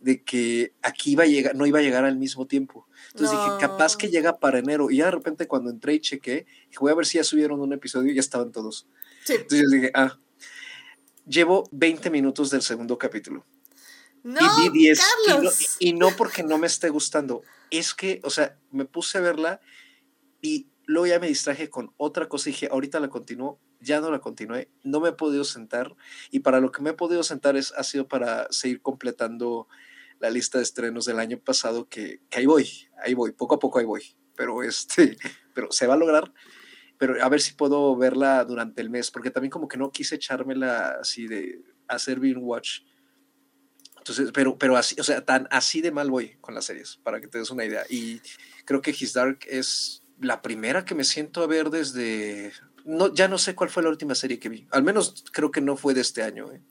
de 0.00 0.22
que 0.22 0.74
aquí 0.82 1.12
iba 1.12 1.24
a 1.24 1.26
llegar, 1.26 1.54
no 1.54 1.66
iba 1.66 1.78
a 1.78 1.82
llegar 1.82 2.04
al 2.04 2.16
mismo 2.16 2.46
tiempo. 2.46 2.86
Entonces 3.12 3.38
dije, 3.38 3.50
capaz 3.60 3.96
que 3.96 4.08
llega 4.08 4.38
para 4.38 4.58
enero. 4.58 4.90
Y 4.90 4.98
ya 4.98 5.06
de 5.06 5.12
repente 5.12 5.46
cuando 5.46 5.70
entré 5.70 5.94
y 5.94 6.00
chequé, 6.00 6.46
voy 6.78 6.92
a 6.92 6.94
ver 6.94 7.06
si 7.06 7.18
ya 7.18 7.24
subieron 7.24 7.60
un 7.60 7.72
episodio 7.72 8.12
y 8.12 8.14
ya 8.14 8.20
estaban 8.20 8.52
todos. 8.52 8.86
Sí. 9.24 9.34
Entonces 9.34 9.70
dije, 9.70 9.90
ah, 9.94 10.18
llevo 11.26 11.68
20 11.72 12.10
minutos 12.10 12.50
del 12.50 12.62
segundo 12.62 12.98
capítulo. 12.98 13.44
No, 14.22 14.40
y 14.64 14.70
10. 14.70 15.00
Y 15.78 15.92
no, 15.92 16.10
porque 16.16 16.42
no 16.42 16.58
me 16.58 16.66
esté 16.66 16.88
gustando. 16.88 17.42
Es 17.70 17.94
que, 17.94 18.20
o 18.24 18.30
sea, 18.30 18.58
me 18.70 18.84
puse 18.84 19.18
a 19.18 19.20
verla 19.20 19.60
y 20.40 20.68
luego 20.84 21.06
ya 21.06 21.20
me 21.20 21.28
distraje 21.28 21.70
con 21.70 21.92
otra 21.96 22.28
cosa 22.28 22.48
y 22.48 22.52
dije, 22.52 22.68
ahorita 22.70 23.00
la 23.00 23.08
continúo, 23.08 23.60
ya 23.80 24.00
no 24.00 24.10
la 24.10 24.20
continué, 24.20 24.70
no 24.82 25.00
me 25.00 25.10
he 25.10 25.12
podido 25.12 25.44
sentar 25.44 25.94
y 26.30 26.40
para 26.40 26.60
lo 26.60 26.72
que 26.72 26.82
me 26.82 26.90
he 26.90 26.94
podido 26.94 27.22
sentar 27.22 27.56
es, 27.56 27.72
ha 27.76 27.82
sido 27.82 28.08
para 28.08 28.46
seguir 28.50 28.80
completando 28.82 29.68
la 30.18 30.30
lista 30.30 30.58
de 30.58 30.64
estrenos 30.64 31.04
del 31.04 31.18
año 31.18 31.38
pasado 31.38 31.88
que, 31.88 32.20
que 32.30 32.38
ahí 32.38 32.46
voy, 32.46 32.68
ahí 33.02 33.14
voy, 33.14 33.32
poco 33.32 33.56
a 33.56 33.58
poco 33.58 33.78
ahí 33.78 33.84
voy, 33.84 34.16
pero 34.34 34.62
este, 34.62 35.16
pero 35.54 35.70
se 35.72 35.86
va 35.86 35.94
a 35.94 35.98
lograr 35.98 36.32
pero 36.98 37.22
a 37.22 37.28
ver 37.28 37.40
si 37.40 37.54
puedo 37.54 37.96
verla 37.96 38.44
durante 38.44 38.80
el 38.82 38.90
mes, 38.90 39.10
porque 39.10 39.30
también 39.30 39.50
como 39.50 39.68
que 39.68 39.76
no 39.76 39.90
quise 39.90 40.16
echármela 40.16 40.98
así 41.00 41.26
de 41.26 41.60
hacer 41.88 42.20
bien 42.20 42.38
watch. 42.40 42.80
Entonces, 43.98 44.30
pero, 44.32 44.56
pero 44.56 44.76
así, 44.76 44.98
o 45.00 45.04
sea, 45.04 45.24
tan 45.24 45.48
así 45.50 45.80
de 45.80 45.90
mal 45.90 46.10
voy 46.10 46.36
con 46.40 46.54
las 46.54 46.64
series, 46.64 46.98
para 47.02 47.20
que 47.20 47.28
te 47.28 47.38
des 47.38 47.50
una 47.50 47.64
idea. 47.64 47.84
Y 47.90 48.20
creo 48.64 48.80
que 48.80 48.92
His 48.92 49.12
Dark 49.12 49.40
es 49.48 50.02
la 50.20 50.42
primera 50.42 50.84
que 50.84 50.94
me 50.94 51.04
siento 51.04 51.42
a 51.42 51.46
ver 51.46 51.70
desde... 51.70 52.52
No, 52.84 53.12
ya 53.12 53.26
no 53.26 53.36
sé 53.36 53.56
cuál 53.56 53.68
fue 53.68 53.82
la 53.82 53.88
última 53.88 54.14
serie 54.14 54.38
que 54.38 54.48
vi. 54.48 54.68
Al 54.70 54.84
menos 54.84 55.24
creo 55.32 55.50
que 55.50 55.60
no 55.60 55.76
fue 55.76 55.92
de 55.92 56.02
este 56.02 56.22
año. 56.22 56.52
¿eh? 56.52 56.62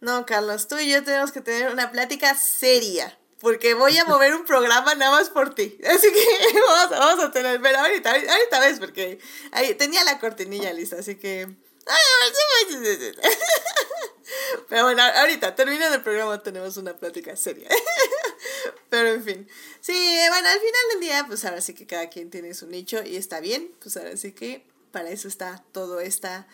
No, 0.00 0.24
Carlos, 0.24 0.68
tú 0.68 0.78
y 0.78 0.90
yo 0.90 1.04
tenemos 1.04 1.32
que 1.32 1.42
tener 1.42 1.70
una 1.70 1.92
plática 1.92 2.34
seria 2.34 3.19
porque 3.40 3.74
voy 3.74 3.96
a 3.96 4.04
mover 4.04 4.34
un 4.34 4.44
programa 4.44 4.94
nada 4.94 5.12
más 5.12 5.30
por 5.30 5.54
ti. 5.54 5.78
Así 5.86 6.12
que 6.12 6.60
vamos, 6.90 7.24
a 7.24 7.32
tener, 7.32 7.60
pero 7.60 7.78
ahorita, 7.78 8.10
ahorita 8.10 8.60
ves, 8.60 8.78
porque 8.78 9.18
ahí 9.50 9.74
tenía 9.74 10.04
la 10.04 10.18
cortinilla 10.18 10.72
lista, 10.72 10.96
así 10.98 11.16
que... 11.16 11.48
Pero 14.68 14.84
bueno, 14.84 15.02
ahorita, 15.02 15.56
termina 15.56 15.92
el 15.92 16.02
programa, 16.02 16.40
tenemos 16.40 16.76
una 16.76 16.96
plática 16.96 17.34
seria. 17.34 17.68
Pero 18.88 19.08
en 19.08 19.24
fin. 19.24 19.48
Sí, 19.80 20.18
bueno, 20.28 20.48
al 20.48 20.58
final 20.58 20.82
del 20.92 21.00
día, 21.00 21.24
pues 21.26 21.44
ahora 21.44 21.60
sí 21.60 21.74
que 21.74 21.86
cada 21.86 22.08
quien 22.10 22.30
tiene 22.30 22.54
su 22.54 22.68
nicho 22.68 23.02
y 23.02 23.16
está 23.16 23.40
bien. 23.40 23.72
Pues 23.82 23.96
ahora 23.96 24.16
sí 24.16 24.30
que 24.30 24.64
para 24.92 25.10
eso 25.10 25.26
está 25.26 25.64
todo 25.72 25.98
esta, 25.98 26.46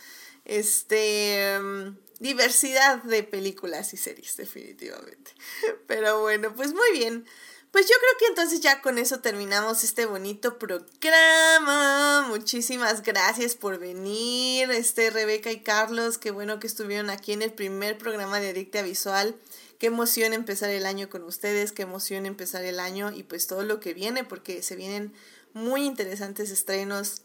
este, 0.46 1.58
mm, 1.60 1.98
diversidad 2.18 3.02
de 3.02 3.22
películas 3.22 3.92
y 3.94 3.96
series, 3.96 4.36
definitivamente. 4.36 5.32
Pero 5.86 6.20
bueno, 6.20 6.54
pues 6.54 6.72
muy 6.72 6.92
bien. 6.92 7.26
Pues 7.70 7.86
yo 7.88 7.94
creo 8.00 8.12
que 8.18 8.26
entonces 8.26 8.60
ya 8.60 8.80
con 8.80 8.96
eso 8.96 9.20
terminamos 9.20 9.84
este 9.84 10.06
bonito 10.06 10.58
programa. 10.58 12.24
Muchísimas 12.26 13.02
gracias 13.02 13.54
por 13.54 13.78
venir, 13.78 14.70
este 14.70 15.10
Rebeca 15.10 15.50
y 15.50 15.60
Carlos, 15.60 16.16
qué 16.16 16.30
bueno 16.30 16.58
que 16.58 16.68
estuvieron 16.68 17.10
aquí 17.10 17.32
en 17.32 17.42
el 17.42 17.52
primer 17.52 17.98
programa 17.98 18.40
de 18.40 18.50
Adicta 18.50 18.80
Visual. 18.80 19.36
Qué 19.78 19.88
emoción 19.88 20.32
empezar 20.32 20.70
el 20.70 20.86
año 20.86 21.10
con 21.10 21.22
ustedes, 21.24 21.72
qué 21.72 21.82
emoción 21.82 22.24
empezar 22.24 22.64
el 22.64 22.80
año 22.80 23.12
y 23.12 23.24
pues 23.24 23.46
todo 23.46 23.62
lo 23.62 23.78
que 23.78 23.92
viene, 23.92 24.24
porque 24.24 24.62
se 24.62 24.74
vienen 24.74 25.12
muy 25.52 25.84
interesantes 25.84 26.50
estrenos, 26.50 27.22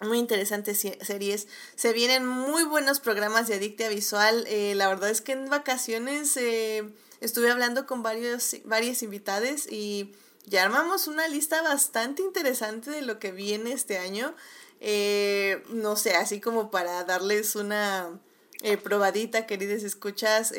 muy 0.00 0.18
interesantes 0.18 0.86
series. 1.00 1.48
Se 1.76 1.92
vienen 1.92 2.26
muy 2.26 2.64
buenos 2.64 3.00
programas 3.00 3.48
de 3.48 3.54
Adictia 3.54 3.88
Visual. 3.88 4.44
Eh, 4.48 4.74
la 4.74 4.88
verdad 4.88 5.10
es 5.10 5.20
que 5.20 5.32
en 5.32 5.48
vacaciones 5.48 6.36
eh, 6.36 6.90
estuve 7.20 7.50
hablando 7.50 7.86
con 7.86 8.02
varios, 8.02 8.56
varias 8.64 9.02
invitadas 9.02 9.66
y 9.70 10.14
ya 10.46 10.64
armamos 10.64 11.06
una 11.06 11.28
lista 11.28 11.62
bastante 11.62 12.22
interesante 12.22 12.90
de 12.90 13.02
lo 13.02 13.18
que 13.18 13.32
viene 13.32 13.72
este 13.72 13.98
año. 13.98 14.34
Eh, 14.80 15.62
no 15.70 15.96
sé, 15.96 16.14
así 16.14 16.40
como 16.40 16.70
para 16.70 17.04
darles 17.04 17.56
una 17.56 18.20
probadita, 18.82 19.46
queridas 19.46 19.82
escuchas. 19.82 20.52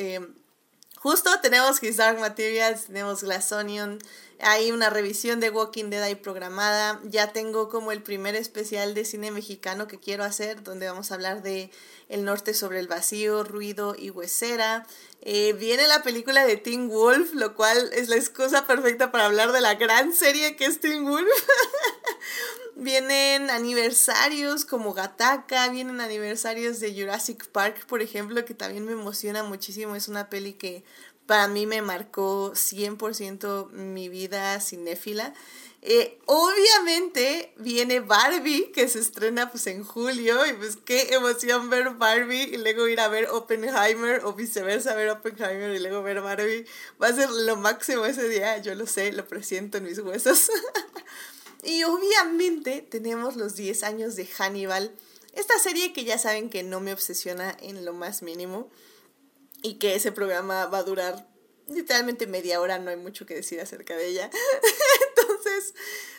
Justo 1.06 1.30
tenemos 1.40 1.84
His 1.84 1.98
Dark 1.98 2.20
Materials, 2.20 2.86
tenemos 2.86 3.22
Glass 3.22 3.52
Onion, 3.52 4.00
hay 4.40 4.72
una 4.72 4.90
revisión 4.90 5.40
de 5.40 5.50
Walking 5.50 5.90
Dead 5.90 6.04
ahí 6.04 6.16
programada. 6.16 7.00
Ya 7.04 7.32
tengo 7.32 7.70
como 7.70 7.92
el 7.92 8.02
primer 8.02 8.36
especial 8.36 8.94
de 8.94 9.06
cine 9.06 9.32
mexicano 9.32 9.88
que 9.88 10.00
quiero 10.00 10.24
hacer, 10.24 10.64
donde 10.64 10.88
vamos 10.88 11.12
a 11.12 11.16
hablar 11.16 11.42
de 11.42 11.72
El 12.10 12.26
Norte 12.26 12.54
sobre 12.54 12.80
el 12.80 12.88
Vacío, 12.88 13.44
Ruido 13.44 13.96
y 13.98 14.10
Huesera. 14.10 14.86
Eh, 15.22 15.54
viene 15.54 15.88
la 15.88 16.04
película 16.04 16.46
de 16.46 16.58
Teen 16.58 16.90
Wolf, 16.90 17.34
lo 17.34 17.56
cual 17.56 17.90
es 17.94 18.10
la 18.10 18.16
excusa 18.16 18.68
perfecta 18.68 19.12
para 19.12 19.26
hablar 19.26 19.52
de 19.52 19.62
la 19.62 19.76
gran 19.76 20.14
serie 20.14 20.56
que 20.56 20.66
es 20.66 20.80
Teen 20.80 21.06
Wolf. 21.06 21.28
vienen 22.76 23.50
aniversarios 23.50 24.66
como 24.66 24.94
Gataka, 24.94 25.70
vienen 25.70 26.02
aniversarios 26.02 26.80
de 26.80 26.94
Jurassic 26.94 27.48
Park, 27.48 27.86
por 27.88 28.02
ejemplo, 28.02 28.44
que 28.46 28.54
también 28.54 28.86
me 28.86 28.92
emociona 28.92 29.44
muchísimo. 29.44 29.96
Es 29.96 30.08
una 30.08 30.30
peli 30.30 30.54
que 30.54 30.84
para 31.26 31.48
mí 31.48 31.66
me 31.66 31.82
marcó 31.82 32.52
100% 32.54 33.72
mi 33.72 34.10
vida 34.10 34.60
cinéfila. 34.60 35.34
Eh, 35.88 36.18
obviamente 36.26 37.54
viene 37.58 38.00
Barbie, 38.00 38.72
que 38.72 38.88
se 38.88 39.00
estrena 39.00 39.52
pues 39.52 39.68
en 39.68 39.84
julio, 39.84 40.44
y 40.46 40.54
pues 40.54 40.78
qué 40.78 41.14
emoción 41.14 41.70
ver 41.70 41.92
Barbie 41.92 42.44
y 42.44 42.58
luego 42.58 42.88
ir 42.88 43.00
a 43.00 43.08
ver 43.08 43.30
Oppenheimer 43.30 44.26
o 44.26 44.34
viceversa, 44.34 44.96
ver 44.96 45.10
Oppenheimer 45.10 45.76
y 45.76 45.80
luego 45.80 46.02
ver 46.02 46.22
Barbie. 46.22 46.66
Va 47.02 47.10
a 47.10 47.14
ser 47.14 47.30
lo 47.30 47.56
máximo 47.56 48.06
ese 48.06 48.28
día, 48.28 48.58
yo 48.58 48.74
lo 48.74 48.88
sé, 48.88 49.12
lo 49.12 49.28
presiento 49.28 49.78
en 49.78 49.86
mis 49.86 50.00
huesos. 50.00 50.50
Y 51.64 51.84
obviamente 51.84 52.86
tenemos 52.88 53.36
los 53.36 53.56
10 53.56 53.82
años 53.82 54.16
de 54.16 54.28
Hannibal, 54.28 54.96
esta 55.34 55.58
serie 55.58 55.94
que 55.94 56.04
ya 56.04 56.20
saben 56.20 56.52
que 56.52 56.62
no 56.62 56.80
me 56.80 56.94
obsesiona 56.94 57.58
en 57.60 57.84
lo 57.84 57.94
más 57.94 58.22
mínimo 58.22 58.70
y 59.66 59.76
que 59.76 59.96
ese 59.96 60.12
programa 60.12 60.68
va 60.68 60.80
a 60.80 60.84
durar 60.84 61.28
literalmente 61.68 62.28
media 62.28 62.62
hora, 62.62 62.78
no 62.78 62.92
hay 62.92 62.98
mucho 62.98 63.26
que 63.26 63.34
decir 63.34 63.60
acerca 63.60 63.98
de 63.98 64.08
ella. 64.08 64.30
Entonces, 65.18 65.74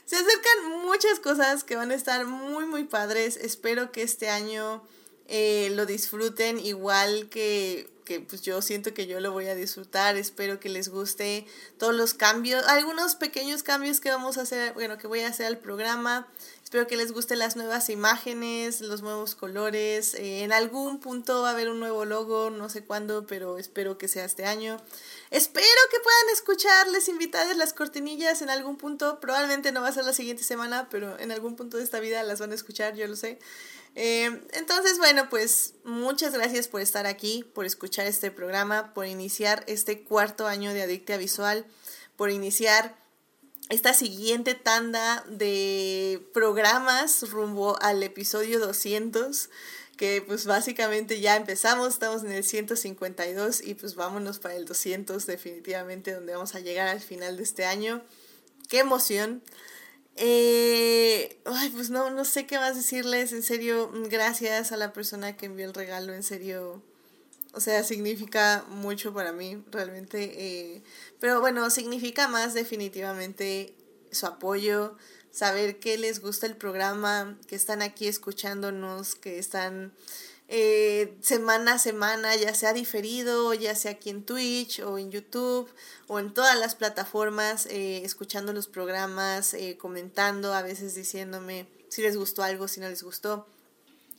se 0.04 0.16
acercan 0.16 0.70
muchas 0.82 1.20
cosas 1.20 1.62
que 1.62 1.76
van 1.76 1.92
a 1.92 1.94
estar 1.94 2.26
muy, 2.26 2.66
muy 2.66 2.84
padres. 2.84 3.36
Espero 3.36 3.92
que 3.92 4.02
este 4.02 4.28
año 4.28 4.82
eh, 5.28 5.70
lo 5.74 5.86
disfruten 5.86 6.58
igual 6.58 7.28
que 7.28 7.88
que 8.06 8.20
pues 8.20 8.40
yo 8.40 8.62
siento 8.62 8.94
que 8.94 9.06
yo 9.06 9.20
lo 9.20 9.32
voy 9.32 9.48
a 9.48 9.54
disfrutar, 9.54 10.16
espero 10.16 10.58
que 10.58 10.70
les 10.70 10.88
guste 10.88 11.44
todos 11.76 11.94
los 11.94 12.14
cambios, 12.14 12.64
algunos 12.66 13.16
pequeños 13.16 13.62
cambios 13.62 14.00
que 14.00 14.08
vamos 14.08 14.38
a 14.38 14.42
hacer, 14.42 14.72
bueno, 14.72 14.96
que 14.96 15.06
voy 15.06 15.20
a 15.20 15.28
hacer 15.28 15.44
al 15.44 15.58
programa, 15.58 16.26
espero 16.62 16.86
que 16.86 16.96
les 16.96 17.12
gusten 17.12 17.40
las 17.40 17.56
nuevas 17.56 17.90
imágenes, 17.90 18.80
los 18.80 19.02
nuevos 19.02 19.34
colores, 19.34 20.14
eh, 20.14 20.44
en 20.44 20.52
algún 20.52 21.00
punto 21.00 21.42
va 21.42 21.50
a 21.50 21.52
haber 21.52 21.68
un 21.68 21.80
nuevo 21.80 22.04
logo, 22.04 22.48
no 22.50 22.68
sé 22.68 22.84
cuándo, 22.84 23.26
pero 23.26 23.58
espero 23.58 23.98
que 23.98 24.08
sea 24.08 24.24
este 24.24 24.46
año. 24.46 24.80
Espero 25.30 25.66
que 25.90 26.00
puedan 26.00 26.28
escucharles 26.32 27.08
invitadas 27.08 27.56
las 27.56 27.72
cortinillas 27.72 28.40
en 28.40 28.50
algún 28.50 28.76
punto, 28.76 29.18
probablemente 29.20 29.72
no 29.72 29.82
va 29.82 29.88
a 29.88 29.92
ser 29.92 30.04
la 30.04 30.12
siguiente 30.12 30.44
semana, 30.44 30.88
pero 30.88 31.18
en 31.18 31.32
algún 31.32 31.56
punto 31.56 31.76
de 31.76 31.82
esta 31.82 31.98
vida 32.00 32.22
las 32.22 32.38
van 32.40 32.52
a 32.52 32.54
escuchar, 32.54 32.94
yo 32.94 33.06
lo 33.08 33.16
sé. 33.16 33.38
Eh, 33.98 34.42
entonces, 34.52 34.98
bueno, 34.98 35.28
pues 35.30 35.72
muchas 35.82 36.34
gracias 36.34 36.68
por 36.68 36.82
estar 36.82 37.06
aquí, 37.06 37.44
por 37.54 37.64
escuchar 37.64 38.06
este 38.06 38.30
programa, 38.30 38.92
por 38.92 39.06
iniciar 39.06 39.64
este 39.66 40.04
cuarto 40.04 40.46
año 40.46 40.74
de 40.74 40.82
Adictia 40.82 41.16
Visual, 41.16 41.64
por 42.14 42.30
iniciar 42.30 42.94
esta 43.70 43.94
siguiente 43.94 44.54
tanda 44.54 45.24
de 45.28 46.22
programas 46.34 47.28
rumbo 47.30 47.76
al 47.82 48.02
episodio 48.02 48.60
200 48.60 49.48
que 49.96 50.22
pues 50.26 50.44
básicamente 50.44 51.20
ya 51.20 51.36
empezamos, 51.36 51.94
estamos 51.94 52.22
en 52.22 52.32
el 52.32 52.44
152 52.44 53.62
y 53.62 53.74
pues 53.74 53.94
vámonos 53.94 54.38
para 54.38 54.54
el 54.54 54.66
200 54.66 55.24
definitivamente 55.26 56.12
donde 56.12 56.34
vamos 56.34 56.54
a 56.54 56.60
llegar 56.60 56.88
al 56.88 57.00
final 57.00 57.38
de 57.38 57.42
este 57.42 57.64
año. 57.64 58.02
Qué 58.68 58.80
emoción. 58.80 59.42
Eh, 60.16 61.38
ay, 61.44 61.68
pues 61.70 61.90
no, 61.90 62.10
no 62.10 62.24
sé 62.24 62.46
qué 62.46 62.58
más 62.58 62.76
decirles. 62.76 63.32
En 63.32 63.42
serio, 63.42 63.90
gracias 64.08 64.72
a 64.72 64.76
la 64.76 64.92
persona 64.92 65.36
que 65.36 65.46
envió 65.46 65.66
el 65.66 65.74
regalo. 65.74 66.14
En 66.14 66.22
serio, 66.22 66.82
o 67.52 67.60
sea, 67.60 67.82
significa 67.84 68.64
mucho 68.68 69.12
para 69.12 69.32
mí, 69.32 69.62
realmente. 69.70 70.32
Eh, 70.36 70.82
pero 71.20 71.40
bueno, 71.40 71.68
significa 71.70 72.28
más 72.28 72.54
definitivamente 72.54 73.74
su 74.10 74.26
apoyo, 74.26 74.96
saber 75.30 75.78
que 75.78 75.98
les 75.98 76.20
gusta 76.20 76.46
el 76.46 76.56
programa, 76.56 77.38
que 77.46 77.56
están 77.56 77.82
aquí 77.82 78.08
escuchándonos, 78.08 79.14
que 79.14 79.38
están 79.38 79.92
eh, 80.48 81.16
semana 81.22 81.72
a 81.72 81.78
semana, 81.78 82.36
ya 82.36 82.54
sea 82.54 82.72
diferido, 82.72 83.52
ya 83.52 83.74
sea 83.74 83.92
aquí 83.92 84.10
en 84.10 84.24
Twitch 84.24 84.78
o 84.80 84.96
en 84.96 85.10
YouTube 85.10 85.68
o 86.06 86.20
en 86.20 86.32
todas 86.32 86.56
las 86.56 86.76
plataformas, 86.76 87.66
eh, 87.66 88.02
escuchando 88.04 88.52
los 88.52 88.68
programas, 88.68 89.54
eh, 89.54 89.76
comentando, 89.76 90.54
a 90.54 90.62
veces 90.62 90.94
diciéndome 90.94 91.66
si 91.88 92.02
les 92.02 92.16
gustó 92.16 92.44
algo, 92.44 92.68
si 92.68 92.78
no 92.80 92.88
les 92.88 93.02
gustó. 93.02 93.48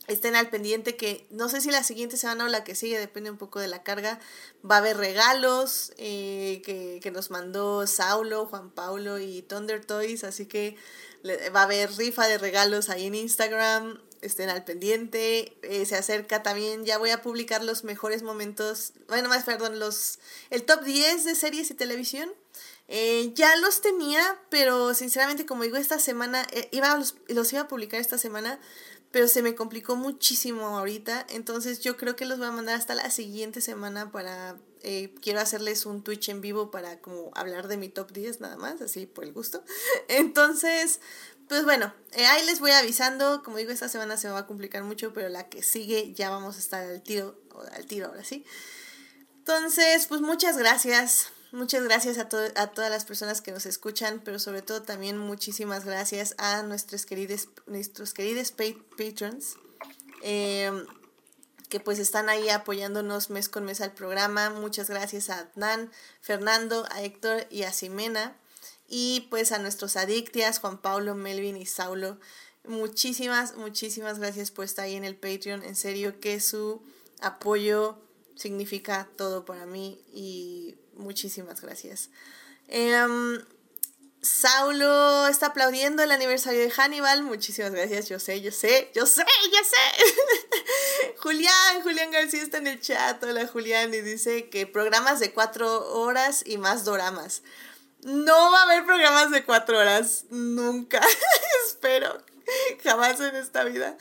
Estén 0.06 0.36
al 0.36 0.48
pendiente 0.48 0.96
que 0.96 1.26
no 1.30 1.48
sé 1.48 1.60
si 1.60 1.70
la 1.70 1.82
siguiente 1.82 2.16
semana 2.16 2.44
o 2.44 2.48
la 2.48 2.64
que 2.64 2.74
sigue, 2.74 2.98
depende 2.98 3.30
un 3.30 3.36
poco 3.38 3.60
de 3.60 3.68
la 3.68 3.82
carga. 3.82 4.20
Va 4.68 4.76
a 4.76 4.78
haber 4.78 4.96
regalos 4.96 5.92
que, 5.96 7.00
que 7.02 7.10
nos 7.10 7.30
mandó 7.30 7.86
Saulo, 7.86 8.46
Juan 8.46 8.70
Paulo 8.70 9.18
y 9.18 9.42
Thunder 9.42 9.84
Toys, 9.84 10.24
así 10.24 10.46
que 10.46 10.76
va 11.54 11.60
a 11.60 11.64
haber 11.64 11.92
rifa 11.92 12.26
de 12.26 12.38
regalos 12.38 12.88
ahí 12.88 13.06
en 13.06 13.14
Instagram 13.16 14.00
estén 14.20 14.50
al 14.50 14.64
pendiente. 14.64 15.56
Eh, 15.62 15.86
se 15.86 15.96
acerca 15.96 16.42
también, 16.42 16.84
ya 16.84 16.98
voy 16.98 17.10
a 17.10 17.22
publicar 17.22 17.62
los 17.64 17.84
mejores 17.84 18.22
momentos, 18.22 18.92
bueno, 19.08 19.28
más, 19.28 19.44
perdón, 19.44 19.78
los, 19.78 20.18
el 20.50 20.64
top 20.64 20.82
10 20.82 21.24
de 21.24 21.34
series 21.34 21.70
y 21.70 21.74
televisión. 21.74 22.30
Eh, 22.88 23.32
ya 23.34 23.54
los 23.56 23.80
tenía, 23.82 24.40
pero 24.48 24.94
sinceramente, 24.94 25.44
como 25.44 25.62
digo, 25.62 25.76
esta 25.76 25.98
semana, 25.98 26.46
eh, 26.52 26.68
iba 26.72 26.96
los, 26.96 27.16
los 27.28 27.52
iba 27.52 27.62
a 27.62 27.68
publicar 27.68 28.00
esta 28.00 28.16
semana, 28.16 28.58
pero 29.10 29.28
se 29.28 29.42
me 29.42 29.54
complicó 29.54 29.96
muchísimo 29.96 30.66
ahorita. 30.78 31.26
Entonces 31.30 31.80
yo 31.80 31.96
creo 31.96 32.16
que 32.16 32.24
los 32.24 32.38
voy 32.38 32.48
a 32.48 32.52
mandar 32.52 32.76
hasta 32.76 32.94
la 32.94 33.10
siguiente 33.10 33.60
semana 33.60 34.10
para... 34.10 34.56
quiero 35.20 35.40
hacerles 35.40 35.86
un 35.86 36.02
Twitch 36.02 36.28
en 36.28 36.40
vivo 36.40 36.70
para 36.70 37.00
como 37.00 37.30
hablar 37.34 37.68
de 37.68 37.76
mi 37.76 37.88
top 37.88 38.12
10 38.12 38.40
nada 38.40 38.56
más, 38.56 38.80
así 38.80 39.06
por 39.06 39.24
el 39.24 39.32
gusto. 39.32 39.62
Entonces, 40.08 41.00
pues 41.48 41.64
bueno, 41.64 41.92
eh, 42.12 42.26
ahí 42.26 42.44
les 42.46 42.60
voy 42.60 42.70
avisando. 42.72 43.42
Como 43.42 43.56
digo, 43.56 43.70
esta 43.70 43.88
semana 43.88 44.16
se 44.16 44.26
me 44.26 44.34
va 44.34 44.40
a 44.40 44.46
complicar 44.46 44.84
mucho, 44.84 45.12
pero 45.14 45.28
la 45.28 45.48
que 45.48 45.62
sigue 45.62 46.12
ya 46.12 46.30
vamos 46.30 46.56
a 46.56 46.58
estar 46.58 46.84
al 46.84 47.02
tiro, 47.02 47.40
al 47.72 47.86
tiro 47.86 48.08
ahora 48.08 48.24
sí. 48.24 48.44
Entonces, 49.38 50.06
pues 50.06 50.20
muchas 50.20 50.58
gracias. 50.58 51.28
Muchas 51.50 51.82
gracias 51.82 52.18
a, 52.18 52.28
a 52.56 52.66
todas 52.66 52.90
las 52.90 53.06
personas 53.06 53.40
que 53.40 53.52
nos 53.52 53.64
escuchan, 53.64 54.20
pero 54.22 54.38
sobre 54.38 54.60
todo 54.60 54.82
también 54.82 55.16
muchísimas 55.16 55.86
gracias 55.86 56.34
a 56.36 56.62
nuestros 56.62 57.06
queridos, 57.06 57.48
nuestros 57.66 58.12
queridos 58.12 58.52
patrons 58.52 59.56
em, 60.20 60.84
que 61.70 61.80
pues 61.80 61.98
están 61.98 62.28
ahí 62.28 62.50
apoyándonos 62.50 63.30
mes 63.30 63.48
con 63.48 63.64
mes 63.64 63.80
al 63.80 63.92
programa. 63.92 64.50
Muchas 64.50 64.90
gracias 64.90 65.30
a 65.30 65.38
Adnan, 65.38 65.90
Fernando, 66.20 66.86
a 66.90 67.02
Héctor 67.02 67.46
y 67.48 67.62
a 67.62 67.72
Ximena. 67.72 68.36
Y 68.88 69.26
pues 69.30 69.52
a 69.52 69.58
nuestros 69.58 69.96
adictias, 69.96 70.58
Juan 70.60 70.78
Pablo, 70.78 71.14
Melvin 71.14 71.58
y 71.58 71.66
Saulo, 71.66 72.18
muchísimas, 72.64 73.54
muchísimas 73.56 74.18
gracias 74.18 74.50
por 74.50 74.64
estar 74.64 74.86
ahí 74.86 74.96
en 74.96 75.04
el 75.04 75.14
Patreon. 75.14 75.62
En 75.62 75.76
serio 75.76 76.20
que 76.20 76.40
su 76.40 76.82
apoyo 77.20 77.98
significa 78.34 79.08
todo 79.16 79.44
para 79.44 79.66
mí 79.66 80.00
y 80.12 80.76
muchísimas 80.94 81.60
gracias. 81.60 82.10
Em, 82.68 83.38
Saulo 84.20 85.28
está 85.28 85.46
aplaudiendo 85.46 86.02
el 86.02 86.10
aniversario 86.10 86.60
de 86.60 86.70
Hannibal. 86.70 87.22
Muchísimas 87.22 87.72
gracias. 87.72 88.08
Yo 88.08 88.18
sé, 88.18 88.40
yo 88.40 88.50
sé, 88.50 88.90
yo 88.94 89.06
sé, 89.06 89.24
yo 89.52 89.58
sé. 89.64 91.14
Julián, 91.18 91.82
Julián 91.82 92.10
García 92.10 92.42
está 92.42 92.58
en 92.58 92.66
el 92.66 92.80
chat. 92.80 93.22
Hola 93.22 93.46
Julián. 93.46 93.94
Y 93.94 94.00
dice 94.00 94.48
que 94.48 94.66
programas 94.66 95.20
de 95.20 95.32
cuatro 95.32 95.92
horas 95.92 96.42
y 96.44 96.58
más 96.58 96.84
doramas. 96.84 97.42
No 98.08 98.50
va 98.50 98.60
a 98.60 98.62
haber 98.62 98.86
programas 98.86 99.30
de 99.30 99.44
cuatro 99.44 99.78
horas, 99.78 100.24
nunca, 100.30 100.98
espero, 101.66 102.24
jamás 102.82 103.20
en 103.20 103.36
esta 103.36 103.64
vida. 103.64 103.98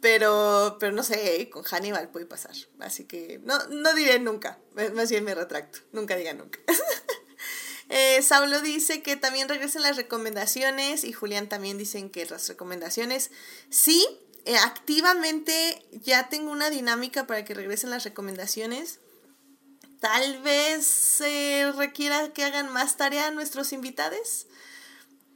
Pero, 0.00 0.78
pero 0.80 0.92
no 0.92 1.02
sé, 1.02 1.50
con 1.50 1.62
Hannibal 1.62 2.08
puede 2.08 2.24
pasar. 2.24 2.54
Así 2.78 3.04
que 3.04 3.38
no, 3.44 3.58
no 3.68 3.92
diré 3.92 4.18
nunca. 4.18 4.58
Más 4.94 5.10
bien 5.10 5.24
me 5.24 5.34
retracto. 5.34 5.80
Nunca 5.92 6.16
diga 6.16 6.32
nunca. 6.32 6.58
eh, 7.90 8.22
Saulo 8.22 8.62
dice 8.62 9.02
que 9.02 9.16
también 9.16 9.46
regresen 9.46 9.82
las 9.82 9.96
recomendaciones. 9.96 11.04
Y 11.04 11.12
Julián 11.12 11.50
también 11.50 11.76
dicen 11.76 12.08
que 12.08 12.24
las 12.24 12.48
recomendaciones. 12.48 13.30
Sí, 13.68 14.06
eh, 14.46 14.56
activamente 14.56 15.84
ya 15.92 16.30
tengo 16.30 16.50
una 16.50 16.70
dinámica 16.70 17.26
para 17.26 17.44
que 17.44 17.52
regresen 17.52 17.90
las 17.90 18.04
recomendaciones. 18.04 19.00
Tal 20.00 20.42
vez 20.42 20.86
se 20.86 21.70
requiera 21.76 22.32
que 22.32 22.44
hagan 22.44 22.72
más 22.72 22.96
tarea 22.96 23.30
nuestros 23.30 23.72
invitados. 23.72 24.46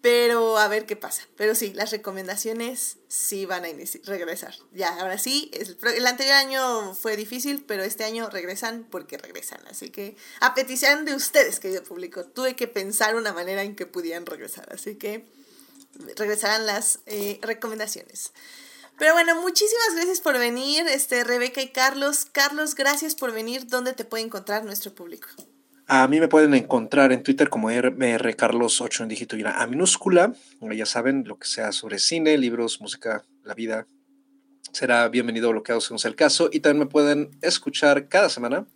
Pero 0.01 0.59
a 0.59 0.69
ver 0.69 0.85
qué 0.85 0.97
pasa. 0.97 1.23
Pero 1.35 1.55
sí, 1.55 1.73
las 1.73 1.91
recomendaciones 1.91 2.99
sí 3.09 3.47
van 3.47 3.65
a 3.65 3.69
regresar. 4.05 4.55
Ya, 4.73 5.01
ahora 5.01 5.17
sí, 5.17 5.51
el, 5.55 6.07
anterior 6.07 6.35
año 6.35 6.95
fue 6.95 7.17
difícil, 7.17 7.65
pero 7.67 7.83
este 7.85 8.05
año 8.05 8.29
regresan 8.29 8.87
porque 8.91 9.17
regresan. 9.17 9.61
Así 9.67 9.89
que 9.89 10.15
a 10.41 10.55
petición 10.55 11.07
de 11.07 11.15
ustedes, 11.15 11.59
querido 11.59 11.83
público, 11.83 12.25
tuve 12.25 12.55
que 12.55 12.69
pensar 12.69 13.17
una 13.17 13.33
manera 13.33 13.63
en 13.63 13.75
que 13.77 13.87
pudieran 13.87 14.27
regresar. 14.27 14.71
Así 14.75 14.97
que 14.97 15.25
regresarán 16.17 16.67
las 16.67 16.99
eh, 17.07 17.39
recomendaciones. 17.41 18.33
Pero 18.99 19.13
bueno, 19.13 19.41
muchísimas 19.41 19.95
gracias 19.95 20.21
por 20.21 20.39
venir, 20.39 20.87
este, 20.87 21.25
Rebeca 21.25 21.61
y 21.61 21.69
Carlos. 21.69 22.27
Carlos, 22.31 22.75
gracias 22.75 23.15
por 23.15 23.33
venir. 23.33 23.67
¿Dónde 23.67 23.93
te 23.93 24.05
puede 24.05 24.25
encontrar 24.25 24.65
nuestro 24.65 24.95
público? 24.95 25.29
A 25.87 26.09
mí 26.09 26.19
me 26.21 26.29
pueden 26.29 26.55
encontrar 26.55 27.13
en 27.13 27.23
Twitter 27.23 27.51
como 27.51 27.69
rcarlos8 27.71 29.03
en 29.03 29.09
dígito 29.09 29.37
y 29.37 29.43
una 29.43 29.61
A 29.61 29.67
minúscula. 29.67 30.33
Ya 30.61 30.87
saben, 30.87 31.25
lo 31.27 31.39
que 31.39 31.47
sea 31.47 31.73
sobre 31.73 31.99
cine, 31.99 32.39
libros, 32.39 32.81
música, 32.81 33.25
la 33.43 33.55
vida, 33.55 33.87
será 34.73 35.09
bienvenido 35.09 35.51
bloqueado 35.51 35.81
según 35.81 35.99
sea 35.99 36.09
el 36.09 36.17
caso. 36.17 36.49
Y 36.53 36.61
también 36.61 36.87
me 36.87 36.91
pueden 36.91 37.31
escuchar 37.43 38.09
cada 38.09 38.31
semana. 38.31 38.67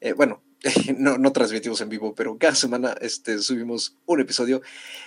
Eh, 0.00 0.14
bueno, 0.14 0.42
no, 0.96 1.18
no, 1.18 1.32
transmitimos 1.32 1.80
en 1.80 1.88
vivo, 1.88 2.14
pero 2.14 2.38
cada 2.38 2.54
semana 2.54 2.94
este, 3.00 3.38
subimos 3.38 3.96
un 4.06 4.20
episodio 4.20 4.62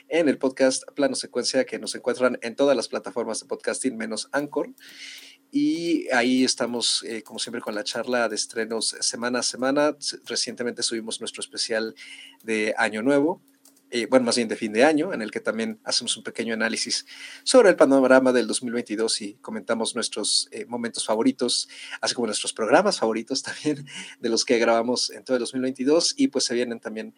en 0.09 0.27
el 0.27 0.37
podcast 0.37 0.83
Plano 0.95 1.15
Secuencia 1.15 1.65
que 1.65 1.79
nos 1.79 1.95
encuentran 1.95 2.37
en 2.41 2.55
todas 2.55 2.75
las 2.75 2.89
plataformas 2.89 3.39
de 3.39 3.47
podcasting 3.47 3.95
menos 3.95 4.27
Anchor. 4.33 4.73
Y 5.51 6.09
ahí 6.11 6.43
estamos, 6.43 7.03
eh, 7.07 7.23
como 7.23 7.39
siempre, 7.39 7.61
con 7.61 7.73
la 7.73 7.85
charla 7.85 8.27
de 8.27 8.35
estrenos 8.35 8.97
semana 8.99 9.39
a 9.39 9.43
semana. 9.43 9.95
Recientemente 10.25 10.83
subimos 10.83 11.21
nuestro 11.21 11.39
especial 11.39 11.95
de 12.43 12.73
Año 12.77 13.01
Nuevo, 13.01 13.41
eh, 13.95 14.07
bueno, 14.09 14.25
más 14.25 14.35
bien 14.35 14.47
de 14.47 14.55
fin 14.55 14.73
de 14.73 14.83
año, 14.83 15.13
en 15.13 15.21
el 15.21 15.31
que 15.31 15.39
también 15.39 15.79
hacemos 15.83 16.17
un 16.17 16.23
pequeño 16.23 16.53
análisis 16.53 17.05
sobre 17.43 17.69
el 17.69 17.75
panorama 17.75 18.31
del 18.31 18.47
2022 18.47 19.21
y 19.21 19.33
comentamos 19.35 19.95
nuestros 19.95 20.47
eh, 20.51 20.65
momentos 20.65 21.05
favoritos, 21.05 21.69
así 22.01 22.13
como 22.15 22.27
nuestros 22.27 22.53
programas 22.53 22.99
favoritos 22.99 23.41
también 23.43 23.85
de 24.19 24.29
los 24.29 24.45
que 24.45 24.59
grabamos 24.59 25.09
en 25.09 25.23
todo 25.23 25.37
el 25.37 25.41
2022. 25.41 26.15
Y 26.17 26.27
pues 26.27 26.45
se 26.45 26.53
vienen 26.53 26.79
también 26.79 27.15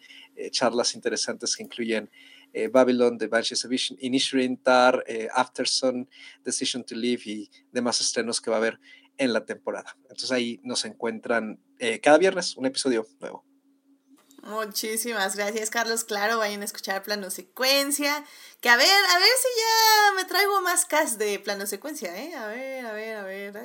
charlas 0.50 0.94
interesantes 0.94 1.56
que 1.56 1.62
incluyen 1.62 2.10
eh, 2.52 2.68
Babylon, 2.68 3.18
The 3.18 3.28
Banshees 3.28 3.64
of 3.64 3.72
Inisherin, 3.98 4.56
Tar, 4.58 5.04
eh, 5.06 5.28
Afterson, 5.34 6.08
Decision 6.44 6.84
to 6.84 6.94
Live 6.94 7.22
y 7.26 7.50
demás 7.70 8.00
estrenos 8.00 8.40
que 8.40 8.50
va 8.50 8.56
a 8.56 8.60
haber 8.60 8.80
en 9.16 9.32
la 9.32 9.44
temporada. 9.44 9.96
Entonces 10.02 10.32
ahí 10.32 10.60
nos 10.62 10.84
encuentran 10.84 11.60
eh, 11.78 12.00
cada 12.00 12.18
viernes 12.18 12.56
un 12.56 12.66
episodio 12.66 13.06
nuevo. 13.20 13.47
Muchísimas 14.48 15.36
gracias, 15.36 15.68
Carlos. 15.68 16.04
Claro, 16.04 16.38
vayan 16.38 16.62
a 16.62 16.64
escuchar 16.64 17.02
plano 17.02 17.28
secuencia. 17.28 18.24
Que 18.62 18.70
a 18.70 18.76
ver, 18.76 18.86
a 18.86 19.18
ver 19.18 19.28
si 19.36 19.48
ya 19.60 20.14
me 20.16 20.24
traigo 20.24 20.62
más 20.62 20.86
cast 20.86 21.18
de 21.18 21.38
plano 21.38 21.66
secuencia, 21.66 22.16
¿eh? 22.16 22.34
A 22.34 22.46
ver, 22.46 22.86
a 22.86 22.92
ver, 22.92 23.16
a 23.16 23.22
ver. 23.24 23.56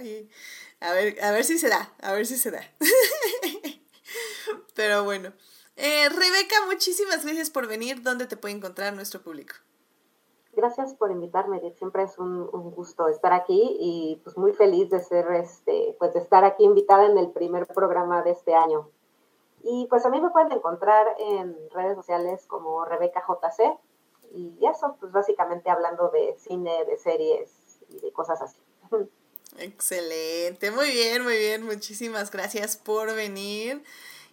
A 0.81 0.91
ver, 0.91 1.23
a 1.23 1.31
ver 1.31 1.45
si 1.45 1.57
se 1.57 1.69
da, 1.69 1.93
a 2.01 2.11
ver 2.11 2.25
si 2.25 2.37
se 2.37 2.51
da. 2.51 2.61
Pero 4.75 5.05
bueno. 5.05 5.31
Eh, 5.77 6.09
Rebeca, 6.09 6.65
muchísimas 6.65 7.23
gracias 7.23 7.49
por 7.49 7.67
venir. 7.67 8.01
¿Dónde 8.01 8.27
te 8.27 8.35
puede 8.35 8.55
encontrar 8.55 8.93
nuestro 8.93 9.21
público? 9.21 9.55
Gracias 10.51 10.93
por 10.95 11.11
invitarme, 11.11 11.61
siempre 11.77 12.03
es 12.03 12.19
un, 12.19 12.45
gusto 12.71 13.07
estar 13.07 13.33
aquí 13.33 13.77
y 13.79 14.21
pues 14.23 14.37
muy 14.37 14.53
feliz 14.53 14.89
de 14.89 14.99
ser 14.99 15.25
este, 15.31 15.95
pues 15.97 16.13
de 16.13 16.19
estar 16.19 16.43
aquí 16.43 16.63
invitada 16.65 17.07
en 17.07 17.17
el 17.17 17.31
primer 17.31 17.65
programa 17.67 18.21
de 18.21 18.31
este 18.31 18.53
año. 18.53 18.89
Y 19.63 19.87
pues 19.89 20.05
a 20.05 20.09
mí 20.09 20.19
me 20.19 20.29
pueden 20.29 20.51
encontrar 20.51 21.07
en 21.19 21.55
redes 21.71 21.95
sociales 21.95 22.45
como 22.47 22.83
Rebeca 22.85 23.23
JC 23.25 23.79
y 24.35 24.57
eso, 24.65 24.97
pues 24.99 25.11
básicamente 25.11 25.69
hablando 25.69 26.09
de 26.09 26.35
cine, 26.37 26.83
de 26.85 26.97
series 26.97 27.51
y 27.89 27.99
de 27.99 28.11
cosas 28.11 28.41
así. 28.41 28.57
Excelente, 29.57 30.71
muy 30.71 30.89
bien, 30.89 31.23
muy 31.23 31.37
bien, 31.37 31.63
muchísimas 31.63 32.31
gracias 32.31 32.75
por 32.75 33.13
venir. 33.15 33.83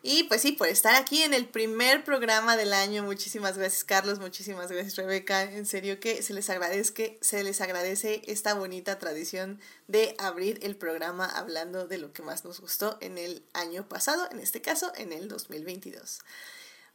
Y 0.03 0.25
pues 0.25 0.41
sí, 0.41 0.53
por 0.53 0.69
estar 0.69 0.95
aquí 0.95 1.23
en 1.23 1.35
el 1.35 1.47
primer 1.47 2.05
programa 2.05 2.57
del 2.57 2.73
año. 2.73 3.03
Muchísimas 3.03 3.59
gracias, 3.59 3.85
Carlos. 3.85 4.19
Muchísimas 4.19 4.73
gracias, 4.73 4.97
Rebeca. 4.97 5.43
En 5.43 5.67
serio 5.67 6.01
que 6.01 6.23
se 6.23 6.33
les 6.33 6.49
agradece, 6.49 7.19
se 7.21 7.45
les 7.45 7.61
agradece 7.61 8.23
esta 8.27 8.55
bonita 8.55 8.99
tradición 8.99 9.61
de 9.89 10.15
abrir 10.19 10.59
el 10.63 10.75
programa 10.75 11.27
hablando 11.27 11.87
de 11.87 11.99
lo 11.99 12.15
que 12.15 12.23
más 12.23 12.47
nos 12.47 12.61
gustó 12.61 12.97
en 13.03 13.19
el 13.19 13.43
año 13.53 13.87
pasado, 13.91 14.27
en 14.31 14.41
este 14.41 14.63
caso, 14.63 14.91
en 14.97 15.13
el 15.13 15.29
2022. 15.29 16.21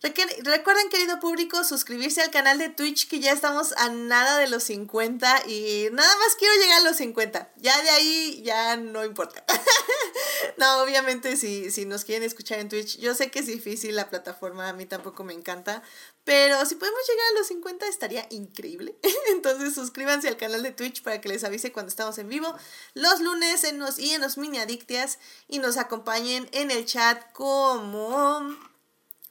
Recuerden, 0.01 0.89
querido 0.89 1.19
público, 1.19 1.63
suscribirse 1.63 2.21
al 2.21 2.29
canal 2.29 2.57
de 2.57 2.69
Twitch, 2.69 3.07
que 3.07 3.19
ya 3.19 3.31
estamos 3.31 3.73
a 3.77 3.89
nada 3.89 4.37
de 4.37 4.47
los 4.47 4.63
50 4.63 5.47
y 5.47 5.87
nada 5.91 6.15
más 6.17 6.35
quiero 6.35 6.53
llegar 6.61 6.81
a 6.81 6.83
los 6.83 6.97
50. 6.97 7.53
Ya 7.57 7.81
de 7.81 7.89
ahí 7.89 8.41
ya 8.43 8.75
no 8.77 9.03
importa. 9.05 9.43
no, 10.57 10.83
obviamente 10.83 11.37
si, 11.37 11.71
si 11.71 11.85
nos 11.85 12.03
quieren 12.03 12.23
escuchar 12.23 12.59
en 12.59 12.69
Twitch, 12.69 12.99
yo 12.99 13.15
sé 13.15 13.31
que 13.31 13.39
es 13.39 13.47
difícil 13.47 13.95
la 13.95 14.09
plataforma, 14.09 14.69
a 14.69 14.73
mí 14.73 14.85
tampoco 14.85 15.23
me 15.23 15.33
encanta, 15.33 15.81
pero 16.23 16.63
si 16.65 16.75
podemos 16.75 16.99
llegar 17.07 17.25
a 17.31 17.39
los 17.39 17.47
50 17.47 17.87
estaría 17.87 18.27
increíble. 18.29 18.95
Entonces 19.31 19.73
suscríbanse 19.73 20.27
al 20.27 20.37
canal 20.37 20.61
de 20.61 20.71
Twitch 20.71 21.03
para 21.03 21.21
que 21.21 21.29
les 21.29 21.43
avise 21.43 21.71
cuando 21.71 21.89
estamos 21.89 22.17
en 22.17 22.29
vivo 22.29 22.53
los 22.93 23.21
lunes 23.21 23.63
en 23.63 23.79
los, 23.79 23.97
y 23.97 24.11
en 24.11 24.21
los 24.21 24.37
mini 24.37 24.59
adictias 24.59 25.19
y 25.47 25.59
nos 25.59 25.77
acompañen 25.77 26.49
en 26.51 26.69
el 26.69 26.85
chat 26.85 27.31
como 27.31 28.55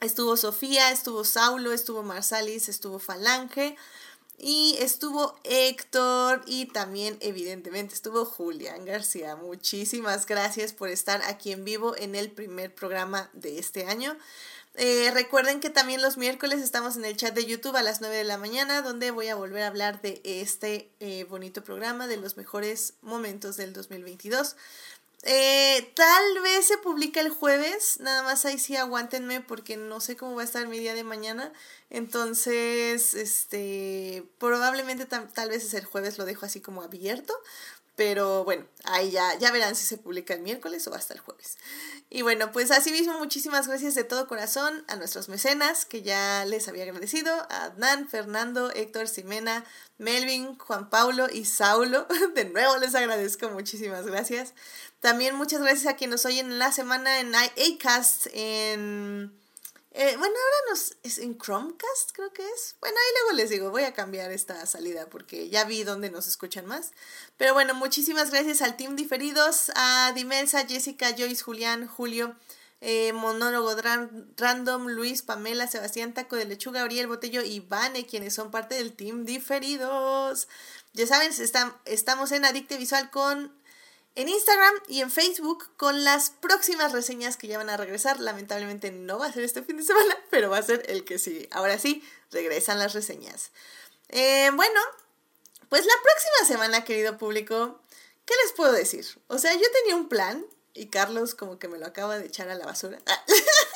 Estuvo 0.05 0.37
Sofía, 0.37 0.91
estuvo 0.91 1.23
Saulo, 1.23 1.71
estuvo 1.73 2.03
Marsalis, 2.03 2.69
estuvo 2.69 2.99
Falange 2.99 3.75
y 4.37 4.77
estuvo 4.79 5.35
Héctor 5.43 6.43
y 6.45 6.67
también 6.67 7.17
evidentemente 7.21 7.95
estuvo 7.95 8.23
Julián 8.23 8.85
García. 8.85 9.35
Muchísimas 9.35 10.27
gracias 10.27 10.73
por 10.73 10.89
estar 10.89 11.23
aquí 11.23 11.51
en 11.51 11.65
vivo 11.65 11.97
en 11.97 12.13
el 12.13 12.29
primer 12.29 12.75
programa 12.75 13.31
de 13.33 13.57
este 13.57 13.87
año. 13.87 14.15
Eh, 14.75 15.09
recuerden 15.11 15.59
que 15.59 15.71
también 15.71 16.03
los 16.03 16.17
miércoles 16.17 16.61
estamos 16.61 16.97
en 16.97 17.05
el 17.05 17.17
chat 17.17 17.33
de 17.33 17.47
YouTube 17.47 17.75
a 17.75 17.81
las 17.81 17.99
9 17.99 18.15
de 18.15 18.25
la 18.25 18.37
mañana, 18.37 18.83
donde 18.83 19.09
voy 19.09 19.29
a 19.29 19.35
volver 19.35 19.63
a 19.63 19.67
hablar 19.67 20.01
de 20.03 20.21
este 20.23 20.91
eh, 20.99 21.23
bonito 21.23 21.63
programa, 21.63 22.05
de 22.05 22.17
los 22.17 22.37
mejores 22.37 22.93
momentos 23.01 23.57
del 23.57 23.73
2022. 23.73 24.55
Eh, 25.23 25.91
tal 25.95 26.41
vez 26.43 26.67
se 26.67 26.77
publica 26.77 27.19
el 27.19 27.29
jueves, 27.31 27.99
nada 27.99 28.21
más 28.21 28.45
ahí 28.45 28.59
sí 28.59 28.75
aguántenme 28.75 29.41
porque 29.41 29.75
no 29.75 29.99
sé 29.99 30.15
cómo 30.15 30.35
va 30.35 30.43
a 30.43 30.45
estar 30.45 30.67
mi 30.67 30.77
día 30.77 30.93
de 30.93 31.03
mañana. 31.03 31.51
Entonces, 31.89 33.15
este, 33.15 34.23
probablemente 34.37 35.05
tal 35.05 35.49
vez 35.49 35.63
es 35.63 35.73
el 35.73 35.85
jueves, 35.85 36.17
lo 36.19 36.25
dejo 36.25 36.45
así 36.45 36.61
como 36.61 36.83
abierto. 36.83 37.33
Pero 37.95 38.43
bueno, 38.43 38.65
ahí 38.83 39.11
ya, 39.11 39.37
ya 39.39 39.51
verán 39.51 39.75
si 39.75 39.85
se 39.85 39.97
publica 39.97 40.33
el 40.33 40.41
miércoles 40.41 40.85
o 40.87 40.93
hasta 40.93 41.13
el 41.13 41.21
jueves. 41.21 41.57
Y 42.09 42.23
bueno, 42.23 42.51
pues 42.51 42.71
asimismo 42.71 43.17
muchísimas 43.17 43.67
gracias 43.67 43.95
de 43.95 44.03
todo 44.03 44.27
corazón 44.27 44.83
a 44.87 44.97
nuestros 44.97 45.29
mecenas 45.29 45.85
que 45.85 46.01
ya 46.01 46.43
les 46.45 46.67
había 46.67 46.83
agradecido, 46.83 47.33
a 47.49 47.65
Adnan, 47.65 48.09
Fernando, 48.09 48.69
Héctor, 48.71 49.07
Simena, 49.07 49.63
Melvin, 49.97 50.57
Juan 50.57 50.89
Paulo 50.89 51.27
y 51.31 51.45
Saulo. 51.45 52.05
De 52.35 52.45
nuevo 52.45 52.77
les 52.77 52.95
agradezco, 52.95 53.49
muchísimas 53.49 54.05
gracias. 54.05 54.53
También 54.99 55.35
muchas 55.35 55.61
gracias 55.61 55.85
a 55.85 55.95
quienes 55.95 56.15
nos 56.15 56.25
oyen 56.25 56.51
en 56.51 56.59
la 56.59 56.71
semana 56.71 57.19
en 57.19 57.33
Acast, 57.33 58.27
en... 58.33 59.44
Eh, 59.97 60.17
bueno, 60.17 60.35
ahora 60.35 60.71
nos 60.71 60.97
es 61.03 61.19
en 61.19 61.37
Chromecast, 61.37 62.11
creo 62.11 62.33
que 62.33 62.43
es. 62.43 62.75
Bueno, 62.81 62.97
ahí 62.97 63.13
luego 63.21 63.37
les 63.37 63.49
digo, 63.49 63.71
voy 63.71 63.83
a 63.83 63.93
cambiar 63.93 64.29
esta 64.29 64.65
salida 64.65 65.07
porque 65.09 65.47
ya 65.47 65.63
vi 65.63 65.85
dónde 65.85 66.11
nos 66.11 66.27
escuchan 66.27 66.65
más. 66.65 66.91
Pero 67.37 67.53
bueno, 67.53 67.73
muchísimas 67.73 68.29
gracias 68.29 68.61
al 68.61 68.75
team 68.75 68.97
diferidos, 68.97 69.71
a 69.73 70.11
Dimensa, 70.13 70.67
Jessica, 70.67 71.15
Joyce, 71.17 71.41
Julián, 71.41 71.87
Julio, 71.87 72.35
eh, 72.81 73.13
Monólogo 73.13 73.73
Random, 74.35 74.87
Luis, 74.89 75.21
Pamela, 75.21 75.65
Sebastián, 75.65 76.13
Taco 76.13 76.35
de 76.35 76.43
Lechuga, 76.43 76.81
Gabriel 76.81 77.07
Botello 77.07 77.41
y 77.41 77.61
Vane, 77.61 78.05
quienes 78.05 78.33
son 78.33 78.51
parte 78.51 78.75
del 78.75 78.91
team 78.97 79.23
diferidos. 79.23 80.49
Ya 80.91 81.07
saben, 81.07 81.31
estamos 81.85 82.33
en 82.33 82.43
Adicte 82.43 82.75
Visual 82.77 83.09
con 83.11 83.53
en 84.15 84.29
Instagram 84.29 84.73
y 84.87 85.01
en 85.01 85.11
Facebook 85.11 85.69
con 85.77 86.03
las 86.03 86.29
próximas 86.29 86.93
reseñas 86.93 87.37
que 87.37 87.47
ya 87.47 87.57
van 87.57 87.69
a 87.69 87.77
regresar. 87.77 88.19
Lamentablemente 88.19 88.91
no 88.91 89.19
va 89.19 89.27
a 89.27 89.33
ser 89.33 89.43
este 89.43 89.61
fin 89.61 89.77
de 89.77 89.83
semana, 89.83 90.17
pero 90.31 90.49
va 90.49 90.57
a 90.57 90.63
ser 90.63 90.83
el 90.87 91.03
que 91.03 91.19
sigue. 91.19 91.47
Ahora 91.51 91.77
sí, 91.77 92.03
regresan 92.31 92.79
las 92.79 92.93
reseñas. 92.93 93.51
Eh, 94.09 94.49
bueno, 94.53 94.79
pues 95.69 95.85
la 95.85 95.93
próxima 96.01 96.47
semana, 96.47 96.85
querido 96.85 97.17
público, 97.17 97.81
¿qué 98.25 98.33
les 98.43 98.53
puedo 98.53 98.71
decir? 98.71 99.05
O 99.27 99.37
sea, 99.37 99.53
yo 99.53 99.65
tenía 99.81 99.95
un 99.95 100.07
plan 100.07 100.45
y 100.73 100.87
Carlos 100.87 101.35
como 101.35 101.59
que 101.59 101.67
me 101.67 101.77
lo 101.77 101.85
acaba 101.85 102.17
de 102.17 102.25
echar 102.25 102.49
a 102.49 102.55
la 102.55 102.65
basura. 102.65 102.99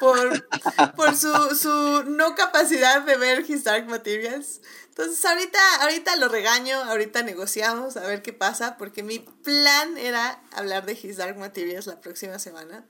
por, 0.00 0.46
por 0.94 1.16
su, 1.16 1.32
su, 1.56 2.04
no 2.04 2.34
capacidad 2.34 3.02
de 3.02 3.16
ver 3.16 3.44
His 3.48 3.64
Dark 3.64 3.86
Materials. 3.86 4.60
Entonces 4.88 5.24
ahorita, 5.24 5.58
ahorita 5.82 6.16
lo 6.16 6.28
regaño, 6.28 6.76
ahorita 6.84 7.22
negociamos 7.22 7.96
a 7.96 8.06
ver 8.06 8.22
qué 8.22 8.32
pasa, 8.32 8.76
porque 8.76 9.02
mi 9.02 9.18
plan 9.18 9.96
era 9.96 10.42
hablar 10.52 10.84
de 10.84 10.92
His 10.92 11.16
Dark 11.16 11.38
Materials 11.38 11.86
la 11.86 12.00
próxima 12.00 12.38
semana. 12.38 12.86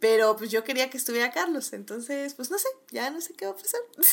Pero 0.00 0.36
pues 0.36 0.50
yo 0.50 0.64
quería 0.64 0.90
que 0.90 0.98
estuviera 0.98 1.32
Carlos, 1.32 1.72
entonces 1.72 2.34
pues 2.34 2.50
no 2.50 2.58
sé, 2.58 2.68
ya 2.90 3.10
no 3.10 3.20
sé 3.20 3.32
qué 3.32 3.46
va 3.46 3.52
a 3.52 3.56
pasar. 3.56 3.80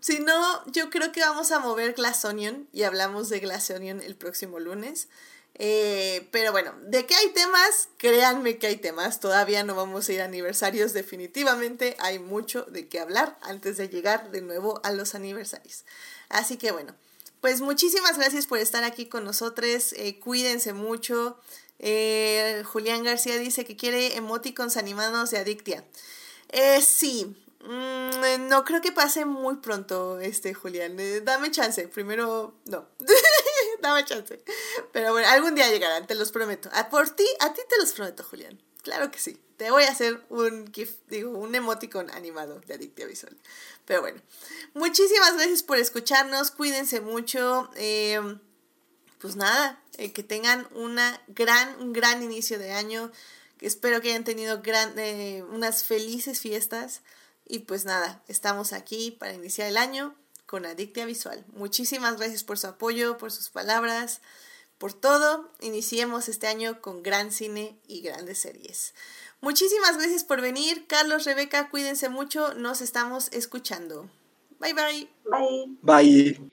si 0.00 0.20
no, 0.20 0.64
yo 0.70 0.88
creo 0.88 1.12
que 1.12 1.20
vamos 1.20 1.50
a 1.52 1.58
mover 1.58 1.94
Glass 1.94 2.24
Onion 2.24 2.68
y 2.72 2.84
hablamos 2.84 3.28
de 3.28 3.40
Glass 3.40 3.70
Onion 3.70 4.00
el 4.00 4.16
próximo 4.16 4.60
lunes. 4.60 5.08
Eh, 5.60 6.28
pero 6.30 6.52
bueno, 6.52 6.72
de 6.82 7.04
qué 7.04 7.16
hay 7.16 7.30
temas, 7.30 7.88
créanme 7.96 8.58
que 8.58 8.68
hay 8.68 8.76
temas. 8.76 9.18
Todavía 9.18 9.64
no 9.64 9.74
vamos 9.74 10.08
a 10.08 10.12
ir 10.12 10.20
a 10.20 10.26
aniversarios, 10.26 10.92
definitivamente 10.92 11.96
hay 11.98 12.18
mucho 12.20 12.62
de 12.62 12.88
qué 12.88 13.00
hablar 13.00 13.36
antes 13.42 13.76
de 13.76 13.88
llegar 13.88 14.30
de 14.30 14.40
nuevo 14.40 14.80
a 14.84 14.92
los 14.92 15.14
aniversarios. 15.14 15.84
Así 16.28 16.56
que 16.58 16.70
bueno, 16.70 16.94
pues 17.40 17.60
muchísimas 17.60 18.16
gracias 18.18 18.46
por 18.46 18.58
estar 18.58 18.84
aquí 18.84 19.06
con 19.06 19.24
nosotros. 19.24 19.92
Eh, 19.94 20.20
cuídense 20.20 20.72
mucho. 20.72 21.38
Eh, 21.80 22.62
Julián 22.64 23.02
García 23.02 23.36
dice 23.38 23.64
que 23.64 23.76
quiere 23.76 24.16
emoticons 24.16 24.76
animados 24.76 25.30
de 25.32 25.38
Adictia. 25.38 25.84
sí, 26.80 27.36
mm, 27.64 28.48
no 28.48 28.64
creo 28.64 28.80
que 28.80 28.92
pase 28.92 29.24
muy 29.24 29.56
pronto, 29.56 30.20
este 30.20 30.54
Julián. 30.54 30.96
dame 31.24 31.50
chance. 31.50 31.88
Primero, 31.88 32.54
no. 32.66 32.86
dame 33.80 34.04
chance. 34.04 34.42
Pero 34.92 35.12
bueno, 35.12 35.28
algún 35.28 35.54
día 35.54 35.70
llegarán, 35.70 36.06
te 36.06 36.14
los 36.14 36.32
prometo. 36.32 36.70
A 36.72 36.88
por 36.88 37.10
ti, 37.10 37.26
a 37.40 37.52
ti 37.52 37.60
te 37.68 37.78
los 37.78 37.92
prometo, 37.92 38.24
Julián. 38.24 38.60
Claro 38.82 39.10
que 39.10 39.18
sí. 39.18 39.38
Te 39.56 39.70
voy 39.70 39.84
a 39.84 39.90
hacer 39.90 40.24
un 40.28 40.72
GIF, 40.72 40.98
digo, 41.08 41.36
un 41.36 41.54
emoticon 41.54 42.10
animado 42.10 42.60
de 42.60 42.74
Adictia 42.74 43.06
Visual. 43.06 43.36
Pero 43.84 44.00
bueno, 44.00 44.22
muchísimas 44.74 45.34
gracias 45.34 45.62
por 45.62 45.78
escucharnos. 45.78 46.52
Cuídense 46.52 47.00
mucho. 47.00 47.68
Em, 47.74 48.38
pues 49.18 49.34
nada, 49.34 49.82
eh, 49.96 50.12
que 50.12 50.22
tengan 50.22 50.68
una 50.72 51.20
gran, 51.26 51.80
un 51.80 51.92
gran 51.92 52.22
inicio 52.22 52.58
de 52.58 52.72
año. 52.72 53.10
Espero 53.60 54.00
que 54.00 54.10
hayan 54.10 54.22
tenido 54.22 54.62
gran, 54.62 54.96
eh, 54.96 55.44
unas 55.50 55.82
felices 55.82 56.40
fiestas. 56.40 57.02
Y 57.44 57.60
pues 57.60 57.84
nada, 57.84 58.22
estamos 58.28 58.72
aquí 58.72 59.10
para 59.10 59.32
iniciar 59.34 59.68
el 59.68 59.76
año 59.76 60.14
con 60.48 60.64
Adictia 60.64 61.04
Visual. 61.04 61.44
Muchísimas 61.52 62.16
gracias 62.16 62.42
por 62.42 62.58
su 62.58 62.68
apoyo, 62.68 63.18
por 63.18 63.30
sus 63.30 63.50
palabras, 63.50 64.22
por 64.78 64.94
todo. 64.94 65.52
Iniciemos 65.60 66.30
este 66.30 66.46
año 66.46 66.80
con 66.80 67.02
gran 67.02 67.32
cine 67.32 67.76
y 67.86 68.00
grandes 68.00 68.38
series. 68.38 68.94
Muchísimas 69.42 69.98
gracias 69.98 70.24
por 70.24 70.40
venir. 70.40 70.86
Carlos, 70.86 71.26
Rebeca, 71.26 71.68
cuídense 71.68 72.08
mucho. 72.08 72.54
Nos 72.54 72.80
estamos 72.80 73.28
escuchando. 73.32 74.08
Bye 74.58 74.72
bye. 74.72 75.08
Bye. 75.30 75.76
Bye. 75.82 76.50